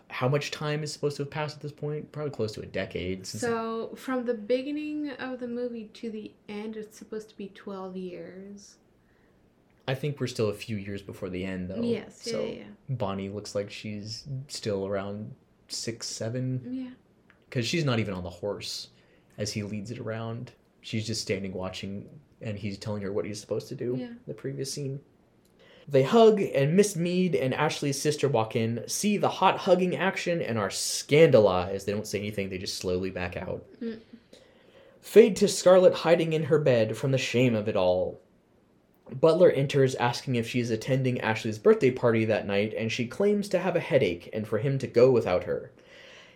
how 0.10 0.28
much 0.28 0.52
time 0.52 0.84
is 0.84 0.92
supposed 0.94 1.18
to 1.18 1.24
have 1.24 1.32
passed 1.32 1.56
at 1.56 1.62
this 1.62 1.72
point? 1.72 2.12
Probably 2.12 2.32
close 2.32 2.52
to 2.54 2.62
a 2.62 2.66
decade. 2.66 3.26
Since 3.26 3.42
So 3.42 3.96
from 3.96 4.26
the 4.26 4.34
beginning 4.34 5.12
of 5.12 5.40
the 5.40 5.48
movie 5.48 5.86
to 5.96 6.12
the 6.12 6.32
end, 6.48 6.76
it's 6.78 6.98
supposed 6.98 7.30
to 7.30 7.38
be 7.38 7.48
twelve 7.50 7.96
years. 7.96 8.76
I 9.88 9.96
think 9.96 10.20
we're 10.20 10.28
still 10.28 10.50
a 10.50 10.54
few 10.54 10.78
years 10.78 11.02
before 11.02 11.30
the 11.30 11.44
end, 11.46 11.70
though. 11.70 11.82
yes. 11.82 12.22
Yeah. 12.26 12.32
So 12.32 12.44
yeah. 12.46 12.64
Bonnie 12.90 13.30
looks 13.30 13.56
like 13.56 13.72
she's 13.72 14.26
still 14.48 14.86
around 14.86 15.34
six, 15.72 16.08
seven. 16.08 16.62
Yeah. 16.70 16.90
because 17.50 17.66
she's 17.68 17.86
not 17.86 18.00
even 18.00 18.14
on 18.14 18.24
the 18.24 18.30
horse 18.30 18.90
as 19.38 19.52
he 19.52 19.64
leads 19.64 19.92
it 19.92 20.00
around. 20.00 20.52
She's 20.82 21.06
just 21.06 21.22
standing 21.22 21.54
watching, 21.54 22.08
and 22.42 22.58
he's 22.58 22.78
telling 22.78 23.02
her 23.02 23.12
what 23.12 23.26
he's 23.26 23.40
supposed 23.42 23.68
to 23.70 23.76
do. 23.76 23.96
Yeah. 23.98 24.10
The 24.28 24.34
previous 24.34 24.72
scene. 24.74 25.00
They 25.88 26.04
hug, 26.04 26.40
and 26.40 26.76
Miss 26.76 26.96
Meade 26.96 27.36
and 27.36 27.54
Ashley's 27.54 28.00
sister 28.00 28.28
walk 28.28 28.56
in, 28.56 28.84
see 28.88 29.18
the 29.18 29.28
hot 29.28 29.58
hugging 29.58 29.96
action, 29.96 30.42
and 30.42 30.58
are 30.60 30.70
scandalized. 30.70 31.88
They 31.88 31.92
don't 31.94 32.06
say 32.06 32.20
anything, 32.20 32.50
they 32.50 32.60
just 32.60 32.78
slowly 32.78 33.10
back 33.10 33.36
out. 33.36 33.66
Mm. 33.82 34.00
Fade 35.02 35.36
to 35.38 35.48
Scarlett 35.48 35.94
hiding 35.94 36.34
in 36.34 36.44
her 36.44 36.60
bed 36.60 36.96
from 36.96 37.12
the 37.12 37.18
shame 37.18 37.56
of 37.56 37.68
it 37.68 37.76
all. 37.76 38.22
Butler 39.20 39.50
enters 39.50 39.96
asking 39.96 40.36
if 40.36 40.48
she 40.48 40.60
is 40.60 40.70
attending 40.70 41.20
Ashley's 41.22 41.58
birthday 41.58 41.92
party 41.92 42.26
that 42.26 42.46
night, 42.46 42.74
and 42.78 42.92
she 42.92 43.08
claims 43.08 43.50
to 43.50 43.60
have 43.60 43.76
a 43.76 43.80
headache 43.80 44.30
and 44.34 44.48
for 44.48 44.60
him 44.60 44.78
to 44.80 44.88
go 44.88 45.10
without 45.12 45.46
her. 45.46 45.72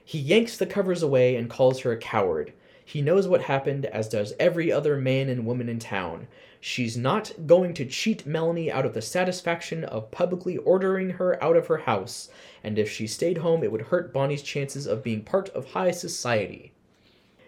He 0.05 0.19
yanks 0.19 0.57
the 0.57 0.65
covers 0.65 1.01
away 1.03 1.35
and 1.35 1.49
calls 1.49 1.81
her 1.81 1.91
a 1.91 1.97
coward. 1.97 2.53
He 2.85 3.01
knows 3.01 3.27
what 3.27 3.43
happened, 3.43 3.85
as 3.85 4.09
does 4.09 4.33
every 4.39 4.71
other 4.71 4.97
man 4.97 5.29
and 5.29 5.45
woman 5.45 5.69
in 5.69 5.79
town. 5.79 6.27
She's 6.59 6.97
not 6.97 7.33
going 7.45 7.73
to 7.75 7.85
cheat 7.85 8.25
Melanie 8.25 8.71
out 8.71 8.85
of 8.85 8.93
the 8.93 9.01
satisfaction 9.01 9.83
of 9.83 10.11
publicly 10.11 10.57
ordering 10.57 11.11
her 11.11 11.41
out 11.43 11.55
of 11.55 11.67
her 11.67 11.77
house, 11.77 12.29
and 12.63 12.77
if 12.77 12.89
she 12.89 13.07
stayed 13.07 13.39
home, 13.39 13.63
it 13.63 13.71
would 13.71 13.81
hurt 13.81 14.13
Bonnie's 14.13 14.41
chances 14.41 14.85
of 14.87 15.03
being 15.03 15.23
part 15.23 15.49
of 15.49 15.71
high 15.71 15.91
society. 15.91 16.71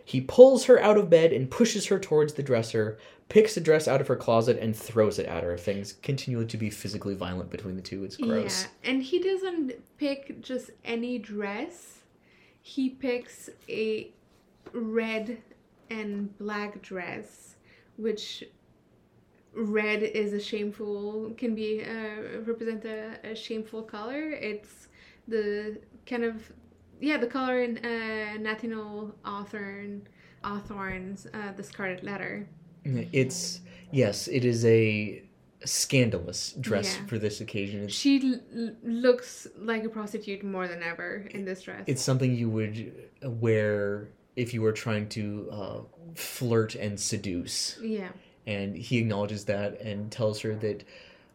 He 0.08 0.22
pulls 0.22 0.66
her 0.66 0.80
out 0.80 0.98
of 0.98 1.10
bed 1.10 1.34
and 1.34 1.50
pushes 1.50 1.88
her 1.88 1.98
towards 1.98 2.34
the 2.34 2.44
dresser, 2.44 2.98
picks 3.30 3.58
a 3.58 3.62
dress 3.62 3.88
out 3.88 4.02
of 4.02 4.08
her 4.08 4.16
closet, 4.16 4.58
and 4.60 4.76
throws 4.76 5.20
it 5.20 5.26
at 5.26 5.44
her. 5.44 5.58
Things 5.58 5.94
continue 5.94 6.46
to 6.46 6.58
be 6.58 6.70
physically 6.70 7.16
violent 7.16 7.50
between 7.50 7.76
the 7.76 7.82
two. 7.82 8.04
It's 8.04 8.18
gross. 8.18 8.64
Yeah, 8.64 8.92
and 8.92 9.04
he 9.04 9.20
doesn't 9.20 9.74
pick 9.98 10.42
just 10.42 10.72
any 10.84 11.18
dress. 11.18 12.00
He 12.62 12.90
picks 12.90 13.50
a 13.70 14.12
red 14.74 15.42
and 15.90 16.36
black 16.38 16.82
dress, 16.82 17.56
which 17.98 18.44
red 19.54 20.04
is 20.04 20.34
a 20.34 20.40
shameful 20.40 21.34
can 21.38 21.56
be 21.56 21.84
uh, 21.84 22.42
represent 22.42 22.84
a, 22.86 23.18
a 23.24 23.36
shameful 23.36 23.84
color. 23.84 24.32
It's 24.32 24.88
the 25.28 25.80
kind 26.06 26.24
of 26.24 26.52
yeah 27.00 27.18
the 27.18 27.28
color 27.28 27.64
in 27.64 27.78
uh, 27.78 28.38
Nathaniel 28.40 29.16
Hawthorne 29.24 30.08
Hawthorne's 30.44 31.28
uh, 31.34 31.54
The 31.56 31.64
Scarlet 31.64 32.04
Letter. 32.04 32.48
It's 32.86 33.62
yes, 33.92 34.28
it 34.28 34.46
is 34.46 34.64
a 34.66 35.22
scandalous 35.64 36.54
dress 36.60 36.98
Yeah. 37.00 37.08
for 37.08 37.18
this 37.18 37.42
occasion. 37.42 37.84
It's 37.86 37.94
She 37.96 38.22
l- 38.56 38.76
looks 38.84 39.48
like 39.58 39.84
a 39.84 39.90
prostitute 39.90 40.44
more 40.44 40.68
than 40.68 40.84
ever 40.84 41.26
in 41.32 41.44
this 41.46 41.64
dress. 41.64 41.84
it's 41.88 42.02
something 42.04 42.36
you 42.36 42.50
would 42.50 42.94
wear 43.24 44.10
if 44.36 44.54
you 44.54 44.62
were 44.62 44.74
trying 44.74 45.08
to 45.10 45.50
uh, 45.52 45.80
flirt 46.14 46.76
and 46.76 47.00
seduce. 47.00 47.80
yeah. 47.82 48.10
and 48.48 48.76
he 48.78 49.00
acknowledges 49.00 49.46
that 49.46 49.82
and 49.82 50.12
tells 50.12 50.42
her 50.42 50.54
that 50.56 50.84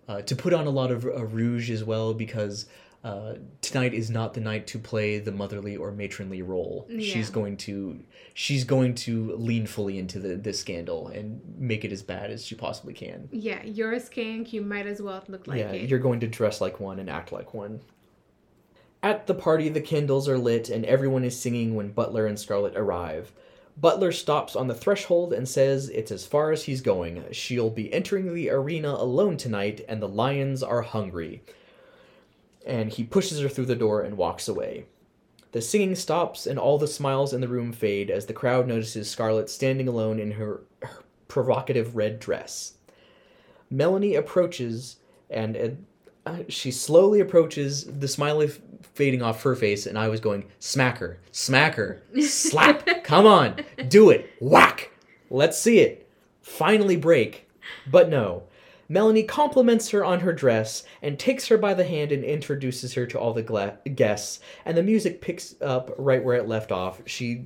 uh, 0.06 0.22
to 0.22 0.36
put 0.36 0.52
on 0.52 0.66
a 0.68 0.70
lot 0.70 0.92
of 0.92 1.04
uh, 1.04 1.24
rouge 1.24 1.68
as 1.70 1.82
well 1.82 2.14
because 2.14 2.66
uh, 3.02 3.34
tonight 3.62 3.94
is 3.94 4.10
not 4.10 4.34
the 4.34 4.40
night 4.40 4.66
to 4.66 4.78
play 4.78 5.18
the 5.18 5.32
motherly 5.32 5.76
or 5.76 5.90
matronly 5.90 6.42
role. 6.42 6.86
Yeah. 6.90 7.14
She's 7.14 7.30
going 7.30 7.56
to 7.58 7.98
she's 8.34 8.64
going 8.64 8.94
to 8.96 9.34
lean 9.36 9.66
fully 9.66 9.98
into 9.98 10.18
the 10.18 10.36
this 10.36 10.60
scandal 10.60 11.08
and 11.08 11.40
make 11.56 11.84
it 11.84 11.92
as 11.92 12.02
bad 12.02 12.30
as 12.30 12.44
she 12.44 12.54
possibly 12.54 12.92
can. 12.92 13.28
Yeah, 13.32 13.62
you're 13.62 13.92
a 13.92 14.00
skank. 14.00 14.52
You 14.52 14.60
might 14.60 14.86
as 14.86 15.00
well 15.00 15.24
look 15.28 15.46
like 15.46 15.58
yeah, 15.58 15.70
it. 15.70 15.88
you're 15.88 15.98
going 15.98 16.20
to 16.20 16.26
dress 16.26 16.60
like 16.60 16.78
one 16.78 16.98
and 16.98 17.08
act 17.08 17.32
like 17.32 17.54
one. 17.54 17.80
At 19.02 19.26
the 19.26 19.34
party, 19.34 19.70
the 19.70 19.80
candles 19.80 20.28
are 20.28 20.36
lit 20.36 20.68
and 20.68 20.84
everyone 20.84 21.24
is 21.24 21.40
singing 21.40 21.74
when 21.74 21.92
Butler 21.92 22.26
and 22.26 22.38
Scarlett 22.38 22.76
arrive. 22.76 23.32
Butler 23.78 24.12
stops 24.12 24.54
on 24.56 24.68
the 24.68 24.74
threshold 24.74 25.32
and 25.32 25.48
says 25.48 25.88
it's 25.88 26.10
as 26.10 26.26
far 26.26 26.52
as 26.52 26.64
he's 26.64 26.82
going. 26.82 27.24
She'll 27.32 27.70
be 27.70 27.90
entering 27.94 28.34
the 28.34 28.50
arena 28.50 28.90
alone 28.90 29.38
tonight, 29.38 29.82
and 29.88 30.02
the 30.02 30.08
lions 30.08 30.62
are 30.62 30.82
hungry. 30.82 31.42
And 32.66 32.90
he 32.90 33.04
pushes 33.04 33.40
her 33.40 33.48
through 33.48 33.66
the 33.66 33.76
door 33.76 34.02
and 34.02 34.16
walks 34.16 34.48
away. 34.48 34.86
The 35.52 35.60
singing 35.60 35.96
stops, 35.96 36.46
and 36.46 36.58
all 36.58 36.78
the 36.78 36.86
smiles 36.86 37.32
in 37.32 37.40
the 37.40 37.48
room 37.48 37.72
fade 37.72 38.10
as 38.10 38.26
the 38.26 38.32
crowd 38.32 38.68
notices 38.68 39.10
Scarlett 39.10 39.50
standing 39.50 39.88
alone 39.88 40.20
in 40.20 40.32
her, 40.32 40.60
her 40.82 41.02
provocative 41.26 41.96
red 41.96 42.20
dress. 42.20 42.74
Melanie 43.68 44.14
approaches, 44.14 44.96
and 45.28 45.56
uh, 45.56 45.68
uh, 46.26 46.42
she 46.48 46.70
slowly 46.70 47.18
approaches, 47.18 47.84
the 47.84 48.06
smile 48.06 48.42
f- 48.42 48.60
fading 48.94 49.22
off 49.22 49.42
her 49.42 49.56
face, 49.56 49.86
and 49.86 49.98
I 49.98 50.08
was 50.08 50.20
going, 50.20 50.44
smack 50.60 50.98
her, 50.98 51.18
smack 51.32 51.74
her, 51.74 52.02
slap, 52.20 52.86
come 53.04 53.26
on, 53.26 53.64
do 53.88 54.10
it, 54.10 54.30
whack, 54.40 54.90
let's 55.30 55.58
see 55.58 55.80
it. 55.80 56.08
Finally 56.42 56.96
break. 56.96 57.48
But 57.90 58.08
no. 58.08 58.44
Melanie 58.90 59.22
compliments 59.22 59.88
her 59.90 60.04
on 60.04 60.20
her 60.20 60.32
dress 60.34 60.82
and 61.00 61.18
takes 61.18 61.46
her 61.46 61.56
by 61.56 61.72
the 61.72 61.84
hand 61.84 62.10
and 62.12 62.24
introduces 62.24 62.92
her 62.94 63.06
to 63.06 63.18
all 63.18 63.32
the 63.32 63.42
gla- 63.42 63.78
guests, 63.94 64.40
and 64.66 64.76
the 64.76 64.82
music 64.82 65.20
picks 65.22 65.54
up 65.62 65.94
right 65.96 66.22
where 66.22 66.36
it 66.36 66.48
left 66.48 66.72
off. 66.72 67.00
She 67.06 67.44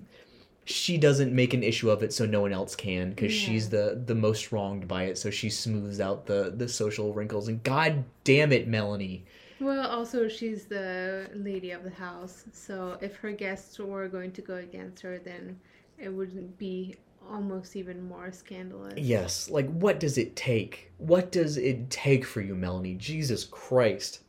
she 0.65 0.97
doesn't 0.97 1.31
make 1.35 1.53
an 1.53 1.63
issue 1.63 1.91
of 1.91 2.03
it 2.03 2.11
so 2.11 2.25
no 2.25 2.41
one 2.41 2.53
else 2.55 2.75
can 2.75 3.11
because 3.11 3.35
Yeah. 3.35 3.47
she's 3.49 3.69
the 3.69 4.03
the 4.07 4.15
most 4.15 4.51
wronged 4.51 4.89
by 4.89 5.03
it 5.03 5.19
so 5.19 5.29
she 5.31 5.51
smooths 5.51 6.01
out 6.01 6.25
the 6.25 6.55
the 6.57 6.67
social 6.67 7.13
wrinkles 7.13 7.49
and 7.49 7.63
god 7.65 8.03
damn 8.25 8.51
it 8.51 8.67
melanie 8.67 9.27
Well, 9.61 9.87
also 9.87 10.27
she's 10.27 10.65
the 10.65 11.29
lady 11.35 11.71
of 11.73 11.85
the 11.85 11.91
house, 11.91 12.45
so 12.53 12.97
if 13.03 13.15
her 13.17 13.33
guests 13.33 13.79
were 13.79 14.09
going 14.09 14.33
to 14.33 14.41
go 14.41 14.55
against 14.55 15.03
her, 15.03 15.19
then 15.19 15.61
it 15.99 16.09
wouldn't 16.09 16.57
be 16.57 16.97
almost 17.31 17.77
even 17.77 18.07
more 18.07 18.31
scandalous. 18.33 18.95
yes 18.97 19.49
like 19.51 19.69
what 19.71 20.01
does 20.01 20.19
it 20.19 20.35
take 20.37 20.91
what 20.99 21.31
does 21.33 21.57
it 21.57 21.91
take 21.91 22.25
for 22.25 22.41
you 22.41 22.55
melanie 22.55 22.95
jesus 22.95 23.45
christ 23.45 24.21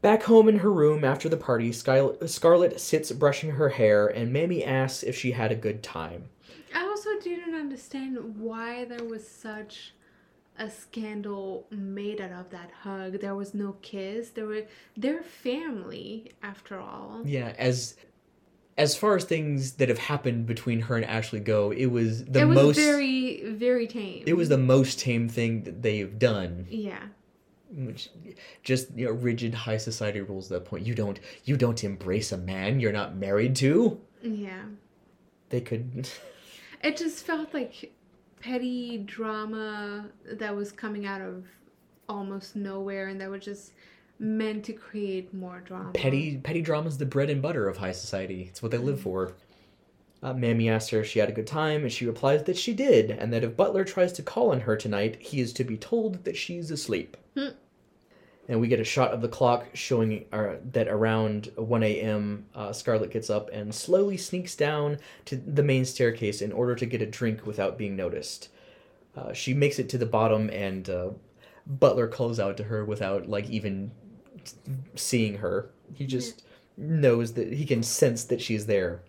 back 0.00 0.22
home 0.22 0.48
in 0.48 0.58
her 0.58 0.72
room 0.72 1.04
after 1.04 1.28
the 1.28 1.36
party 1.36 1.72
scarlett 1.72 2.80
sits 2.80 3.10
brushing 3.12 3.50
her 3.52 3.70
hair 3.70 4.06
and 4.06 4.32
Mammy 4.32 4.64
asks 4.64 5.02
if 5.02 5.16
she 5.16 5.32
had 5.32 5.50
a 5.50 5.56
good 5.56 5.82
time 5.82 6.28
I 6.74 6.84
also 6.84 7.10
didn't 7.22 7.54
understand 7.54 8.38
why 8.38 8.84
there 8.84 9.04
was 9.04 9.26
such 9.26 9.94
a 10.58 10.68
scandal 10.68 11.66
made 11.70 12.20
out 12.20 12.32
of 12.32 12.50
that 12.50 12.70
hug. 12.82 13.20
There 13.20 13.36
was 13.36 13.54
no 13.54 13.76
kiss. 13.80 14.30
There 14.30 14.44
were 14.46 14.64
they're 14.96 15.22
family 15.22 16.32
after 16.42 16.78
all. 16.80 17.22
yeah 17.24 17.54
as 17.58 17.94
as 18.78 18.96
far 18.96 19.16
as 19.16 19.24
things 19.24 19.72
that 19.72 19.88
have 19.90 19.98
happened 19.98 20.46
between 20.46 20.80
her 20.82 20.96
and 20.96 21.04
ashley 21.04 21.40
go 21.40 21.70
it 21.72 21.86
was 21.86 22.24
the 22.24 22.40
it 22.40 22.44
was 22.46 22.56
most 22.56 22.76
very 22.76 23.42
very 23.50 23.86
tame. 23.86 24.22
it 24.26 24.34
was 24.34 24.48
the 24.48 24.56
most 24.58 24.98
tame 25.00 25.28
thing 25.28 25.64
that 25.64 25.82
they've 25.82 26.18
done 26.18 26.66
yeah. 26.70 27.02
which 27.70 28.08
just 28.62 28.90
you 28.96 29.04
know 29.06 29.12
rigid 29.12 29.52
high 29.52 29.76
society 29.76 30.20
rules 30.20 30.50
at 30.50 30.62
that 30.62 30.68
point 30.70 30.86
you 30.86 30.94
don't 30.94 31.18
you 31.44 31.56
don't 31.56 31.82
embrace 31.84 32.32
a 32.32 32.38
man 32.38 32.80
you're 32.80 32.92
not 32.92 33.14
married 33.16 33.54
to 33.56 34.00
Yeah. 34.22 34.62
they 35.50 35.60
could 35.60 36.08
It 36.80 36.96
just 36.96 37.26
felt 37.26 37.52
like 37.52 37.92
petty 38.40 38.98
drama 38.98 40.06
that 40.30 40.54
was 40.54 40.70
coming 40.70 41.06
out 41.06 41.20
of 41.20 41.44
almost 42.08 42.54
nowhere 42.54 43.08
and 43.08 43.20
that 43.20 43.28
was 43.28 43.44
just 43.44 43.72
meant 44.18 44.64
to 44.64 44.72
create 44.72 45.32
more 45.32 45.60
drama. 45.60 45.90
petty 45.92 46.38
petty 46.38 46.60
drama 46.60 46.88
is 46.88 46.98
the 46.98 47.06
bread 47.06 47.30
and 47.30 47.40
butter 47.40 47.68
of 47.68 47.76
high 47.76 47.92
society 47.92 48.46
it's 48.48 48.62
what 48.62 48.72
they 48.72 48.78
live 48.78 49.00
for 49.00 49.34
uh, 50.22 50.34
Mammy 50.34 50.68
asks 50.68 50.90
her 50.90 51.00
if 51.00 51.06
she 51.06 51.20
had 51.20 51.28
a 51.28 51.32
good 51.32 51.46
time, 51.46 51.82
and 51.82 51.92
she 51.92 52.06
replies 52.06 52.44
that 52.44 52.56
she 52.56 52.74
did, 52.74 53.10
and 53.10 53.32
that 53.32 53.44
if 53.44 53.56
Butler 53.56 53.84
tries 53.84 54.12
to 54.14 54.22
call 54.22 54.50
on 54.50 54.60
her 54.60 54.76
tonight, 54.76 55.16
he 55.20 55.40
is 55.40 55.52
to 55.54 55.64
be 55.64 55.76
told 55.76 56.24
that 56.24 56.36
she's 56.36 56.70
asleep. 56.70 57.16
Hmm. 57.36 57.50
And 58.48 58.60
we 58.60 58.66
get 58.68 58.80
a 58.80 58.84
shot 58.84 59.12
of 59.12 59.20
the 59.20 59.28
clock 59.28 59.66
showing 59.74 60.24
uh, 60.32 60.54
that 60.72 60.88
around 60.88 61.52
1 61.56 61.82
a.m., 61.82 62.46
uh, 62.54 62.72
Scarlett 62.72 63.10
gets 63.10 63.28
up 63.28 63.50
and 63.52 63.74
slowly 63.74 64.16
sneaks 64.16 64.56
down 64.56 64.98
to 65.26 65.36
the 65.36 65.62
main 65.62 65.84
staircase 65.84 66.40
in 66.40 66.50
order 66.50 66.74
to 66.74 66.86
get 66.86 67.02
a 67.02 67.06
drink 67.06 67.46
without 67.46 67.76
being 67.76 67.94
noticed. 67.94 68.48
Uh, 69.14 69.32
she 69.34 69.52
makes 69.52 69.78
it 69.78 69.88
to 69.90 69.98
the 69.98 70.06
bottom, 70.06 70.48
and 70.50 70.88
uh, 70.88 71.10
Butler 71.66 72.08
calls 72.08 72.40
out 72.40 72.56
to 72.56 72.64
her 72.64 72.84
without 72.84 73.28
like 73.28 73.48
even 73.50 73.92
seeing 74.94 75.38
her. 75.38 75.70
He 75.94 76.06
just 76.06 76.44
knows 76.76 77.32
that 77.34 77.52
he 77.52 77.64
can 77.64 77.82
sense 77.82 78.24
that 78.24 78.40
she's 78.40 78.66
there. 78.66 79.02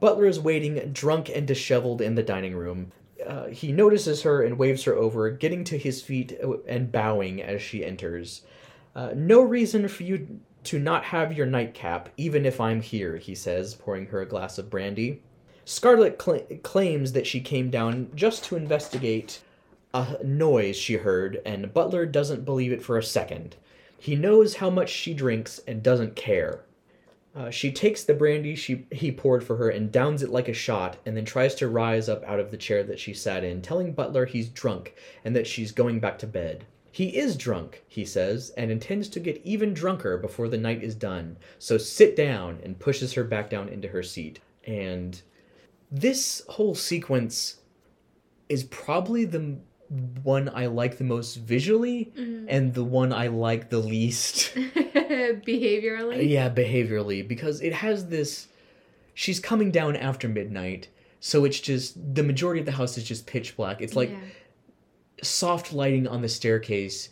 Butler 0.00 0.26
is 0.26 0.40
waiting, 0.40 0.92
drunk 0.92 1.30
and 1.34 1.46
disheveled, 1.46 2.00
in 2.00 2.14
the 2.14 2.22
dining 2.22 2.56
room. 2.56 2.92
Uh, 3.24 3.46
he 3.46 3.70
notices 3.70 4.22
her 4.22 4.42
and 4.42 4.58
waves 4.58 4.82
her 4.84 4.94
over, 4.94 5.30
getting 5.30 5.62
to 5.64 5.78
his 5.78 6.02
feet 6.02 6.38
and 6.66 6.90
bowing 6.90 7.40
as 7.40 7.62
she 7.62 7.84
enters. 7.84 8.42
Uh, 8.96 9.12
no 9.14 9.42
reason 9.42 9.86
for 9.88 10.02
you 10.02 10.40
to 10.64 10.78
not 10.78 11.04
have 11.04 11.32
your 11.32 11.46
nightcap, 11.46 12.08
even 12.16 12.44
if 12.44 12.60
I'm 12.60 12.80
here, 12.80 13.16
he 13.16 13.34
says, 13.34 13.74
pouring 13.74 14.06
her 14.06 14.20
a 14.20 14.26
glass 14.26 14.58
of 14.58 14.70
brandy. 14.70 15.22
Scarlett 15.64 16.18
cla 16.18 16.40
claims 16.62 17.12
that 17.12 17.26
she 17.26 17.40
came 17.40 17.70
down 17.70 18.10
just 18.14 18.44
to 18.44 18.56
investigate 18.56 19.40
a 19.94 20.16
noise 20.24 20.76
she 20.76 20.94
heard, 20.94 21.40
and 21.44 21.72
Butler 21.72 22.06
doesn't 22.06 22.44
believe 22.44 22.72
it 22.72 22.82
for 22.82 22.98
a 22.98 23.02
second. 23.02 23.56
He 24.02 24.16
knows 24.16 24.56
how 24.56 24.68
much 24.68 24.88
she 24.90 25.14
drinks 25.14 25.60
and 25.68 25.80
doesn't 25.80 26.16
care. 26.16 26.64
Uh, 27.36 27.50
she 27.50 27.70
takes 27.70 28.02
the 28.02 28.12
brandy 28.12 28.56
she 28.56 28.84
he 28.90 29.12
poured 29.12 29.44
for 29.44 29.54
her 29.58 29.70
and 29.70 29.92
downs 29.92 30.24
it 30.24 30.28
like 30.30 30.48
a 30.48 30.52
shot, 30.52 30.96
and 31.06 31.16
then 31.16 31.24
tries 31.24 31.54
to 31.54 31.68
rise 31.68 32.08
up 32.08 32.24
out 32.24 32.40
of 32.40 32.50
the 32.50 32.56
chair 32.56 32.82
that 32.82 32.98
she 32.98 33.14
sat 33.14 33.44
in, 33.44 33.62
telling 33.62 33.92
Butler 33.92 34.26
he's 34.26 34.48
drunk 34.48 34.96
and 35.24 35.36
that 35.36 35.46
she's 35.46 35.70
going 35.70 36.00
back 36.00 36.18
to 36.18 36.26
bed. 36.26 36.66
He 36.90 37.16
is 37.16 37.36
drunk, 37.36 37.84
he 37.86 38.04
says, 38.04 38.50
and 38.56 38.72
intends 38.72 39.08
to 39.10 39.20
get 39.20 39.40
even 39.44 39.72
drunker 39.72 40.18
before 40.18 40.48
the 40.48 40.58
night 40.58 40.82
is 40.82 40.96
done. 40.96 41.36
So 41.60 41.78
sit 41.78 42.16
down 42.16 42.58
and 42.64 42.80
pushes 42.80 43.12
her 43.12 43.22
back 43.22 43.50
down 43.50 43.68
into 43.68 43.86
her 43.86 44.02
seat. 44.02 44.40
And 44.64 45.22
this 45.92 46.42
whole 46.48 46.74
sequence 46.74 47.58
is 48.48 48.64
probably 48.64 49.26
the 49.26 49.58
one 50.22 50.48
I 50.54 50.66
like 50.66 50.96
the 50.98 51.04
most 51.04 51.36
visually 51.36 52.12
Mhm. 52.16 52.46
and 52.48 52.74
the 52.74 52.84
one 52.84 53.12
I 53.12 53.26
like 53.28 53.68
the 53.70 53.78
least. 53.78 54.54
Behaviorally. 54.56 56.28
Yeah, 56.28 56.48
behaviorally, 56.48 57.26
because 57.26 57.60
it 57.60 57.72
has 57.74 58.06
this. 58.06 58.48
She's 59.14 59.40
coming 59.40 59.70
down 59.70 59.96
after 59.96 60.28
midnight, 60.28 60.88
so 61.20 61.44
it's 61.44 61.60
just 61.60 62.14
the 62.14 62.22
majority 62.22 62.60
of 62.60 62.66
the 62.66 62.72
house 62.72 62.96
is 62.96 63.04
just 63.04 63.26
pitch 63.26 63.56
black. 63.56 63.80
It's 63.82 63.94
like 63.94 64.10
Yeah. 64.10 64.18
soft 65.22 65.72
lighting 65.72 66.06
on 66.06 66.22
the 66.22 66.28
staircase 66.28 67.10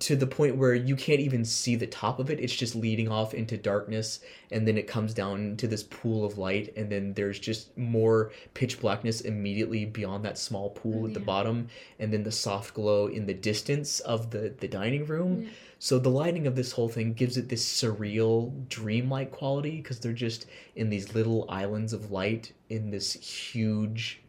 to 0.00 0.16
the 0.16 0.26
point 0.26 0.56
where 0.56 0.74
you 0.74 0.96
can't 0.96 1.20
even 1.20 1.44
see 1.44 1.76
the 1.76 1.86
top 1.86 2.18
of 2.18 2.30
it. 2.30 2.40
It's 2.40 2.54
just 2.54 2.74
leading 2.74 3.08
off 3.08 3.34
into 3.34 3.56
darkness, 3.56 4.20
and 4.50 4.66
then 4.66 4.78
it 4.78 4.86
comes 4.86 5.14
down 5.14 5.56
to 5.58 5.66
this 5.66 5.82
pool 5.82 6.24
of 6.24 6.38
light, 6.38 6.72
and 6.76 6.90
then 6.90 7.14
there's 7.14 7.38
just 7.38 7.76
more 7.76 8.32
pitch 8.54 8.80
blackness 8.80 9.20
immediately 9.22 9.84
beyond 9.84 10.24
that 10.24 10.38
small 10.38 10.70
pool 10.70 11.06
at 11.06 11.14
the 11.14 11.20
Yeah. 11.20 11.26
bottom, 11.26 11.68
and 11.98 12.12
then 12.12 12.22
the 12.22 12.32
soft 12.32 12.74
glow 12.74 13.08
in 13.08 13.26
the 13.26 13.34
distance 13.34 14.00
of 14.00 14.30
the 14.30 14.54
the 14.60 14.68
dining 14.68 15.04
room. 15.06 15.42
Yeah. 15.42 15.48
So 15.78 15.98
the 15.98 16.10
lighting 16.10 16.46
of 16.46 16.54
this 16.54 16.70
whole 16.72 16.88
thing 16.88 17.12
gives 17.12 17.36
it 17.36 17.48
this 17.48 17.64
surreal, 17.64 18.68
dreamlike 18.68 19.32
quality 19.32 19.78
because 19.78 19.98
they're 19.98 20.12
just 20.12 20.46
in 20.76 20.90
these 20.90 21.12
little 21.14 21.44
islands 21.48 21.92
of 21.92 22.12
light 22.12 22.52
in 22.68 22.90
this 22.90 23.14
huge, 23.14 24.21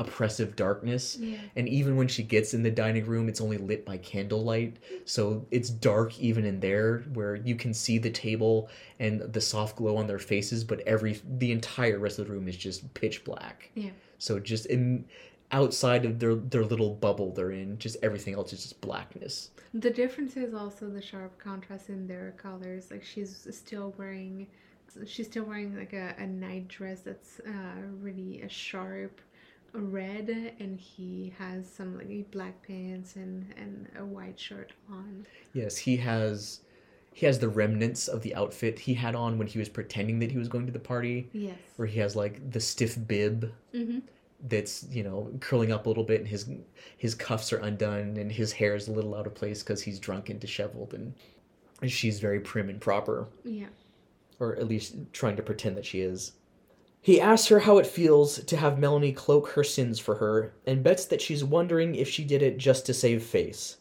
oppressive 0.00 0.56
darkness. 0.56 1.16
Yeah. 1.20 1.36
And 1.54 1.68
even 1.68 1.94
when 1.96 2.08
she 2.08 2.22
gets 2.22 2.54
in 2.54 2.62
the 2.62 2.70
dining 2.70 3.06
room, 3.06 3.28
it's 3.28 3.40
only 3.40 3.58
lit 3.58 3.84
by 3.84 3.98
candlelight. 3.98 4.78
So 5.04 5.46
it's 5.50 5.68
dark 5.68 6.18
even 6.18 6.44
in 6.44 6.58
there 6.58 7.00
where 7.12 7.36
you 7.36 7.54
can 7.54 7.74
see 7.74 7.98
the 7.98 8.10
table 8.10 8.70
and 8.98 9.20
the 9.20 9.40
soft 9.40 9.76
glow 9.76 9.98
on 9.98 10.06
their 10.06 10.18
faces, 10.18 10.64
but 10.64 10.80
every 10.80 11.20
the 11.38 11.52
entire 11.52 11.98
rest 11.98 12.18
of 12.18 12.26
the 12.26 12.32
room 12.32 12.48
is 12.48 12.56
just 12.56 12.92
pitch 12.94 13.24
black. 13.24 13.70
Yeah. 13.74 13.90
So 14.18 14.40
just 14.40 14.66
in 14.66 15.04
outside 15.52 16.04
of 16.04 16.18
their 16.18 16.34
their 16.34 16.64
little 16.64 16.94
bubble 16.94 17.32
they're 17.32 17.52
in, 17.52 17.78
just 17.78 17.96
everything 18.02 18.34
else 18.34 18.52
is 18.52 18.62
just 18.62 18.80
blackness. 18.80 19.50
The 19.74 19.90
difference 19.90 20.36
is 20.36 20.54
also 20.54 20.88
the 20.88 21.02
sharp 21.02 21.38
contrast 21.38 21.90
in 21.90 22.06
their 22.06 22.32
colors. 22.38 22.90
Like 22.90 23.04
she's 23.04 23.46
still 23.50 23.94
wearing, 23.98 24.46
she's 25.06 25.26
still 25.26 25.44
wearing 25.44 25.76
like 25.76 25.92
a, 25.92 26.14
a 26.18 26.26
night 26.26 26.68
dress 26.68 27.02
that's 27.02 27.40
uh, 27.40 27.82
really 28.00 28.40
a 28.42 28.48
sharp 28.48 29.20
red 29.72 30.54
and 30.58 30.78
he 30.80 31.32
has 31.38 31.70
some 31.70 31.96
like 31.98 32.30
black 32.30 32.66
pants 32.66 33.16
and 33.16 33.52
and 33.56 33.88
a 33.98 34.04
white 34.04 34.38
shirt 34.38 34.72
on. 34.90 35.26
Yes, 35.52 35.76
he 35.76 35.96
has 35.98 36.60
he 37.12 37.26
has 37.26 37.38
the 37.38 37.48
remnants 37.48 38.06
of 38.08 38.22
the 38.22 38.34
outfit 38.34 38.78
he 38.78 38.94
had 38.94 39.14
on 39.14 39.36
when 39.38 39.46
he 39.48 39.58
was 39.58 39.68
pretending 39.68 40.18
that 40.20 40.30
he 40.30 40.38
was 40.38 40.48
going 40.48 40.66
to 40.66 40.72
the 40.72 40.78
party, 40.78 41.28
Yes. 41.32 41.58
where 41.76 41.86
he 41.88 41.98
has 42.00 42.14
like 42.16 42.50
the 42.50 42.60
stiff 42.60 42.96
bib 43.08 43.52
Mm-hmm. 43.74 43.98
that's 44.48 44.84
you 44.90 45.02
know 45.02 45.30
curling 45.40 45.72
up 45.72 45.86
a 45.86 45.88
little 45.88 46.04
bit, 46.04 46.20
and 46.20 46.28
his 46.28 46.48
his 46.96 47.14
cuffs 47.14 47.52
are 47.52 47.58
undone, 47.58 48.16
and 48.16 48.30
his 48.32 48.52
hair 48.52 48.74
is 48.74 48.88
a 48.88 48.92
little 48.92 49.14
out 49.14 49.26
of 49.26 49.34
place 49.34 49.62
because 49.62 49.82
he's 49.82 49.98
drunk 49.98 50.30
and 50.30 50.38
disheveled, 50.40 50.94
and 50.94 51.14
she's 51.90 52.20
very 52.20 52.40
prim 52.40 52.68
and 52.68 52.80
proper, 52.80 53.28
Yeah. 53.44 53.66
or 54.38 54.54
at 54.56 54.68
least 54.68 54.94
trying 55.12 55.36
to 55.36 55.42
pretend 55.42 55.76
that 55.76 55.84
she 55.86 56.00
is. 56.00 56.32
He 57.02 57.20
asks 57.20 57.48
her 57.48 57.60
how 57.60 57.78
it 57.78 57.86
feels 57.86 58.44
to 58.44 58.56
have 58.56 58.78
Melanie 58.78 59.12
cloak 59.12 59.50
her 59.50 59.64
sins 59.64 59.98
for 59.98 60.16
her, 60.16 60.52
and 60.66 60.82
bets 60.82 61.06
that 61.06 61.22
she's 61.22 61.42
wondering 61.42 61.94
if 61.94 62.08
she 62.08 62.24
did 62.24 62.42
it 62.42 62.58
just 62.58 62.84
to 62.86 62.94
save 62.94 63.22
face. 63.22 63.78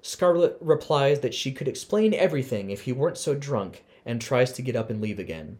Scarlett 0.00 0.56
replies 0.60 1.20
that 1.20 1.34
she 1.34 1.52
could 1.52 1.68
explain 1.68 2.14
everything 2.14 2.70
if 2.70 2.82
he 2.82 2.92
weren't 2.92 3.18
so 3.18 3.34
drunk, 3.34 3.84
and 4.06 4.20
tries 4.20 4.52
to 4.52 4.62
get 4.62 4.76
up 4.76 4.90
and 4.90 5.00
leave 5.00 5.18
again. 5.18 5.58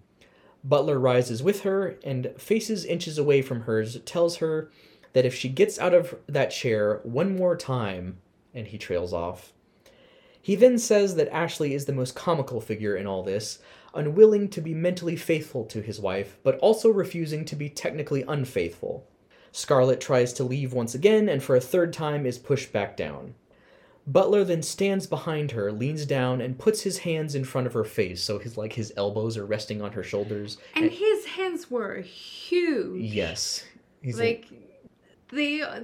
Butler 0.65 0.99
rises 0.99 1.43
with 1.43 1.63
her 1.63 1.99
and 2.05 2.33
faces 2.39 2.85
inches 2.85 3.19
away 3.19 3.43
from 3.43 3.63
hers, 3.63 3.99
tells 4.05 4.37
her 4.37 4.71
that 5.13 5.27
if 5.27 5.35
she 5.35 5.49
gets 5.49 5.79
out 5.79 5.95
of 5.95 6.15
that 6.29 6.51
chair 6.51 7.01
one 7.03 7.37
more 7.37 7.57
time, 7.57 8.19
and 8.55 8.69
he 8.69 8.79
trails 8.79 9.13
off. 9.13 9.53
He 10.41 10.55
then 10.57 10.79
says 10.79 11.15
that 11.17 11.33
Ashley 11.33 11.75
is 11.75 11.85
the 11.85 11.93
most 11.93 12.15
comical 12.15 12.61
figure 12.61 12.97
in 12.97 13.07
all 13.07 13.23
this, 13.23 13.61
unwilling 13.95 14.49
to 14.51 14.61
be 14.61 14.75
mentally 14.75 15.17
faithful 15.17 15.65
to 15.67 15.81
his 15.83 16.01
wife, 16.01 16.37
but 16.43 16.59
also 16.59 16.91
refusing 16.91 17.45
to 17.47 17.57
be 17.57 17.69
technically 17.69 18.23
unfaithful. 18.27 19.07
Scarlett 19.53 20.01
tries 20.01 20.33
to 20.35 20.45
leave 20.45 20.73
once 20.73 20.95
again, 20.95 21.29
and 21.29 21.43
for 21.43 21.55
a 21.57 21.61
third 21.61 21.93
time 21.93 22.25
is 22.27 22.39
pushed 22.39 22.73
back 22.73 22.97
down. 22.97 23.35
Butler 24.07 24.43
then 24.45 24.63
stands 24.63 25.07
behind 25.07 25.53
her, 25.53 25.71
leans 25.71 26.07
down, 26.07 26.41
and 26.41 26.59
puts 26.59 26.81
his 26.83 26.99
hands 26.99 27.35
in 27.35 27.45
front 27.45 27.67
of 27.69 27.73
her 27.75 27.85
face, 27.85 28.23
so 28.23 28.39
his 28.39 28.57
like 28.57 28.73
his 28.73 28.93
elbows 28.97 29.37
are 29.37 29.47
resting 29.47 29.81
on 29.81 29.93
her 29.93 30.03
shoulders. 30.03 30.59
And 30.75 30.91
his 30.91 31.25
hands 31.27 31.71
were 31.71 32.01
huge. 32.01 33.03
yes, 33.13 33.65
he's 34.03 34.19
like 34.19 34.47
they 35.31 35.61
uh, 35.63 35.83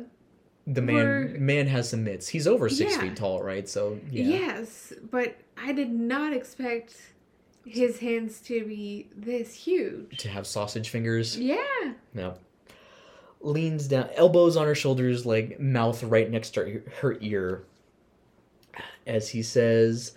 the 0.66 0.82
man. 0.82 0.94
were- 0.96 1.36
Man 1.38 1.66
has 1.68 1.90
some 1.90 2.02
mitts. 2.04 2.26
He's 2.26 2.46
over 2.48 2.68
six 2.68 2.92
Yeah. 2.94 3.00
feet 3.02 3.16
tall, 3.16 3.40
right? 3.42 3.68
So 3.68 4.00
yeah. 4.10 4.24
Yes, 4.24 4.92
but 5.12 5.36
I 5.56 5.72
did 5.72 5.90
not 5.90 6.32
expect 6.32 6.96
his 7.70 7.98
hands 7.98 8.40
to 8.42 8.64
be 8.64 9.08
this 9.14 9.54
huge. 9.54 10.18
to 10.18 10.28
have 10.28 10.46
sausage 10.46 10.88
fingers. 10.88 11.38
Yeah. 11.38 11.92
No. 12.14 12.34
Leans 13.40 13.86
down, 13.88 14.08
elbows 14.14 14.56
on 14.56 14.66
her 14.66 14.74
shoulders, 14.74 15.24
like 15.24 15.60
mouth 15.60 16.02
right 16.02 16.30
next 16.30 16.50
to 16.50 16.60
her, 16.64 16.82
her 17.00 17.18
ear, 17.20 17.64
as 19.06 19.30
he 19.30 19.42
says, 19.42 20.16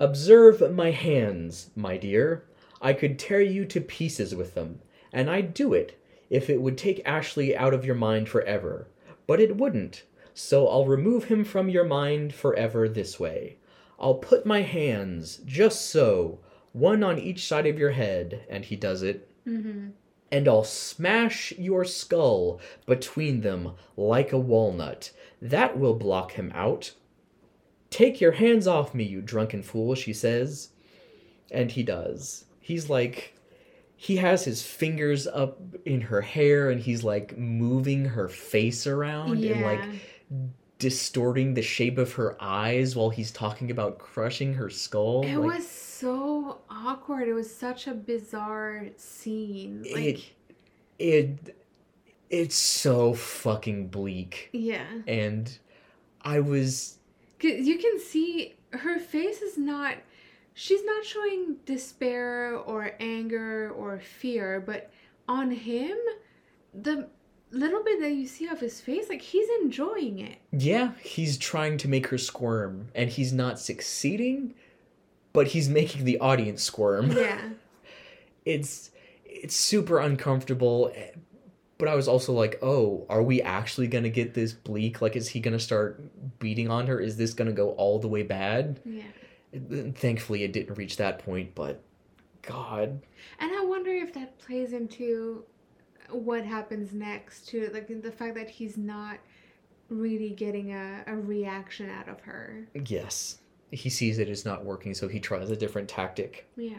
Observe 0.00 0.74
my 0.74 0.90
hands, 0.90 1.70
my 1.76 1.96
dear. 1.96 2.44
I 2.80 2.92
could 2.92 3.18
tear 3.18 3.40
you 3.40 3.64
to 3.66 3.80
pieces 3.80 4.34
with 4.34 4.54
them, 4.54 4.80
and 5.12 5.28
I'd 5.28 5.54
do 5.54 5.72
it 5.74 6.00
if 6.30 6.48
it 6.48 6.60
would 6.60 6.78
take 6.78 7.02
Ashley 7.04 7.56
out 7.56 7.74
of 7.74 7.84
your 7.84 7.94
mind 7.96 8.28
forever. 8.28 8.86
But 9.26 9.40
it 9.40 9.56
wouldn't, 9.56 10.04
so 10.34 10.68
I'll 10.68 10.86
remove 10.86 11.24
him 11.24 11.44
from 11.44 11.68
your 11.68 11.84
mind 11.84 12.34
forever 12.34 12.88
this 12.88 13.18
way. 13.18 13.56
I'll 13.98 14.14
put 14.14 14.46
my 14.46 14.62
hands, 14.62 15.38
just 15.44 15.90
so, 15.90 16.38
one 16.72 17.02
on 17.02 17.18
each 17.18 17.46
side 17.46 17.66
of 17.66 17.78
your 17.78 17.90
head, 17.90 18.44
and 18.48 18.64
he 18.64 18.76
does 18.76 19.02
it, 19.02 19.28
Mm-hmm. 19.46 19.88
and 20.30 20.46
I'll 20.46 20.62
smash 20.64 21.52
your 21.56 21.84
skull 21.86 22.60
between 22.86 23.40
them 23.40 23.72
like 23.96 24.32
a 24.32 24.38
walnut. 24.38 25.10
That 25.40 25.78
will 25.78 25.94
block 25.94 26.32
him 26.32 26.52
out. 26.54 26.92
Take 27.90 28.20
your 28.20 28.32
hands 28.32 28.66
off 28.66 28.94
me, 28.94 29.04
you 29.04 29.22
drunken 29.22 29.62
fool, 29.62 29.94
she 29.94 30.12
says. 30.12 30.68
And 31.50 31.70
he 31.70 31.82
does. 31.82 32.44
He's 32.60 32.90
like, 32.90 33.34
he 33.96 34.16
has 34.18 34.44
his 34.44 34.62
fingers 34.62 35.26
up 35.26 35.58
in 35.86 36.02
her 36.02 36.20
hair 36.20 36.68
and 36.70 36.78
he's 36.80 37.02
like 37.02 37.38
moving 37.38 38.04
her 38.04 38.28
face 38.28 38.86
around 38.86 39.38
Yeah. 39.38 39.52
and 39.52 39.62
like 39.62 39.88
distorting 40.78 41.54
the 41.54 41.62
shape 41.62 41.98
of 41.98 42.12
her 42.14 42.36
eyes 42.40 42.94
while 42.94 43.10
he's 43.10 43.30
talking 43.32 43.70
about 43.70 43.98
crushing 43.98 44.54
her 44.54 44.70
skull. 44.70 45.24
it 45.24 45.36
like, 45.36 45.56
was 45.58 45.68
so 45.68 46.58
awkward. 46.70 47.28
It 47.28 47.32
was 47.34 47.52
such 47.54 47.86
a 47.86 47.94
bizarre 47.94 48.86
scene. 48.96 49.84
Like, 49.92 50.34
it, 50.98 51.36
it, 51.48 51.56
it's 52.30 52.54
so 52.56 53.14
fucking 53.14 53.88
bleak. 53.88 54.50
yeah. 54.52 54.86
and 55.06 55.58
I 56.22 56.40
was 56.40 56.98
'Cause 57.40 57.52
You 57.66 57.78
can 57.78 57.98
see 58.00 58.56
her 58.72 58.98
face 58.98 59.40
is 59.42 59.56
not. 59.56 59.96
She's 60.54 60.84
not 60.84 61.04
showing 61.04 61.56
despair 61.66 62.56
or 62.56 62.92
anger 62.98 63.70
or 63.70 64.00
fear, 64.00 64.60
but 64.60 64.90
on 65.28 65.52
him, 65.52 65.96
the 66.74 67.08
little 67.50 67.82
bit 67.82 68.00
that 68.00 68.12
you 68.12 68.26
see 68.26 68.46
of 68.46 68.60
his 68.60 68.80
face, 68.80 69.08
like 69.08 69.22
he's 69.22 69.48
enjoying 69.62 70.18
it. 70.18 70.38
yeah, 70.52 70.92
he's 71.02 71.38
trying 71.38 71.78
to 71.78 71.88
make 71.88 72.08
her 72.08 72.18
squirm 72.18 72.88
and 72.94 73.10
he's 73.10 73.32
not 73.32 73.58
succeeding, 73.58 74.54
but 75.32 75.48
he's 75.48 75.68
making 75.68 76.04
the 76.04 76.18
audience 76.20 76.62
squirm. 76.62 77.12
Yeah. 77.12 77.40
It's 78.44 78.90
it's 79.26 79.54
super 79.54 79.98
uncomfortable, 80.00 80.90
eh, 80.94 81.10
but 81.76 81.86
I 81.86 81.94
was 81.94 82.08
also 82.08 82.32
like, 82.32 82.58
"Oh, 82.62 83.04
are 83.10 83.22
we 83.22 83.42
actually 83.42 83.88
going 83.88 84.04
to 84.04 84.10
get 84.10 84.32
this 84.32 84.54
bleak? 84.54 85.02
Like 85.02 85.16
is 85.16 85.28
he 85.28 85.40
going 85.40 85.52
to 85.52 85.62
start 85.62 86.00
beating 86.38 86.70
on 86.70 86.86
her? 86.86 86.98
Is 86.98 87.18
this 87.18 87.34
going 87.34 87.48
to 87.48 87.52
go 87.52 87.72
all 87.72 87.98
the 87.98 88.08
way 88.08 88.22
bad?" 88.22 88.80
Yeah. 88.86 89.02
Thankfully 89.94 90.44
it 90.44 90.52
didn't 90.54 90.78
reach 90.78 90.96
that 90.96 91.18
point, 91.18 91.54
but 91.54 91.82
god, 92.40 93.02
And 93.38 93.52
I 93.52 93.62
wonder 93.66 93.90
if 93.90 94.14
that 94.14 94.38
plays 94.38 94.72
into 94.72 95.44
what 96.10 96.44
happens 96.44 96.92
next 96.92 97.48
too, 97.48 97.70
like 97.72 97.88
the 98.02 98.12
fact 98.12 98.34
that 98.34 98.48
he's 98.48 98.76
not 98.76 99.18
really 99.88 100.30
getting 100.30 100.72
a, 100.72 101.02
a 101.06 101.16
reaction 101.16 101.88
out 101.90 102.08
of 102.08 102.20
her. 102.20 102.68
yes. 102.86 103.38
He 103.70 103.90
sees 103.90 104.16
that 104.16 104.28
it 104.28 104.32
is 104.32 104.46
not 104.46 104.64
working, 104.64 104.94
so 104.94 105.08
he 105.08 105.20
tries 105.20 105.50
a 105.50 105.56
different 105.56 105.90
tactic. 105.90 106.48
Yeah. 106.56 106.78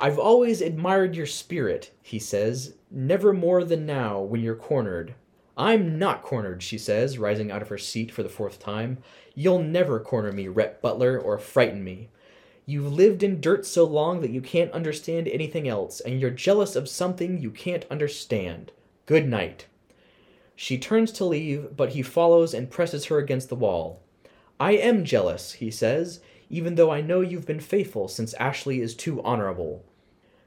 I've 0.00 0.18
always 0.18 0.62
admired 0.62 1.14
your 1.14 1.26
spirit, 1.26 1.92
he 2.00 2.18
says, 2.18 2.74
never 2.90 3.34
more 3.34 3.64
than 3.64 3.84
now 3.84 4.20
when 4.20 4.40
you're 4.40 4.56
cornered. 4.56 5.14
I'm 5.58 5.98
not 5.98 6.22
cornered, 6.22 6.62
she 6.62 6.78
says, 6.78 7.18
rising 7.18 7.50
out 7.50 7.60
of 7.60 7.68
her 7.68 7.76
seat 7.76 8.10
for 8.10 8.22
the 8.22 8.30
fourth 8.30 8.58
time. 8.58 8.98
You'll 9.34 9.62
never 9.62 10.00
corner 10.00 10.32
me, 10.32 10.48
Rhett 10.48 10.80
Butler, 10.80 11.18
or 11.18 11.38
frighten 11.38 11.84
me. 11.84 12.08
You've 12.64 12.92
lived 12.92 13.24
in 13.24 13.40
dirt 13.40 13.66
so 13.66 13.84
long 13.84 14.20
that 14.20 14.30
you 14.30 14.40
can't 14.40 14.70
understand 14.70 15.26
anything 15.26 15.66
else, 15.66 16.00
and 16.00 16.20
you're 16.20 16.30
jealous 16.30 16.76
of 16.76 16.88
something 16.88 17.38
you 17.38 17.50
can't 17.50 17.84
understand. 17.90 18.70
Good 19.04 19.28
night. 19.28 19.66
She 20.54 20.78
turns 20.78 21.10
to 21.12 21.24
leave, 21.24 21.76
but 21.76 21.90
he 21.90 22.02
follows 22.02 22.54
and 22.54 22.70
presses 22.70 23.06
her 23.06 23.18
against 23.18 23.48
the 23.48 23.56
wall. 23.56 24.00
I 24.60 24.72
am 24.72 25.04
jealous, 25.04 25.54
he 25.54 25.72
says, 25.72 26.20
even 26.50 26.76
though 26.76 26.90
I 26.90 27.00
know 27.00 27.20
you've 27.20 27.46
been 27.46 27.58
faithful 27.58 28.06
since 28.06 28.32
Ashley 28.34 28.80
is 28.80 28.94
too 28.94 29.20
honorable. 29.22 29.84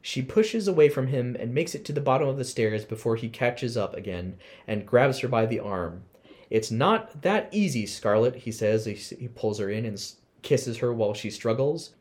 She 0.02 0.22
pushes 0.22 0.70
away 0.70 0.88
from 0.88 1.08
him 1.08 1.36
and 1.38 1.54
makes 1.54 1.76
it 1.76 1.84
to 1.86 1.92
the 1.92 2.00
bottom 2.00 2.30
of 2.30 2.38
the 2.38 2.46
stairs 2.46 2.86
before 2.86 3.18
he 3.18 3.28
catches 3.28 3.76
up 3.76 3.94
again 3.94 4.38
and 4.68 4.86
grabs 4.86 5.20
her 5.20 5.28
by 5.28 5.48
the 5.48 5.60
arm. 5.60 6.04
It's 6.50 6.72
not 6.72 7.24
that 7.24 7.50
easy, 7.52 7.86
Scarlett, 7.86 8.36
he 8.36 8.52
says. 8.52 8.86
He, 8.86 8.94
he 8.94 9.28
pulls 9.28 9.60
her 9.60 9.70
in 9.70 9.84
and 9.84 10.02
kisses 10.44 10.78
her 10.78 10.94
while 10.94 11.14
she 11.14 11.30
struggles. 11.30 11.96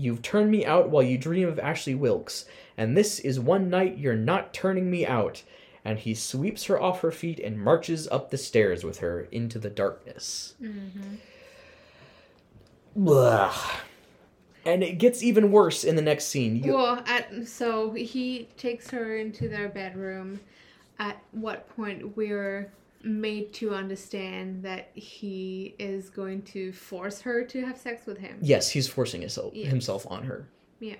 You've 0.00 0.22
turned 0.22 0.50
me 0.50 0.64
out 0.64 0.88
while 0.88 1.02
you 1.02 1.18
dream 1.18 1.46
of 1.46 1.58
Ashley 1.58 1.94
Wilkes, 1.94 2.46
and 2.78 2.96
this 2.96 3.18
is 3.18 3.38
one 3.38 3.68
night 3.68 3.98
you're 3.98 4.16
not 4.16 4.54
turning 4.54 4.90
me 4.90 5.06
out. 5.06 5.42
And 5.84 5.98
he 5.98 6.14
sweeps 6.14 6.64
her 6.64 6.80
off 6.80 7.00
her 7.02 7.10
feet 7.10 7.38
and 7.40 7.58
marches 7.58 8.06
up 8.08 8.30
the 8.30 8.38
stairs 8.38 8.82
with 8.84 8.98
her 8.98 9.28
into 9.32 9.58
the 9.58 9.70
darkness. 9.70 10.54
Mm-hmm. 10.62 11.14
Blah. 12.96 13.54
And 14.66 14.82
it 14.82 14.98
gets 14.98 15.22
even 15.22 15.52
worse 15.52 15.84
in 15.84 15.96
the 15.96 16.02
next 16.02 16.26
scene. 16.26 16.56
You- 16.62 16.74
Well, 16.74 17.02
at 17.06 17.46
so 17.48 17.92
he 17.92 18.48
takes 18.56 18.90
her 18.90 19.16
into 19.16 19.48
their 19.48 19.68
bedroom. 19.68 20.40
At 20.98 21.22
what 21.32 21.68
point 21.76 22.14
we're 22.16 22.70
made 23.02 23.52
to 23.54 23.74
understand 23.74 24.62
that 24.62 24.90
he 24.94 25.74
is 25.78 26.10
going 26.10 26.42
to 26.42 26.72
force 26.72 27.20
her 27.22 27.44
to 27.44 27.64
have 27.64 27.78
sex 27.78 28.06
with 28.06 28.18
him. 28.18 28.38
yes, 28.42 28.70
he's 28.70 28.86
forcing 28.88 29.20
himself, 29.22 29.54
Yes. 29.54 29.68
himself 29.70 30.06
on 30.10 30.24
her. 30.24 30.48
Yeah. 30.80 30.96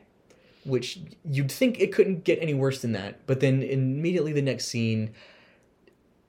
Which 0.65 1.01
you'd 1.25 1.51
think 1.53 1.81
it 1.81 1.93
couldn't 1.93 2.25
get 2.25 2.39
any 2.41 2.55
worse 2.55 2.83
than 2.83 2.93
that, 2.93 3.27
but 3.27 3.41
then 3.41 3.63
immediately 3.63 4.33
the 4.33 4.43
next 4.43 4.67
scene, 4.67 5.11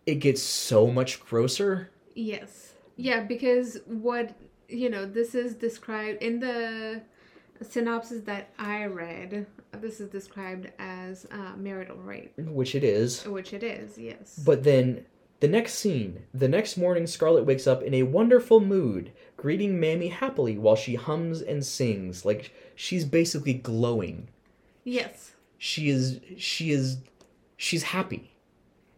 it 0.06 0.15
gets 0.15 0.41
so 0.41 0.88
much 0.88 1.19
grosser. 1.22 1.89
Yes. 2.15 2.73
Yeah, 2.98 3.22
because 3.23 3.80
what 3.85 4.35
you 4.68 4.89
know, 4.89 5.06
this 5.06 5.35
is 5.35 5.53
described 5.56 6.22
in 6.23 6.39
the 6.39 7.02
synopsis 7.61 8.22
that 8.22 8.49
I 8.57 8.85
read, 8.85 9.45
this 9.73 9.99
is 9.99 10.10
described 10.10 10.72
as 10.80 11.26
uh, 11.30 11.57
marital 11.57 11.98
rape, 11.98 12.31
which 12.38 12.73
it 12.76 12.84
is. 12.85 13.26
which 13.27 13.53
it 13.53 13.64
is, 13.64 13.98
yes. 13.98 14.41
But 14.45 14.64
then 14.64 15.06
the 15.41 15.47
next 15.49 15.73
scene, 15.76 16.23
the 16.34 16.47
next 16.47 16.77
morning, 16.77 17.05
Scarlett 17.05 17.45
wakes 17.45 17.68
up 17.68 17.84
in 17.84 17.93
a 17.93 18.03
wonderful 18.03 18.59
mood, 18.61 19.11
greeting 19.38 19.80
Mammy 19.80 20.07
happily 20.07 20.57
while 20.57 20.76
she 20.77 20.95
hums 20.95 21.41
and 21.41 21.65
sings. 21.65 22.23
Like 22.26 22.53
she's 22.76 23.03
basically 23.05 23.53
glowing. 23.55 24.30
yes, 24.85 25.34
She 25.57 25.89
is. 25.89 26.19
She 26.38 26.72
is. 26.72 26.97
She's 27.57 27.84
happy. 27.84 28.31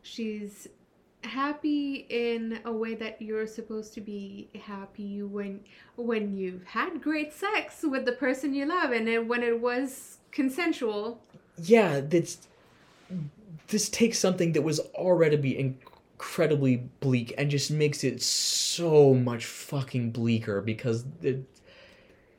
she's 0.02 0.68
happy 1.24 2.06
in 2.10 2.60
a 2.66 2.72
way 2.72 2.94
that 2.96 3.22
you're 3.22 3.48
supposed 3.48 3.94
to 3.94 4.02
be 4.02 4.50
happy 4.66 5.24
when 5.24 5.62
when 5.96 6.36
you've 6.36 6.66
had 6.66 7.02
great 7.02 7.32
sex 7.34 7.82
with 7.84 8.04
the 8.06 8.12
person 8.12 8.54
you 8.54 8.66
love 8.66 8.92
and 8.92 9.08
it, 9.08 9.26
when 9.26 9.42
it 9.44 9.60
was 9.62 10.18
consensual. 10.32 11.22
Yeah, 11.58 12.02
that's. 12.02 12.38
This 13.68 13.88
takes 13.90 14.20
something 14.20 14.52
that 14.54 14.62
was 14.64 14.80
already 14.96 15.38
be 15.38 15.58
incredibly 16.24 16.78
bleak 17.02 17.34
and 17.38 17.50
just 17.52 17.70
makes 17.70 18.04
it 18.04 18.22
so 18.22 19.14
much 19.14 19.46
fucking 19.46 20.10
bleaker 20.12 20.62
because 20.62 21.06
it 21.22 21.44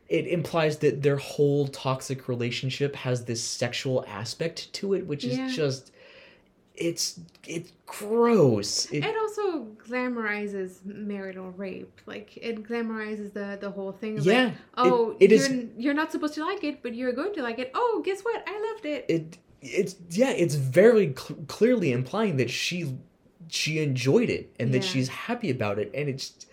it 0.08 0.26
implies 0.26 0.78
that 0.78 1.02
their 1.02 1.16
whole 1.16 1.66
toxic 1.68 2.28
relationship 2.28 2.94
has 2.96 3.24
this 3.24 3.42
sexual 3.42 4.04
aspect 4.06 4.72
to 4.72 4.94
it, 4.94 5.06
which 5.06 5.24
is 5.24 5.36
Yeah. 5.36 5.48
just 5.48 5.92
it's 6.74 7.20
it's 7.46 7.72
gross. 7.86 8.86
It, 8.90 9.04
It 9.04 9.16
also 9.16 9.66
glamorizes 9.88 10.84
marital 10.84 11.50
rape. 11.50 12.00
Like 12.06 12.36
it 12.38 12.62
glamorizes 12.64 13.32
the 13.34 13.58
the 13.60 13.70
whole 13.70 13.92
thing. 13.92 14.18
Yeah, 14.22 14.44
like, 14.44 14.54
oh, 14.78 15.16
it 15.20 15.30
you're 15.30 15.40
is- 15.40 15.66
you're 15.76 15.94
not 16.02 16.10
supposed 16.10 16.34
to 16.34 16.44
like 16.44 16.64
it, 16.64 16.82
but 16.82 16.94
you're 16.94 17.12
going 17.12 17.34
to 17.34 17.42
like 17.42 17.58
it. 17.58 17.70
Oh, 17.74 18.02
guess 18.04 18.22
what? 18.22 18.42
I 18.46 18.54
loved 18.72 18.86
it. 18.86 19.04
it 19.08 19.38
it's 19.62 19.96
yeah, 20.10 20.30
it's 20.30 20.54
very 20.56 21.14
cl- 21.16 21.38
clearly 21.48 21.92
implying 21.92 22.36
that 22.38 22.50
she 22.50 22.94
she 23.48 23.80
enjoyed 23.80 24.30
it 24.30 24.54
and 24.58 24.72
that 24.74 24.84
she's 24.84 25.08
happy 25.08 25.50
about 25.50 25.78
it, 25.78 25.90
and 25.94 26.08
it's 26.08 26.46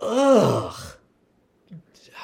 ugh. 0.00 0.96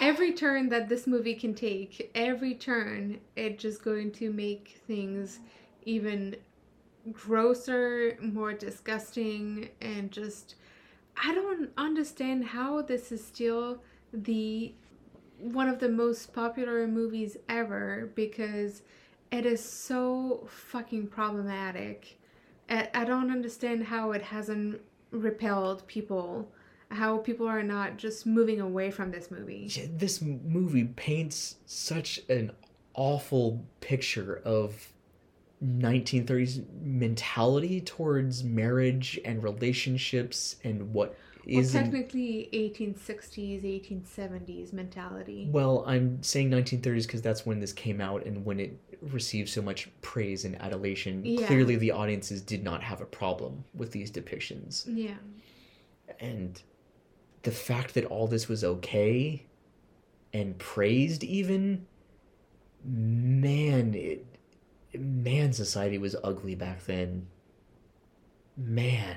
every 0.00 0.32
turn 0.32 0.68
that 0.68 0.88
this 0.88 1.06
movie 1.06 1.34
can 1.34 1.54
take, 1.54 2.10
every 2.14 2.54
turn, 2.54 3.20
it's 3.36 3.62
just 3.62 3.82
going 3.84 4.10
to 4.12 4.32
make 4.32 4.80
things 4.86 5.40
even 5.84 6.36
grosser, 7.10 8.16
more 8.20 8.52
disgusting, 8.52 9.68
and 9.80 10.10
just 10.10 10.54
I 11.22 11.34
don't 11.34 11.70
understand 11.76 12.44
how 12.44 12.82
this 12.82 13.12
is 13.12 13.24
still 13.24 13.82
the 14.12 14.72
one 15.38 15.68
of 15.68 15.80
the 15.80 15.88
most 15.88 16.32
popular 16.32 16.86
movies 16.86 17.36
ever 17.48 18.10
because 18.14 18.82
it 19.32 19.44
is 19.44 19.62
so 19.62 20.46
fucking 20.48 21.08
problematic. 21.08 22.18
I, 22.68 22.88
I 22.94 23.04
don't 23.04 23.30
understand 23.30 23.84
how 23.84 24.12
it 24.12 24.22
hasn't 24.22 24.80
repelled 25.10 25.86
people, 25.86 26.50
how 26.90 27.18
people 27.18 27.46
are 27.46 27.62
not 27.62 27.96
just 27.96 28.26
moving 28.26 28.60
away 28.60 28.90
from 28.90 29.10
this 29.10 29.30
movie. 29.30 29.68
Yeah, 29.70 29.86
this 29.90 30.20
movie 30.22 30.84
paints 30.84 31.56
such 31.66 32.20
an 32.28 32.52
awful 32.94 33.64
picture 33.80 34.40
of 34.44 34.92
1930s 35.64 36.64
mentality 36.82 37.80
towards 37.80 38.42
marriage 38.42 39.20
and 39.24 39.42
relationships 39.42 40.56
and 40.64 40.92
what 40.92 41.16
Well, 41.46 41.58
isn't 41.60 41.82
technically 41.84 42.48
1860s, 42.52 43.62
1870s 43.64 44.72
mentality. 44.72 45.48
well 45.50 45.84
i'm 45.86 46.22
saying 46.22 46.50
1930s 46.50 47.02
because 47.06 47.20
that's 47.22 47.44
when 47.44 47.58
this 47.60 47.72
came 47.72 48.00
out 48.00 48.24
and 48.26 48.44
when 48.44 48.60
it 48.60 48.78
received 49.00 49.48
so 49.48 49.60
much 49.60 49.88
praise 50.02 50.44
and 50.44 50.60
adulation 50.62 51.24
Yeah. 51.24 51.46
clearly 51.48 51.74
the 51.76 51.90
audiences 51.90 52.40
did 52.42 52.62
not 52.62 52.82
have 52.84 53.00
a 53.00 53.04
problem 53.06 53.64
with 53.74 53.90
these 53.90 54.10
depictions 54.12 54.84
Yeah. 54.86 55.16
and 56.20 56.62
the 57.42 57.50
fact 57.50 57.94
that 57.94 58.04
all 58.04 58.28
this 58.28 58.46
was 58.48 58.62
okay 58.62 59.46
and 60.32 60.56
praised 60.58 61.24
even 61.24 61.86
man 62.84 63.94
it 63.94 64.24
man 64.98 65.52
society 65.52 65.98
was 65.98 66.14
ugly 66.22 66.54
back 66.54 66.84
then 66.84 67.26
man 68.56 69.16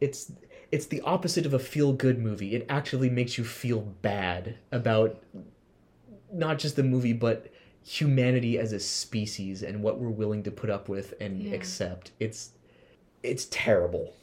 it's 0.00 0.32
it's 0.72 0.86
the 0.86 1.02
opposite 1.02 1.46
of 1.46 1.54
a 1.54 1.58
feel 1.58 1.92
good 1.92 2.18
movie 2.18 2.54
it 2.54 2.66
actually 2.68 3.10
makes 3.10 3.38
you 3.38 3.44
feel 3.44 3.80
bad 4.02 4.56
about 4.72 5.22
not 6.32 6.58
just 6.58 6.76
the 6.76 6.82
movie 6.82 7.12
but 7.12 7.46
humanity 7.84 8.58
as 8.58 8.72
a 8.72 8.80
species 8.80 9.62
and 9.62 9.82
what 9.82 9.98
we're 9.98 10.08
willing 10.08 10.42
to 10.42 10.50
put 10.50 10.70
up 10.70 10.88
with 10.88 11.14
and 11.20 11.42
Yeah. 11.42 11.54
accept 11.54 12.10
it's 12.18 12.50
it's 13.22 13.46
terrible 13.50 14.14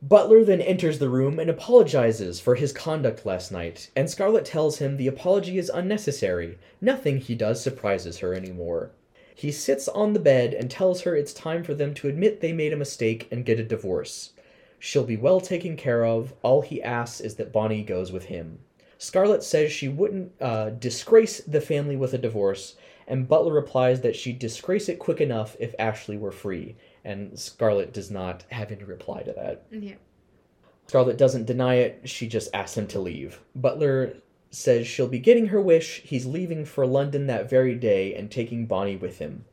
Butler 0.00 0.44
then 0.44 0.60
enters 0.60 1.00
the 1.00 1.08
room 1.08 1.40
and 1.40 1.50
apologizes 1.50 2.38
for 2.38 2.54
his 2.54 2.72
conduct 2.72 3.26
last 3.26 3.50
night, 3.50 3.90
and 3.96 4.08
Scarlett 4.08 4.44
tells 4.44 4.78
him 4.78 4.96
the 4.96 5.08
apology 5.08 5.58
is 5.58 5.68
unnecessary. 5.74 6.56
Nothing 6.80 7.18
he 7.18 7.34
does 7.34 7.60
surprises 7.60 8.18
her 8.18 8.32
anymore. 8.32 8.92
He 9.34 9.50
sits 9.50 9.88
on 9.88 10.12
the 10.12 10.20
bed 10.20 10.54
and 10.54 10.70
tells 10.70 11.00
her 11.00 11.16
it's 11.16 11.32
time 11.34 11.64
for 11.64 11.74
them 11.74 11.94
to 11.94 12.06
admit 12.06 12.40
they 12.40 12.52
made 12.52 12.72
a 12.72 12.76
mistake 12.76 13.26
and 13.32 13.44
get 13.44 13.58
a 13.58 13.64
divorce. 13.64 14.30
She'll 14.78 15.04
be 15.04 15.16
well 15.16 15.40
taken 15.40 15.76
care 15.76 16.04
of. 16.04 16.34
All 16.42 16.62
he 16.62 16.82
asks 16.82 17.20
is 17.20 17.34
that 17.36 17.52
Bonnie 17.52 17.82
goes 17.82 18.12
with 18.12 18.26
him. 18.26 18.60
Scarlett 18.98 19.44
says 19.44 19.70
she 19.70 19.88
wouldn't 19.88 20.32
uh, 20.40 20.70
disgrace 20.70 21.40
the 21.40 21.60
family 21.60 21.96
with 21.96 22.14
a 22.14 22.18
divorce, 22.18 22.76
and 23.06 23.28
Butler 23.28 23.52
replies 23.52 24.00
that 24.00 24.16
she'd 24.16 24.38
disgrace 24.38 24.88
it 24.88 24.98
quick 24.98 25.20
enough 25.20 25.56
if 25.60 25.74
Ashley 25.78 26.18
were 26.18 26.32
free. 26.32 26.76
And 27.04 27.38
Scarlett 27.38 27.92
does 27.92 28.10
not 28.10 28.44
have 28.50 28.72
any 28.72 28.84
reply 28.84 29.22
to 29.22 29.32
that. 29.32 29.64
Yeah. 29.70 29.94
Scarlett 30.88 31.18
doesn't 31.18 31.46
deny 31.46 31.76
it, 31.76 32.08
she 32.08 32.26
just 32.26 32.50
asks 32.54 32.76
him 32.76 32.86
to 32.88 33.00
leave. 33.00 33.40
Butler 33.54 34.14
says 34.50 34.86
she'll 34.86 35.06
be 35.06 35.18
getting 35.18 35.46
her 35.48 35.60
wish, 35.60 36.02
he's 36.02 36.26
leaving 36.26 36.64
for 36.64 36.86
London 36.86 37.26
that 37.26 37.50
very 37.50 37.74
day 37.74 38.14
and 38.14 38.30
taking 38.30 38.66
Bonnie 38.66 38.96
with 38.96 39.18
him. 39.18 39.44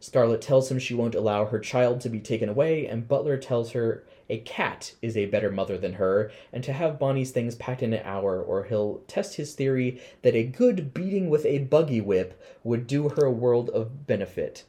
Scarlett 0.00 0.42
tells 0.42 0.70
him 0.70 0.78
she 0.78 0.94
won't 0.94 1.14
allow 1.14 1.46
her 1.46 1.58
child 1.58 2.00
to 2.00 2.08
be 2.08 2.20
taken 2.20 2.48
away, 2.48 2.86
and 2.86 3.08
Butler 3.08 3.38
tells 3.38 3.72
her 3.72 4.04
a 4.28 4.38
cat 4.38 4.94
is 5.02 5.16
a 5.16 5.26
better 5.26 5.50
mother 5.50 5.78
than 5.78 5.94
her, 5.94 6.30
and 6.52 6.62
to 6.64 6.72
have 6.72 6.98
Bonnie's 6.98 7.30
things 7.30 7.54
packed 7.54 7.82
in 7.82 7.92
an 7.92 8.02
hour, 8.04 8.40
or 8.40 8.64
he'll 8.64 9.02
test 9.06 9.36
his 9.36 9.54
theory 9.54 10.00
that 10.22 10.34
a 10.34 10.44
good 10.44 10.94
beating 10.94 11.28
with 11.28 11.44
a 11.46 11.60
buggy 11.60 12.00
whip 12.00 12.40
would 12.64 12.86
do 12.86 13.08
her 13.10 13.24
a 13.24 13.30
world 13.30 13.70
of 13.70 14.06
benefit. 14.06 14.64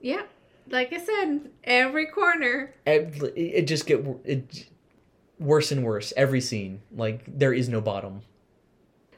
Yeah. 0.00 0.22
Like 0.70 0.92
I 0.92 0.98
said, 0.98 1.50
every 1.62 2.06
corner. 2.06 2.74
It, 2.86 3.32
it 3.36 3.62
just 3.66 3.86
get 3.86 4.04
it 4.24 4.68
worse 5.38 5.70
and 5.72 5.84
worse 5.84 6.12
every 6.16 6.40
scene. 6.40 6.80
Like 6.94 7.24
there 7.26 7.52
is 7.52 7.68
no 7.68 7.80
bottom. 7.80 8.22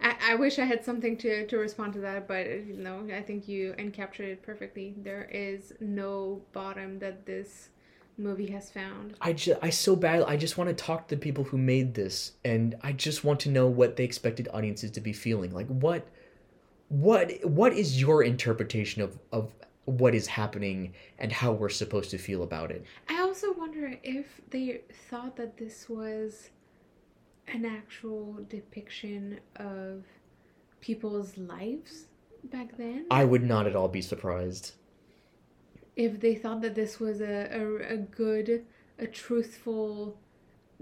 I, 0.00 0.16
I 0.32 0.34
wish 0.34 0.58
I 0.58 0.64
had 0.64 0.84
something 0.84 1.16
to, 1.18 1.46
to 1.46 1.56
respond 1.56 1.92
to 1.94 2.00
that, 2.00 2.28
but 2.28 2.46
uh, 2.46 2.56
no, 2.68 3.06
I 3.14 3.22
think 3.22 3.48
you 3.48 3.74
encapsulated 3.78 4.32
it 4.32 4.42
perfectly. 4.42 4.94
There 4.96 5.28
is 5.32 5.72
no 5.80 6.42
bottom 6.52 6.98
that 6.98 7.26
this 7.26 7.70
movie 8.18 8.51
has 8.51 8.70
found. 8.70 9.14
I 9.20 9.32
just 9.32 9.59
I 9.62 9.70
so 9.70 9.97
bad 9.97 10.22
I 10.26 10.36
just 10.36 10.56
want 10.59 10.68
to 10.68 10.74
talk 10.74 11.09
to 11.09 11.14
the 11.14 11.20
people 11.20 11.44
who 11.44 11.59
made 11.59 11.94
this 11.94 12.32
and 12.44 12.74
I 12.82 12.93
just 12.93 13.24
want 13.24 13.40
to 13.40 13.51
know 13.51 13.66
what 13.66 13.97
they 13.97 14.05
expected 14.05 14.48
audiences 14.52 14.90
to 14.93 15.01
be 15.01 15.12
feeling. 15.12 15.52
Like 15.52 15.68
what 15.68 16.06
what 16.88 17.32
what 17.44 17.72
is 17.72 18.01
your 18.01 18.22
interpretation 18.22 19.02
of 19.02 19.18
of 19.32 19.52
what 19.84 20.14
is 20.14 20.26
happening 20.26 20.93
and 21.18 21.30
how 21.30 21.52
we're 21.52 21.68
supposed 21.68 22.10
to 22.10 22.18
feel 22.18 22.43
about 22.43 22.70
it? 22.70 22.84
I 23.09 23.20
also 23.20 23.52
wonder 23.52 23.97
if 24.02 24.26
they 24.51 24.80
thought 25.09 25.36
that 25.36 25.56
this 25.56 25.88
was 25.88 26.51
an 27.48 27.64
actual 27.64 28.38
depiction 28.48 29.38
of 29.56 30.05
people's 30.80 31.36
lives 31.38 32.06
back 32.44 32.76
then. 32.76 33.06
I 33.10 33.24
would 33.24 33.44
not 33.44 33.66
at 33.66 33.76
all 33.76 33.88
be 33.88 34.02
surprised. 34.02 34.72
If 35.97 36.20
they 36.20 36.35
thought 36.35 36.60
that 36.62 36.74
this 36.74 37.01
was 37.01 37.20
a, 37.20 37.48
a, 37.51 37.94
a 37.94 37.97
good, 37.97 38.64
a 38.98 39.06
truthful 39.06 40.16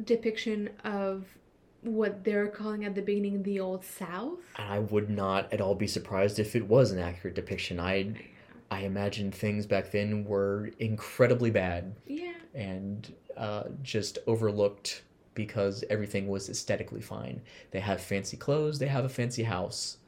depiction 0.02 0.70
of 0.82 1.24
what 1.82 2.24
they're 2.24 2.48
calling 2.48 2.84
at 2.84 2.94
the 2.94 3.02
beginning 3.02 3.42
the 3.42 3.60
old 3.60 3.84
South. 3.84 4.38
I 4.56 4.78
would 4.80 5.08
not 5.10 5.52
at 5.52 5.60
all 5.60 5.74
be 5.74 5.86
surprised 5.86 6.38
if 6.38 6.56
it 6.56 6.66
was 6.66 6.90
an 6.90 6.98
accurate 6.98 7.34
depiction. 7.34 7.78
I 7.78 8.14
I 8.70 8.80
imagine 8.80 9.30
things 9.30 9.66
back 9.66 9.92
then 9.92 10.24
were 10.24 10.70
incredibly 10.80 11.50
bad 11.50 11.94
Yeah. 12.06 12.32
and 12.54 13.14
uh, 13.36 13.64
just 13.82 14.18
overlooked 14.26 15.02
because 15.34 15.84
everything 15.90 16.26
was 16.26 16.48
aesthetically 16.48 17.02
fine. 17.02 17.42
They 17.70 17.80
have 17.80 18.00
fancy 18.00 18.36
clothes, 18.36 18.78
they 18.78 18.86
have 18.88 19.04
a 19.04 19.08
fancy 19.10 19.42
house. 19.44 19.98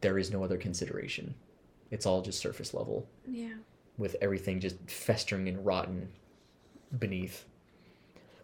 There 0.00 0.18
is 0.18 0.30
no 0.30 0.44
other 0.44 0.56
consideration. 0.56 1.34
It's 1.90 2.06
all 2.06 2.22
just 2.22 2.38
surface 2.38 2.72
level, 2.72 3.06
Yeah. 3.26 3.54
With 3.96 4.16
everything 4.20 4.60
just 4.60 4.76
festering 4.90 5.48
and 5.48 5.64
rotten 5.64 6.08
beneath. 6.98 7.44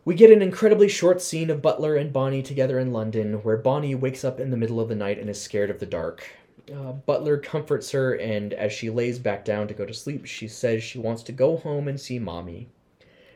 We 0.04 0.14
get 0.14 0.30
an 0.30 0.42
incredibly 0.42 0.88
short 0.88 1.20
scene 1.20 1.50
of 1.50 1.60
Butler 1.60 1.96
and 1.96 2.12
Bonnie 2.12 2.42
together 2.42 2.78
in 2.78 2.92
London, 2.92 3.34
where 3.42 3.56
Bonnie 3.56 3.94
wakes 3.94 4.24
up 4.24 4.40
in 4.40 4.50
the 4.50 4.56
middle 4.56 4.80
of 4.80 4.88
the 4.88 4.94
night 4.94 5.18
and 5.18 5.28
is 5.28 5.40
scared 5.40 5.70
of 5.70 5.78
the 5.78 5.86
dark. 5.86 6.26
Uh, 6.72 6.92
Butler 6.92 7.36
comforts 7.36 7.90
her, 7.90 8.14
and 8.14 8.54
as 8.54 8.72
she 8.72 8.90
lays 8.90 9.18
back 9.18 9.44
down 9.44 9.68
to 9.68 9.74
go 9.74 9.84
to 9.84 9.92
sleep, 9.92 10.24
she 10.24 10.48
says 10.48 10.82
she 10.82 10.98
wants 10.98 11.22
to 11.24 11.32
go 11.32 11.56
home 11.56 11.86
and 11.88 12.00
see 12.00 12.18
Mommy. 12.18 12.68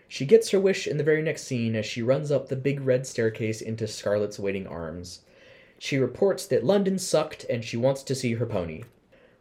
She 0.08 0.24
gets 0.24 0.50
her 0.50 0.60
wish 0.60 0.86
in 0.86 0.96
the 0.96 1.04
very 1.04 1.22
next 1.22 1.44
scene 1.44 1.74
as 1.74 1.84
she 1.84 2.02
runs 2.02 2.30
up 2.30 2.48
the 2.48 2.56
big 2.56 2.80
red 2.80 3.06
staircase 3.06 3.60
into 3.60 3.86
Scarlett's 3.86 4.38
waiting 4.38 4.66
arms. 4.66 5.20
She 5.78 5.98
reports 5.98 6.46
that 6.46 6.64
London 6.64 6.98
sucked 6.98 7.44
and 7.50 7.64
she 7.64 7.76
wants 7.76 8.02
to 8.04 8.14
see 8.14 8.34
her 8.34 8.46
pony. 8.46 8.84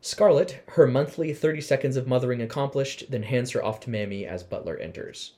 Scarlett, 0.05 0.61
her 0.71 0.85
monthly 0.85 1.33
30 1.33 1.61
seconds 1.61 1.95
of 1.95 2.07
mothering 2.07 2.41
accomplished, 2.41 3.09
then 3.09 3.23
hands 3.23 3.51
her 3.51 3.63
off 3.63 3.79
to 3.79 3.89
Mammy 3.89 4.25
as 4.25 4.43
Butler 4.43 4.75
enters. 4.77 5.31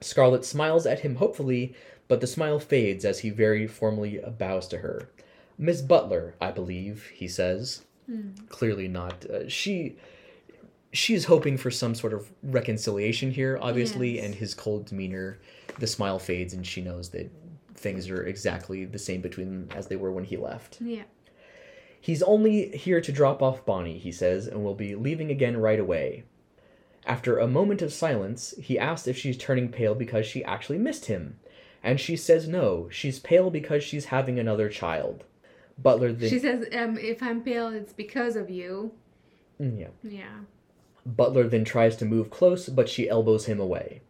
Scarlett 0.00 0.44
smiles 0.44 0.86
at 0.86 1.00
him 1.00 1.16
hopefully, 1.16 1.74
but 2.06 2.20
the 2.20 2.26
smile 2.28 2.60
fades 2.60 3.04
as 3.04 3.18
he 3.18 3.30
very 3.30 3.66
formally 3.66 4.20
bows 4.38 4.68
to 4.68 4.78
her. 4.78 5.08
Miss 5.58 5.82
Butler, 5.82 6.34
I 6.40 6.52
believe, 6.52 7.10
he 7.12 7.26
says. 7.26 7.82
Clearly 8.48 8.86
not. 8.86 9.26
Uh, 9.28 9.48
she 9.48 9.96
is 10.92 11.24
hoping 11.24 11.56
for 11.56 11.72
some 11.72 11.96
sort 11.96 12.12
of 12.12 12.30
reconciliation 12.44 13.32
here, 13.32 13.58
obviously, 13.60 14.16
Yes. 14.16 14.26
and 14.26 14.34
his 14.36 14.54
cold 14.54 14.86
demeanor, 14.86 15.38
the 15.80 15.88
smile 15.88 16.20
fades, 16.20 16.54
and 16.54 16.64
she 16.64 16.82
knows 16.82 17.08
that 17.10 17.32
things 17.74 18.08
are 18.10 18.24
exactly 18.24 18.84
the 18.84 18.98
same 18.98 19.20
between 19.22 19.48
them 19.66 19.76
as 19.76 19.88
they 19.88 19.96
were 19.96 20.12
when 20.12 20.22
he 20.24 20.36
left. 20.36 20.78
Yeah. 20.80 21.02
He's 22.04 22.22
only 22.22 22.68
here 22.76 23.00
to 23.00 23.10
drop 23.10 23.42
off 23.42 23.64
Bonnie, 23.64 23.96
he 23.96 24.12
says, 24.12 24.46
and 24.46 24.62
will 24.62 24.74
be 24.74 24.94
leaving 24.94 25.30
again 25.30 25.56
right 25.56 25.80
away. 25.80 26.24
After 27.06 27.38
a 27.38 27.48
moment 27.48 27.80
of 27.80 27.94
silence, 27.94 28.52
he 28.60 28.78
asks 28.78 29.08
if 29.08 29.16
she's 29.16 29.38
turning 29.38 29.70
pale 29.70 29.94
because 29.94 30.26
she 30.26 30.44
actually 30.44 30.76
missed 30.76 31.06
him. 31.06 31.38
And 31.82 31.98
she 31.98 32.14
says 32.14 32.46
no, 32.46 32.90
she's 32.90 33.18
pale 33.18 33.48
because 33.48 33.82
she's 33.82 34.04
having 34.04 34.38
another 34.38 34.68
child. 34.68 35.24
Butler 35.78 36.12
then 36.12 36.28
She 36.28 36.38
says, 36.38 36.66
um, 36.76 36.98
if 36.98 37.22
I'm 37.22 37.40
pale, 37.40 37.68
it's 37.68 37.94
because 37.94 38.36
of 38.36 38.50
you. 38.50 38.92
Mm, 39.58 39.80
yeah. 39.80 39.88
Yeah. 40.02 40.40
Butler 41.06 41.48
then 41.48 41.64
tries 41.64 41.96
to 41.96 42.04
move 42.04 42.28
close, 42.28 42.68
but 42.68 42.90
she 42.90 43.08
elbows 43.08 43.46
him 43.46 43.58
away. 43.58 44.02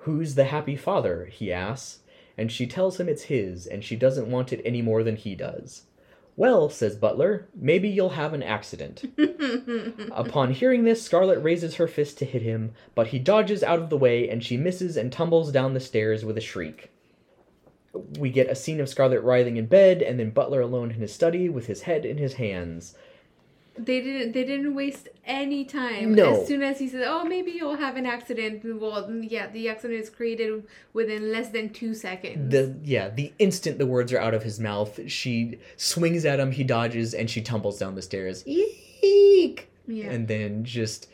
Who's 0.00 0.34
the 0.34 0.44
happy 0.44 0.76
father? 0.76 1.24
he 1.24 1.50
asks, 1.50 2.00
and 2.36 2.52
she 2.52 2.66
tells 2.66 3.00
him 3.00 3.08
it's 3.08 3.22
his, 3.22 3.66
and 3.66 3.82
she 3.82 3.96
doesn't 3.96 4.30
want 4.30 4.52
it 4.52 4.60
any 4.62 4.82
more 4.82 5.02
than 5.02 5.16
he 5.16 5.34
does. 5.34 5.84
Well, 6.40 6.70
says 6.70 6.96
Butler, 6.96 7.48
maybe 7.54 7.86
you'll 7.86 8.16
have 8.16 8.32
an 8.32 8.42
accident. 8.42 9.04
Upon 10.10 10.52
hearing 10.52 10.84
this, 10.84 11.02
Scarlett 11.02 11.42
raises 11.42 11.74
her 11.74 11.86
fist 11.86 12.16
to 12.16 12.24
hit 12.24 12.40
him, 12.40 12.72
but 12.94 13.08
he 13.08 13.18
dodges 13.18 13.62
out 13.62 13.78
of 13.78 13.90
the 13.90 13.98
way 13.98 14.26
and 14.26 14.42
she 14.42 14.56
misses 14.56 14.96
and 14.96 15.12
tumbles 15.12 15.52
down 15.52 15.74
the 15.74 15.80
stairs 15.80 16.24
with 16.24 16.38
a 16.38 16.40
shriek. 16.40 16.90
We 18.18 18.30
get 18.30 18.48
a 18.48 18.54
scene 18.54 18.80
of 18.80 18.88
Scarlett 18.88 19.22
writhing 19.22 19.58
in 19.58 19.66
bed 19.66 20.00
and 20.00 20.18
then 20.18 20.30
Butler 20.30 20.62
alone 20.62 20.90
in 20.90 21.00
his 21.00 21.12
study 21.12 21.50
with 21.50 21.66
his 21.66 21.82
head 21.82 22.06
in 22.06 22.16
his 22.16 22.32
hands. 22.32 22.94
They 23.78 24.00
didn't. 24.00 24.32
They 24.32 24.44
didn't 24.44 24.74
waste 24.74 25.08
any 25.24 25.64
time. 25.64 26.14
No. 26.14 26.42
As 26.42 26.48
soon 26.48 26.62
as 26.62 26.78
he 26.78 26.88
said, 26.88 27.04
"Oh, 27.06 27.24
maybe 27.24 27.52
you'll 27.52 27.76
have 27.76 27.96
an 27.96 28.06
accident," 28.06 28.62
well, 28.64 29.10
yeah, 29.22 29.48
the 29.48 29.68
accident 29.68 30.00
is 30.00 30.10
created 30.10 30.64
within 30.92 31.32
less 31.32 31.48
than 31.48 31.70
two 31.70 31.94
seconds. 31.94 32.50
The 32.52 32.76
yeah, 32.84 33.08
the 33.08 33.32
instant 33.38 33.78
the 33.78 33.86
words 33.86 34.12
are 34.12 34.18
out 34.18 34.34
of 34.34 34.42
his 34.42 34.60
mouth, 34.60 35.00
she 35.06 35.58
swings 35.76 36.24
at 36.24 36.40
him, 36.40 36.52
he 36.52 36.64
dodges, 36.64 37.14
and 37.14 37.30
she 37.30 37.40
tumbles 37.40 37.78
down 37.78 37.94
the 37.94 38.02
stairs. 38.02 38.46
Eek! 38.46 39.70
yeah. 39.86 40.10
And 40.10 40.28
then 40.28 40.64
just 40.64 41.08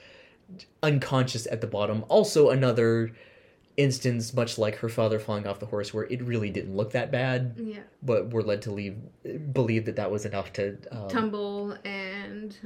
unconscious 0.82 1.46
at 1.46 1.60
the 1.60 1.66
bottom. 1.66 2.04
Also 2.08 2.50
another 2.50 3.12
instance, 3.76 4.32
much 4.32 4.58
like 4.58 4.76
her 4.76 4.88
father 4.88 5.18
falling 5.18 5.46
off 5.46 5.58
the 5.58 5.66
horse, 5.66 5.92
where 5.92 6.04
it 6.04 6.22
really 6.22 6.50
didn't 6.50 6.76
look 6.76 6.92
that 6.92 7.10
bad. 7.10 7.54
yeah. 7.58 7.80
but 8.02 8.28
we're 8.28 8.42
led 8.42 8.62
to 8.62 8.70
leave 8.72 8.96
believe 9.52 9.84
that 9.86 9.96
that 9.96 10.10
was 10.10 10.24
enough 10.24 10.52
to 10.54 10.78
um, 10.90 11.08
Tumble 11.08 11.76
and 11.84 12.05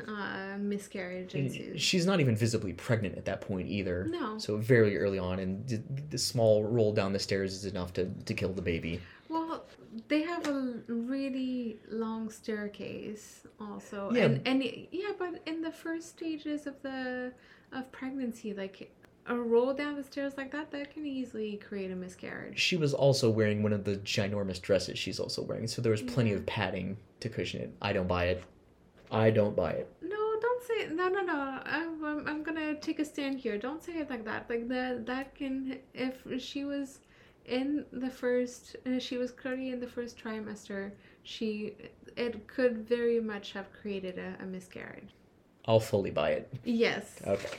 uh, 0.08 0.56
miscarriage 0.58 1.34
ensues. 1.34 1.80
she's 1.80 2.06
not 2.06 2.20
even 2.20 2.34
visibly 2.36 2.72
pregnant 2.72 3.16
at 3.16 3.24
that 3.24 3.40
point 3.40 3.68
either 3.68 4.06
No. 4.10 4.38
so 4.38 4.56
very 4.56 4.98
early 4.98 5.18
on 5.18 5.38
and 5.38 5.82
the 6.10 6.18
small 6.18 6.64
roll 6.64 6.92
down 6.92 7.12
the 7.12 7.18
stairs 7.18 7.52
is 7.54 7.64
enough 7.66 7.92
to, 7.94 8.06
to 8.28 8.34
kill 8.34 8.52
the 8.52 8.62
baby 8.62 9.00
Well, 9.28 9.64
they 10.08 10.22
have 10.22 10.46
a 10.48 10.74
really 10.88 11.78
long 11.90 12.30
staircase 12.30 13.46
also, 13.60 14.10
Yeah. 14.12 14.24
and 14.26 14.34
and 14.46 14.62
yeah, 14.90 15.12
but 15.18 15.40
in 15.46 15.62
the 15.62 15.72
first 15.72 16.08
stages 16.08 16.66
of 16.66 16.74
the 16.82 17.32
of 17.72 17.90
pregnancy, 17.92 18.52
like 18.54 18.90
a 19.26 19.36
roll 19.36 19.72
down 19.74 19.94
the 19.96 20.02
stairs 20.02 20.32
like 20.36 20.50
that, 20.50 20.70
that 20.72 20.92
can 20.94 21.06
easily 21.06 21.56
create 21.68 21.90
a 21.92 21.94
miscarriage. 21.96 22.58
she 22.58 22.76
was 22.76 22.92
also 22.94 23.30
wearing 23.30 23.62
one 23.62 23.72
of 23.72 23.84
the 23.84 23.96
ginormous 23.98 24.60
dresses 24.60 24.98
she's 24.98 25.20
also 25.20 25.42
wearing 25.42 25.66
so 25.68 25.80
there 25.82 25.92
was 25.92 26.02
plenty 26.02 26.30
Yeah. 26.30 26.36
of 26.36 26.46
padding 26.46 26.96
to 27.20 27.28
cushion 27.28 27.60
it 27.60 27.70
i 27.82 27.92
don't 27.92 28.08
buy 28.08 28.24
it 28.32 28.42
i 29.10 29.30
don't 29.30 29.56
buy 29.56 29.70
it 29.72 29.88
No, 30.02 30.16
don't 30.40 30.62
say 30.62 30.88
no, 30.94 31.08
no, 31.08 31.22
no. 31.22 31.38
I'm, 31.64 32.04
I'm, 32.04 32.28
I'm 32.28 32.42
gonna 32.42 32.74
take 32.74 32.98
a 32.98 33.04
stand 33.04 33.38
here. 33.38 33.56
Don't 33.58 33.82
say 33.82 33.94
it 33.94 34.10
like 34.10 34.24
that. 34.24 34.48
Like 34.50 34.68
that, 34.68 35.06
that 35.06 35.34
can 35.34 35.78
if 35.94 36.16
she 36.40 36.64
was 36.64 37.00
in 37.46 37.84
the 37.92 38.10
first, 38.10 38.76
uh, 38.86 38.98
she 38.98 39.16
was 39.18 39.30
clearly 39.30 39.70
in 39.70 39.80
the 39.80 39.86
first 39.86 40.18
trimester. 40.22 40.92
She, 41.22 41.74
it 42.16 42.46
could 42.46 42.86
very 42.88 43.20
much 43.20 43.52
have 43.52 43.72
created 43.72 44.18
a, 44.18 44.42
a 44.42 44.46
miscarriage. 44.46 45.10
i'll 45.66 45.80
fully 45.80 46.10
buy 46.10 46.30
it 46.38 46.52
Yes. 46.64 47.04
Okay. 47.26 47.56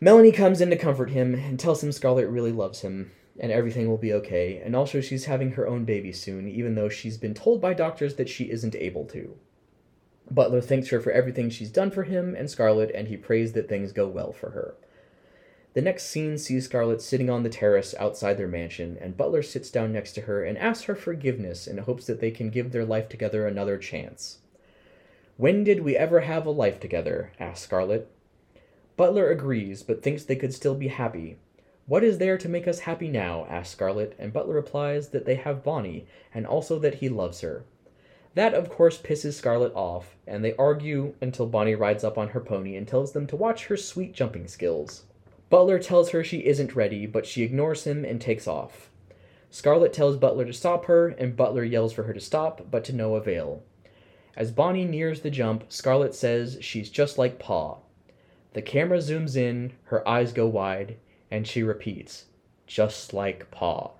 Melanie 0.00 0.32
comes 0.32 0.60
in 0.60 0.70
to 0.70 0.76
comfort 0.76 1.10
him 1.10 1.34
and 1.34 1.58
tells 1.60 1.82
him 1.82 1.92
Scarlett 1.92 2.28
really 2.28 2.52
loves 2.52 2.80
him 2.80 3.10
and 3.38 3.50
everything 3.52 3.88
will 3.88 3.96
be 3.98 4.12
okay, 4.12 4.60
and 4.64 4.76
also 4.76 5.00
she's 5.00 5.24
having 5.24 5.52
her 5.52 5.66
own 5.66 5.84
baby 5.84 6.12
soon, 6.12 6.46
even 6.48 6.74
though 6.74 6.88
she's 6.90 7.16
been 7.16 7.32
told 7.34 7.60
by 7.60 7.72
doctors 7.72 8.16
that 8.16 8.28
she 8.28 8.50
isn't 8.50 8.74
able 8.74 9.04
to. 9.06 9.34
Butler 10.30 10.60
thanks 10.60 10.88
her 10.88 11.00
for 11.00 11.10
everything 11.10 11.50
she's 11.50 11.70
done 11.70 11.90
for 11.90 12.04
him 12.04 12.34
and 12.36 12.48
Scarlett, 12.48 12.92
and 12.94 13.08
he 13.08 13.16
prays 13.16 13.52
that 13.52 13.68
things 13.68 13.92
go 13.92 14.06
well 14.06 14.32
for 14.32 14.50
her. 14.50 14.74
The 15.72 15.82
next 15.82 16.04
scene 16.04 16.36
sees 16.36 16.64
Scarlett 16.64 17.00
sitting 17.00 17.30
on 17.30 17.42
the 17.42 17.48
terrace 17.48 17.94
outside 17.98 18.38
their 18.38 18.48
mansion, 18.48 18.98
and 19.00 19.16
Butler 19.16 19.42
sits 19.42 19.70
down 19.70 19.92
next 19.92 20.12
to 20.14 20.22
her 20.22 20.42
and 20.42 20.58
asks 20.58 20.84
her 20.84 20.96
forgiveness 20.96 21.66
in 21.66 21.78
hopes 21.78 22.06
that 22.06 22.20
they 22.20 22.30
can 22.30 22.50
give 22.50 22.72
their 22.72 22.84
life 22.84 23.08
together 23.08 23.46
another 23.46 23.78
chance. 23.78 24.38
When 25.36 25.64
did 25.64 25.80
we 25.80 25.96
ever 25.96 26.20
have 26.20 26.44
a 26.44 26.50
life 26.50 26.80
together? 26.80 27.32
asks 27.38 27.62
Scarlett. 27.62 28.10
Butler 28.96 29.30
agrees, 29.30 29.82
but 29.82 30.02
thinks 30.02 30.24
they 30.24 30.36
could 30.36 30.52
still 30.52 30.74
be 30.74 30.88
happy. 30.88 31.38
What 31.86 32.04
is 32.04 32.18
there 32.18 32.36
to 32.38 32.48
make 32.48 32.68
us 32.68 32.80
happy 32.80 33.08
now? 33.08 33.46
asks 33.48 33.72
Scarlett, 33.72 34.14
and 34.18 34.32
Butler 34.32 34.54
replies 34.54 35.08
that 35.08 35.24
they 35.24 35.36
have 35.36 35.64
Bonnie, 35.64 36.06
and 36.34 36.46
also 36.46 36.78
that 36.80 36.96
he 36.96 37.08
loves 37.08 37.40
her. 37.40 37.64
That, 38.34 38.54
of 38.54 38.70
course, 38.70 39.00
pisses 39.00 39.34
Scarlett 39.34 39.74
off, 39.74 40.16
and 40.26 40.44
they 40.44 40.54
argue 40.56 41.14
until 41.20 41.46
Bonnie 41.46 41.74
rides 41.74 42.04
up 42.04 42.16
on 42.16 42.28
her 42.28 42.40
pony 42.40 42.76
and 42.76 42.86
tells 42.86 43.12
them 43.12 43.26
to 43.26 43.36
watch 43.36 43.66
her 43.66 43.76
sweet 43.76 44.12
jumping 44.12 44.46
skills. 44.46 45.04
Butler 45.48 45.80
tells 45.80 46.10
her 46.10 46.22
she 46.22 46.46
isn't 46.46 46.76
ready, 46.76 47.06
but 47.06 47.26
she 47.26 47.42
ignores 47.42 47.84
him 47.84 48.04
and 48.04 48.20
takes 48.20 48.46
off. 48.46 48.88
Scarlett 49.50 49.92
tells 49.92 50.16
Butler 50.16 50.44
to 50.44 50.52
stop 50.52 50.84
her, 50.84 51.08
and 51.08 51.36
Butler 51.36 51.64
yells 51.64 51.92
for 51.92 52.04
her 52.04 52.12
to 52.12 52.20
stop, 52.20 52.70
but 52.70 52.84
to 52.84 52.92
no 52.92 53.16
avail. 53.16 53.64
As 54.36 54.52
Bonnie 54.52 54.84
nears 54.84 55.22
the 55.22 55.30
jump, 55.30 55.64
Scarlett 55.68 56.14
says 56.14 56.58
she's 56.60 56.88
just 56.88 57.18
like 57.18 57.40
Pa. 57.40 57.78
The 58.52 58.62
camera 58.62 58.98
zooms 58.98 59.36
in, 59.36 59.72
her 59.84 60.06
eyes 60.08 60.32
go 60.32 60.46
wide, 60.46 60.96
and 61.32 61.48
she 61.48 61.64
repeats, 61.64 62.26
just 62.68 63.12
like 63.12 63.50
Pa. 63.50 63.90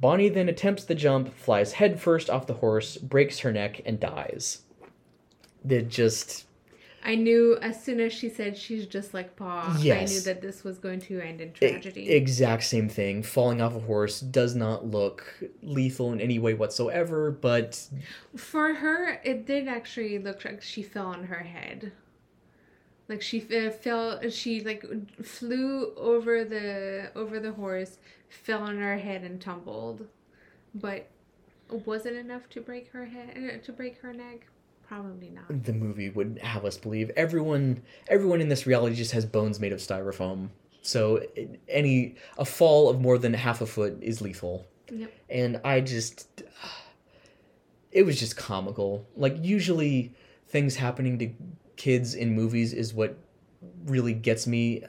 Bonnie 0.00 0.30
then 0.30 0.48
attempts 0.48 0.84
the 0.84 0.94
jump, 0.94 1.34
flies 1.34 1.74
headfirst 1.74 2.30
off 2.30 2.46
the 2.46 2.54
horse, 2.54 2.96
breaks 2.96 3.40
her 3.40 3.52
neck, 3.52 3.82
and 3.84 4.00
dies. 4.00 4.62
That 5.64 5.88
just 5.88 6.46
I 7.02 7.14
knew 7.14 7.58
as 7.62 7.82
soon 7.82 8.00
as 8.00 8.12
she 8.12 8.28
said 8.28 8.56
she's 8.56 8.86
just 8.86 9.14
like 9.14 9.36
Pa. 9.36 9.74
I 9.78 10.04
knew 10.04 10.20
that 10.20 10.42
this 10.42 10.64
was 10.64 10.78
going 10.78 11.00
to 11.00 11.20
end 11.20 11.40
in 11.40 11.52
tragedy. 11.52 12.10
exact 12.10 12.62
same 12.62 12.88
thing. 12.88 13.22
Falling 13.22 13.60
off 13.62 13.74
a 13.74 13.80
horse 13.80 14.20
does 14.20 14.54
not 14.54 14.86
look 14.86 15.42
lethal 15.62 16.12
in 16.12 16.20
any 16.20 16.38
way 16.38 16.54
whatsoever, 16.54 17.30
but 17.30 17.88
For 18.36 18.74
her, 18.74 19.20
it 19.24 19.46
did 19.46 19.66
actually 19.66 20.18
look 20.18 20.44
like 20.44 20.62
she 20.62 20.82
fell 20.82 21.06
on 21.06 21.24
her 21.24 21.40
head. 21.40 21.92
Like 23.08 23.22
she 23.22 23.40
uh, 23.40 23.70
fell, 23.70 24.28
she 24.30 24.62
like 24.62 24.84
flew 25.24 25.94
over 25.96 26.44
the 26.44 27.10
over 27.16 27.40
the 27.40 27.52
horse, 27.52 27.98
fell 28.30 28.62
on 28.62 28.78
her 28.78 28.96
head 28.96 29.22
and 29.22 29.40
tumbled, 29.40 30.06
but 30.74 31.08
was 31.68 32.06
it 32.06 32.14
enough 32.14 32.48
to 32.50 32.60
break 32.60 32.90
her 32.92 33.04
head 33.04 33.36
uh, 33.36 33.64
to 33.64 33.72
break 33.72 33.98
her 34.00 34.12
neck? 34.12 34.46
Probably 34.88 35.30
not. 35.30 35.64
the 35.64 35.72
movie 35.72 36.10
would 36.10 36.40
have 36.42 36.64
us 36.64 36.76
believe 36.76 37.12
everyone 37.16 37.80
everyone 38.08 38.40
in 38.40 38.48
this 38.48 38.66
reality 38.66 38.96
just 38.96 39.12
has 39.12 39.24
bones 39.24 39.60
made 39.60 39.72
of 39.72 39.78
styrofoam. 39.78 40.48
So 40.82 41.22
any 41.68 42.16
a 42.38 42.44
fall 42.44 42.88
of 42.88 43.00
more 43.00 43.18
than 43.18 43.32
half 43.34 43.60
a 43.60 43.66
foot 43.66 43.98
is 44.00 44.20
lethal. 44.20 44.66
Yep. 44.92 45.12
and 45.28 45.60
I 45.64 45.80
just 45.80 46.42
it 47.92 48.02
was 48.04 48.18
just 48.18 48.36
comical. 48.36 49.06
Like 49.16 49.36
usually 49.40 50.12
things 50.48 50.74
happening 50.74 51.18
to 51.20 51.30
kids 51.76 52.14
in 52.14 52.34
movies 52.34 52.72
is 52.72 52.92
what 52.92 53.16
really 53.86 54.14
gets 54.14 54.46
me 54.46 54.82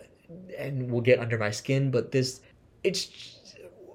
and 0.58 0.90
will 0.90 1.02
get 1.02 1.20
under 1.20 1.38
my 1.38 1.52
skin, 1.52 1.92
but 1.92 2.12
this 2.12 2.42
it's 2.84 3.38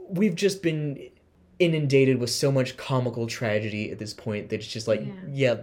we've 0.09 0.35
just 0.35 0.63
been 0.63 1.11
inundated 1.59 2.19
with 2.19 2.31
so 2.31 2.53
much 2.53 2.77
comical 2.77 3.27
tragedy 3.27 3.91
at 3.91 3.99
this 3.99 4.13
point 4.13 4.51
that 4.51 4.57
it's 4.57 4.67
just 4.67 4.89
like 4.89 5.03
yeah, 5.31 5.57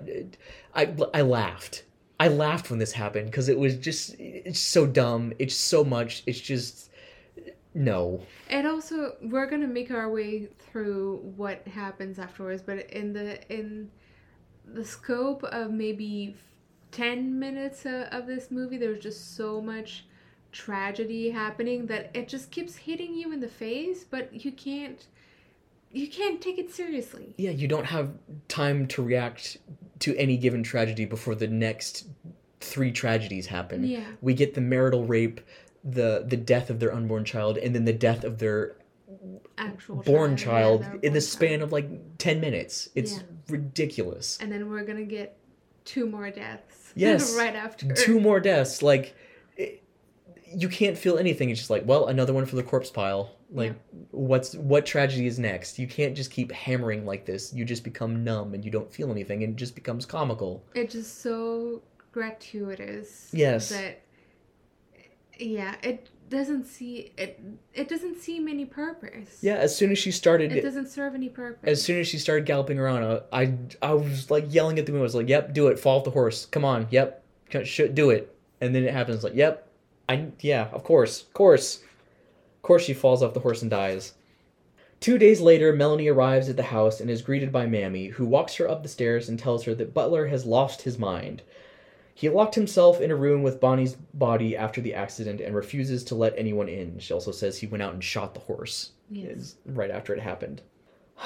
I 0.73 0.93
I 1.13 1.21
laughed. 1.21 1.83
I 2.19 2.27
laughed 2.27 2.69
when 2.69 2.79
this 2.79 2.93
happened 2.93 3.27
because 3.27 3.49
it 3.49 3.57
was 3.57 3.77
just 3.77 4.15
it's 4.19 4.59
so 4.59 4.85
dumb. 4.85 5.33
It's 5.39 5.55
so 5.55 5.83
much. 5.83 6.23
It's 6.25 6.39
just 6.39 6.89
no. 7.73 8.21
And 8.49 8.67
also 8.67 9.15
we're 9.21 9.49
gonna 9.49 9.67
make 9.67 9.91
our 9.91 10.09
way 10.09 10.47
through 10.59 11.17
what 11.35 11.67
happens 11.67 12.19
afterwards, 12.19 12.61
but 12.61 12.89
in 12.91 13.13
the 13.13 13.39
in 13.53 13.89
the 14.65 14.85
scope 14.85 15.43
of 15.43 15.71
maybe 15.71 16.35
10 16.91 17.37
minutes 17.37 17.85
of, 17.85 18.03
of 18.11 18.27
this 18.27 18.49
movie 18.49 18.77
there's 18.77 18.99
just 18.99 19.35
so 19.35 19.59
much 19.59 20.05
tragedy 20.53 21.29
happening 21.31 21.87
that 21.87 22.09
it 22.13 22.27
just 22.29 22.51
keeps 22.51 22.75
hitting 22.75 23.13
you 23.13 23.33
in 23.33 23.39
the 23.41 23.47
face 23.47 24.03
but 24.03 24.31
you 24.45 24.51
can't 24.51 25.07
you 25.91 26.07
can't 26.07 26.41
take 26.41 26.57
it 26.57 26.71
seriously 26.73 27.33
Yeah, 27.37 27.51
you 27.51 27.67
don't 27.67 27.85
have 27.85 28.11
time 28.47 28.87
to 28.87 29.03
react 29.03 29.57
to 29.99 30.15
any 30.17 30.37
given 30.37 30.63
tragedy 30.63 31.05
before 31.05 31.35
the 31.35 31.47
next 31.47 32.07
three 32.61 32.91
tragedies 32.91 33.47
happen. 33.47 33.83
Yeah. 33.85 34.05
We 34.21 34.33
get 34.33 34.53
the 34.53 34.61
marital 34.61 35.05
rape, 35.05 35.39
the 35.83 36.23
the 36.27 36.37
death 36.37 36.69
of 36.69 36.79
their 36.79 36.93
unborn 36.93 37.25
child, 37.25 37.57
and 37.57 37.75
then 37.75 37.85
the 37.85 37.93
death 37.93 38.23
of 38.23 38.39
their 38.39 38.75
actual 39.57 39.97
born 40.03 40.35
child 40.35 40.81
their 40.83 40.95
in 41.03 41.13
the 41.13 41.21
span 41.21 41.59
child. 41.59 41.61
of 41.63 41.71
like 41.71 42.17
10 42.17 42.39
minutes. 42.41 42.89
It's 42.95 43.13
Yeah. 43.17 43.19
ridiculous. 43.49 44.37
and 44.41 44.51
then 44.51 44.69
we're 44.69 44.83
gonna 44.83 45.03
get 45.03 45.37
two 45.85 46.07
more 46.09 46.31
deaths 46.31 46.91
Yes. 46.95 47.35
right 47.37 47.55
after 47.55 47.93
Two 47.93 48.19
more 48.19 48.39
deaths. 48.39 48.81
Like, 48.81 49.13
it, 49.57 49.82
you 50.55 50.69
can't 50.69 50.97
feel 50.97 51.17
anything. 51.17 51.49
It's 51.49 51.59
just 51.59 51.69
like, 51.69 51.83
well, 51.85 52.07
another 52.07 52.33
one 52.33 52.45
for 52.45 52.55
the 52.55 52.63
corpse 52.63 52.89
pile. 52.89 53.31
Like, 53.51 53.73
what's 54.11 54.55
what 54.55 54.85
tragedy 54.85 55.27
is 55.27 55.37
next? 55.39 55.77
You 55.77 55.87
can't 55.87 56.15
just 56.15 56.31
keep 56.31 56.51
hammering 56.51 57.05
like 57.05 57.25
this. 57.25 57.53
You 57.53 57.65
just 57.65 57.83
become 57.83 58.23
numb 58.23 58.53
and 58.53 58.63
you 58.65 58.71
don't 58.71 58.91
feel 58.91 59.11
anything, 59.11 59.43
and 59.43 59.53
it 59.53 59.57
just 59.57 59.75
becomes 59.75 60.05
comical. 60.05 60.63
it's 60.73 60.93
just 60.93 61.21
so 61.21 61.81
gratuitous 62.11 63.29
Yes. 63.33 63.69
that 63.69 63.99
yeah 65.39 65.75
it 65.81 66.09
doesn't 66.29 66.65
see 66.65 67.11
it 67.17 67.39
it 67.73 67.87
doesn't 67.89 68.19
seem 68.19 68.47
any 68.47 68.65
purpose 68.65 69.39
Yeah, 69.41 69.55
as 69.55 69.75
soon 69.75 69.91
as 69.91 69.97
she 69.97 70.11
started, 70.11 70.51
it 70.51 70.61
doesn't 70.61 70.87
serve 70.89 71.15
any 71.15 71.29
purpose 71.29 71.67
as 71.67 71.83
soon 71.83 71.99
as 71.99 72.07
she 72.07 72.17
started 72.19 72.45
galloping 72.45 72.79
around, 72.79 73.03
uh, 73.03 73.21
I 73.31 73.53
I 73.81 73.93
was 73.93 74.29
like 74.31 74.45
yelling 74.53 74.77
at 74.79 74.85
the 74.85 74.91
window. 74.91 75.03
I 75.03 75.05
was 75.05 75.15
like, 75.15 75.29
"Yep, 75.29 75.53
do 75.53 75.67
it. 75.67 75.79
Fall 75.79 75.99
off 75.99 76.03
the 76.05 76.11
horse. 76.11 76.45
Come 76.45 76.63
on. 76.65 76.87
Yep, 76.91 77.23
should 77.63 77.93
do 77.95 78.09
it." 78.11 78.35
And 78.61 78.73
then 78.73 78.83
it 78.83 78.93
happens. 78.93 79.23
Like, 79.23 79.35
"Yep, 79.35 79.67
I 80.09 80.31
yeah, 80.41 80.67
of 80.71 80.83
course, 80.83 81.21
of 81.23 81.33
course, 81.33 81.77
of 81.77 82.61
course." 82.61 82.83
She 82.83 82.93
falls 82.93 83.23
off 83.23 83.33
the 83.33 83.39
horse 83.39 83.61
and 83.61 83.71
dies. 83.71 84.13
Two 84.99 85.17
days 85.17 85.41
later, 85.41 85.73
Melanie 85.73 86.07
arrives 86.07 86.47
at 86.47 86.55
the 86.55 86.63
house 86.63 87.01
and 87.01 87.09
is 87.09 87.21
greeted 87.21 87.51
by 87.51 87.65
Mammy, 87.65 88.07
who 88.07 88.25
walks 88.25 88.55
her 88.55 88.69
up 88.69 88.83
the 88.83 88.89
stairs 88.89 89.27
and 89.27 89.37
tells 89.37 89.65
her 89.65 89.75
that 89.75 89.93
Butler 89.93 90.27
has 90.27 90.45
lost 90.45 90.83
his 90.83 90.97
mind. 90.97 91.41
He 92.15 92.29
locked 92.29 92.55
himself 92.55 93.01
in 93.01 93.11
a 93.11 93.15
room 93.15 93.43
with 93.43 93.59
Bonnie's 93.59 93.95
body 94.13 94.55
after 94.55 94.79
the 94.79 94.93
accident 94.93 95.41
and 95.41 95.55
refuses 95.55 96.03
to 96.05 96.15
let 96.15 96.37
anyone 96.37 96.69
in. 96.69 96.99
She 96.99 97.13
also 97.13 97.31
says 97.31 97.57
he 97.57 97.67
went 97.67 97.81
out 97.81 97.93
and 97.93 98.03
shot 98.03 98.33
the 98.33 98.39
horse 98.39 98.91
yes. 99.09 99.55
right 99.65 99.91
after 99.91 100.13
it 100.13 100.21
happened. 100.21 100.61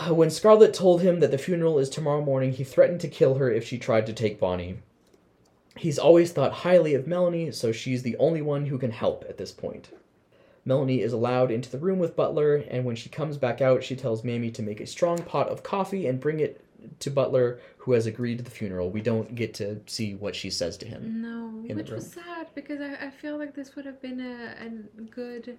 When 0.09 0.29
Scarlett 0.29 0.73
told 0.73 1.01
him 1.01 1.19
that 1.19 1.31
the 1.31 1.37
funeral 1.37 1.77
is 1.77 1.89
tomorrow 1.89 2.21
morning, 2.21 2.53
he 2.53 2.63
threatened 2.63 3.01
to 3.01 3.07
kill 3.07 3.35
her 3.35 3.51
if 3.51 3.65
she 3.65 3.77
tried 3.77 4.05
to 4.07 4.13
take 4.13 4.39
Bonnie. 4.39 4.79
He's 5.77 5.99
always 5.99 6.31
thought 6.31 6.51
highly 6.51 6.93
of 6.93 7.07
Melanie, 7.07 7.51
so 7.51 7.71
she's 7.71 8.03
the 8.03 8.17
only 8.17 8.41
one 8.41 8.65
who 8.65 8.77
can 8.77 8.91
help 8.91 9.25
at 9.29 9.37
this 9.37 9.51
point. 9.51 9.89
Melanie 10.65 11.01
is 11.01 11.13
allowed 11.13 11.49
into 11.49 11.69
the 11.69 11.77
room 11.77 11.99
with 11.99 12.15
Butler, 12.15 12.55
and 12.55 12.83
when 12.83 12.95
she 12.95 13.09
comes 13.09 13.37
back 13.37 13.61
out, 13.61 13.83
she 13.83 13.95
tells 13.95 14.23
Mammy 14.23 14.51
to 14.51 14.61
make 14.61 14.81
a 14.81 14.85
strong 14.87 15.17
pot 15.19 15.47
of 15.49 15.63
coffee 15.63 16.07
and 16.07 16.19
bring 16.19 16.39
it 16.41 16.61
to 16.99 17.09
Butler, 17.09 17.59
who 17.77 17.93
has 17.93 18.05
agreed 18.05 18.37
to 18.39 18.43
the 18.43 18.51
funeral. 18.51 18.89
We 18.89 19.01
don't 19.01 19.33
get 19.33 19.53
to 19.55 19.79
see 19.87 20.15
what 20.15 20.35
she 20.35 20.49
says 20.49 20.77
to 20.77 20.85
him. 20.85 21.21
no 21.21 21.47
which 21.75 21.91
was 21.91 22.11
sad 22.11 22.47
because 22.55 22.79
I, 22.81 23.07
I 23.07 23.09
feel 23.09 23.37
like 23.37 23.53
this 23.55 23.75
would 23.75 23.85
have 23.85 24.01
been 24.01 24.21
a, 24.21 24.55
a 24.65 25.01
good 25.03 25.57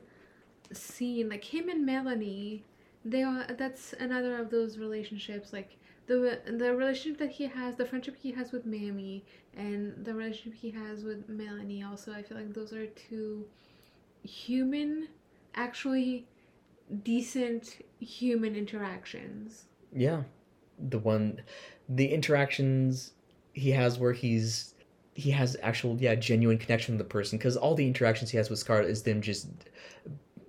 scene 0.73 1.29
like 1.29 1.45
him 1.45 1.69
and 1.69 1.85
melanie 1.85 2.65
they 3.05 3.23
are 3.23 3.47
that's 3.57 3.95
another 4.01 4.37
of 4.39 4.51
those 4.51 4.79
relationships 4.79 5.53
like 5.53 5.77
the 6.09 6.41
the 6.59 6.75
relationship 6.75 7.19
that 7.19 7.31
he 7.31 7.47
has 7.47 7.77
the 7.77 7.85
friendship 7.87 8.17
he 8.21 8.33
has 8.33 8.51
with 8.53 8.65
mammy 8.67 9.25
and 9.57 10.05
the 10.05 10.13
relationship 10.15 10.55
he 10.55 10.71
has 10.71 11.05
with 11.05 11.29
melanie 11.29 11.83
also 11.83 12.13
i 12.13 12.23
feel 12.23 12.37
like 12.39 12.53
those 12.55 12.73
are 12.73 12.87
two 12.87 13.47
human 14.23 15.09
actually 15.55 16.27
decent 17.03 17.85
human 18.01 18.55
interactions 18.57 19.65
Yeah. 19.95 20.23
The 20.79 20.99
one 20.99 21.43
the 21.89 22.09
interactions 22.13 23.13
he 23.53 23.71
has 23.73 23.99
where 23.99 24.13
he's 24.13 24.75
he 25.15 25.31
has 25.33 25.57
actual 25.63 25.97
yeah, 26.01 26.15
genuine 26.15 26.59
connection 26.59 26.95
with 26.95 26.99
the 27.07 27.11
person 27.11 27.39
cuz 27.39 27.57
all 27.57 27.75
the 27.75 27.87
interactions 27.87 28.31
he 28.31 28.37
has 28.37 28.49
with 28.51 28.59
Scarlett 28.59 28.89
is 28.91 29.03
them 29.03 29.21
just 29.21 29.49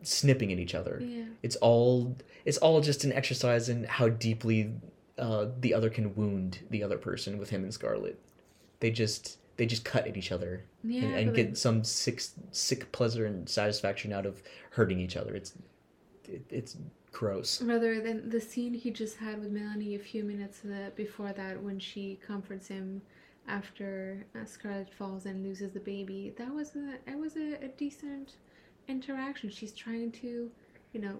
snipping 0.04 0.52
at 0.54 0.60
each 0.60 0.76
other. 0.76 1.02
yeah 1.04 1.26
It's 1.44 1.56
all 1.58 2.16
it's 2.46 2.58
all 2.58 2.80
just 2.82 3.04
an 3.04 3.12
exercise 3.12 3.68
in 3.70 3.84
how 3.86 4.08
deeply 4.10 4.72
uh, 5.20 5.48
the 5.60 5.74
other 5.74 5.90
can 5.90 6.16
wound 6.16 6.60
the 6.70 6.84
other 6.84 6.98
person 6.98 7.38
with 7.38 7.50
him 7.50 7.64
and 7.64 7.74
Scarlett. 7.74 8.20
They 8.80 8.92
just 8.92 9.38
they 9.58 9.66
just 9.66 9.84
cut 9.84 10.08
at 10.08 10.16
each 10.16 10.32
other 10.32 10.64
yeah 10.84 11.04
and, 11.04 11.16
and 11.16 11.36
get 11.36 11.58
some 11.58 11.84
sick 11.84 12.22
sick 12.52 12.92
pleasure 12.94 13.26
and 13.26 13.48
satisfaction 13.50 14.14
out 14.14 14.26
of 14.26 14.42
hurting 14.72 15.00
each 15.00 15.18
other. 15.18 15.36
It's 15.36 15.54
it, 16.26 16.44
it's 16.50 16.78
gross. 17.12 17.62
Rather 17.62 18.02
than 18.02 18.30
the 18.30 18.40
scene 18.40 18.74
he 18.74 18.92
just 18.92 19.18
had 19.18 19.40
with 19.40 19.52
Melanie 19.52 19.96
a 19.96 20.00
few 20.00 20.24
minutes 20.24 20.62
before 20.96 21.34
that, 21.34 21.62
when 21.62 21.80
she 21.80 22.20
comforts 22.26 22.68
him 22.68 23.02
after 23.48 24.26
uh, 24.36 24.46
Scarlett 24.46 24.94
falls 24.94 25.26
and 25.26 25.44
loses 25.44 25.72
the 25.72 25.80
baby, 25.80 26.34
that 26.38 26.54
was 26.54 26.76
a 26.76 26.96
it 27.10 27.18
was 27.18 27.36
a, 27.36 27.56
a 27.64 27.68
decent 27.70 28.34
interaction. 28.88 29.50
She's 29.50 29.74
trying 29.74 30.12
to, 30.14 30.50
you 30.94 31.02
know, 31.02 31.18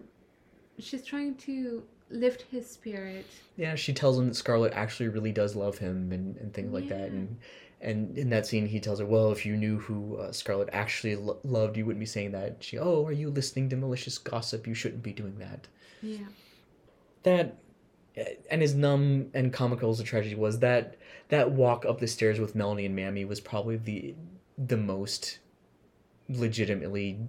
she's 0.78 1.04
trying 1.04 1.36
to 1.36 1.84
lift 2.10 2.44
his 2.52 2.70
spirit. 2.70 3.26
Yeah, 3.58 3.76
she 3.76 3.94
tells 3.94 4.18
him 4.18 4.28
that 4.28 4.36
Scarlett 4.36 4.74
actually 4.74 5.10
really 5.10 5.32
does 5.32 5.56
love 5.56 5.78
him 5.78 6.12
and, 6.12 6.38
and 6.38 6.54
things 6.54 6.74
like 6.74 6.90
that. 6.90 7.12
And 7.12 7.38
and 7.82 8.18
in 8.18 8.30
that 8.30 8.46
scene, 8.46 8.66
he 8.66 8.80
tells 8.80 9.00
her, 9.00 9.06
"Well, 9.06 9.32
if 9.32 9.46
you 9.46 9.56
knew 9.56 9.80
who 9.80 10.18
uh, 10.18 10.32
Scarlett 10.32 10.70
actually 10.74 11.16
lo- 11.16 11.40
loved, 11.44 11.78
you 11.78 11.86
wouldn't 11.86 12.00
be 12.00 12.06
saying 12.06 12.32
that." 12.32 12.58
She, 12.60 12.78
"Oh, 12.78 13.06
are 13.06 13.12
you 13.12 13.30
listening 13.30 13.70
to 13.70 13.78
malicious 13.78 14.18
gossip? 14.18 14.68
You 14.68 14.74
shouldn't 14.74 15.04
be 15.04 15.14
doing 15.14 15.38
that." 15.40 15.68
Yeah, 16.02 16.28
That 17.24 17.58
and 18.50 18.62
as 18.62 18.74
numb 18.74 19.30
and 19.34 19.54
comical 19.54 19.92
as 19.92 19.98
the 19.98 20.04
tragedy 20.04 20.36
was, 20.36 20.60
that 20.60 20.96
that 21.30 21.52
walk 21.52 21.86
up 21.86 22.00
the 22.00 22.08
stairs 22.08 22.40
with 22.40 22.56
Melanie 22.56 22.86
and 22.86 22.96
Mammy 22.96 23.26
was 23.26 23.40
probably 23.40 23.78
the 23.78 24.16
the 24.58 24.78
most 24.78 25.40
legitimately 26.28 27.20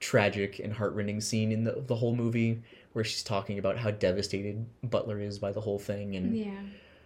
tragic 0.00 0.58
and 0.58 0.72
heartrending 0.72 1.20
scene 1.20 1.52
in 1.52 1.64
the 1.64 1.82
the 1.86 1.96
whole 1.96 2.14
movie, 2.14 2.62
where 2.92 3.04
she's 3.04 3.22
talking 3.22 3.58
about 3.58 3.78
how 3.78 3.90
devastated 3.90 4.64
Butler 4.82 5.20
is 5.20 5.38
by 5.38 5.52
the 5.52 5.60
whole 5.60 5.78
thing 5.78 6.16
and 6.16 6.36
yeah. 6.36 6.50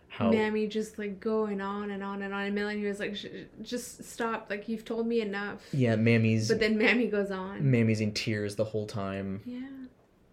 how 0.09 0.31
Mammy 0.31 0.67
just 0.67 0.99
like 0.99 1.21
going 1.21 1.61
on 1.61 1.91
and 1.91 2.03
on 2.03 2.23
and 2.23 2.33
on, 2.35 2.45
and 2.45 2.55
Melanie 2.55 2.85
was 2.87 3.01
like, 3.01 3.17
"Just 3.63 4.05
stop! 4.05 4.49
Like 4.51 4.69
you've 4.69 4.85
told 4.85 5.07
me 5.07 5.21
enough." 5.21 5.63
yeah, 5.73 5.97
Mammy's 5.97 6.49
But 6.49 6.61
then 6.61 6.79
Mammy 6.79 7.07
goes 7.07 7.31
on. 7.31 7.71
Mammy's 7.71 8.01
in 8.01 8.13
tears 8.13 8.57
the 8.57 8.65
whole 8.65 8.87
time 8.87 9.41
Yeah. 9.45 9.69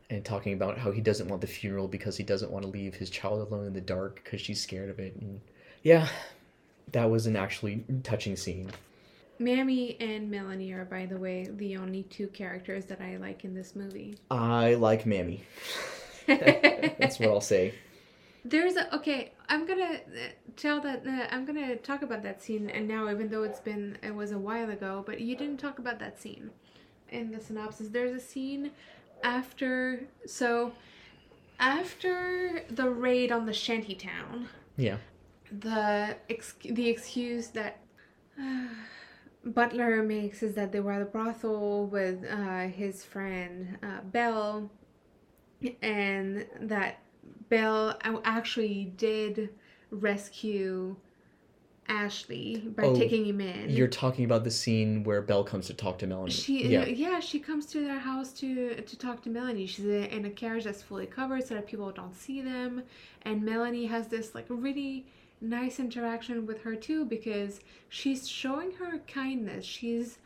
and 0.10 0.24
talking 0.26 0.54
about 0.54 0.78
how 0.78 0.92
he 0.92 1.02
doesn't 1.02 1.28
want 1.28 1.42
the 1.42 1.48
funeral 1.48 1.88
because 1.88 2.18
he 2.18 2.24
doesn't 2.24 2.52
want 2.52 2.64
to 2.64 2.70
leave 2.70 2.96
his 2.96 3.10
child 3.10 3.48
alone 3.48 3.66
in 3.68 3.74
the 3.74 3.82
dark 3.82 4.22
because 4.24 4.42
she's 4.42 4.62
scared 4.62 4.90
of 4.90 5.00
it. 5.00 5.16
And 5.16 5.42
yeah, 5.84 6.08
that 6.92 7.10
was 7.10 7.28
an 7.28 7.36
actually 7.36 7.84
touching 8.04 8.36
scene. 8.36 8.72
Mammy 9.40 9.98
and 10.00 10.30
Melanie 10.30 10.72
are, 10.74 10.86
by 10.86 11.06
the 11.06 11.18
way, 11.18 11.48
the 11.50 11.78
only 11.78 12.04
two 12.04 12.28
characters 12.28 12.86
that 12.86 13.02
I 13.02 13.18
like 13.18 13.44
in 13.44 13.54
this 13.54 13.76
movie. 13.76 14.18
I 14.32 14.76
like 14.76 15.06
Mammy. 15.06 15.44
That's 16.28 17.20
what 17.20 17.30
I'll 17.30 17.42
say. 17.42 17.74
There's 18.44 18.76
a 18.78 18.94
okay. 18.96 19.34
I'm 19.50 19.66
gonna 19.66 19.84
uh, 19.84 20.30
tell 20.56 20.80
that 20.82 21.06
uh, 21.06 21.28
I'm 21.32 21.46
gonna 21.46 21.76
talk 21.76 22.02
about 22.02 22.24
that 22.24 22.42
scene, 22.42 22.70
and 22.70 22.88
now 22.88 23.10
even 23.10 23.30
though 23.30 23.44
it's 23.44 23.60
been 23.60 23.98
it 24.02 24.14
was 24.14 24.32
a 24.32 24.38
while 24.38 24.70
ago, 24.70 25.04
but 25.06 25.20
you 25.20 25.36
didn't 25.36 25.58
talk 25.58 25.80
about 25.80 26.00
that 26.00 26.20
scene 26.20 26.50
in 27.10 27.32
the 27.32 27.42
synopsis. 27.42 27.90
There's 27.90 28.16
a 28.16 28.26
scene 28.26 28.72
after 29.24 30.02
so 30.26 30.72
after 31.60 32.64
the 32.70 32.90
raid 32.90 33.32
on 33.32 33.46
the 33.46 33.54
shanty 33.54 33.96
town. 33.96 34.48
Yeah. 34.78 34.98
The 35.52 36.16
ex- 36.30 36.56
the 36.64 36.88
excuse 36.88 37.48
that. 37.50 37.80
Butler 39.48 40.03
makes 40.03 40.44
is 40.44 40.56
that 40.56 40.72
they 40.72 40.80
were 40.80 40.94
at 40.94 40.99
the 40.99 41.06
brothel 41.06 41.88
with 41.88 42.26
uh, 42.30 42.68
his 42.68 43.03
friend 43.03 43.78
uh, 43.82 44.02
Belle, 44.03 44.69
and 45.82 46.45
that 46.61 46.99
Belle 47.49 47.98
actually 48.24 48.91
did 48.98 49.49
rescue 49.90 50.95
Ashley 51.90 52.64
by 52.76 52.84
Oh, 52.84 52.95
taking 52.95 53.26
him 53.26 53.40
in. 53.40 53.69
You're 53.69 53.88
talking 53.88 54.26
about 54.26 54.44
the 54.44 54.52
scene 54.52 55.03
where 55.03 55.22
Belle 55.22 55.44
comes 55.44 55.68
to 55.68 55.74
talk 55.74 55.98
to 55.99 56.07
Melanie. 56.07 56.32
She 56.32 56.68
yeah. 56.68 56.86
yeah. 56.86 57.19
she 57.19 57.40
comes 57.40 57.65
to 57.68 57.84
their 57.84 57.99
house 57.99 58.34
to 58.34 58.82
to 58.82 58.98
talk 58.98 59.24
to 59.24 59.30
Melanie. 59.30 59.65
She's 59.68 59.86
in 59.86 60.26
a 60.26 60.30
carriage 60.30 60.65
that's 60.65 60.82
fully 60.82 61.06
covered 61.06 61.48
so 61.48 61.56
that 61.56 61.68
people 61.68 61.90
don't 61.91 62.15
see 62.15 62.41
them, 62.41 62.84
and 63.22 63.41
Melanie 63.44 63.86
has 63.86 64.07
this 64.07 64.36
like 64.36 64.45
really 64.49 65.06
nice 65.42 65.80
interaction 65.80 66.46
with 66.46 66.62
her 66.62 66.76
too 66.76 67.06
because 67.06 67.62
she's 67.90 68.28
showing 68.28 68.72
her 68.74 69.00
kindness. 69.08 69.66
She's 69.66 70.18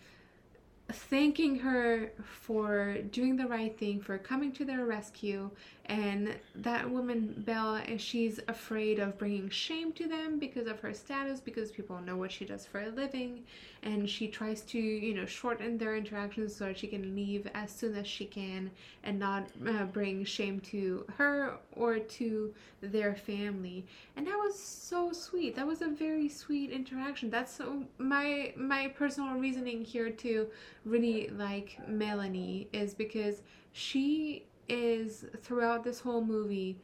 thanking 0.91 1.59
her 1.59 2.11
for 2.23 2.97
doing 3.11 3.37
the 3.37 3.47
right 3.47 3.77
thing, 3.77 4.01
for 4.01 4.17
coming 4.17 4.51
to 4.53 4.65
their 4.65 4.85
rescue. 4.85 5.49
And 5.85 6.35
that 6.55 6.89
woman, 6.89 7.33
Belle, 7.45 7.81
she's 7.97 8.39
afraid 8.47 8.99
of 8.99 9.17
bringing 9.17 9.49
shame 9.49 9.91
to 9.93 10.07
them 10.07 10.39
because 10.39 10.67
of 10.67 10.79
her 10.79 10.93
status, 10.93 11.39
because 11.39 11.71
people 11.71 11.99
know 11.99 12.15
what 12.15 12.31
she 12.31 12.45
does 12.45 12.65
for 12.65 12.81
a 12.81 12.89
living. 12.89 13.43
And 13.83 14.09
she 14.09 14.27
tries 14.27 14.61
to, 14.61 14.79
you 14.79 15.13
know, 15.13 15.25
shorten 15.25 15.77
their 15.77 15.95
interactions 15.95 16.55
so 16.55 16.65
that 16.65 16.77
she 16.77 16.87
can 16.87 17.15
leave 17.15 17.47
as 17.53 17.71
soon 17.71 17.95
as 17.97 18.07
she 18.07 18.25
can 18.25 18.71
and 19.03 19.19
not 19.19 19.47
uh, 19.67 19.85
bring 19.85 20.23
shame 20.23 20.59
to 20.61 21.05
her 21.17 21.57
or 21.75 21.99
to 21.99 22.53
their 22.81 23.15
family. 23.15 23.85
And 24.15 24.27
that 24.27 24.37
was 24.37 24.57
so 24.57 25.11
sweet. 25.11 25.55
That 25.55 25.67
was 25.67 25.81
a 25.81 25.87
very 25.87 26.29
sweet 26.29 26.71
interaction. 26.71 27.29
That's 27.29 27.53
so, 27.53 27.83
my 27.97 28.53
my 28.55 28.87
personal 28.89 29.33
reasoning 29.35 29.83
here 29.83 30.09
to 30.09 30.47
really 30.85 31.29
like 31.29 31.77
Melanie 31.87 32.67
is 32.71 32.93
because 32.93 33.41
she 33.73 34.45
is 34.69 35.25
throughout 35.41 35.83
this 35.83 35.99
whole 35.99 36.23
movie 36.23 36.77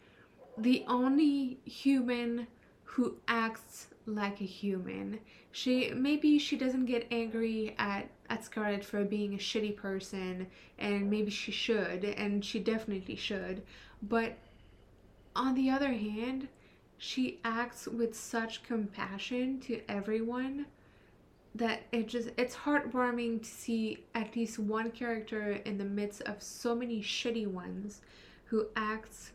the 0.58 0.84
only 0.88 1.60
human 1.66 2.48
who 2.84 3.16
acts 3.28 3.88
like 4.08 4.42
a 4.42 4.46
human. 4.46 5.20
She 5.52 5.92
maybe 5.92 6.40
she 6.40 6.58
doesn't 6.58 6.86
get 6.86 7.08
angry 7.12 7.76
at 7.78 8.10
at 8.30 8.44
Scarlett 8.44 8.84
for 8.84 9.04
being 9.04 9.34
a 9.34 9.38
shitty 9.38 9.76
person 9.76 10.48
and 10.80 11.10
maybe 11.10 11.30
she 11.30 11.52
should 11.52 12.04
and 12.04 12.44
she 12.44 12.60
definitely 12.60 13.16
should. 13.16 13.62
But 14.02 14.38
on 15.36 15.54
the 15.54 15.70
other 15.70 15.94
hand, 15.94 16.48
she 16.98 17.40
acts 17.44 17.88
with 17.88 18.16
such 18.16 18.64
compassion 18.64 19.60
to 19.62 19.82
everyone 19.88 20.66
that 21.58 21.82
it 21.92 22.08
just 22.08 22.30
it's 22.38 22.56
heartwarming 22.56 23.42
to 23.42 23.50
see 23.50 24.06
at 24.16 24.36
least 24.36 24.60
one 24.60 24.92
character 24.92 25.54
in 25.66 25.78
the 25.78 25.86
midst 25.86 26.22
of 26.24 26.42
so 26.42 26.74
many 26.76 27.02
shitty 27.02 27.48
ones 27.48 28.02
who 28.46 28.68
acts 28.76 29.32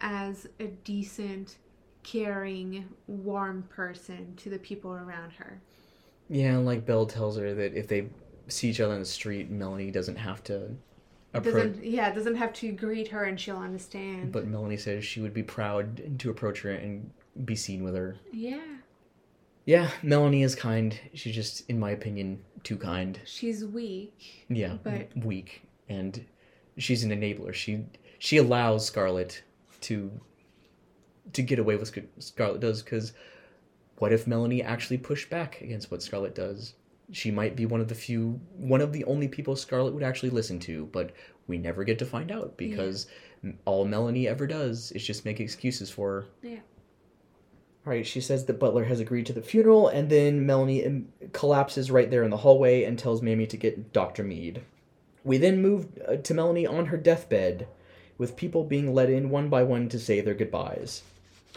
as 0.00 0.46
a 0.60 0.66
decent 0.84 1.56
caring 2.02 2.86
warm 3.06 3.62
person 3.64 4.34
to 4.36 4.48
the 4.50 4.58
people 4.58 4.92
around 4.92 5.32
her 5.32 5.60
Yeah, 6.28 6.52
and 6.54 6.66
like 6.66 6.86
Belle 6.86 7.06
tells 7.06 7.36
her 7.38 7.54
that 7.54 7.74
if 7.74 7.88
they 7.88 8.08
see 8.48 8.68
each 8.70 8.80
other 8.80 8.94
in 8.94 9.00
the 9.00 9.06
street, 9.06 9.50
Melanie 9.50 9.90
doesn't 9.90 10.16
have 10.16 10.44
to 10.44 10.70
approach. 11.34 11.54
doesn't 11.54 11.84
yeah 11.84 12.12
doesn't 12.12 12.36
have 12.36 12.52
to 12.54 12.70
greet 12.72 13.08
her 13.08 13.24
and 13.24 13.40
she'll 13.40 13.56
understand 13.58 14.30
But 14.32 14.46
Melanie 14.46 14.76
says 14.76 15.04
she 15.04 15.20
would 15.20 15.34
be 15.34 15.42
proud 15.42 16.18
to 16.20 16.30
approach 16.30 16.60
her 16.62 16.70
and 16.70 17.10
be 17.44 17.56
seen 17.56 17.82
with 17.82 17.94
her. 17.96 18.16
yeah 18.32 18.60
Yeah, 19.66 19.90
Melanie 20.02 20.42
is 20.44 20.54
kind. 20.54 20.98
She's 21.12 21.34
just, 21.34 21.68
in 21.68 21.78
my 21.78 21.90
opinion, 21.90 22.42
too 22.62 22.76
kind. 22.78 23.20
she's 23.26 23.64
weak 23.64 24.46
Yeah, 24.48 24.78
But- 24.82 25.08
weak, 25.16 25.62
and 25.88 26.24
she's 26.78 27.04
an 27.04 27.10
enabler. 27.10 27.52
She 27.52 27.84
she 28.18 28.38
allows 28.38 28.86
Scarlett 28.86 29.42
to 29.82 30.10
to 31.32 31.42
get 31.42 31.58
away 31.58 31.76
with 31.76 31.94
what 31.94 32.04
Scarlett 32.22 32.60
does. 32.60 32.82
Because 32.82 33.12
what 33.98 34.12
if 34.12 34.26
Melanie 34.26 34.62
actually 34.62 34.98
pushed 34.98 35.28
back 35.30 35.60
against 35.60 35.90
what 35.90 36.02
Scarlett 36.02 36.34
does? 36.34 36.74
She 37.12 37.30
might 37.30 37.54
be 37.56 37.66
one 37.66 37.80
of 37.80 37.88
the 37.88 37.94
few, 37.94 38.40
one 38.56 38.80
of 38.80 38.92
the 38.92 39.04
only 39.04 39.28
people 39.28 39.54
Scarlett 39.56 39.94
would 39.94 40.02
actually 40.02 40.30
listen 40.30 40.58
to. 40.60 40.86
But 40.86 41.12
we 41.46 41.58
never 41.58 41.84
get 41.84 41.98
to 42.00 42.06
find 42.06 42.30
out 42.32 42.56
because 42.56 43.06
all 43.64 43.84
Melanie 43.84 44.26
ever 44.28 44.46
does 44.46 44.90
is 44.92 45.04
just 45.06 45.24
make 45.24 45.38
excuses 45.40 45.90
for 45.90 46.12
her. 46.12 46.26
yeah 46.42 46.58
right, 47.86 48.06
she 48.06 48.20
says 48.20 48.44
that 48.44 48.58
Butler 48.58 48.84
has 48.84 49.00
agreed 49.00 49.26
to 49.26 49.32
the 49.32 49.40
funeral, 49.40 49.88
and 49.88 50.10
then 50.10 50.44
Melanie 50.44 51.04
collapses 51.32 51.90
right 51.90 52.10
there 52.10 52.24
in 52.24 52.30
the 52.30 52.36
hallway 52.36 52.82
and 52.84 52.98
tells 52.98 53.22
Mammy 53.22 53.46
to 53.46 53.56
get 53.56 53.92
Dr. 53.92 54.24
Meade. 54.24 54.62
We 55.24 55.38
then 55.38 55.62
move 55.62 55.88
uh, 56.06 56.16
to 56.16 56.34
Melanie 56.34 56.66
on 56.66 56.86
her 56.86 56.96
deathbed, 56.96 57.68
with 58.18 58.36
people 58.36 58.64
being 58.64 58.92
let 58.92 59.08
in 59.08 59.30
one 59.30 59.48
by 59.48 59.62
one 59.62 59.88
to 59.90 59.98
say 59.98 60.20
their 60.20 60.34
goodbyes. 60.34 61.02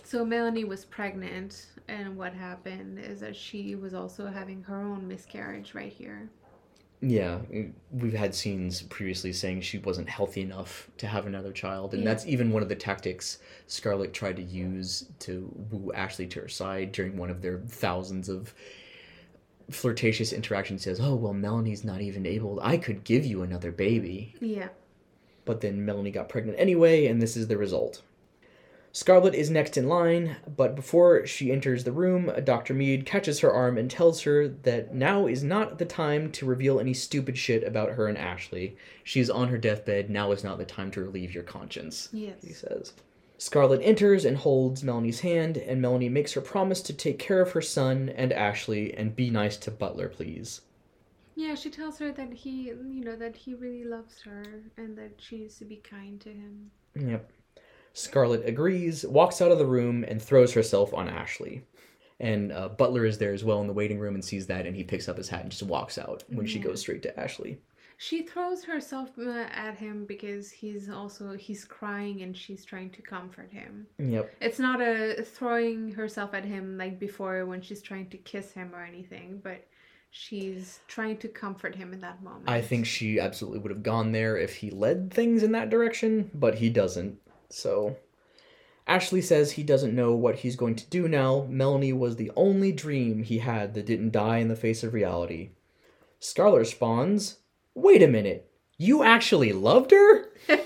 So 0.04 0.24
Melanie 0.26 0.66
was 0.66 0.86
pregnant, 0.86 1.68
and 1.88 2.16
what 2.16 2.34
happened 2.34 3.00
is 3.00 3.20
that 3.22 3.36
she 3.36 3.76
was 3.76 3.94
also 3.94 4.28
having 4.28 4.64
her 4.64 4.82
own 4.82 5.08
miscarriage 5.08 5.74
right 5.74 5.92
here. 5.92 6.30
Yeah, 7.02 7.40
we've 7.92 8.14
had 8.14 8.36
scenes 8.36 8.82
previously 8.82 9.32
saying 9.32 9.62
she 9.62 9.78
wasn't 9.78 10.10
healthy 10.10 10.42
enough 10.42 10.90
to 10.98 11.08
have 11.08 11.26
another 11.28 11.54
child, 11.54 11.94
and 11.94 12.04
Yeah. 12.04 12.10
that's 12.10 12.26
even 12.28 12.52
one 12.52 12.62
of 12.62 12.68
the 12.68 12.76
tactics 12.76 13.38
Scarlett 13.68 14.14
tried 14.14 14.36
to 14.36 14.42
use 14.44 15.06
to 15.20 15.50
woo 15.72 15.94
Ashley 15.94 16.28
to 16.28 16.42
her 16.42 16.50
side 16.50 16.92
during 16.92 17.16
one 17.16 17.30
of 17.30 17.42
their 17.42 17.60
thousands 17.60 18.28
of 18.28 18.54
flirtatious 19.70 20.34
interactions. 20.34 20.82
Says, 20.84 21.00
"Oh 21.00 21.16
well, 21.16 21.34
Melanie's 21.34 21.86
not 21.86 22.02
even 22.02 22.26
able. 22.26 22.60
I 22.62 22.76
could 22.78 23.04
give 23.06 23.26
you 23.26 23.44
another 23.44 23.72
baby." 23.72 24.36
Yeah. 24.42 24.70
But 25.46 25.62
then 25.62 25.86
Melanie 25.86 26.12
got 26.12 26.28
pregnant 26.28 26.60
anyway, 26.60 27.06
and 27.06 27.22
this 27.22 27.38
is 27.38 27.48
the 27.48 27.58
result. 27.58 28.02
Scarlett 28.92 29.36
is 29.36 29.52
next 29.52 29.78
in 29.78 29.88
line, 29.88 30.38
but 30.58 30.76
before 30.76 31.26
she 31.28 31.52
enters 31.52 31.84
the 31.84 31.92
room, 31.92 32.32
Dr. 32.44 32.74
Meade 32.74 33.06
catches 33.06 33.40
her 33.40 33.52
arm 33.52 33.78
and 33.78 33.90
tells 33.90 34.22
her 34.22 34.48
that 34.48 34.96
now 34.96 35.28
is 35.28 35.44
not 35.44 35.78
the 35.78 35.86
time 35.86 36.32
to 36.32 36.46
reveal 36.46 36.80
any 36.80 36.94
stupid 36.94 37.38
shit 37.38 37.64
about 37.64 37.92
her 37.92 38.08
and 38.08 38.18
Ashley. 38.18 38.76
She's 39.04 39.30
on 39.30 39.50
her 39.50 39.60
deathbed, 39.60 40.10
now 40.10 40.32
is 40.32 40.44
not 40.44 40.58
the 40.58 40.66
time 40.66 40.90
to 40.92 41.02
relieve 41.02 41.34
your 41.34 41.44
conscience, 41.44 42.10
yes. 42.12 42.42
he 42.42 42.52
says. 42.52 42.94
Scarlett 43.38 43.82
enters 43.84 44.26
and 44.26 44.36
holds 44.36 44.84
Melanie's 44.84 45.22
hand, 45.22 45.56
and 45.58 45.82
Melanie 45.82 46.10
makes 46.10 46.34
her 46.34 46.42
promise 46.42 46.82
to 46.82 46.94
take 46.94 47.20
care 47.20 47.42
of 47.42 47.52
her 47.52 47.62
son 47.62 48.10
and 48.10 48.34
Ashley 48.34 48.94
and 48.96 49.16
be 49.16 49.30
nice 49.30 49.56
to 49.58 49.72
Butler, 49.72 50.10
please. 50.10 50.62
Yeah, 51.36 51.56
she 51.56 51.70
tells 51.70 52.00
her 52.00 52.12
that 52.12 52.34
he, 52.34 52.64
you 52.64 53.06
know, 53.06 53.16
that 53.16 53.38
he 53.38 53.54
really 53.54 53.86
loves 53.86 54.20
her 54.24 54.44
and 54.76 54.98
that 54.98 55.12
she 55.20 55.38
needs 55.38 55.58
to 55.60 55.66
be 55.66 55.78
kind 55.78 56.20
to 56.20 56.30
him. 56.30 56.72
Yep. 56.96 57.32
Scarlett 57.94 58.48
agrees, 58.48 59.06
walks 59.06 59.42
out 59.42 59.52
of 59.52 59.58
the 59.58 59.66
room, 59.66 60.04
and 60.08 60.22
throws 60.22 60.54
herself 60.54 60.94
on 60.94 61.10
Ashley. 61.10 61.64
And 62.20 62.52
uh, 62.52 62.70
Butler 62.70 63.06
is 63.06 63.18
there 63.18 63.34
as 63.34 63.44
well 63.44 63.62
in 63.62 63.68
the 63.68 63.74
waiting 63.74 64.00
room 64.00 64.16
and 64.16 64.24
sees 64.24 64.48
that, 64.48 64.66
and 64.66 64.76
he 64.76 64.84
picks 64.84 65.08
up 65.08 65.18
his 65.18 65.30
hat 65.30 65.42
and 65.42 65.52
just 65.52 65.64
walks 65.64 65.98
out 65.98 66.24
when 66.30 66.46
she 66.46 66.60
goes 66.60 66.82
straight 66.82 67.02
to 67.04 67.20
Ashley. 67.20 67.60
She 68.02 68.22
throws 68.22 68.64
herself 68.64 69.10
uh, 69.20 69.48
at 69.52 69.78
him 69.78 70.06
because 70.06 70.50
he's 70.50 70.90
also 70.90 71.34
he's 71.34 71.66
crying 71.66 72.22
and 72.22 72.36
she's 72.36 72.64
trying 72.64 72.92
to 72.92 73.02
comfort 73.02 73.52
him. 73.52 73.88
Yep. 73.98 74.34
It's 74.40 74.58
not 74.58 74.82
a 74.82 75.22
throwing 75.22 75.92
herself 75.92 76.34
at 76.34 76.46
him 76.46 76.78
like 76.78 76.98
before 76.98 77.46
when 77.46 77.62
she's 77.62 77.82
trying 77.82 78.10
to 78.12 78.18
kiss 78.18 78.54
him 78.54 78.74
or 78.74 78.86
anything, 78.86 79.42
but 79.44 79.66
she's 80.12 80.80
trying 80.88 81.18
to 81.18 81.28
comfort 81.28 81.76
him 81.76 81.92
in 81.92 82.00
that 82.00 82.24
moment. 82.24 82.50
I 82.50 82.62
think 82.62 82.86
she 82.86 83.20
absolutely 83.20 83.60
would 83.60 83.72
have 83.72 83.84
gone 83.84 84.14
there 84.14 84.38
if 84.38 84.56
he 84.56 84.72
led 84.72 85.12
things 85.14 85.44
in 85.44 85.52
that 85.52 85.70
direction, 85.70 86.32
but 86.34 86.56
he 86.56 86.70
doesn't. 86.70 87.20
So. 87.50 87.98
Ashley 88.88 89.22
says 89.22 89.52
he 89.52 89.62
doesn't 89.62 89.96
know 89.96 90.16
what 90.16 90.38
he's 90.38 90.56
going 90.56 90.76
to 90.76 90.90
do 90.90 91.08
now. 91.08 91.46
Melanie 91.48 91.94
was 91.94 92.16
the 92.16 92.32
only 92.36 92.72
dream 92.72 93.22
he 93.22 93.38
had 93.38 93.76
that 93.76 93.86
didn't 93.86 94.12
die 94.12 94.38
in 94.38 94.48
the 94.48 94.56
face 94.56 94.84
of 94.84 94.96
reality. 94.96 95.52
Scarlett 96.20 96.60
responds, 96.60 97.38
Wait 97.76 98.02
a 98.02 98.08
minute. 98.08 98.50
You 98.78 99.04
actually 99.04 99.54
loved 99.54 99.92
her? 99.92 100.26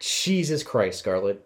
Jesus 0.00 0.62
Christ, 0.62 1.00
Scarlett. 1.00 1.44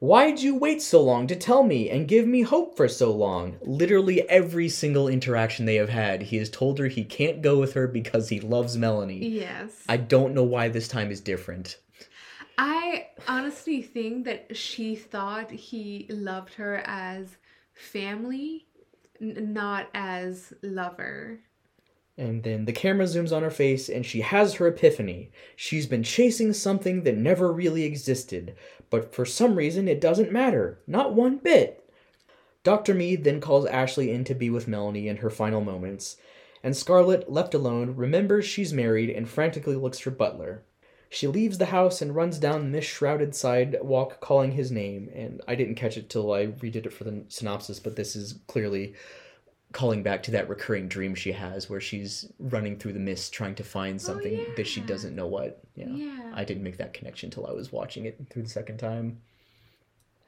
Why'd 0.00 0.40
you 0.40 0.54
wait 0.54 0.80
so 0.80 1.02
long 1.02 1.26
to 1.26 1.34
tell 1.34 1.64
me 1.64 1.90
and 1.90 2.06
give 2.06 2.26
me 2.26 2.42
hope 2.42 2.76
for 2.76 2.86
so 2.86 3.12
long? 3.12 3.56
Literally 3.62 4.28
every 4.28 4.68
single 4.68 5.08
interaction 5.08 5.66
they 5.66 5.74
have 5.74 5.88
had, 5.88 6.22
he 6.22 6.36
has 6.36 6.48
told 6.50 6.78
her 6.78 6.86
he 6.86 7.02
can't 7.02 7.42
go 7.42 7.58
with 7.58 7.72
her 7.72 7.88
because 7.88 8.28
he 8.28 8.38
loves 8.40 8.76
Melanie. 8.76 9.26
yes. 9.26 9.82
I 9.88 9.96
don't 9.96 10.34
know 10.34 10.44
why 10.44 10.68
this 10.68 10.86
time 10.86 11.10
is 11.10 11.20
different. 11.20 11.78
I 12.58 13.06
honestly 13.28 13.82
think 13.82 14.24
that 14.24 14.56
she 14.56 14.96
thought 14.96 15.52
he 15.52 16.06
loved 16.10 16.54
her 16.54 16.82
as 16.84 17.36
family, 17.72 18.66
n- 19.20 19.52
not 19.52 19.88
as 19.94 20.52
lover. 20.60 21.38
And 22.16 22.42
then 22.42 22.64
the 22.64 22.72
camera 22.72 23.06
zooms 23.06 23.34
on 23.34 23.44
her 23.44 23.50
face 23.50 23.88
and 23.88 24.04
she 24.04 24.22
has 24.22 24.54
her 24.54 24.66
epiphany. 24.66 25.30
She's 25.54 25.86
been 25.86 26.02
chasing 26.02 26.52
something 26.52 27.04
that 27.04 27.16
never 27.16 27.52
really 27.52 27.84
existed, 27.84 28.56
but 28.90 29.14
for 29.14 29.24
some 29.24 29.54
reason 29.54 29.86
it 29.86 30.00
doesn't 30.00 30.32
matter. 30.32 30.80
Not 30.84 31.14
one 31.14 31.36
bit. 31.38 31.88
Dr. 32.64 32.92
Meade 32.92 33.22
then 33.22 33.40
calls 33.40 33.66
Ashley 33.66 34.10
in 34.10 34.24
to 34.24 34.34
be 34.34 34.50
with 34.50 34.66
Melanie 34.66 35.06
in 35.06 35.18
her 35.18 35.30
final 35.30 35.60
moments, 35.60 36.16
and 36.64 36.76
Scarlett, 36.76 37.30
left 37.30 37.54
alone, 37.54 37.94
remembers 37.94 38.44
she's 38.44 38.72
married 38.72 39.10
and 39.10 39.28
frantically 39.28 39.76
looks 39.76 40.00
for 40.00 40.10
Butler. 40.10 40.64
She 41.10 41.26
leaves 41.26 41.58
the 41.58 41.66
house 41.66 42.02
and 42.02 42.14
runs 42.14 42.38
down 42.38 42.72
this 42.72 42.84
shrouded 42.84 43.34
sidewalk 43.34 44.20
calling 44.20 44.52
his 44.52 44.70
name. 44.70 45.10
And 45.14 45.40
I 45.48 45.54
didn't 45.54 45.76
catch 45.76 45.96
it 45.96 46.10
till 46.10 46.32
I 46.32 46.46
redid 46.46 46.86
it 46.86 46.92
for 46.92 47.04
the 47.04 47.24
synopsis, 47.28 47.80
but 47.80 47.96
this 47.96 48.14
is 48.14 48.40
clearly 48.46 48.94
calling 49.72 50.02
back 50.02 50.22
to 50.22 50.30
that 50.30 50.48
recurring 50.48 50.88
dream 50.88 51.14
she 51.14 51.32
has 51.32 51.68
where 51.68 51.80
she's 51.80 52.30
running 52.38 52.78
through 52.78 52.92
the 52.92 52.98
mist 52.98 53.32
trying 53.32 53.54
to 53.54 53.64
find 53.64 54.00
something 54.00 54.46
that 54.56 54.66
she 54.66 54.80
doesn't 54.80 55.14
know 55.14 55.26
what. 55.26 55.62
Yeah. 55.74 55.88
Yeah. 55.88 56.32
I 56.34 56.44
didn't 56.44 56.62
make 56.62 56.78
that 56.78 56.94
connection 56.94 57.30
till 57.30 57.46
I 57.46 57.52
was 57.52 57.72
watching 57.72 58.06
it 58.06 58.18
through 58.30 58.44
the 58.44 58.48
second 58.48 58.78
time. 58.78 59.20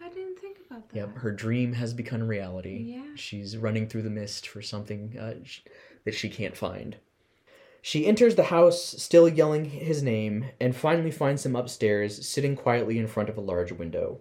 I 0.01 0.09
didn't 0.09 0.39
think 0.39 0.59
about 0.67 0.89
that. 0.91 0.97
Yep, 0.97 1.17
her 1.19 1.31
dream 1.31 1.73
has 1.75 1.95
become 1.95 2.27
reality. 2.27 2.95
Yeah. 2.97 3.15
She's 3.17 3.57
running 3.57 3.87
through 3.87 4.03
the 4.03 4.11
mist 4.11 4.49
for 4.49 4.63
something 4.63 5.17
uh, 5.19 5.35
that 6.05 6.15
she 6.15 6.29
can't 6.29 6.57
find. 6.57 6.97
She 7.83 8.07
enters 8.07 8.35
the 8.35 8.45
house, 8.45 8.83
still 8.83 9.29
yelling 9.29 9.65
his 9.67 10.03
name, 10.03 10.51
and 10.61 10.77
finally 10.77 11.11
finds 11.11 11.47
him 11.47 11.57
upstairs, 11.57 12.27
sitting 12.27 12.57
quietly 12.57 12.99
in 12.99 13.07
front 13.07 13.29
of 13.29 13.39
a 13.39 13.43
large 13.43 13.73
window. 13.73 14.21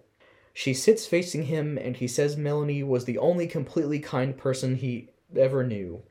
She 0.54 0.74
sits 0.74 1.06
facing 1.06 1.44
him, 1.44 1.78
and 1.78 1.96
he 1.96 2.08
says 2.08 2.38
Melanie 2.38 2.84
was 2.84 3.06
the 3.06 3.18
only 3.18 3.48
completely 3.48 4.00
kind 4.00 4.38
person 4.38 4.76
he 4.76 5.10
ever 5.36 5.64
knew. 5.64 6.04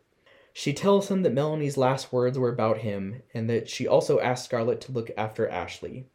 She 0.53 0.73
tells 0.73 1.11
him 1.11 1.23
that 1.23 1.33
Melanie's 1.33 1.77
last 1.77 2.13
words 2.13 2.39
were 2.39 2.53
about 2.53 2.79
him, 2.79 3.23
and 3.33 3.49
that 3.49 3.69
she 3.69 3.87
also 3.87 4.21
asked 4.21 4.47
Scarlett 4.47 4.81
to 4.83 4.93
look 4.93 5.11
after 5.17 5.49
Ashley. 5.49 6.07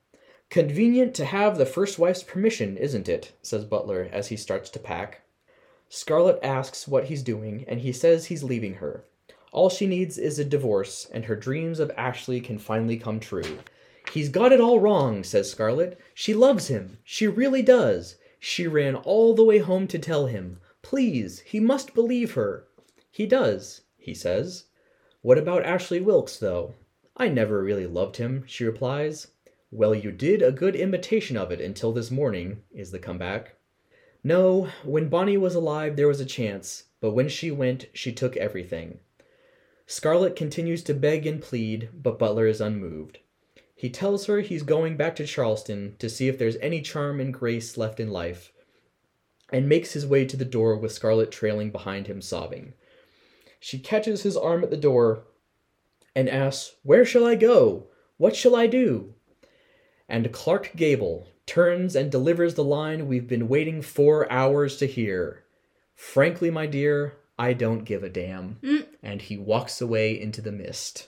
Convenient 0.50 1.16
to 1.16 1.26
have 1.26 1.58
the 1.58 1.66
first 1.66 1.98
wife's 1.98 2.24
permission, 2.24 2.78
isn't 2.78 3.10
it? 3.10 3.34
says 3.42 3.66
Butler 3.66 4.10
as 4.12 4.28
he 4.28 4.36
starts 4.36 4.70
to 4.72 4.80
pack. 4.80 5.22
Scarlett 5.90 6.40
asks 6.44 6.88
what 6.88 7.06
he's 7.06 7.24
doing, 7.24 7.66
and 7.68 7.80
he 7.80 7.92
says 7.92 8.26
he's 8.26 8.44
leaving 8.44 8.76
her. 8.76 9.06
All 9.54 9.70
she 9.70 9.86
needs 9.86 10.18
is 10.18 10.40
a 10.40 10.44
divorce, 10.44 11.08
and 11.14 11.26
her 11.26 11.36
dreams 11.36 11.80
of 11.80 11.92
Ashley 11.96 12.42
can 12.42 12.58
finally 12.58 12.98
come 12.98 13.20
true. 13.20 13.60
He's 14.12 14.30
got 14.30 14.52
it 14.52 14.60
all 14.60 14.80
wrong, 14.80 15.24
says 15.24 15.52
Scarlett. 15.52 16.00
She 16.16 16.34
loves 16.34 16.70
him. 16.70 16.98
She 17.04 17.28
really 17.28 17.62
does. 17.62 18.16
She 18.40 18.66
ran 18.66 18.96
all 18.96 19.36
the 19.36 19.44
way 19.44 19.60
home 19.60 19.86
to 19.90 20.00
tell 20.00 20.26
him. 20.26 20.60
Please, 20.82 21.42
he 21.42 21.60
must 21.60 21.94
believe 21.94 22.34
her. 22.34 22.68
He 23.12 23.28
does, 23.28 23.82
he 23.96 24.16
says. 24.16 24.66
What 25.22 25.38
about 25.38 25.64
Ashley 25.64 26.02
Wilkes, 26.02 26.38
though? 26.38 26.74
I 27.16 27.28
never 27.28 27.62
really 27.62 27.86
loved 27.86 28.18
him, 28.18 28.46
she 28.48 28.66
replies. 28.66 29.28
Well, 29.70 29.94
you 29.94 30.12
did 30.12 30.42
a 30.42 30.52
good 30.52 30.76
imitation 30.76 31.38
of 31.38 31.52
it 31.52 31.62
until 31.62 31.92
this 31.92 32.10
morning, 32.10 32.64
is 32.74 32.90
the 32.90 32.98
comeback. 32.98 33.56
No, 34.24 34.70
when 34.84 35.10
Bonnie 35.10 35.38
was 35.38 35.54
alive, 35.54 35.96
there 35.96 36.08
was 36.08 36.20
a 36.20 36.26
chance, 36.26 36.86
but 37.00 37.12
when 37.12 37.30
she 37.30 37.52
went, 37.52 37.86
she 37.94 38.12
took 38.12 38.36
everything. 38.36 38.98
Scarlett 39.94 40.36
continues 40.36 40.82
to 40.86 40.96
beg 40.96 41.28
and 41.28 41.40
plead, 41.40 41.90
but 41.94 42.18
Butler 42.18 42.48
is 42.48 42.60
unmoved. 42.60 43.20
He 43.76 43.92
tells 43.92 44.26
her 44.26 44.40
he's 44.40 44.64
going 44.64 44.98
back 44.98 45.16
to 45.18 45.28
Charleston 45.28 45.98
to 46.00 46.10
see 46.10 46.28
if 46.28 46.40
there's 46.40 46.56
any 46.56 46.82
charm 46.82 47.20
and 47.20 47.32
grace 47.32 47.78
left 47.78 48.00
in 48.00 48.10
life, 48.10 48.52
and 49.52 49.70
makes 49.70 49.94
his 49.94 50.08
way 50.08 50.26
to 50.26 50.36
the 50.36 50.46
door 50.46 50.76
with 50.76 50.94
Scarlett 50.94 51.30
trailing 51.32 51.70
behind 51.70 52.08
him, 52.08 52.24
sobbing. 52.24 52.74
She 53.60 53.78
catches 53.78 54.24
his 54.24 54.36
arm 54.36 54.64
at 54.64 54.72
the 54.72 54.78
door 54.78 55.26
and 56.16 56.28
asks, 56.28 56.74
Where 56.82 57.06
shall 57.06 57.28
I 57.28 57.36
go? 57.36 57.86
What 58.18 58.36
shall 58.36 58.56
I 58.56 58.66
do? 58.66 59.14
And 60.10 60.32
Clark 60.32 60.72
Gable 60.76 61.28
turns 61.46 61.96
and 61.96 62.12
delivers 62.12 62.56
the 62.56 62.64
line 62.64 63.08
we've 63.08 63.28
been 63.28 63.48
waiting 63.48 63.84
four 63.84 64.30
hours 64.32 64.78
to 64.78 64.88
hear. 64.88 65.44
Frankly, 65.94 66.50
my 66.50 66.66
dear, 66.66 67.20
I 67.38 67.54
don't 67.54 67.84
give 67.84 68.04
a 68.04 68.10
damn. 68.10 68.60
And 69.02 69.22
he 69.22 69.38
walks 69.38 69.82
away 69.82 70.20
into 70.20 70.42
the 70.42 70.52
mist. 70.52 71.08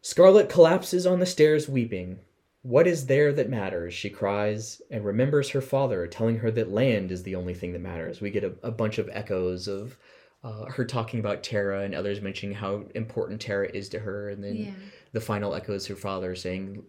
Scarlett 0.00 0.48
collapses 0.48 1.06
on 1.06 1.20
the 1.20 1.26
stairs 1.26 1.68
weeping. 1.68 2.18
What 2.62 2.86
is 2.86 3.06
there 3.06 3.32
that 3.32 3.48
matters? 3.50 3.94
she 3.94 4.10
cries, 4.10 4.80
and 4.90 5.04
remembers 5.04 5.50
her 5.50 5.60
father 5.60 6.06
telling 6.06 6.38
her 6.38 6.50
that 6.52 6.70
land 6.70 7.10
is 7.12 7.22
the 7.22 7.34
only 7.34 7.54
thing 7.54 7.72
that 7.72 7.80
matters. 7.80 8.20
We 8.20 8.30
get 8.30 8.44
a, 8.44 8.52
a 8.62 8.70
bunch 8.70 8.98
of 8.98 9.08
echoes 9.12 9.68
of 9.68 9.96
uh, 10.44 10.66
her 10.66 10.84
talking 10.84 11.20
about 11.20 11.42
Tara 11.44 11.82
and 11.82 11.94
others 11.94 12.20
mentioning 12.20 12.54
how 12.56 12.84
important 12.94 13.40
Tara 13.40 13.68
is 13.72 13.88
to 13.90 14.00
her, 14.00 14.28
and 14.28 14.42
then 14.42 14.56
Yeah. 14.56 14.70
the 15.12 15.20
final 15.20 15.54
echoes 15.54 15.86
her 15.86 15.96
father 15.96 16.34
saying 16.34 16.82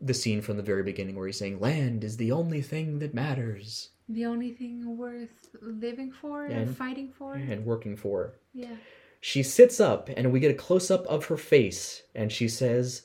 the 0.00 0.14
scene 0.14 0.40
from 0.42 0.56
the 0.56 0.62
very 0.62 0.82
beginning 0.82 1.14
where 1.16 1.26
he's 1.26 1.38
saying, 1.38 1.60
Land 1.60 2.02
is 2.04 2.16
the 2.16 2.32
only 2.32 2.60
thing 2.62 2.98
that 3.00 3.14
matters 3.14 3.90
The 4.08 4.26
only 4.26 4.52
thing 4.52 4.96
worth 4.96 5.48
living 5.60 6.12
for 6.12 6.44
and 6.44 6.68
And- 6.68 6.76
fighting 6.76 7.10
for. 7.10 7.34
and 7.34 7.64
working 7.64 7.96
for. 7.96 8.34
Yeah. 8.52 8.76
She 9.20 9.42
sits 9.42 9.80
up 9.80 10.10
and 10.14 10.30
we 10.32 10.40
get 10.40 10.50
a 10.50 10.54
close 10.54 10.90
up 10.90 11.06
of 11.06 11.26
her 11.26 11.36
face 11.38 12.02
and 12.14 12.30
she 12.30 12.46
says, 12.48 13.02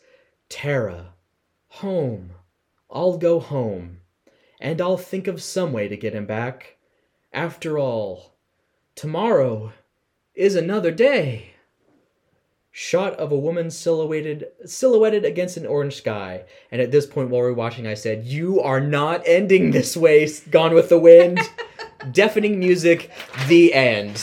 Tara, 0.49 1.13
home. 1.67 2.31
I'll 2.91 3.17
go 3.17 3.39
home. 3.39 4.01
And 4.59 4.81
I'll 4.81 4.97
think 4.97 5.27
of 5.27 5.41
some 5.41 5.71
way 5.71 5.87
to 5.87 5.95
get 5.95 6.13
him 6.13 6.25
back. 6.25 6.75
After 7.31 7.79
all, 7.79 8.35
tomorrow 8.95 9.71
is 10.35 10.55
another 10.55 10.91
day. 10.91 11.53
Shot 12.71 13.13
of 13.15 13.31
a 13.31 13.37
woman 13.37 13.71
silhouetted 13.71 14.45
silhouetted 14.65 15.25
against 15.25 15.57
an 15.57 15.65
orange 15.65 15.95
sky. 15.95 16.43
And 16.71 16.79
at 16.81 16.91
this 16.91 17.05
point 17.05 17.29
while 17.29 17.41
we 17.41 17.47
we're 17.47 17.53
watching 17.53 17.87
I 17.87 17.95
said, 17.95 18.25
"You 18.25 18.61
are 18.61 18.79
not 18.79 19.23
ending 19.25 19.71
this 19.71 19.97
way, 19.97 20.29
Gone 20.51 20.73
with 20.73 20.89
the 20.89 20.99
Wind." 20.99 21.39
Deafening 22.11 22.59
music, 22.59 23.11
the 23.47 23.73
end. 23.73 24.21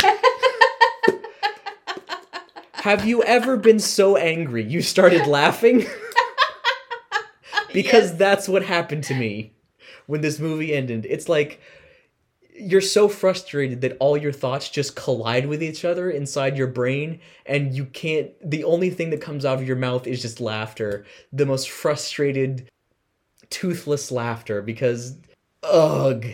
Have 2.72 3.04
you 3.04 3.22
ever 3.24 3.56
been 3.56 3.80
so 3.80 4.16
angry 4.16 4.62
you 4.64 4.80
started 4.80 5.26
laughing? 5.26 5.80
because 7.72 8.10
Yes. 8.10 8.18
that's 8.18 8.48
what 8.48 8.62
happened 8.64 9.04
to 9.04 9.14
me 9.14 9.52
when 10.06 10.20
this 10.20 10.38
movie 10.38 10.72
ended. 10.72 11.06
It's 11.10 11.28
like 11.28 11.60
you're 12.58 12.80
so 12.80 13.08
frustrated 13.08 13.80
that 13.80 13.96
all 14.00 14.16
your 14.16 14.32
thoughts 14.32 14.68
just 14.68 14.96
collide 14.96 15.46
with 15.46 15.62
each 15.62 15.84
other 15.84 16.10
inside 16.10 16.56
your 16.56 16.66
brain 16.66 17.20
and 17.44 17.74
you 17.74 17.84
can't 17.86 18.30
the 18.42 18.64
only 18.64 18.90
thing 18.90 19.10
that 19.10 19.20
comes 19.20 19.44
out 19.44 19.58
of 19.58 19.66
your 19.66 19.76
mouth 19.76 20.06
is 20.06 20.22
just 20.22 20.40
laughter. 20.40 21.04
The 21.32 21.46
most 21.46 21.70
frustrated 21.70 22.70
toothless 23.50 24.10
laughter 24.10 24.62
because 24.62 25.18
ugh. 25.62 26.26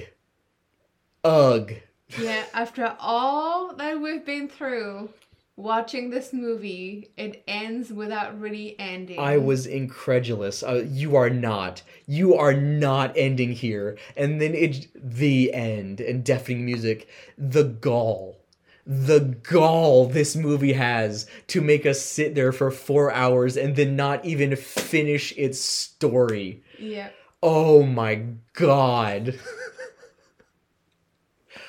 Ugh. 1.25 1.75
Yeah, 2.19 2.45
after 2.53 2.97
all 2.99 3.75
that 3.77 4.01
we've 4.01 4.25
been 4.25 4.49
through 4.49 5.09
watching 5.57 6.11
this 6.11 6.33
movie, 6.33 7.11
it 7.17 7.43
ends 7.47 7.93
without 7.93 8.39
really 8.41 8.79
ending. 8.79 9.19
I 9.19 9.39
was 9.39 9.67
incredulous. 9.67 10.63
Uh, 10.63 10.85
you 10.89 11.17
are 11.17 11.31
not. 11.31 11.83
You 12.07 12.35
are 12.35 12.55
not 12.55 13.13
ending 13.17 13.53
here. 13.53 13.99
And 14.17 14.41
then 14.41 14.55
it 14.55 14.89
the 14.95 15.53
end 15.53 16.01
and 16.01 16.25
deafening 16.25 16.65
music. 16.65 17.09
The 17.37 17.65
gall. 17.65 18.39
The 18.85 19.21
gall 19.21 20.07
this 20.07 20.35
movie 20.35 20.73
has 20.73 21.27
to 21.49 21.61
make 21.61 21.87
us 21.87 22.03
sit 22.03 22.35
there 22.35 22.51
for 22.51 22.71
4 22.71 23.13
hours 23.13 23.57
and 23.57 23.77
then 23.77 23.95
not 23.95 24.25
even 24.25 24.57
finish 24.57 25.33
its 25.37 25.61
story. 25.61 26.65
Yep. 26.79 27.15
Oh 27.43 27.85
my 27.85 28.25
god. 28.55 29.39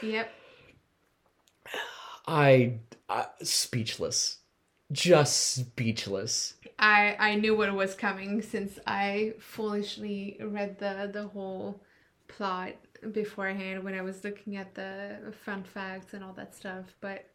Yep. 0.02 0.32
I, 2.28 2.80
I 3.14 3.28
speechless. 3.44 4.40
Just 4.92 5.56
speechless. 5.56 6.56
I 6.80 7.16
I 7.20 7.36
knew 7.36 7.56
what 7.56 7.74
was 7.74 7.94
coming 7.94 8.42
since 8.42 8.80
I 8.88 9.36
foolishly 9.40 10.38
read 10.42 10.80
the 10.80 11.10
the 11.14 11.28
whole 11.28 11.80
plot 12.28 12.74
beforehand 13.12 13.84
when 13.84 13.94
I 13.94 14.02
was 14.02 14.24
looking 14.24 14.56
at 14.56 14.74
the 14.74 15.34
fun 15.46 15.64
facts 15.64 16.14
and 16.14 16.24
all 16.24 16.34
that 16.34 16.56
stuff. 16.56 16.86
But 17.02 17.30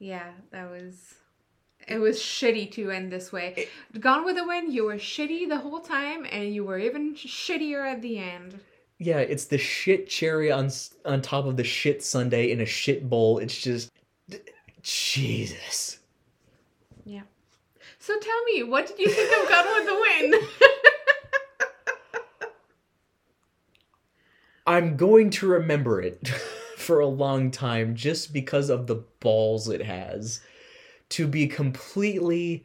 yeah, 0.00 0.32
that 0.50 0.68
was 0.68 1.14
it 1.86 1.98
was 1.98 2.18
shitty 2.18 2.72
to 2.72 2.90
end 2.90 3.12
this 3.12 3.30
way. 3.30 3.68
Gone 4.00 4.24
with 4.24 4.36
the 4.36 4.44
Wind, 4.44 4.72
you 4.72 4.84
were 4.84 4.96
shitty 4.96 5.48
the 5.48 5.58
whole 5.58 5.80
time, 5.80 6.26
and 6.30 6.52
you 6.52 6.64
were 6.64 6.78
even 6.78 7.14
shittier 7.14 7.86
at 7.86 8.02
the 8.02 8.18
end. 8.18 8.58
Yeah, 8.98 9.18
it's 9.18 9.44
the 9.44 9.58
shit 9.58 10.08
cherry 10.08 10.50
on 10.50 10.70
on 11.04 11.22
top 11.22 11.46
of 11.46 11.56
the 11.56 11.64
shit 11.64 12.02
Sunday 12.02 12.50
in 12.50 12.60
a 12.60 12.66
shit 12.66 13.08
bowl. 13.08 13.38
It's 13.38 13.60
just 13.60 13.90
Jesus. 14.84 15.98
Yeah. 17.04 17.22
So 17.98 18.18
tell 18.20 18.44
me, 18.44 18.62
what 18.62 18.86
did 18.86 18.98
you 18.98 19.08
think 19.08 19.42
of 19.42 19.48
Gone 19.48 19.64
with 19.74 19.86
the 19.86 19.94
Wind? 19.94 20.34
I'm 24.66 24.96
going 24.96 25.30
to 25.30 25.46
remember 25.46 26.02
it 26.02 26.28
for 26.76 27.00
a 27.00 27.06
long 27.06 27.50
time 27.50 27.94
just 27.94 28.32
because 28.32 28.68
of 28.68 28.86
the 28.86 29.02
balls 29.20 29.70
it 29.70 29.82
has 29.82 30.42
to 31.10 31.26
be 31.26 31.46
completely 31.46 32.64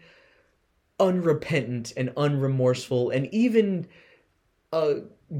unrepentant 0.99 1.93
and 1.95 2.09
unremorseful 2.17 3.15
and 3.15 3.33
even 3.33 3.87
uh 4.73 4.95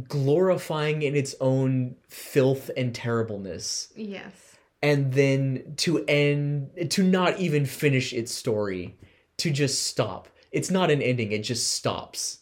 glorifying 0.08 1.02
in 1.02 1.16
its 1.16 1.36
own 1.42 1.96
filth 2.08 2.72
and 2.78 2.96
terribleness 2.96 3.92
yes. 3.96 4.49
And 4.82 5.12
then 5.14 5.74
to 5.78 6.04
end 6.08 6.70
to 6.92 7.04
not 7.04 7.40
even 7.40 7.66
finish 7.66 8.14
its 8.14 8.34
story 8.34 8.98
to 9.38 9.52
just 9.52 9.86
stop 9.86 10.28
it's 10.52 10.72
not 10.72 10.90
an 10.92 11.02
ending 11.02 11.32
it 11.32 11.44
just 11.44 11.74
stops 11.74 12.40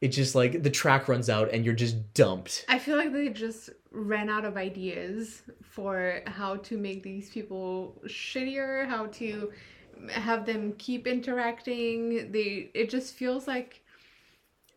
It's 0.00 0.16
just 0.16 0.34
like 0.34 0.62
the 0.62 0.70
track 0.70 1.08
runs 1.08 1.30
out 1.30 1.48
and 1.52 1.64
you're 1.64 1.74
just 1.86 1.96
dumped. 2.12 2.66
I 2.68 2.78
feel 2.78 2.96
like 2.98 3.10
they 3.12 3.30
just 3.30 3.70
ran 3.90 4.28
out 4.28 4.44
of 4.44 4.56
ideas 4.58 5.42
for 5.62 6.20
how 6.26 6.56
to 6.68 6.76
make 6.76 7.02
these 7.02 7.30
people 7.30 8.02
shittier, 8.06 8.86
how 8.86 9.06
to 9.20 9.50
have 10.10 10.44
them 10.44 10.74
keep 10.76 11.06
interacting. 11.06 12.30
They 12.32 12.70
it 12.74 12.90
just 12.90 13.14
feels 13.14 13.46
like 13.48 13.82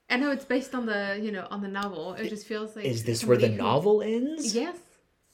I 0.09 0.15
know 0.15 0.31
it's 0.31 0.45
based 0.45 0.73
on 0.73 0.85
the 0.85 1.19
you 1.21 1.31
know 1.33 1.45
on 1.51 1.61
the 1.61 1.67
novel. 1.67 2.13
It 2.13 2.29
just 2.29 2.45
feels 2.47 2.75
like 2.77 2.85
Is 2.85 3.03
this 3.03 3.25
where 3.25 3.37
the 3.37 3.49
who- 3.49 3.57
novel 3.57 4.01
ends? 4.01 4.55
Yes. 4.55 4.77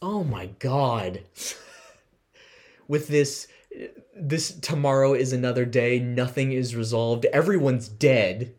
Oh 0.04 0.26
my 0.26 0.48
god. 0.60 1.22
With 2.90 3.08
this 3.08 3.48
this 4.14 4.52
tomorrow 4.52 5.14
is 5.14 5.32
another 5.32 5.64
day, 5.64 5.98
nothing 5.98 6.52
is 6.52 6.76
resolved, 6.76 7.24
everyone's 7.28 7.88
dead. 7.88 8.54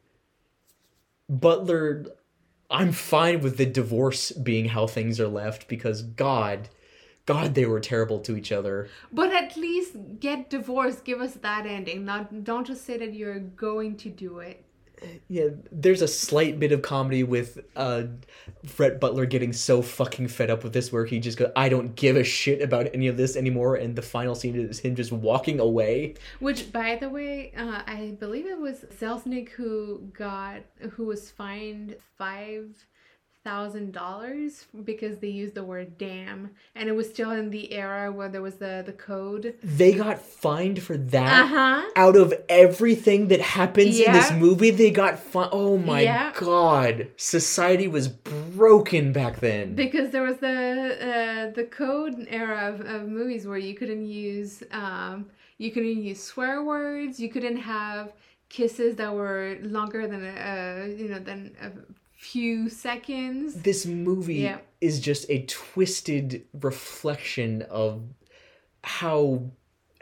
Butler 1.28 2.06
I'm 2.70 2.92
fine 2.92 3.42
with 3.42 3.58
the 3.58 3.66
divorce 3.66 4.32
being 4.32 4.70
how 4.70 4.86
things 4.86 5.20
are 5.20 5.28
left 5.28 5.68
because 5.68 6.00
god 6.00 6.70
god 7.26 7.54
they 7.54 7.66
were 7.66 7.78
terrible 7.78 8.20
to 8.20 8.38
each 8.38 8.50
other. 8.50 8.88
But 9.12 9.34
at 9.34 9.54
least 9.54 9.96
get 10.20 10.48
divorced. 10.48 11.04
Give 11.04 11.20
us 11.20 11.34
that 11.34 11.66
ending. 11.66 12.06
Not 12.06 12.44
don't 12.44 12.66
just 12.66 12.86
say 12.86 12.96
that 12.96 13.12
you're 13.12 13.40
going 13.40 13.98
to 13.98 14.08
do 14.08 14.38
it. 14.38 14.63
Yeah, 15.28 15.48
there's 15.70 16.02
a 16.02 16.08
slight 16.08 16.58
bit 16.58 16.72
of 16.72 16.82
comedy 16.82 17.22
with 17.22 17.58
uh 17.76 18.04
Brett 18.76 19.00
Butler 19.00 19.26
getting 19.26 19.52
so 19.52 19.82
fucking 19.82 20.28
fed 20.28 20.50
up 20.50 20.64
with 20.64 20.72
this 20.72 20.92
where 20.92 21.04
he 21.04 21.20
just 21.20 21.38
goes, 21.38 21.50
I 21.56 21.68
don't 21.68 21.94
give 21.94 22.16
a 22.16 22.24
shit 22.24 22.62
about 22.62 22.88
any 22.94 23.08
of 23.08 23.16
this 23.16 23.36
anymore 23.36 23.76
and 23.76 23.96
the 23.96 24.02
final 24.02 24.34
scene 24.34 24.56
is 24.56 24.78
him 24.78 24.94
just 24.94 25.12
walking 25.12 25.60
away. 25.60 26.14
Which, 26.40 26.72
by 26.72 26.96
the 26.96 27.08
way, 27.08 27.52
uh, 27.56 27.82
I 27.86 28.16
believe 28.18 28.46
it 28.46 28.58
was 28.58 28.84
Selznick 28.98 29.50
who 29.50 30.10
got 30.16 30.62
who 30.92 31.04
was 31.06 31.30
fined 31.30 31.96
five 32.16 32.74
thousand 33.44 33.92
dollars 33.92 34.66
because 34.84 35.18
they 35.18 35.28
used 35.28 35.54
the 35.54 35.62
word 35.64 35.98
"damn," 35.98 36.50
and 36.74 36.88
it 36.88 36.92
was 36.92 37.08
still 37.08 37.30
in 37.30 37.50
the 37.50 37.72
era 37.72 38.10
where 38.10 38.28
there 38.28 38.42
was 38.42 38.56
the 38.56 38.82
the 38.84 38.92
code. 38.92 39.54
They 39.62 39.92
got 39.92 40.18
fined 40.20 40.82
for 40.82 40.96
that. 40.96 41.42
Uh 41.42 41.46
huh. 41.46 41.82
Out 41.96 42.16
of 42.16 42.32
everything 42.48 43.28
that 43.28 43.40
happens 43.40 43.98
in 44.00 44.12
this 44.12 44.32
movie, 44.32 44.70
they 44.70 44.90
got 44.90 45.18
fined. 45.18 45.50
Oh 45.52 45.76
my 45.76 46.00
Yeah. 46.00 46.32
god. 46.34 47.08
Society 47.16 47.86
was 47.86 48.08
broken 48.08 49.12
back 49.12 49.40
then. 49.40 49.74
Because 49.74 50.10
there 50.10 50.22
was 50.22 50.38
the 50.38 50.48
uh, 50.48 51.50
the 51.54 51.64
code 51.64 52.26
era 52.30 52.72
of, 52.72 52.80
of 52.80 53.08
movies 53.08 53.46
where 53.46 53.58
you 53.58 53.74
couldn't 53.74 54.06
use 54.06 54.62
um, 54.72 55.26
you 55.58 55.70
couldn't 55.70 56.02
use 56.02 56.22
swear 56.22 56.62
words, 56.62 57.20
you 57.20 57.28
couldn't 57.28 57.58
have 57.58 58.12
kisses 58.48 58.96
that 58.96 59.12
were 59.12 59.56
longer 59.62 60.06
than 60.06 60.24
a, 60.24 60.34
a 60.52 60.88
you 60.96 61.08
know 61.08 61.18
than 61.18 61.54
a 61.60 61.70
few 62.24 62.68
seconds. 62.70 63.54
this 63.62 63.84
movie 63.86 64.36
Yeah. 64.36 64.58
is 64.80 65.00
just 65.00 65.26
a 65.28 65.44
twisted 65.46 66.46
reflection 66.60 67.62
of 67.62 68.02
how 68.82 69.50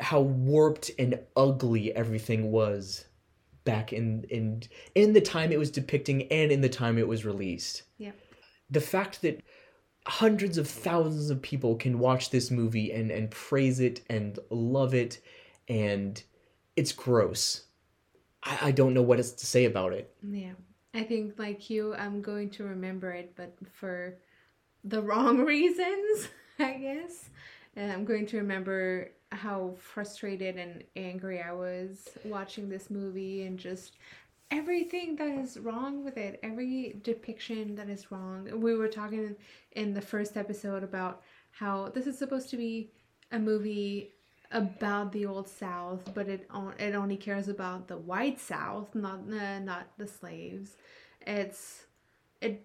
how 0.00 0.20
warped 0.20 0.90
and 0.98 1.20
ugly 1.36 1.94
everything 1.94 2.50
was 2.50 3.04
back 3.64 3.92
in 3.92 4.24
in 4.30 4.62
in 4.94 5.12
the 5.12 5.20
time 5.20 5.52
it 5.52 5.58
was 5.58 5.70
depicting 5.70 6.22
and 6.32 6.50
in 6.50 6.60
the 6.60 6.68
time 6.68 6.98
it 6.98 7.06
was 7.08 7.24
released. 7.24 7.82
Yep. 7.98 8.16
The 8.70 8.80
fact 8.80 9.22
that 9.22 9.42
hundreds 10.06 10.58
of 10.58 10.66
thousands 10.68 11.30
of 11.30 11.40
people 11.42 11.76
can 11.76 11.98
watch 12.00 12.30
this 12.30 12.50
movie 12.50 12.90
and 12.92 13.10
and 13.10 13.30
praise 13.30 13.78
it 13.80 14.00
and 14.08 14.38
love 14.50 14.94
it 14.94 15.20
and 15.68 16.22
it's 16.74 16.92
gross. 16.92 17.64
I, 18.42 18.58
I 18.68 18.70
don't 18.72 18.94
know 18.94 19.02
what 19.02 19.18
else 19.18 19.32
to 19.32 19.46
say 19.46 19.64
about 19.66 19.92
it. 19.92 20.12
Yeah. 20.22 20.54
I 20.94 21.02
think 21.02 21.38
like 21.38 21.70
you, 21.70 21.94
I'm 21.94 22.20
going 22.20 22.50
to 22.50 22.64
remember 22.64 23.12
it, 23.12 23.32
but 23.36 23.54
for 23.72 24.18
the 24.84 25.00
wrong 25.00 25.38
reasons, 25.44 26.28
I 26.58 26.74
guess. 26.74 27.30
And 27.76 27.90
I'm 27.90 28.04
going 28.04 28.26
to 28.26 28.36
remember 28.36 29.10
how 29.30 29.74
frustrated 29.78 30.56
and 30.56 30.84
angry 30.94 31.40
I 31.40 31.52
was 31.52 32.08
watching 32.24 32.68
this 32.68 32.90
movie 32.90 33.46
and 33.46 33.58
just 33.58 33.96
everything 34.50 35.16
that 35.16 35.28
is 35.28 35.56
wrong 35.56 36.04
with 36.04 36.18
it, 36.18 36.38
every 36.42 37.00
depiction 37.02 37.74
that 37.76 37.88
is 37.88 38.12
wrong. 38.12 38.60
We 38.60 38.76
were 38.76 38.88
talking 38.88 39.34
in 39.72 39.94
the 39.94 40.02
first 40.02 40.36
episode 40.36 40.82
about 40.82 41.22
how 41.52 41.88
this 41.88 42.06
is 42.06 42.18
supposed 42.18 42.50
to 42.50 42.58
be 42.58 42.90
a 43.30 43.38
movie 43.38 44.12
about 44.52 45.12
the 45.12 45.26
old 45.26 45.48
South, 45.48 46.12
but 46.14 46.28
it 46.28 46.46
on, 46.50 46.74
it 46.78 46.94
only 46.94 47.16
cares 47.16 47.48
about 47.48 47.88
the 47.88 47.96
white 47.96 48.40
South, 48.40 48.94
not 48.94 49.20
uh, 49.32 49.58
not 49.60 49.88
the 49.98 50.06
slaves. 50.06 50.76
It's 51.26 51.84
it. 52.40 52.64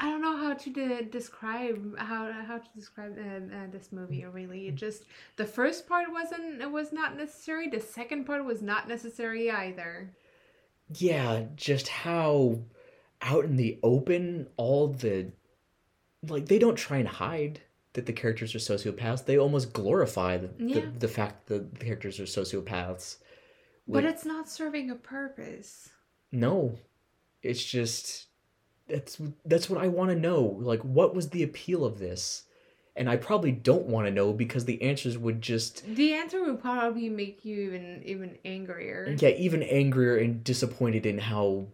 I 0.00 0.10
don't 0.10 0.22
know 0.22 0.36
how 0.36 0.54
to 0.54 0.70
de- 0.70 1.04
describe 1.04 1.98
how 1.98 2.32
how 2.32 2.58
to 2.58 2.68
describe 2.74 3.18
uh, 3.18 3.54
uh, 3.56 3.66
this 3.70 3.92
movie. 3.92 4.24
Really, 4.24 4.68
it 4.68 4.74
just 4.76 5.04
the 5.36 5.44
first 5.44 5.86
part 5.88 6.10
wasn't 6.10 6.62
it 6.62 6.70
was 6.70 6.92
not 6.92 7.16
necessary. 7.16 7.68
The 7.68 7.80
second 7.80 8.24
part 8.24 8.44
was 8.44 8.62
not 8.62 8.88
necessary 8.88 9.50
either. 9.50 10.12
yeah, 10.94 11.44
just 11.56 11.88
how 11.88 12.60
out 13.22 13.44
in 13.44 13.56
the 13.56 13.78
open 13.82 14.48
all 14.56 14.88
the 14.88 15.32
like 16.26 16.46
they 16.46 16.58
don't 16.58 16.76
try 16.76 16.98
and 16.98 17.08
hide 17.08 17.60
that 17.94 18.06
the 18.06 18.12
characters 18.12 18.54
are 18.54 18.58
sociopaths. 18.58 19.24
They 19.26 19.38
almost 19.38 19.72
glorify 19.72 20.38
the, 20.38 20.50
Yeah. 20.58 20.80
the, 20.92 20.98
the 21.00 21.08
fact 21.08 21.46
that 21.48 21.74
the 21.78 21.84
characters 21.84 22.18
are 22.20 22.24
sociopaths. 22.24 23.16
But 23.88 24.04
it's 24.04 24.24
not 24.24 24.48
serving 24.48 24.90
a 24.90 24.94
purpose. 24.94 25.90
no, 26.30 26.78
it's 27.42 27.64
just 27.64 28.26
that's 28.88 29.20
that's 29.44 29.68
what 29.68 29.82
I 29.82 29.88
want 29.88 30.10
to 30.10 30.16
know. 30.16 30.40
Like, 30.60 30.80
what 30.82 31.14
was 31.14 31.30
the 31.30 31.42
appeal 31.42 31.84
of 31.84 31.98
this? 31.98 32.44
And 32.94 33.08
I 33.08 33.16
probably 33.16 33.52
don't 33.52 33.86
want 33.86 34.06
to 34.06 34.12
know 34.12 34.32
because 34.32 34.64
the 34.66 34.80
answers 34.82 35.16
would 35.18 35.40
just 35.42 35.82
The 35.96 36.12
answer 36.12 36.44
would 36.44 36.60
probably 36.60 37.08
make 37.08 37.44
you 37.44 37.60
even 37.62 38.02
even 38.04 38.38
angrier. 38.44 39.14
Yeah, 39.18 39.30
even 39.30 39.62
angrier 39.62 40.16
and 40.16 40.44
disappointed 40.44 41.04
in 41.06 41.18
how 41.18 41.66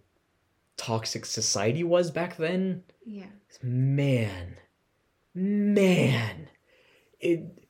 toxic 0.77 1.27
society 1.27 1.85
was 1.85 2.11
back 2.11 2.37
then. 2.37 2.85
Yeah. 3.05 3.27
man 3.63 4.57
man 5.39 6.49
it 7.21 7.69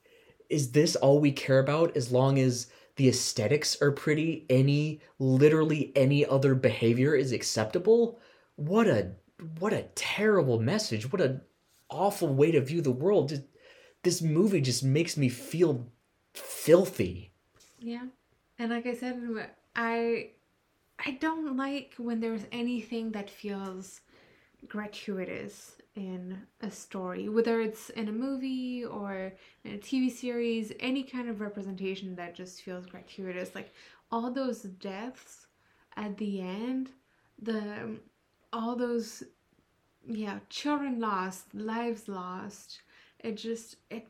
is 0.48 0.72
this 0.72 0.96
all 0.96 1.20
we 1.20 1.32
care 1.32 1.58
about 1.58 1.96
as 1.96 2.10
long 2.10 2.38
as 2.38 2.68
the 2.96 3.08
aesthetics 3.08 3.80
are 3.80 3.92
pretty 3.92 4.44
any 4.50 5.00
literally 5.18 5.92
any 5.94 6.26
other 6.26 6.54
behavior 6.54 7.14
is 7.14 7.32
acceptable? 7.32 8.18
What 8.56 8.88
a 8.88 9.12
what 9.58 9.72
a 9.72 9.88
terrible 9.94 10.58
message. 10.58 11.12
What 11.12 11.20
an 11.20 11.42
awful 11.90 12.28
way 12.28 12.50
to 12.50 12.60
view 12.60 12.80
the 12.80 12.90
world. 12.90 13.30
Just- 13.30 13.44
this 14.04 14.22
movie 14.22 14.60
just 14.60 14.84
makes 14.84 15.16
me 15.16 15.28
feel 15.28 15.90
filthy. 16.32 17.32
Yeah. 17.80 18.06
And 18.58 18.70
like 18.70 18.86
I 18.86 18.94
said, 18.94 19.20
I 19.76 20.30
I 20.98 21.12
don't 21.20 21.56
like 21.56 21.94
when 21.98 22.20
there's 22.20 22.46
anything 22.50 23.12
that 23.12 23.30
feels 23.30 24.00
gratuitous 24.68 25.76
in 25.98 26.38
a 26.62 26.70
story, 26.70 27.28
whether 27.28 27.60
it's 27.60 27.90
in 27.90 28.08
a 28.08 28.12
movie 28.12 28.84
or 28.84 29.32
in 29.64 29.74
a 29.74 29.78
TV 29.78 30.10
series, 30.10 30.72
any 30.78 31.02
kind 31.02 31.28
of 31.28 31.40
representation 31.40 32.14
that 32.14 32.36
just 32.36 32.62
feels 32.62 32.86
gratuitous. 32.86 33.54
Like 33.54 33.72
all 34.12 34.30
those 34.30 34.62
deaths 34.62 35.46
at 35.96 36.16
the 36.16 36.40
end, 36.40 36.90
the 37.42 37.98
all 38.52 38.76
those 38.76 39.24
yeah, 40.06 40.38
children 40.48 41.00
lost, 41.00 41.52
lives 41.54 42.08
lost. 42.08 42.82
It 43.18 43.36
just 43.36 43.76
it 43.90 44.06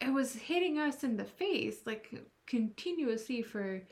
it 0.00 0.12
was 0.12 0.34
hitting 0.34 0.78
us 0.78 1.02
in 1.04 1.16
the 1.16 1.24
face 1.24 1.78
like 1.86 2.12
continuously 2.46 3.42
for 3.42 3.82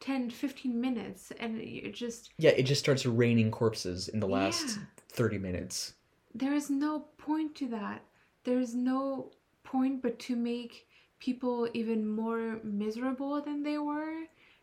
10 0.00 0.30
15 0.30 0.80
minutes 0.80 1.32
and 1.40 1.60
it 1.60 1.94
just 1.94 2.30
yeah 2.38 2.50
it 2.50 2.64
just 2.64 2.80
starts 2.80 3.04
raining 3.06 3.50
corpses 3.50 4.08
in 4.08 4.20
the 4.20 4.26
last 4.28 4.76
Yeah. 4.76 4.84
30 5.10 5.38
minutes 5.38 5.94
there 6.38 6.54
is 6.54 6.70
no 6.70 7.00
point 7.18 7.54
to 7.54 7.66
that 7.68 8.02
there's 8.44 8.74
no 8.74 9.30
point 9.64 10.00
but 10.02 10.18
to 10.18 10.36
make 10.36 10.86
people 11.18 11.68
even 11.74 12.06
more 12.06 12.60
miserable 12.62 13.40
than 13.42 13.62
they 13.62 13.78
were 13.78 14.22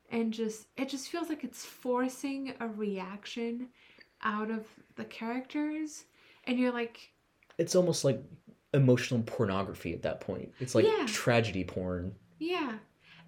and 0.09 0.33
just 0.33 0.67
it 0.77 0.89
just 0.89 1.09
feels 1.09 1.29
like 1.29 1.43
it's 1.43 1.65
forcing 1.65 2.53
a 2.59 2.67
reaction 2.67 3.67
out 4.23 4.49
of 4.49 4.65
the 4.95 5.05
characters 5.05 6.05
and 6.45 6.57
you're 6.57 6.71
like 6.71 7.11
it's 7.57 7.75
almost 7.75 8.03
like 8.03 8.21
emotional 8.75 9.23
pornography 9.23 9.93
at 9.93 10.01
that 10.03 10.21
point. 10.21 10.51
It's 10.59 10.75
like 10.75 10.85
Yeah. 10.85 11.05
tragedy 11.07 11.63
porn. 11.63 12.15
Yeah. 12.39 12.77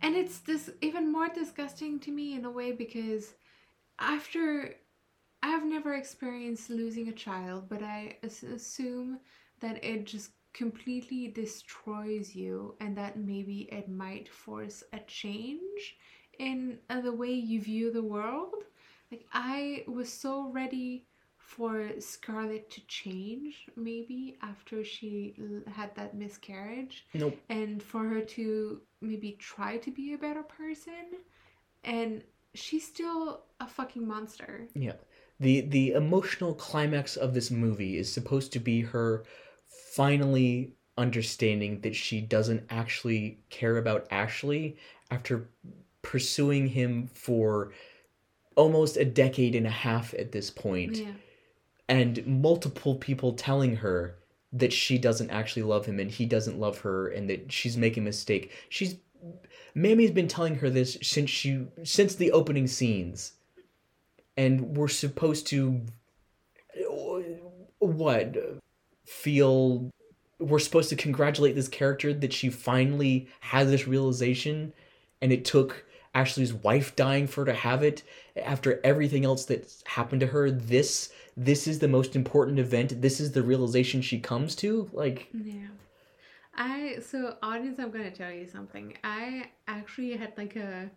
And 0.01 0.15
it's 0.15 0.39
this 0.39 0.69
even 0.81 1.11
more 1.11 1.29
disgusting 1.29 1.99
to 2.01 2.11
me 2.11 2.35
in 2.35 2.45
a 2.45 2.51
way 2.51 2.71
because 2.71 3.33
after 3.97 4.75
I've 5.43 5.65
never 5.65 5.93
experienced 5.93 6.69
losing 6.69 7.07
a 7.09 7.13
child, 7.13 7.69
but 7.69 7.83
I 7.83 8.17
assume 8.23 9.19
that 9.59 9.83
it 9.83 10.05
just 10.05 10.31
completely 10.53 11.27
destroys 11.27 12.35
you 12.35 12.75
and 12.79 12.97
that 12.97 13.17
maybe 13.17 13.69
it 13.71 13.89
might 13.89 14.27
force 14.27 14.83
a 14.93 14.99
change 15.01 15.97
in 16.39 16.79
the 17.03 17.11
way 17.11 17.31
you 17.31 17.61
view 17.61 17.91
the 17.91 18.03
world. 18.03 18.55
Like 19.11 19.25
I 19.33 19.83
was 19.87 20.11
so 20.11 20.49
ready 20.51 21.05
for 21.37 21.91
Scarlett 21.99 22.69
to 22.71 22.81
change 22.87 23.67
maybe 23.75 24.37
after 24.41 24.83
she 24.83 25.35
had 25.67 25.95
that 25.95 26.15
miscarriage 26.15 27.05
Nope. 27.13 27.39
and 27.49 27.81
for 27.81 28.03
her 28.07 28.21
to 28.21 28.81
maybe 29.01 29.37
try 29.39 29.77
to 29.77 29.91
be 29.91 30.13
a 30.13 30.17
better 30.17 30.43
person 30.43 31.05
and 31.83 32.21
she's 32.53 32.85
still 32.85 33.43
a 33.59 33.67
fucking 33.67 34.05
monster. 34.05 34.67
Yeah. 34.73 34.93
The 35.39 35.61
the 35.61 35.91
emotional 35.91 36.53
climax 36.53 37.15
of 37.15 37.33
this 37.33 37.51
movie 37.51 37.97
is 37.97 38.11
supposed 38.11 38.51
to 38.53 38.59
be 38.59 38.81
her 38.81 39.23
finally 39.93 40.73
understanding 40.97 41.81
that 41.81 41.95
she 41.95 42.21
doesn't 42.21 42.63
actually 42.69 43.39
care 43.49 43.77
about 43.77 44.07
Ashley 44.09 44.77
after 45.11 45.49
pursuing 46.01 46.67
him 46.67 47.07
for 47.07 47.71
almost 48.55 48.97
a 48.97 49.05
decade 49.05 49.53
and 49.53 49.67
a 49.67 49.71
half 49.71 50.13
at 50.15 50.31
this 50.31 50.49
point 50.49 50.97
Yeah. 50.97 51.11
and 51.87 52.25
multiple 52.25 52.95
people 52.95 53.33
telling 53.33 53.75
her 53.77 54.15
that 54.53 54.73
she 54.73 54.97
doesn't 54.97 55.29
actually 55.29 55.61
love 55.63 55.85
him 55.85 55.99
and 55.99 56.09
he 56.09 56.25
doesn't 56.25 56.59
love 56.59 56.79
her 56.79 57.09
and 57.09 57.29
that 57.29 57.51
she's 57.51 57.77
making 57.77 58.03
a 58.03 58.05
mistake. 58.05 58.51
She's 58.69 58.97
Mammy's 59.75 60.11
been 60.11 60.27
telling 60.27 60.55
her 60.55 60.69
this 60.69 60.97
since 61.03 61.29
she 61.29 61.67
since 61.83 62.15
the 62.15 62.31
opening 62.31 62.65
scenes. 62.67 63.33
And 64.37 64.77
we're 64.77 64.87
supposed 64.87 65.47
to 65.47 65.81
what 67.79 68.37
feel 69.05 69.89
we're 70.39 70.59
supposed 70.59 70.89
to 70.89 70.95
congratulate 70.95 71.55
this 71.55 71.67
character 71.67 72.13
that 72.13 72.33
she 72.33 72.49
finally 72.49 73.27
had 73.39 73.67
this 73.67 73.87
realization 73.87 74.73
and 75.21 75.31
it 75.31 75.45
took 75.45 75.85
Ashley's 76.13 76.53
wife 76.53 76.95
dying 76.95 77.27
for 77.27 77.41
her 77.41 77.45
to 77.45 77.53
have 77.53 77.83
it 77.83 78.03
after 78.35 78.79
everything 78.83 79.25
else 79.25 79.45
that's 79.45 79.83
happened 79.85 80.21
to 80.21 80.27
her 80.27 80.51
this 80.51 81.11
this 81.35 81.67
is 81.67 81.79
the 81.79 81.87
most 81.87 82.15
important 82.15 82.59
event 82.59 83.01
this 83.01 83.19
is 83.19 83.31
the 83.31 83.41
realization 83.41 84.01
she 84.01 84.19
comes 84.19 84.55
to 84.55 84.89
like 84.93 85.29
Yeah. 85.33 85.67
I 86.55 86.97
so 87.01 87.35
audience 87.43 87.79
I'm 87.79 87.91
gonna 87.91 88.11
tell 88.11 88.31
you 88.31 88.47
something. 88.47 88.97
I 89.03 89.51
actually 89.67 90.17
had 90.17 90.33
like 90.37 90.55
a 90.55 90.89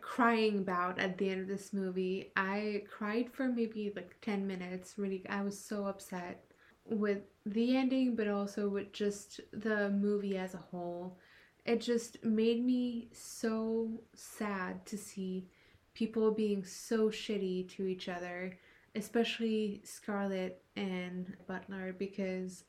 crying 0.00 0.64
bout 0.64 0.98
at 0.98 1.18
the 1.18 1.30
end 1.30 1.42
of 1.42 1.48
this 1.48 1.72
movie. 1.72 2.32
I 2.36 2.84
cried 2.90 3.30
for 3.32 3.48
maybe 3.48 3.92
like 3.94 4.16
10 4.22 4.46
minutes. 4.46 4.94
Really 4.96 5.22
I 5.28 5.42
was 5.42 5.58
so 5.58 5.86
upset 5.86 6.44
with 6.84 7.20
the 7.46 7.76
ending 7.76 8.16
but 8.16 8.28
also 8.28 8.68
with 8.68 8.92
just 8.92 9.40
the 9.52 9.90
movie 9.90 10.36
as 10.36 10.54
a 10.54 10.58
whole. 10.58 11.18
It 11.64 11.80
just 11.80 12.24
made 12.24 12.64
me 12.64 13.08
so 13.12 14.00
sad 14.14 14.84
to 14.86 14.98
see 14.98 15.46
people 15.94 16.32
being 16.32 16.64
so 16.64 17.08
shitty 17.08 17.68
to 17.76 17.86
each 17.86 18.08
other, 18.08 18.58
especially 18.94 19.80
Scarlett 19.84 20.62
and 20.76 21.36
Butler 21.46 21.94
because 21.98 22.64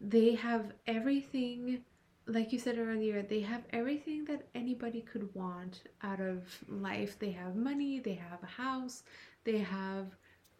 they 0.00 0.34
have 0.34 0.72
everything 0.86 1.84
like 2.26 2.52
you 2.52 2.58
said 2.58 2.78
earlier 2.78 3.22
they 3.22 3.40
have 3.40 3.62
everything 3.70 4.24
that 4.24 4.46
anybody 4.54 5.00
could 5.02 5.34
want 5.34 5.82
out 6.02 6.20
of 6.20 6.42
life. 6.68 7.18
They 7.18 7.30
have 7.32 7.56
money 7.56 8.00
they 8.00 8.14
have 8.14 8.42
a 8.42 8.46
house 8.46 9.02
they 9.44 9.58
have 9.58 10.06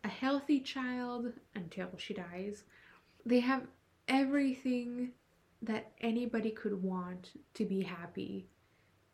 a 0.05 0.09
healthy 0.09 0.61
child 0.61 1.33
until 1.55 1.89
she 1.97 2.15
dies. 2.15 2.65
They 3.25 3.41
have 3.41 3.67
everything 4.09 5.13
that 5.63 5.93
anybody 6.01 6.51
could 6.51 6.83
want 6.83 7.31
to 7.55 7.65
be 7.65 7.83
happy. 7.83 8.47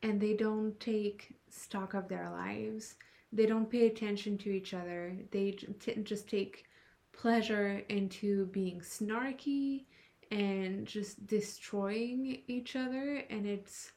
And 0.03 0.21
they 0.21 0.35
don't 0.35 0.79
take 0.81 1.35
stock 1.49 1.95
of 1.95 2.09
their 2.09 2.29
lives. 2.31 2.97
They 3.33 3.47
don't 3.47 3.71
pay 3.71 3.87
attention 3.87 4.37
to 4.39 4.51
each 4.51 4.75
other. 4.75 5.17
They 5.31 5.53
t- 5.53 5.95
just 6.03 6.29
take 6.29 6.65
pleasure 7.13 7.83
into 7.89 8.47
being 8.47 8.81
snarky 8.81 9.85
and 10.31 10.87
just 10.87 11.27
destroying 11.27 12.43
each 12.47 12.77
other 12.77 13.25
and 13.31 13.47
it's 13.47 13.93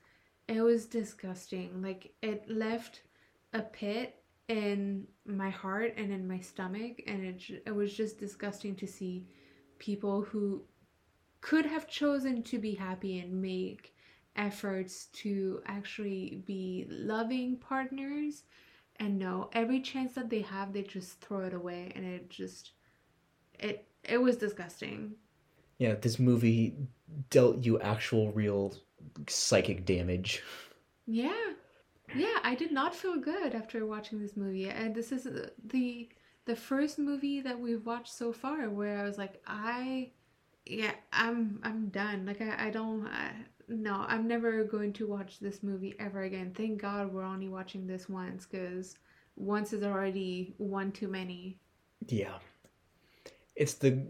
it 0.48 0.62
was 0.62 0.86
disgusting. 0.86 1.82
Like 1.82 2.14
it 2.22 2.50
left 2.50 3.02
a 3.54 3.62
pit 3.62 4.22
in 4.50 5.08
my 5.26 5.50
heart 5.50 5.94
and 5.98 6.12
in 6.12 6.28
my 6.28 6.40
stomach 6.40 7.02
and 7.08 7.24
it, 7.24 7.64
it 7.66 7.74
was 7.74 7.94
just 7.94 8.20
disgusting 8.20 8.76
to 8.76 8.88
see 8.88 9.26
people 9.80 10.22
who 10.22 10.64
could 11.42 11.66
have 11.66 11.88
chosen 11.88 12.44
to 12.44 12.60
be 12.60 12.74
happy 12.74 13.20
and 13.20 13.42
make 13.42 13.96
efforts 14.36 15.06
to 15.08 15.62
actually 15.66 16.42
be 16.46 16.86
loving 16.90 17.58
partners. 17.58 18.44
And 18.98 19.18
no 19.18 19.50
every 19.54 19.82
chance 19.82 20.14
that 20.14 20.30
they 20.30 20.42
have 20.42 20.74
they 20.74 20.84
just 20.84 21.20
throw 21.22 21.42
it 21.42 21.54
away 21.54 21.92
and 21.96 22.06
it 22.06 22.30
just 22.30 22.72
it 23.60 23.88
it 24.04 24.22
was 24.22 24.38
disgusting 24.38 25.16
yeah 25.84 25.96
this 25.96 26.18
movie 26.20 26.76
dealt 27.30 27.58
you 27.66 27.80
actual 27.80 28.32
real 28.32 28.74
psychic 29.28 29.86
damage 29.86 30.42
Yeah. 31.06 31.54
Yeah, 32.16 32.38
I 32.44 32.56
did 32.56 32.72
not 32.72 32.96
feel 32.96 33.18
good 33.20 33.56
after 33.56 33.86
watching 33.86 34.20
this 34.22 34.38
movie. 34.38 34.70
And 34.70 34.94
this 34.96 35.12
is 35.12 35.26
uh, 35.26 35.50
the 35.66 36.10
the 36.46 36.56
first 36.56 37.00
movie 37.00 37.42
that 37.42 37.60
we've 37.60 37.86
watched 37.86 38.14
so 38.14 38.32
far 38.34 38.70
where 38.70 39.00
I 39.00 39.04
was 39.04 39.18
like, 39.18 39.42
I 39.48 40.12
yeah, 40.66 40.94
I'm 41.12 41.60
I'm 41.64 41.90
done. 41.90 42.26
Like 42.26 42.42
I 42.42 42.68
I 42.68 42.70
don't 42.70 43.08
I, 43.08 43.32
no, 43.68 44.06
I'm 44.08 44.28
never 44.28 44.64
going 44.64 44.94
to 44.94 45.08
watch 45.08 45.40
this 45.40 45.64
movie 45.64 45.96
ever 46.00 46.24
again. 46.24 46.54
Thank 46.56 46.82
God 46.82 47.12
we're 47.14 47.24
only 47.24 47.50
watching 47.50 47.88
this 47.88 48.08
once 48.10 48.46
cuz 48.46 48.96
once 49.36 49.74
is 49.74 49.84
already 49.84 50.54
one 50.58 50.92
too 50.92 51.08
many. 51.08 51.60
yeah 52.08 52.38
it's 53.56 53.76
the 53.76 54.06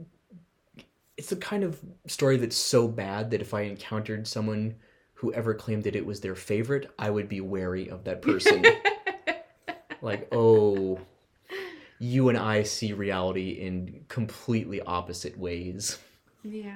it's 1.18 1.30
the 1.30 1.36
kind 1.36 1.64
of 1.64 1.80
story 2.08 2.38
that's 2.38 2.58
so 2.58 2.88
bad 2.88 3.32
that 3.32 3.42
if 3.42 3.54
i 3.54 3.62
encountered 3.62 4.28
someone 4.28 4.76
who 5.16 5.32
ever 5.34 5.54
claimed 5.54 5.84
that 5.84 5.96
it 5.96 6.06
was 6.06 6.22
their 6.22 6.36
favorite 6.36 6.92
i 7.00 7.10
would 7.10 7.30
be 7.30 7.42
wary 7.42 7.90
of 7.90 8.04
that 8.04 8.22
person 8.22 8.64
like 10.02 10.28
oh 10.32 11.00
you 12.00 12.30
and 12.30 12.38
i 12.38 12.64
see 12.64 12.94
reality 12.94 13.52
in 13.52 14.04
completely 14.10 14.82
opposite 14.82 15.38
ways 15.38 15.98
Yeah. 16.44 16.76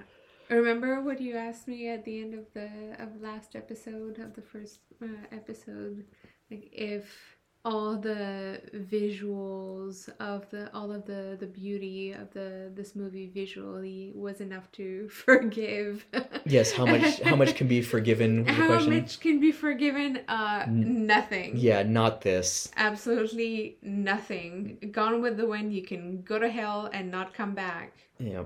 Remember 0.49 1.01
what 1.01 1.19
you 1.19 1.35
asked 1.35 1.67
me 1.67 1.89
at 1.89 2.05
the 2.05 2.21
end 2.21 2.33
of 2.33 2.45
the 2.53 2.69
of 2.99 3.21
last 3.21 3.53
episode 3.55 4.17
of 4.19 4.33
the 4.33 4.41
first 4.41 4.79
uh, 5.03 5.07
episode, 5.31 6.05
like 6.49 6.69
if 6.71 7.36
all 7.69 7.97
the 7.97 8.61
visuals 8.93 9.95
of 10.21 10.49
the 10.51 10.61
all 10.73 10.89
of 10.97 11.01
the 11.05 11.35
the 11.39 11.45
beauty 11.61 12.13
of 12.21 12.27
the 12.37 12.71
this 12.77 12.95
movie 12.95 13.27
visually 13.41 14.11
was 14.15 14.39
enough 14.47 14.71
to 14.71 15.07
forgive. 15.25 16.05
yes 16.45 16.71
how 16.71 16.85
much 16.85 17.19
how 17.29 17.35
much 17.35 17.53
can 17.55 17.67
be 17.67 17.81
forgiven 17.81 18.45
How 18.45 18.67
question 18.67 18.93
much 18.99 19.19
can 19.19 19.39
be 19.47 19.51
forgiven? 19.51 20.21
Uh, 20.27 20.65
nothing. 20.69 21.49
yeah 21.57 21.83
not 21.83 22.21
this 22.21 22.71
Absolutely 22.77 23.77
nothing. 23.81 24.77
Gone 24.99 25.21
with 25.21 25.35
the 25.37 25.47
wind. 25.53 25.73
You 25.73 25.83
can 25.91 26.21
go 26.21 26.39
to 26.39 26.49
hell 26.59 26.89
and 26.93 27.11
not 27.11 27.33
come 27.39 27.53
back. 27.53 27.89
yeah 28.19 28.43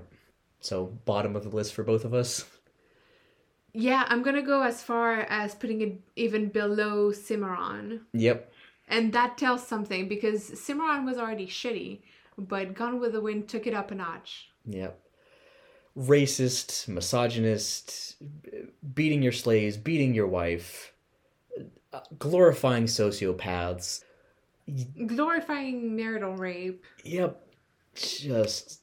so 0.70 0.76
bottom 1.06 1.36
of 1.36 1.44
the 1.44 1.50
list 1.60 1.74
for 1.76 1.84
both 1.84 2.06
of 2.06 2.14
us 2.14 2.46
Yeah, 3.74 4.04
I'm 4.12 4.22
gonna 4.24 4.42
go 4.54 4.64
as 4.64 4.84
far 4.84 5.22
as 5.42 5.56
putting 5.56 5.80
it 5.82 5.94
even 6.16 6.50
below 6.50 7.12
Cimarron. 7.12 8.02
yep 8.14 8.52
And 8.88 9.14
that 9.14 9.38
tells 9.38 9.66
something 9.66 10.08
because 10.08 10.60
Cimarron 10.60 11.06
was 11.06 11.18
already 11.18 11.48
shitty, 11.48 12.02
but 12.38 12.74
Gone 12.74 13.00
with 13.00 13.14
the 13.14 13.22
Wind 13.22 13.48
took 13.48 13.68
it 13.68 13.74
up 13.74 13.92
a 13.92 13.96
notch. 13.96 14.50
Yep. 14.66 15.00
Racist, 15.98 16.88
misogynist, 16.88 18.16
beating 18.94 19.22
your 19.22 19.32
slaves, 19.32 19.78
beating 19.78 20.14
your 20.14 20.28
wife, 20.28 20.94
uh, 21.94 22.00
glorifying 22.18 22.86
sociopaths. 22.86 24.04
Glorifying 25.06 25.96
marital 25.96 26.36
rape. 26.36 26.86
Yep. 27.04 27.46
Just. 27.96 28.82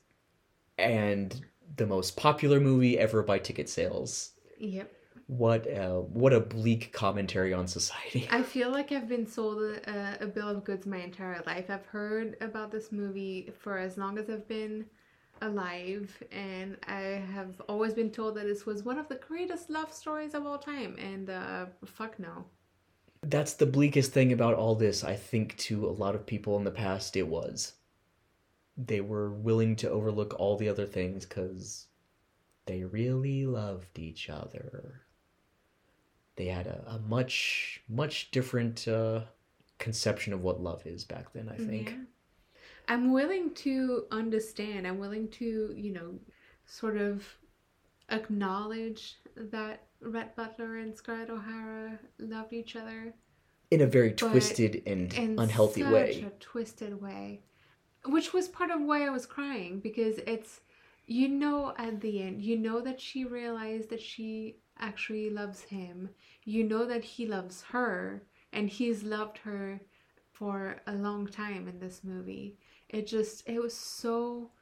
And 0.77 1.45
the 1.77 1.87
most 1.87 2.17
popular 2.17 2.61
movie 2.61 2.99
ever 2.99 3.23
by 3.23 3.39
ticket 3.39 3.69
sales. 3.69 4.33
Yep. 4.59 4.93
What 5.29 5.67
a, 5.67 6.01
what 6.01 6.33
a 6.33 6.41
bleak 6.41 6.91
commentary 6.93 7.53
on 7.53 7.69
society. 7.69 8.27
I 8.31 8.43
feel 8.43 8.71
like 8.71 8.93
I've 8.93 9.09
been 9.09 9.27
sold 9.27 9.63
a, 9.63 10.17
a 10.21 10.27
bill 10.27 10.49
of 10.49 10.65
goods 10.65 10.87
my 10.87 10.97
entire 10.97 11.43
life. 11.47 11.67
I've 11.69 11.85
heard 11.85 12.37
about 12.41 12.71
this 12.71 12.91
movie 12.91 13.53
for 13.59 13.77
as 13.77 13.99
long 13.99 14.17
as 14.17 14.31
I've 14.31 14.49
been 14.49 14.87
alive, 15.43 16.17
and 16.33 16.79
I 16.89 17.23
have 17.35 17.61
always 17.69 17.93
been 17.93 18.11
told 18.11 18.37
that 18.37 18.47
this 18.47 18.65
was 18.65 18.85
one 18.85 18.99
of 18.99 19.07
the 19.09 19.17
greatest 19.17 19.69
love 19.69 19.93
stories 19.93 20.33
of 20.33 20.47
all 20.47 20.59
time. 20.59 20.97
And 20.99 21.29
uh, 21.29 21.67
fuck 21.85 22.19
no. 22.19 22.47
That's 23.23 23.53
the 23.53 23.67
bleakest 23.67 24.13
thing 24.13 24.33
about 24.33 24.55
all 24.55 24.77
this, 24.77 25.05
I 25.05 25.15
think, 25.15 25.59
to 25.59 25.87
a 25.87 25.91
lot 25.91 26.15
of 26.15 26.25
people 26.25 26.57
in 26.57 26.65
the 26.65 26.71
past, 26.71 27.17
it 27.17 27.29
was. 27.29 27.75
They 28.79 29.03
were 29.03 29.31
willing 29.31 29.77
to 29.77 29.91
overlook 29.91 30.35
all 30.39 30.57
the 30.57 30.71
other 30.71 30.87
things 30.87 31.27
because 31.27 31.87
they 32.65 32.85
really 32.85 33.45
loved 33.45 33.99
each 33.99 34.31
other. 34.31 35.03
They 36.39 36.47
had 36.47 36.69
a, 36.69 36.85
a 36.87 36.99
much, 37.01 37.83
much 37.89 38.31
different 38.31 38.87
uh, 38.87 39.23
conception 39.79 40.33
of 40.33 40.45
what 40.45 40.63
love 40.63 40.87
is 40.87 41.03
back 41.03 41.33
then, 41.33 41.49
I 41.49 41.57
think. 41.57 41.91
Yeah. 41.91 41.97
I'm 42.87 43.13
willing 43.13 43.53
to 43.55 44.07
understand. 44.13 44.87
I'm 44.87 45.01
willing 45.01 45.29
to, 45.33 45.75
you 45.77 45.93
know, 45.93 46.15
sort 46.65 46.97
of 46.97 47.27
acknowledge 48.09 49.17
that 49.35 49.83
Rhett 50.01 50.37
Butler 50.37 50.77
and 50.77 50.97
Scarlett 50.97 51.29
O'Hara 51.29 51.99
loved 52.21 52.53
each 52.53 52.77
other 52.77 53.13
in 53.73 53.81
a 53.81 53.87
very 53.87 54.13
twisted 54.13 54.83
and 54.87 55.13
unhealthy 55.41 55.83
such 55.83 55.93
way. 55.93 56.25
a 56.25 56.31
twisted 56.39 57.03
way, 57.03 57.41
which 58.07 58.33
was 58.33 58.47
part 58.47 58.71
of 58.71 58.81
why 58.81 59.05
I 59.05 59.11
was 59.11 59.27
crying 59.27 59.81
because 59.81 60.19
it's 60.19 60.61
you 61.07 61.29
know 61.29 61.75
at 61.77 62.01
the 62.01 62.23
end 62.23 62.43
you 62.43 62.57
know 62.57 62.81
that 62.81 63.01
she 63.01 63.25
realized 63.25 63.91
that 63.91 64.01
she 64.01 64.59
actually 64.81 65.31
loves 65.31 65.63
him. 65.63 66.11
You 66.45 66.65
know 66.65 66.87
that 66.87 67.05
he 67.05 67.27
loves 67.27 67.63
her 67.73 68.23
and 68.53 68.69
he's 68.69 69.03
loved 69.03 69.39
her 69.39 69.81
for 70.33 70.81
a 70.87 70.95
long 70.95 71.27
time 71.27 71.69
in 71.69 71.79
this 71.81 72.03
movie. 72.05 72.59
It 72.89 73.07
just 73.07 73.49
it 73.49 73.61
was 73.61 73.77
so 73.77 74.53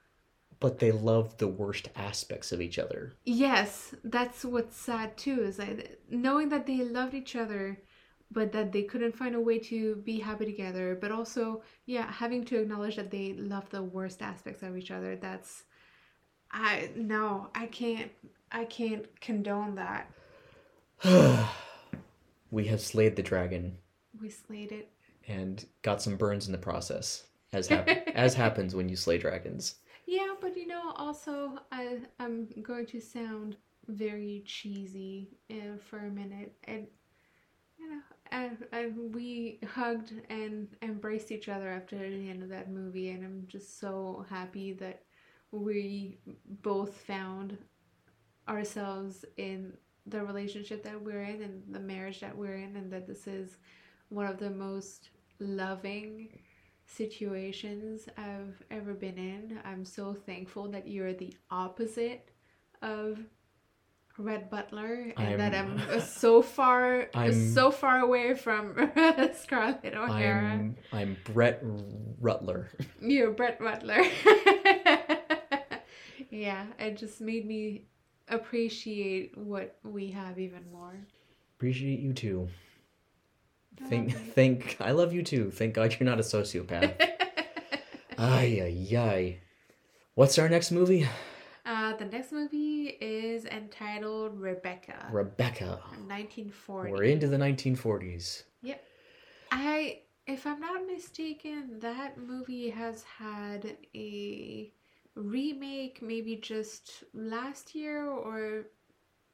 But 0.60 0.78
they 0.80 0.92
loved 0.92 1.38
the 1.38 1.48
worst 1.48 1.88
aspects 1.96 2.52
of 2.52 2.60
each 2.60 2.78
other. 2.78 3.16
Yes, 3.24 3.94
that's 4.04 4.44
what's 4.44 4.76
sad 4.76 5.16
too, 5.16 5.42
is 5.42 5.58
like 5.58 6.00
knowing 6.08 6.48
that 6.50 6.66
they 6.66 6.78
loved 6.84 7.14
each 7.14 7.34
other, 7.36 7.82
but 8.30 8.52
that 8.52 8.72
they 8.72 8.82
couldn't 8.84 9.16
find 9.16 9.34
a 9.34 9.40
way 9.40 9.58
to 9.58 9.96
be 9.96 10.20
happy 10.20 10.44
together. 10.46 10.96
But 11.00 11.10
also, 11.12 11.62
yeah, 11.86 12.10
having 12.10 12.44
to 12.46 12.60
acknowledge 12.60 12.96
that 12.96 13.10
they 13.10 13.34
love 13.34 13.68
the 13.70 13.82
worst 13.82 14.22
aspects 14.22 14.62
of 14.62 14.76
each 14.76 14.90
other. 14.90 15.16
That's, 15.16 15.64
I 16.50 16.90
no, 16.96 17.50
I 17.54 17.66
can't, 17.66 18.10
I 18.52 18.64
can't 18.64 19.04
condone 19.20 19.74
that. 19.76 20.10
we 22.50 22.64
have 22.66 22.80
slayed 22.80 23.16
the 23.16 23.22
dragon 23.22 23.76
We 24.20 24.30
slayed 24.30 24.72
it. 24.72 24.90
and 25.28 25.64
got 25.82 26.00
some 26.02 26.16
burns 26.16 26.46
in 26.46 26.52
the 26.52 26.58
process, 26.58 27.24
as 27.52 27.66
hap- 27.68 27.88
as 28.14 28.34
happens 28.34 28.74
when 28.74 28.88
you 28.88 28.96
slay 28.96 29.18
dragons. 29.18 29.76
Yeah, 30.06 30.34
but 30.40 30.56
you 30.56 30.66
know, 30.66 30.92
also, 30.96 31.58
I 31.72 31.98
I'm 32.20 32.48
going 32.62 32.86
to 32.86 33.00
sound 33.00 33.56
very 33.88 34.42
cheesy 34.46 35.36
uh, 35.50 35.76
for 35.90 35.98
a 35.98 36.10
minute, 36.10 36.52
and 36.64 36.86
you 37.78 37.90
know, 37.90 38.00
and, 38.30 38.56
and 38.72 39.14
we 39.14 39.58
hugged 39.68 40.12
and 40.30 40.68
embraced 40.82 41.30
each 41.30 41.48
other 41.48 41.68
after 41.68 41.96
the 41.98 42.30
end 42.30 42.42
of 42.42 42.48
that 42.48 42.70
movie, 42.70 43.10
and 43.10 43.24
I'm 43.24 43.44
just 43.48 43.78
so 43.78 44.24
happy 44.30 44.72
that 44.74 45.02
we 45.50 46.18
both 46.62 46.94
found 46.96 47.58
ourselves 48.48 49.24
in 49.36 49.72
the 50.06 50.22
relationship 50.22 50.82
that 50.84 51.00
we're 51.02 51.22
in 51.22 51.42
and 51.42 51.62
the 51.70 51.80
marriage 51.80 52.20
that 52.20 52.36
we're 52.36 52.54
in, 52.56 52.76
and 52.76 52.92
that 52.92 53.06
this 53.06 53.26
is 53.26 53.58
one 54.08 54.26
of 54.26 54.38
the 54.38 54.50
most 54.50 55.10
loving 55.40 56.28
situations 56.86 58.08
I've 58.16 58.62
ever 58.70 58.94
been 58.94 59.18
in. 59.18 59.58
I'm 59.64 59.84
so 59.84 60.14
thankful 60.14 60.68
that 60.70 60.86
you're 60.86 61.12
the 61.12 61.34
opposite 61.50 62.30
of 62.82 63.18
Rhett 64.18 64.50
Butler 64.50 65.12
and 65.16 65.40
that 65.40 65.54
I'm- 65.54 65.78
I'm 65.90 66.00
so 66.00 66.40
far 66.40 67.08
I'm- 67.14 67.52
so 67.52 67.70
far 67.70 67.98
away 67.98 68.34
from 68.34 68.74
Scarlett 69.34 69.94
O'Hara. 69.94 70.52
I'm 70.52 70.76
I'm 70.92 71.16
Brett 71.24 71.60
Rutler. 72.20 72.70
You're 73.02 73.32
Brett 73.32 73.60
Rutler. 73.60 74.02
yeah, 76.30 76.66
it 76.78 76.96
just 76.96 77.20
made 77.20 77.46
me 77.46 77.84
appreciate 78.28 79.36
what 79.36 79.76
we 79.84 80.10
have 80.10 80.38
even 80.38 80.62
more. 80.72 80.94
Appreciate 81.56 82.00
you 82.00 82.12
too. 82.12 82.48
I 83.82 83.88
Think 83.88 84.10
you. 84.12 84.16
think 84.34 84.76
I 84.80 84.92
love 84.92 85.12
you 85.12 85.22
too. 85.22 85.50
Thank 85.50 85.74
God 85.74 85.94
you're 85.98 86.08
not 86.08 86.18
a 86.18 86.22
sociopath. 86.22 86.94
Ay 88.18 88.62
ay 88.62 88.96
ay. 88.96 89.38
What's 90.14 90.38
our 90.38 90.48
next 90.48 90.70
movie? 90.70 91.06
Uh, 91.66 91.94
the 91.96 92.06
next 92.06 92.32
movie 92.32 92.96
is 93.00 93.44
entitled 93.44 94.40
Rebecca, 94.40 95.06
Rebecca. 95.12 95.80
1940. 96.06 96.92
We're 96.92 97.02
into 97.02 97.26
the 97.28 97.36
1940s. 97.36 98.44
Yep. 98.62 98.82
I, 99.52 99.98
if 100.26 100.46
I'm 100.46 100.60
not 100.60 100.86
mistaken, 100.86 101.80
that 101.80 102.16
movie 102.16 102.70
has 102.70 103.02
had 103.02 103.76
a 103.94 104.72
remake 105.16 106.00
maybe 106.02 106.36
just 106.36 107.04
last 107.14 107.74
year 107.74 108.06
or 108.06 108.66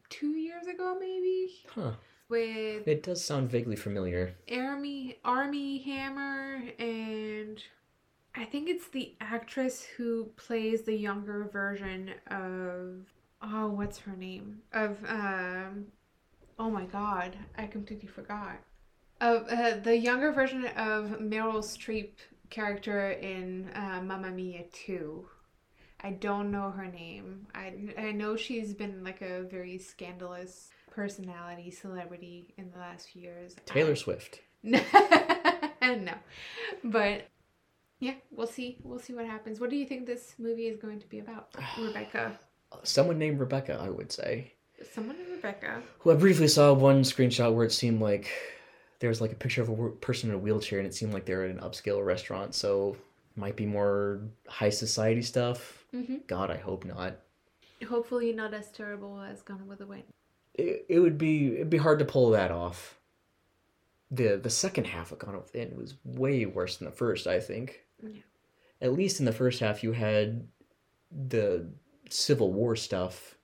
two 0.08 0.30
years 0.36 0.66
ago, 0.66 0.96
maybe 0.98 1.52
Huh. 1.74 1.92
with 2.28 2.86
It 2.86 3.02
does 3.02 3.22
sound 3.24 3.50
vaguely 3.50 3.76
familiar. 3.76 4.34
Armie 4.50 5.18
Armie 5.24 5.78
Hammer 5.82 6.62
and 6.78 7.62
I 8.34 8.44
think 8.46 8.68
it's 8.68 8.88
the 8.88 9.14
actress 9.20 9.82
who 9.96 10.26
plays 10.36 10.82
the 10.82 10.96
younger 10.96 11.44
version 11.52 12.12
of 12.30 13.06
oh 13.42 13.68
what's 13.68 13.98
her 13.98 14.16
name 14.16 14.62
of 14.72 14.98
um 15.06 15.86
oh 16.58 16.70
my 16.70 16.84
god 16.84 17.36
I 17.58 17.66
completely 17.66 18.08
forgot 18.08 18.58
of 19.20 19.46
uh, 19.48 19.76
the 19.82 19.96
younger 19.96 20.32
version 20.32 20.64
of 20.76 21.18
Meryl 21.20 21.62
Streep 21.62 22.12
character 22.50 23.10
in 23.12 23.70
uh, 23.74 24.00
Mamma 24.02 24.30
Mia 24.30 24.64
2 24.72 25.24
I 26.02 26.10
don't 26.12 26.50
know 26.50 26.70
her 26.70 26.86
name 26.86 27.46
I 27.54 27.72
I 27.98 28.12
know 28.12 28.36
she's 28.36 28.74
been 28.74 29.04
like 29.04 29.22
a 29.22 29.42
very 29.42 29.78
scandalous 29.78 30.70
personality 30.90 31.70
celebrity 31.70 32.54
in 32.58 32.70
the 32.70 32.78
last 32.78 33.08
few 33.10 33.22
years 33.22 33.54
Taylor 33.66 33.92
I- 33.92 33.94
Swift. 33.94 34.40
no, 34.62 34.80
no, 35.82 36.14
but 36.84 37.26
yeah, 37.98 38.14
we'll 38.32 38.46
see. 38.48 38.78
We'll 38.82 38.98
see 38.98 39.12
what 39.14 39.26
happens. 39.26 39.60
What 39.60 39.70
do 39.70 39.76
you 39.76 39.86
think 39.86 40.06
this 40.06 40.34
movie 40.38 40.66
is 40.66 40.76
going 40.76 40.98
to 41.00 41.06
be 41.08 41.20
about, 41.20 41.54
Rebecca? 41.78 42.38
Someone 42.82 43.18
named 43.18 43.38
Rebecca, 43.38 43.78
I 43.80 43.90
would 43.90 44.10
say. 44.10 44.52
Someone 44.92 45.16
named 45.18 45.30
Rebecca. 45.30 45.82
Who 46.00 46.10
I 46.10 46.14
briefly 46.14 46.48
saw 46.48 46.72
one 46.72 47.02
screenshot 47.02 47.54
where 47.54 47.64
it 47.64 47.72
seemed 47.72 48.00
like 48.00 48.28
there 48.98 49.08
was 49.08 49.20
like 49.20 49.30
a 49.32 49.36
picture 49.36 49.62
of 49.62 49.68
a 49.68 49.88
person 49.90 50.30
in 50.30 50.34
a 50.34 50.38
wheelchair 50.38 50.78
and 50.78 50.86
it 50.86 50.94
seemed 50.94 51.12
like 51.12 51.24
they're 51.26 51.44
at 51.44 51.50
an 51.50 51.60
upscale 51.60 52.04
restaurant, 52.04 52.54
so 52.56 52.96
might 53.36 53.54
be 53.56 53.66
more 53.66 54.20
high 54.48 54.70
society 54.70 55.22
stuff. 55.22 55.81
Hmm 55.92 56.16
God, 56.26 56.50
I 56.50 56.56
hope 56.56 56.84
not. 56.84 57.16
Hopefully, 57.88 58.32
not 58.32 58.54
as 58.54 58.70
terrible 58.70 59.20
as 59.20 59.42
Gone 59.42 59.66
with 59.66 59.78
the 59.78 59.86
Wind. 59.86 60.04
It, 60.54 60.86
it 60.88 61.00
would 61.00 61.18
be 61.18 61.54
it'd 61.54 61.70
be 61.70 61.78
hard 61.78 61.98
to 62.00 62.04
pull 62.04 62.30
that 62.30 62.50
off. 62.50 62.98
The 64.10 64.36
the 64.36 64.50
second 64.50 64.86
half 64.86 65.12
of 65.12 65.18
Gone 65.18 65.36
with 65.36 65.52
the 65.52 65.58
Wind 65.60 65.76
was 65.76 65.94
way 66.04 66.46
worse 66.46 66.76
than 66.76 66.86
the 66.86 66.92
first, 66.92 67.26
I 67.26 67.40
think. 67.40 67.84
Yeah. 68.02 68.22
At 68.80 68.92
least 68.94 69.20
in 69.20 69.26
the 69.26 69.32
first 69.32 69.60
half 69.60 69.82
you 69.82 69.92
had 69.92 70.46
the 71.10 71.66
Civil 72.10 72.52
War 72.52 72.76
stuff 72.76 73.36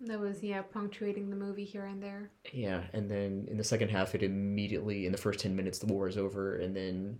That 0.00 0.20
was 0.20 0.42
yeah, 0.42 0.62
punctuating 0.62 1.30
the 1.30 1.36
movie 1.36 1.64
here 1.64 1.86
and 1.86 2.02
there. 2.02 2.30
Yeah, 2.52 2.84
and 2.92 3.10
then 3.10 3.46
in 3.50 3.56
the 3.56 3.64
second 3.64 3.88
half, 3.90 4.14
it 4.14 4.22
immediately 4.22 5.06
in 5.06 5.12
the 5.12 5.18
first 5.18 5.40
ten 5.40 5.56
minutes 5.56 5.78
the 5.78 5.86
war 5.86 6.08
is 6.08 6.18
over, 6.18 6.56
and 6.56 6.76
then 6.76 7.18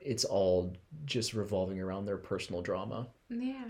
it's 0.00 0.24
all 0.24 0.76
just 1.04 1.34
revolving 1.34 1.80
around 1.80 2.06
their 2.06 2.16
personal 2.18 2.62
drama. 2.62 3.08
Yeah. 3.30 3.64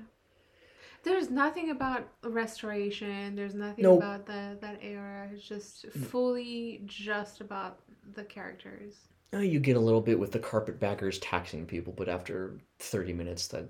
There's 1.04 1.30
nothing 1.30 1.70
about 1.70 2.08
restoration. 2.22 3.34
There's 3.36 3.54
nothing 3.54 3.82
Nope. 3.84 3.98
about 3.98 4.26
the 4.26 4.58
that 4.60 4.78
era. 4.82 5.28
It's 5.32 5.46
just 5.46 5.86
fully 5.92 6.82
just 6.86 7.40
about 7.40 7.80
the 8.14 8.24
characters. 8.24 8.94
Uh, 9.34 9.38
you 9.38 9.60
get 9.60 9.76
a 9.76 9.80
little 9.80 10.00
bit 10.00 10.18
with 10.18 10.32
the 10.32 10.38
carpetbaggers 10.38 11.18
taxing 11.20 11.66
people, 11.66 11.92
but 11.96 12.08
after 12.08 12.58
thirty 12.78 13.12
minutes, 13.12 13.48
that 13.48 13.68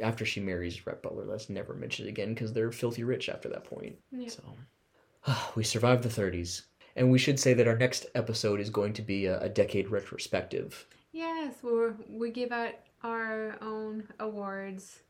after 0.00 0.24
she 0.24 0.40
marries 0.40 0.86
Rhett 0.86 1.02
Butler, 1.02 1.24
that's 1.26 1.48
never 1.48 1.74
mentioned 1.74 2.08
again 2.08 2.34
because 2.34 2.52
they're 2.52 2.72
filthy 2.72 3.02
rich 3.02 3.28
after 3.28 3.48
that 3.48 3.64
point. 3.64 3.96
Yeah. 4.10 4.28
So 4.28 5.34
we 5.54 5.64
survived 5.64 6.02
the 6.02 6.10
thirties, 6.10 6.66
and 6.96 7.10
we 7.10 7.18
should 7.18 7.40
say 7.40 7.54
that 7.54 7.66
our 7.68 7.78
next 7.78 8.06
episode 8.14 8.60
is 8.60 8.68
going 8.70 8.92
to 8.94 9.02
be 9.02 9.26
a, 9.26 9.40
a 9.40 9.48
decade 9.48 9.88
retrospective. 9.88 10.86
Yes, 11.12 11.54
we 11.62 11.70
we 12.08 12.30
give 12.30 12.52
out 12.52 12.74
our 13.02 13.56
own 13.62 14.06
awards 14.20 15.00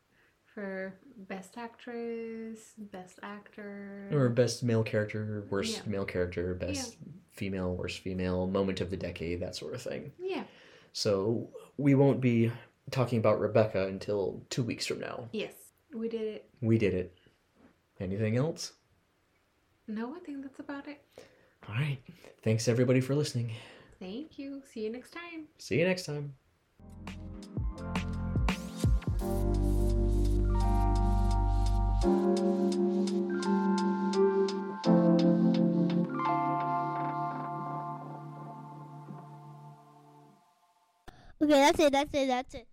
for 0.53 0.93
best 1.17 1.57
actress, 1.57 2.73
best 2.77 3.19
actor. 3.23 4.09
Or 4.11 4.29
best 4.29 4.63
male 4.63 4.83
character, 4.83 5.45
worst 5.49 5.77
Yeah. 5.77 5.89
male 5.91 6.05
character, 6.05 6.53
best 6.53 6.97
female, 7.31 7.75
worst 7.75 7.99
female, 7.99 8.47
moment 8.47 8.81
of 8.81 8.89
the 8.89 8.97
decade, 8.97 9.39
that 9.41 9.55
sort 9.55 9.73
of 9.73 9.81
thing. 9.81 10.11
yeah. 10.19 10.43
So 10.93 11.49
we 11.77 11.95
won't 11.95 12.19
be 12.19 12.51
talking 12.89 13.17
about 13.17 13.39
Rebecca 13.39 13.87
until 13.87 14.45
two 14.49 14.61
weeks 14.63 14.85
from 14.85 14.99
now. 14.99 15.29
Yes, 15.31 15.53
we 15.93 16.09
did 16.09 16.21
it. 16.21 16.49
We 16.59 16.77
did 16.77 16.93
it. 16.93 17.17
Anything 18.01 18.35
else? 18.35 18.73
No, 19.87 20.13
I 20.15 20.19
think 20.19 20.41
that's 20.43 20.59
about 20.59 20.87
it. 20.89 21.01
All 21.69 21.75
right. 21.75 21.99
Thanks 22.43 22.67
everybody 22.67 22.99
for 22.99 23.15
listening. 23.15 23.53
Thank 23.99 24.37
you. 24.37 24.63
See 24.65 24.81
you 24.81 24.89
next 24.91 25.11
time. 25.11 25.47
See 25.59 25.79
you 25.79 25.85
next 25.85 26.05
time. 26.05 26.33
Okay, 41.43 41.59
that's 41.59 41.79
it. 41.79 41.91
That's 41.93 42.13
it. 42.13 42.27
That's 42.27 42.53
it. 42.55 42.70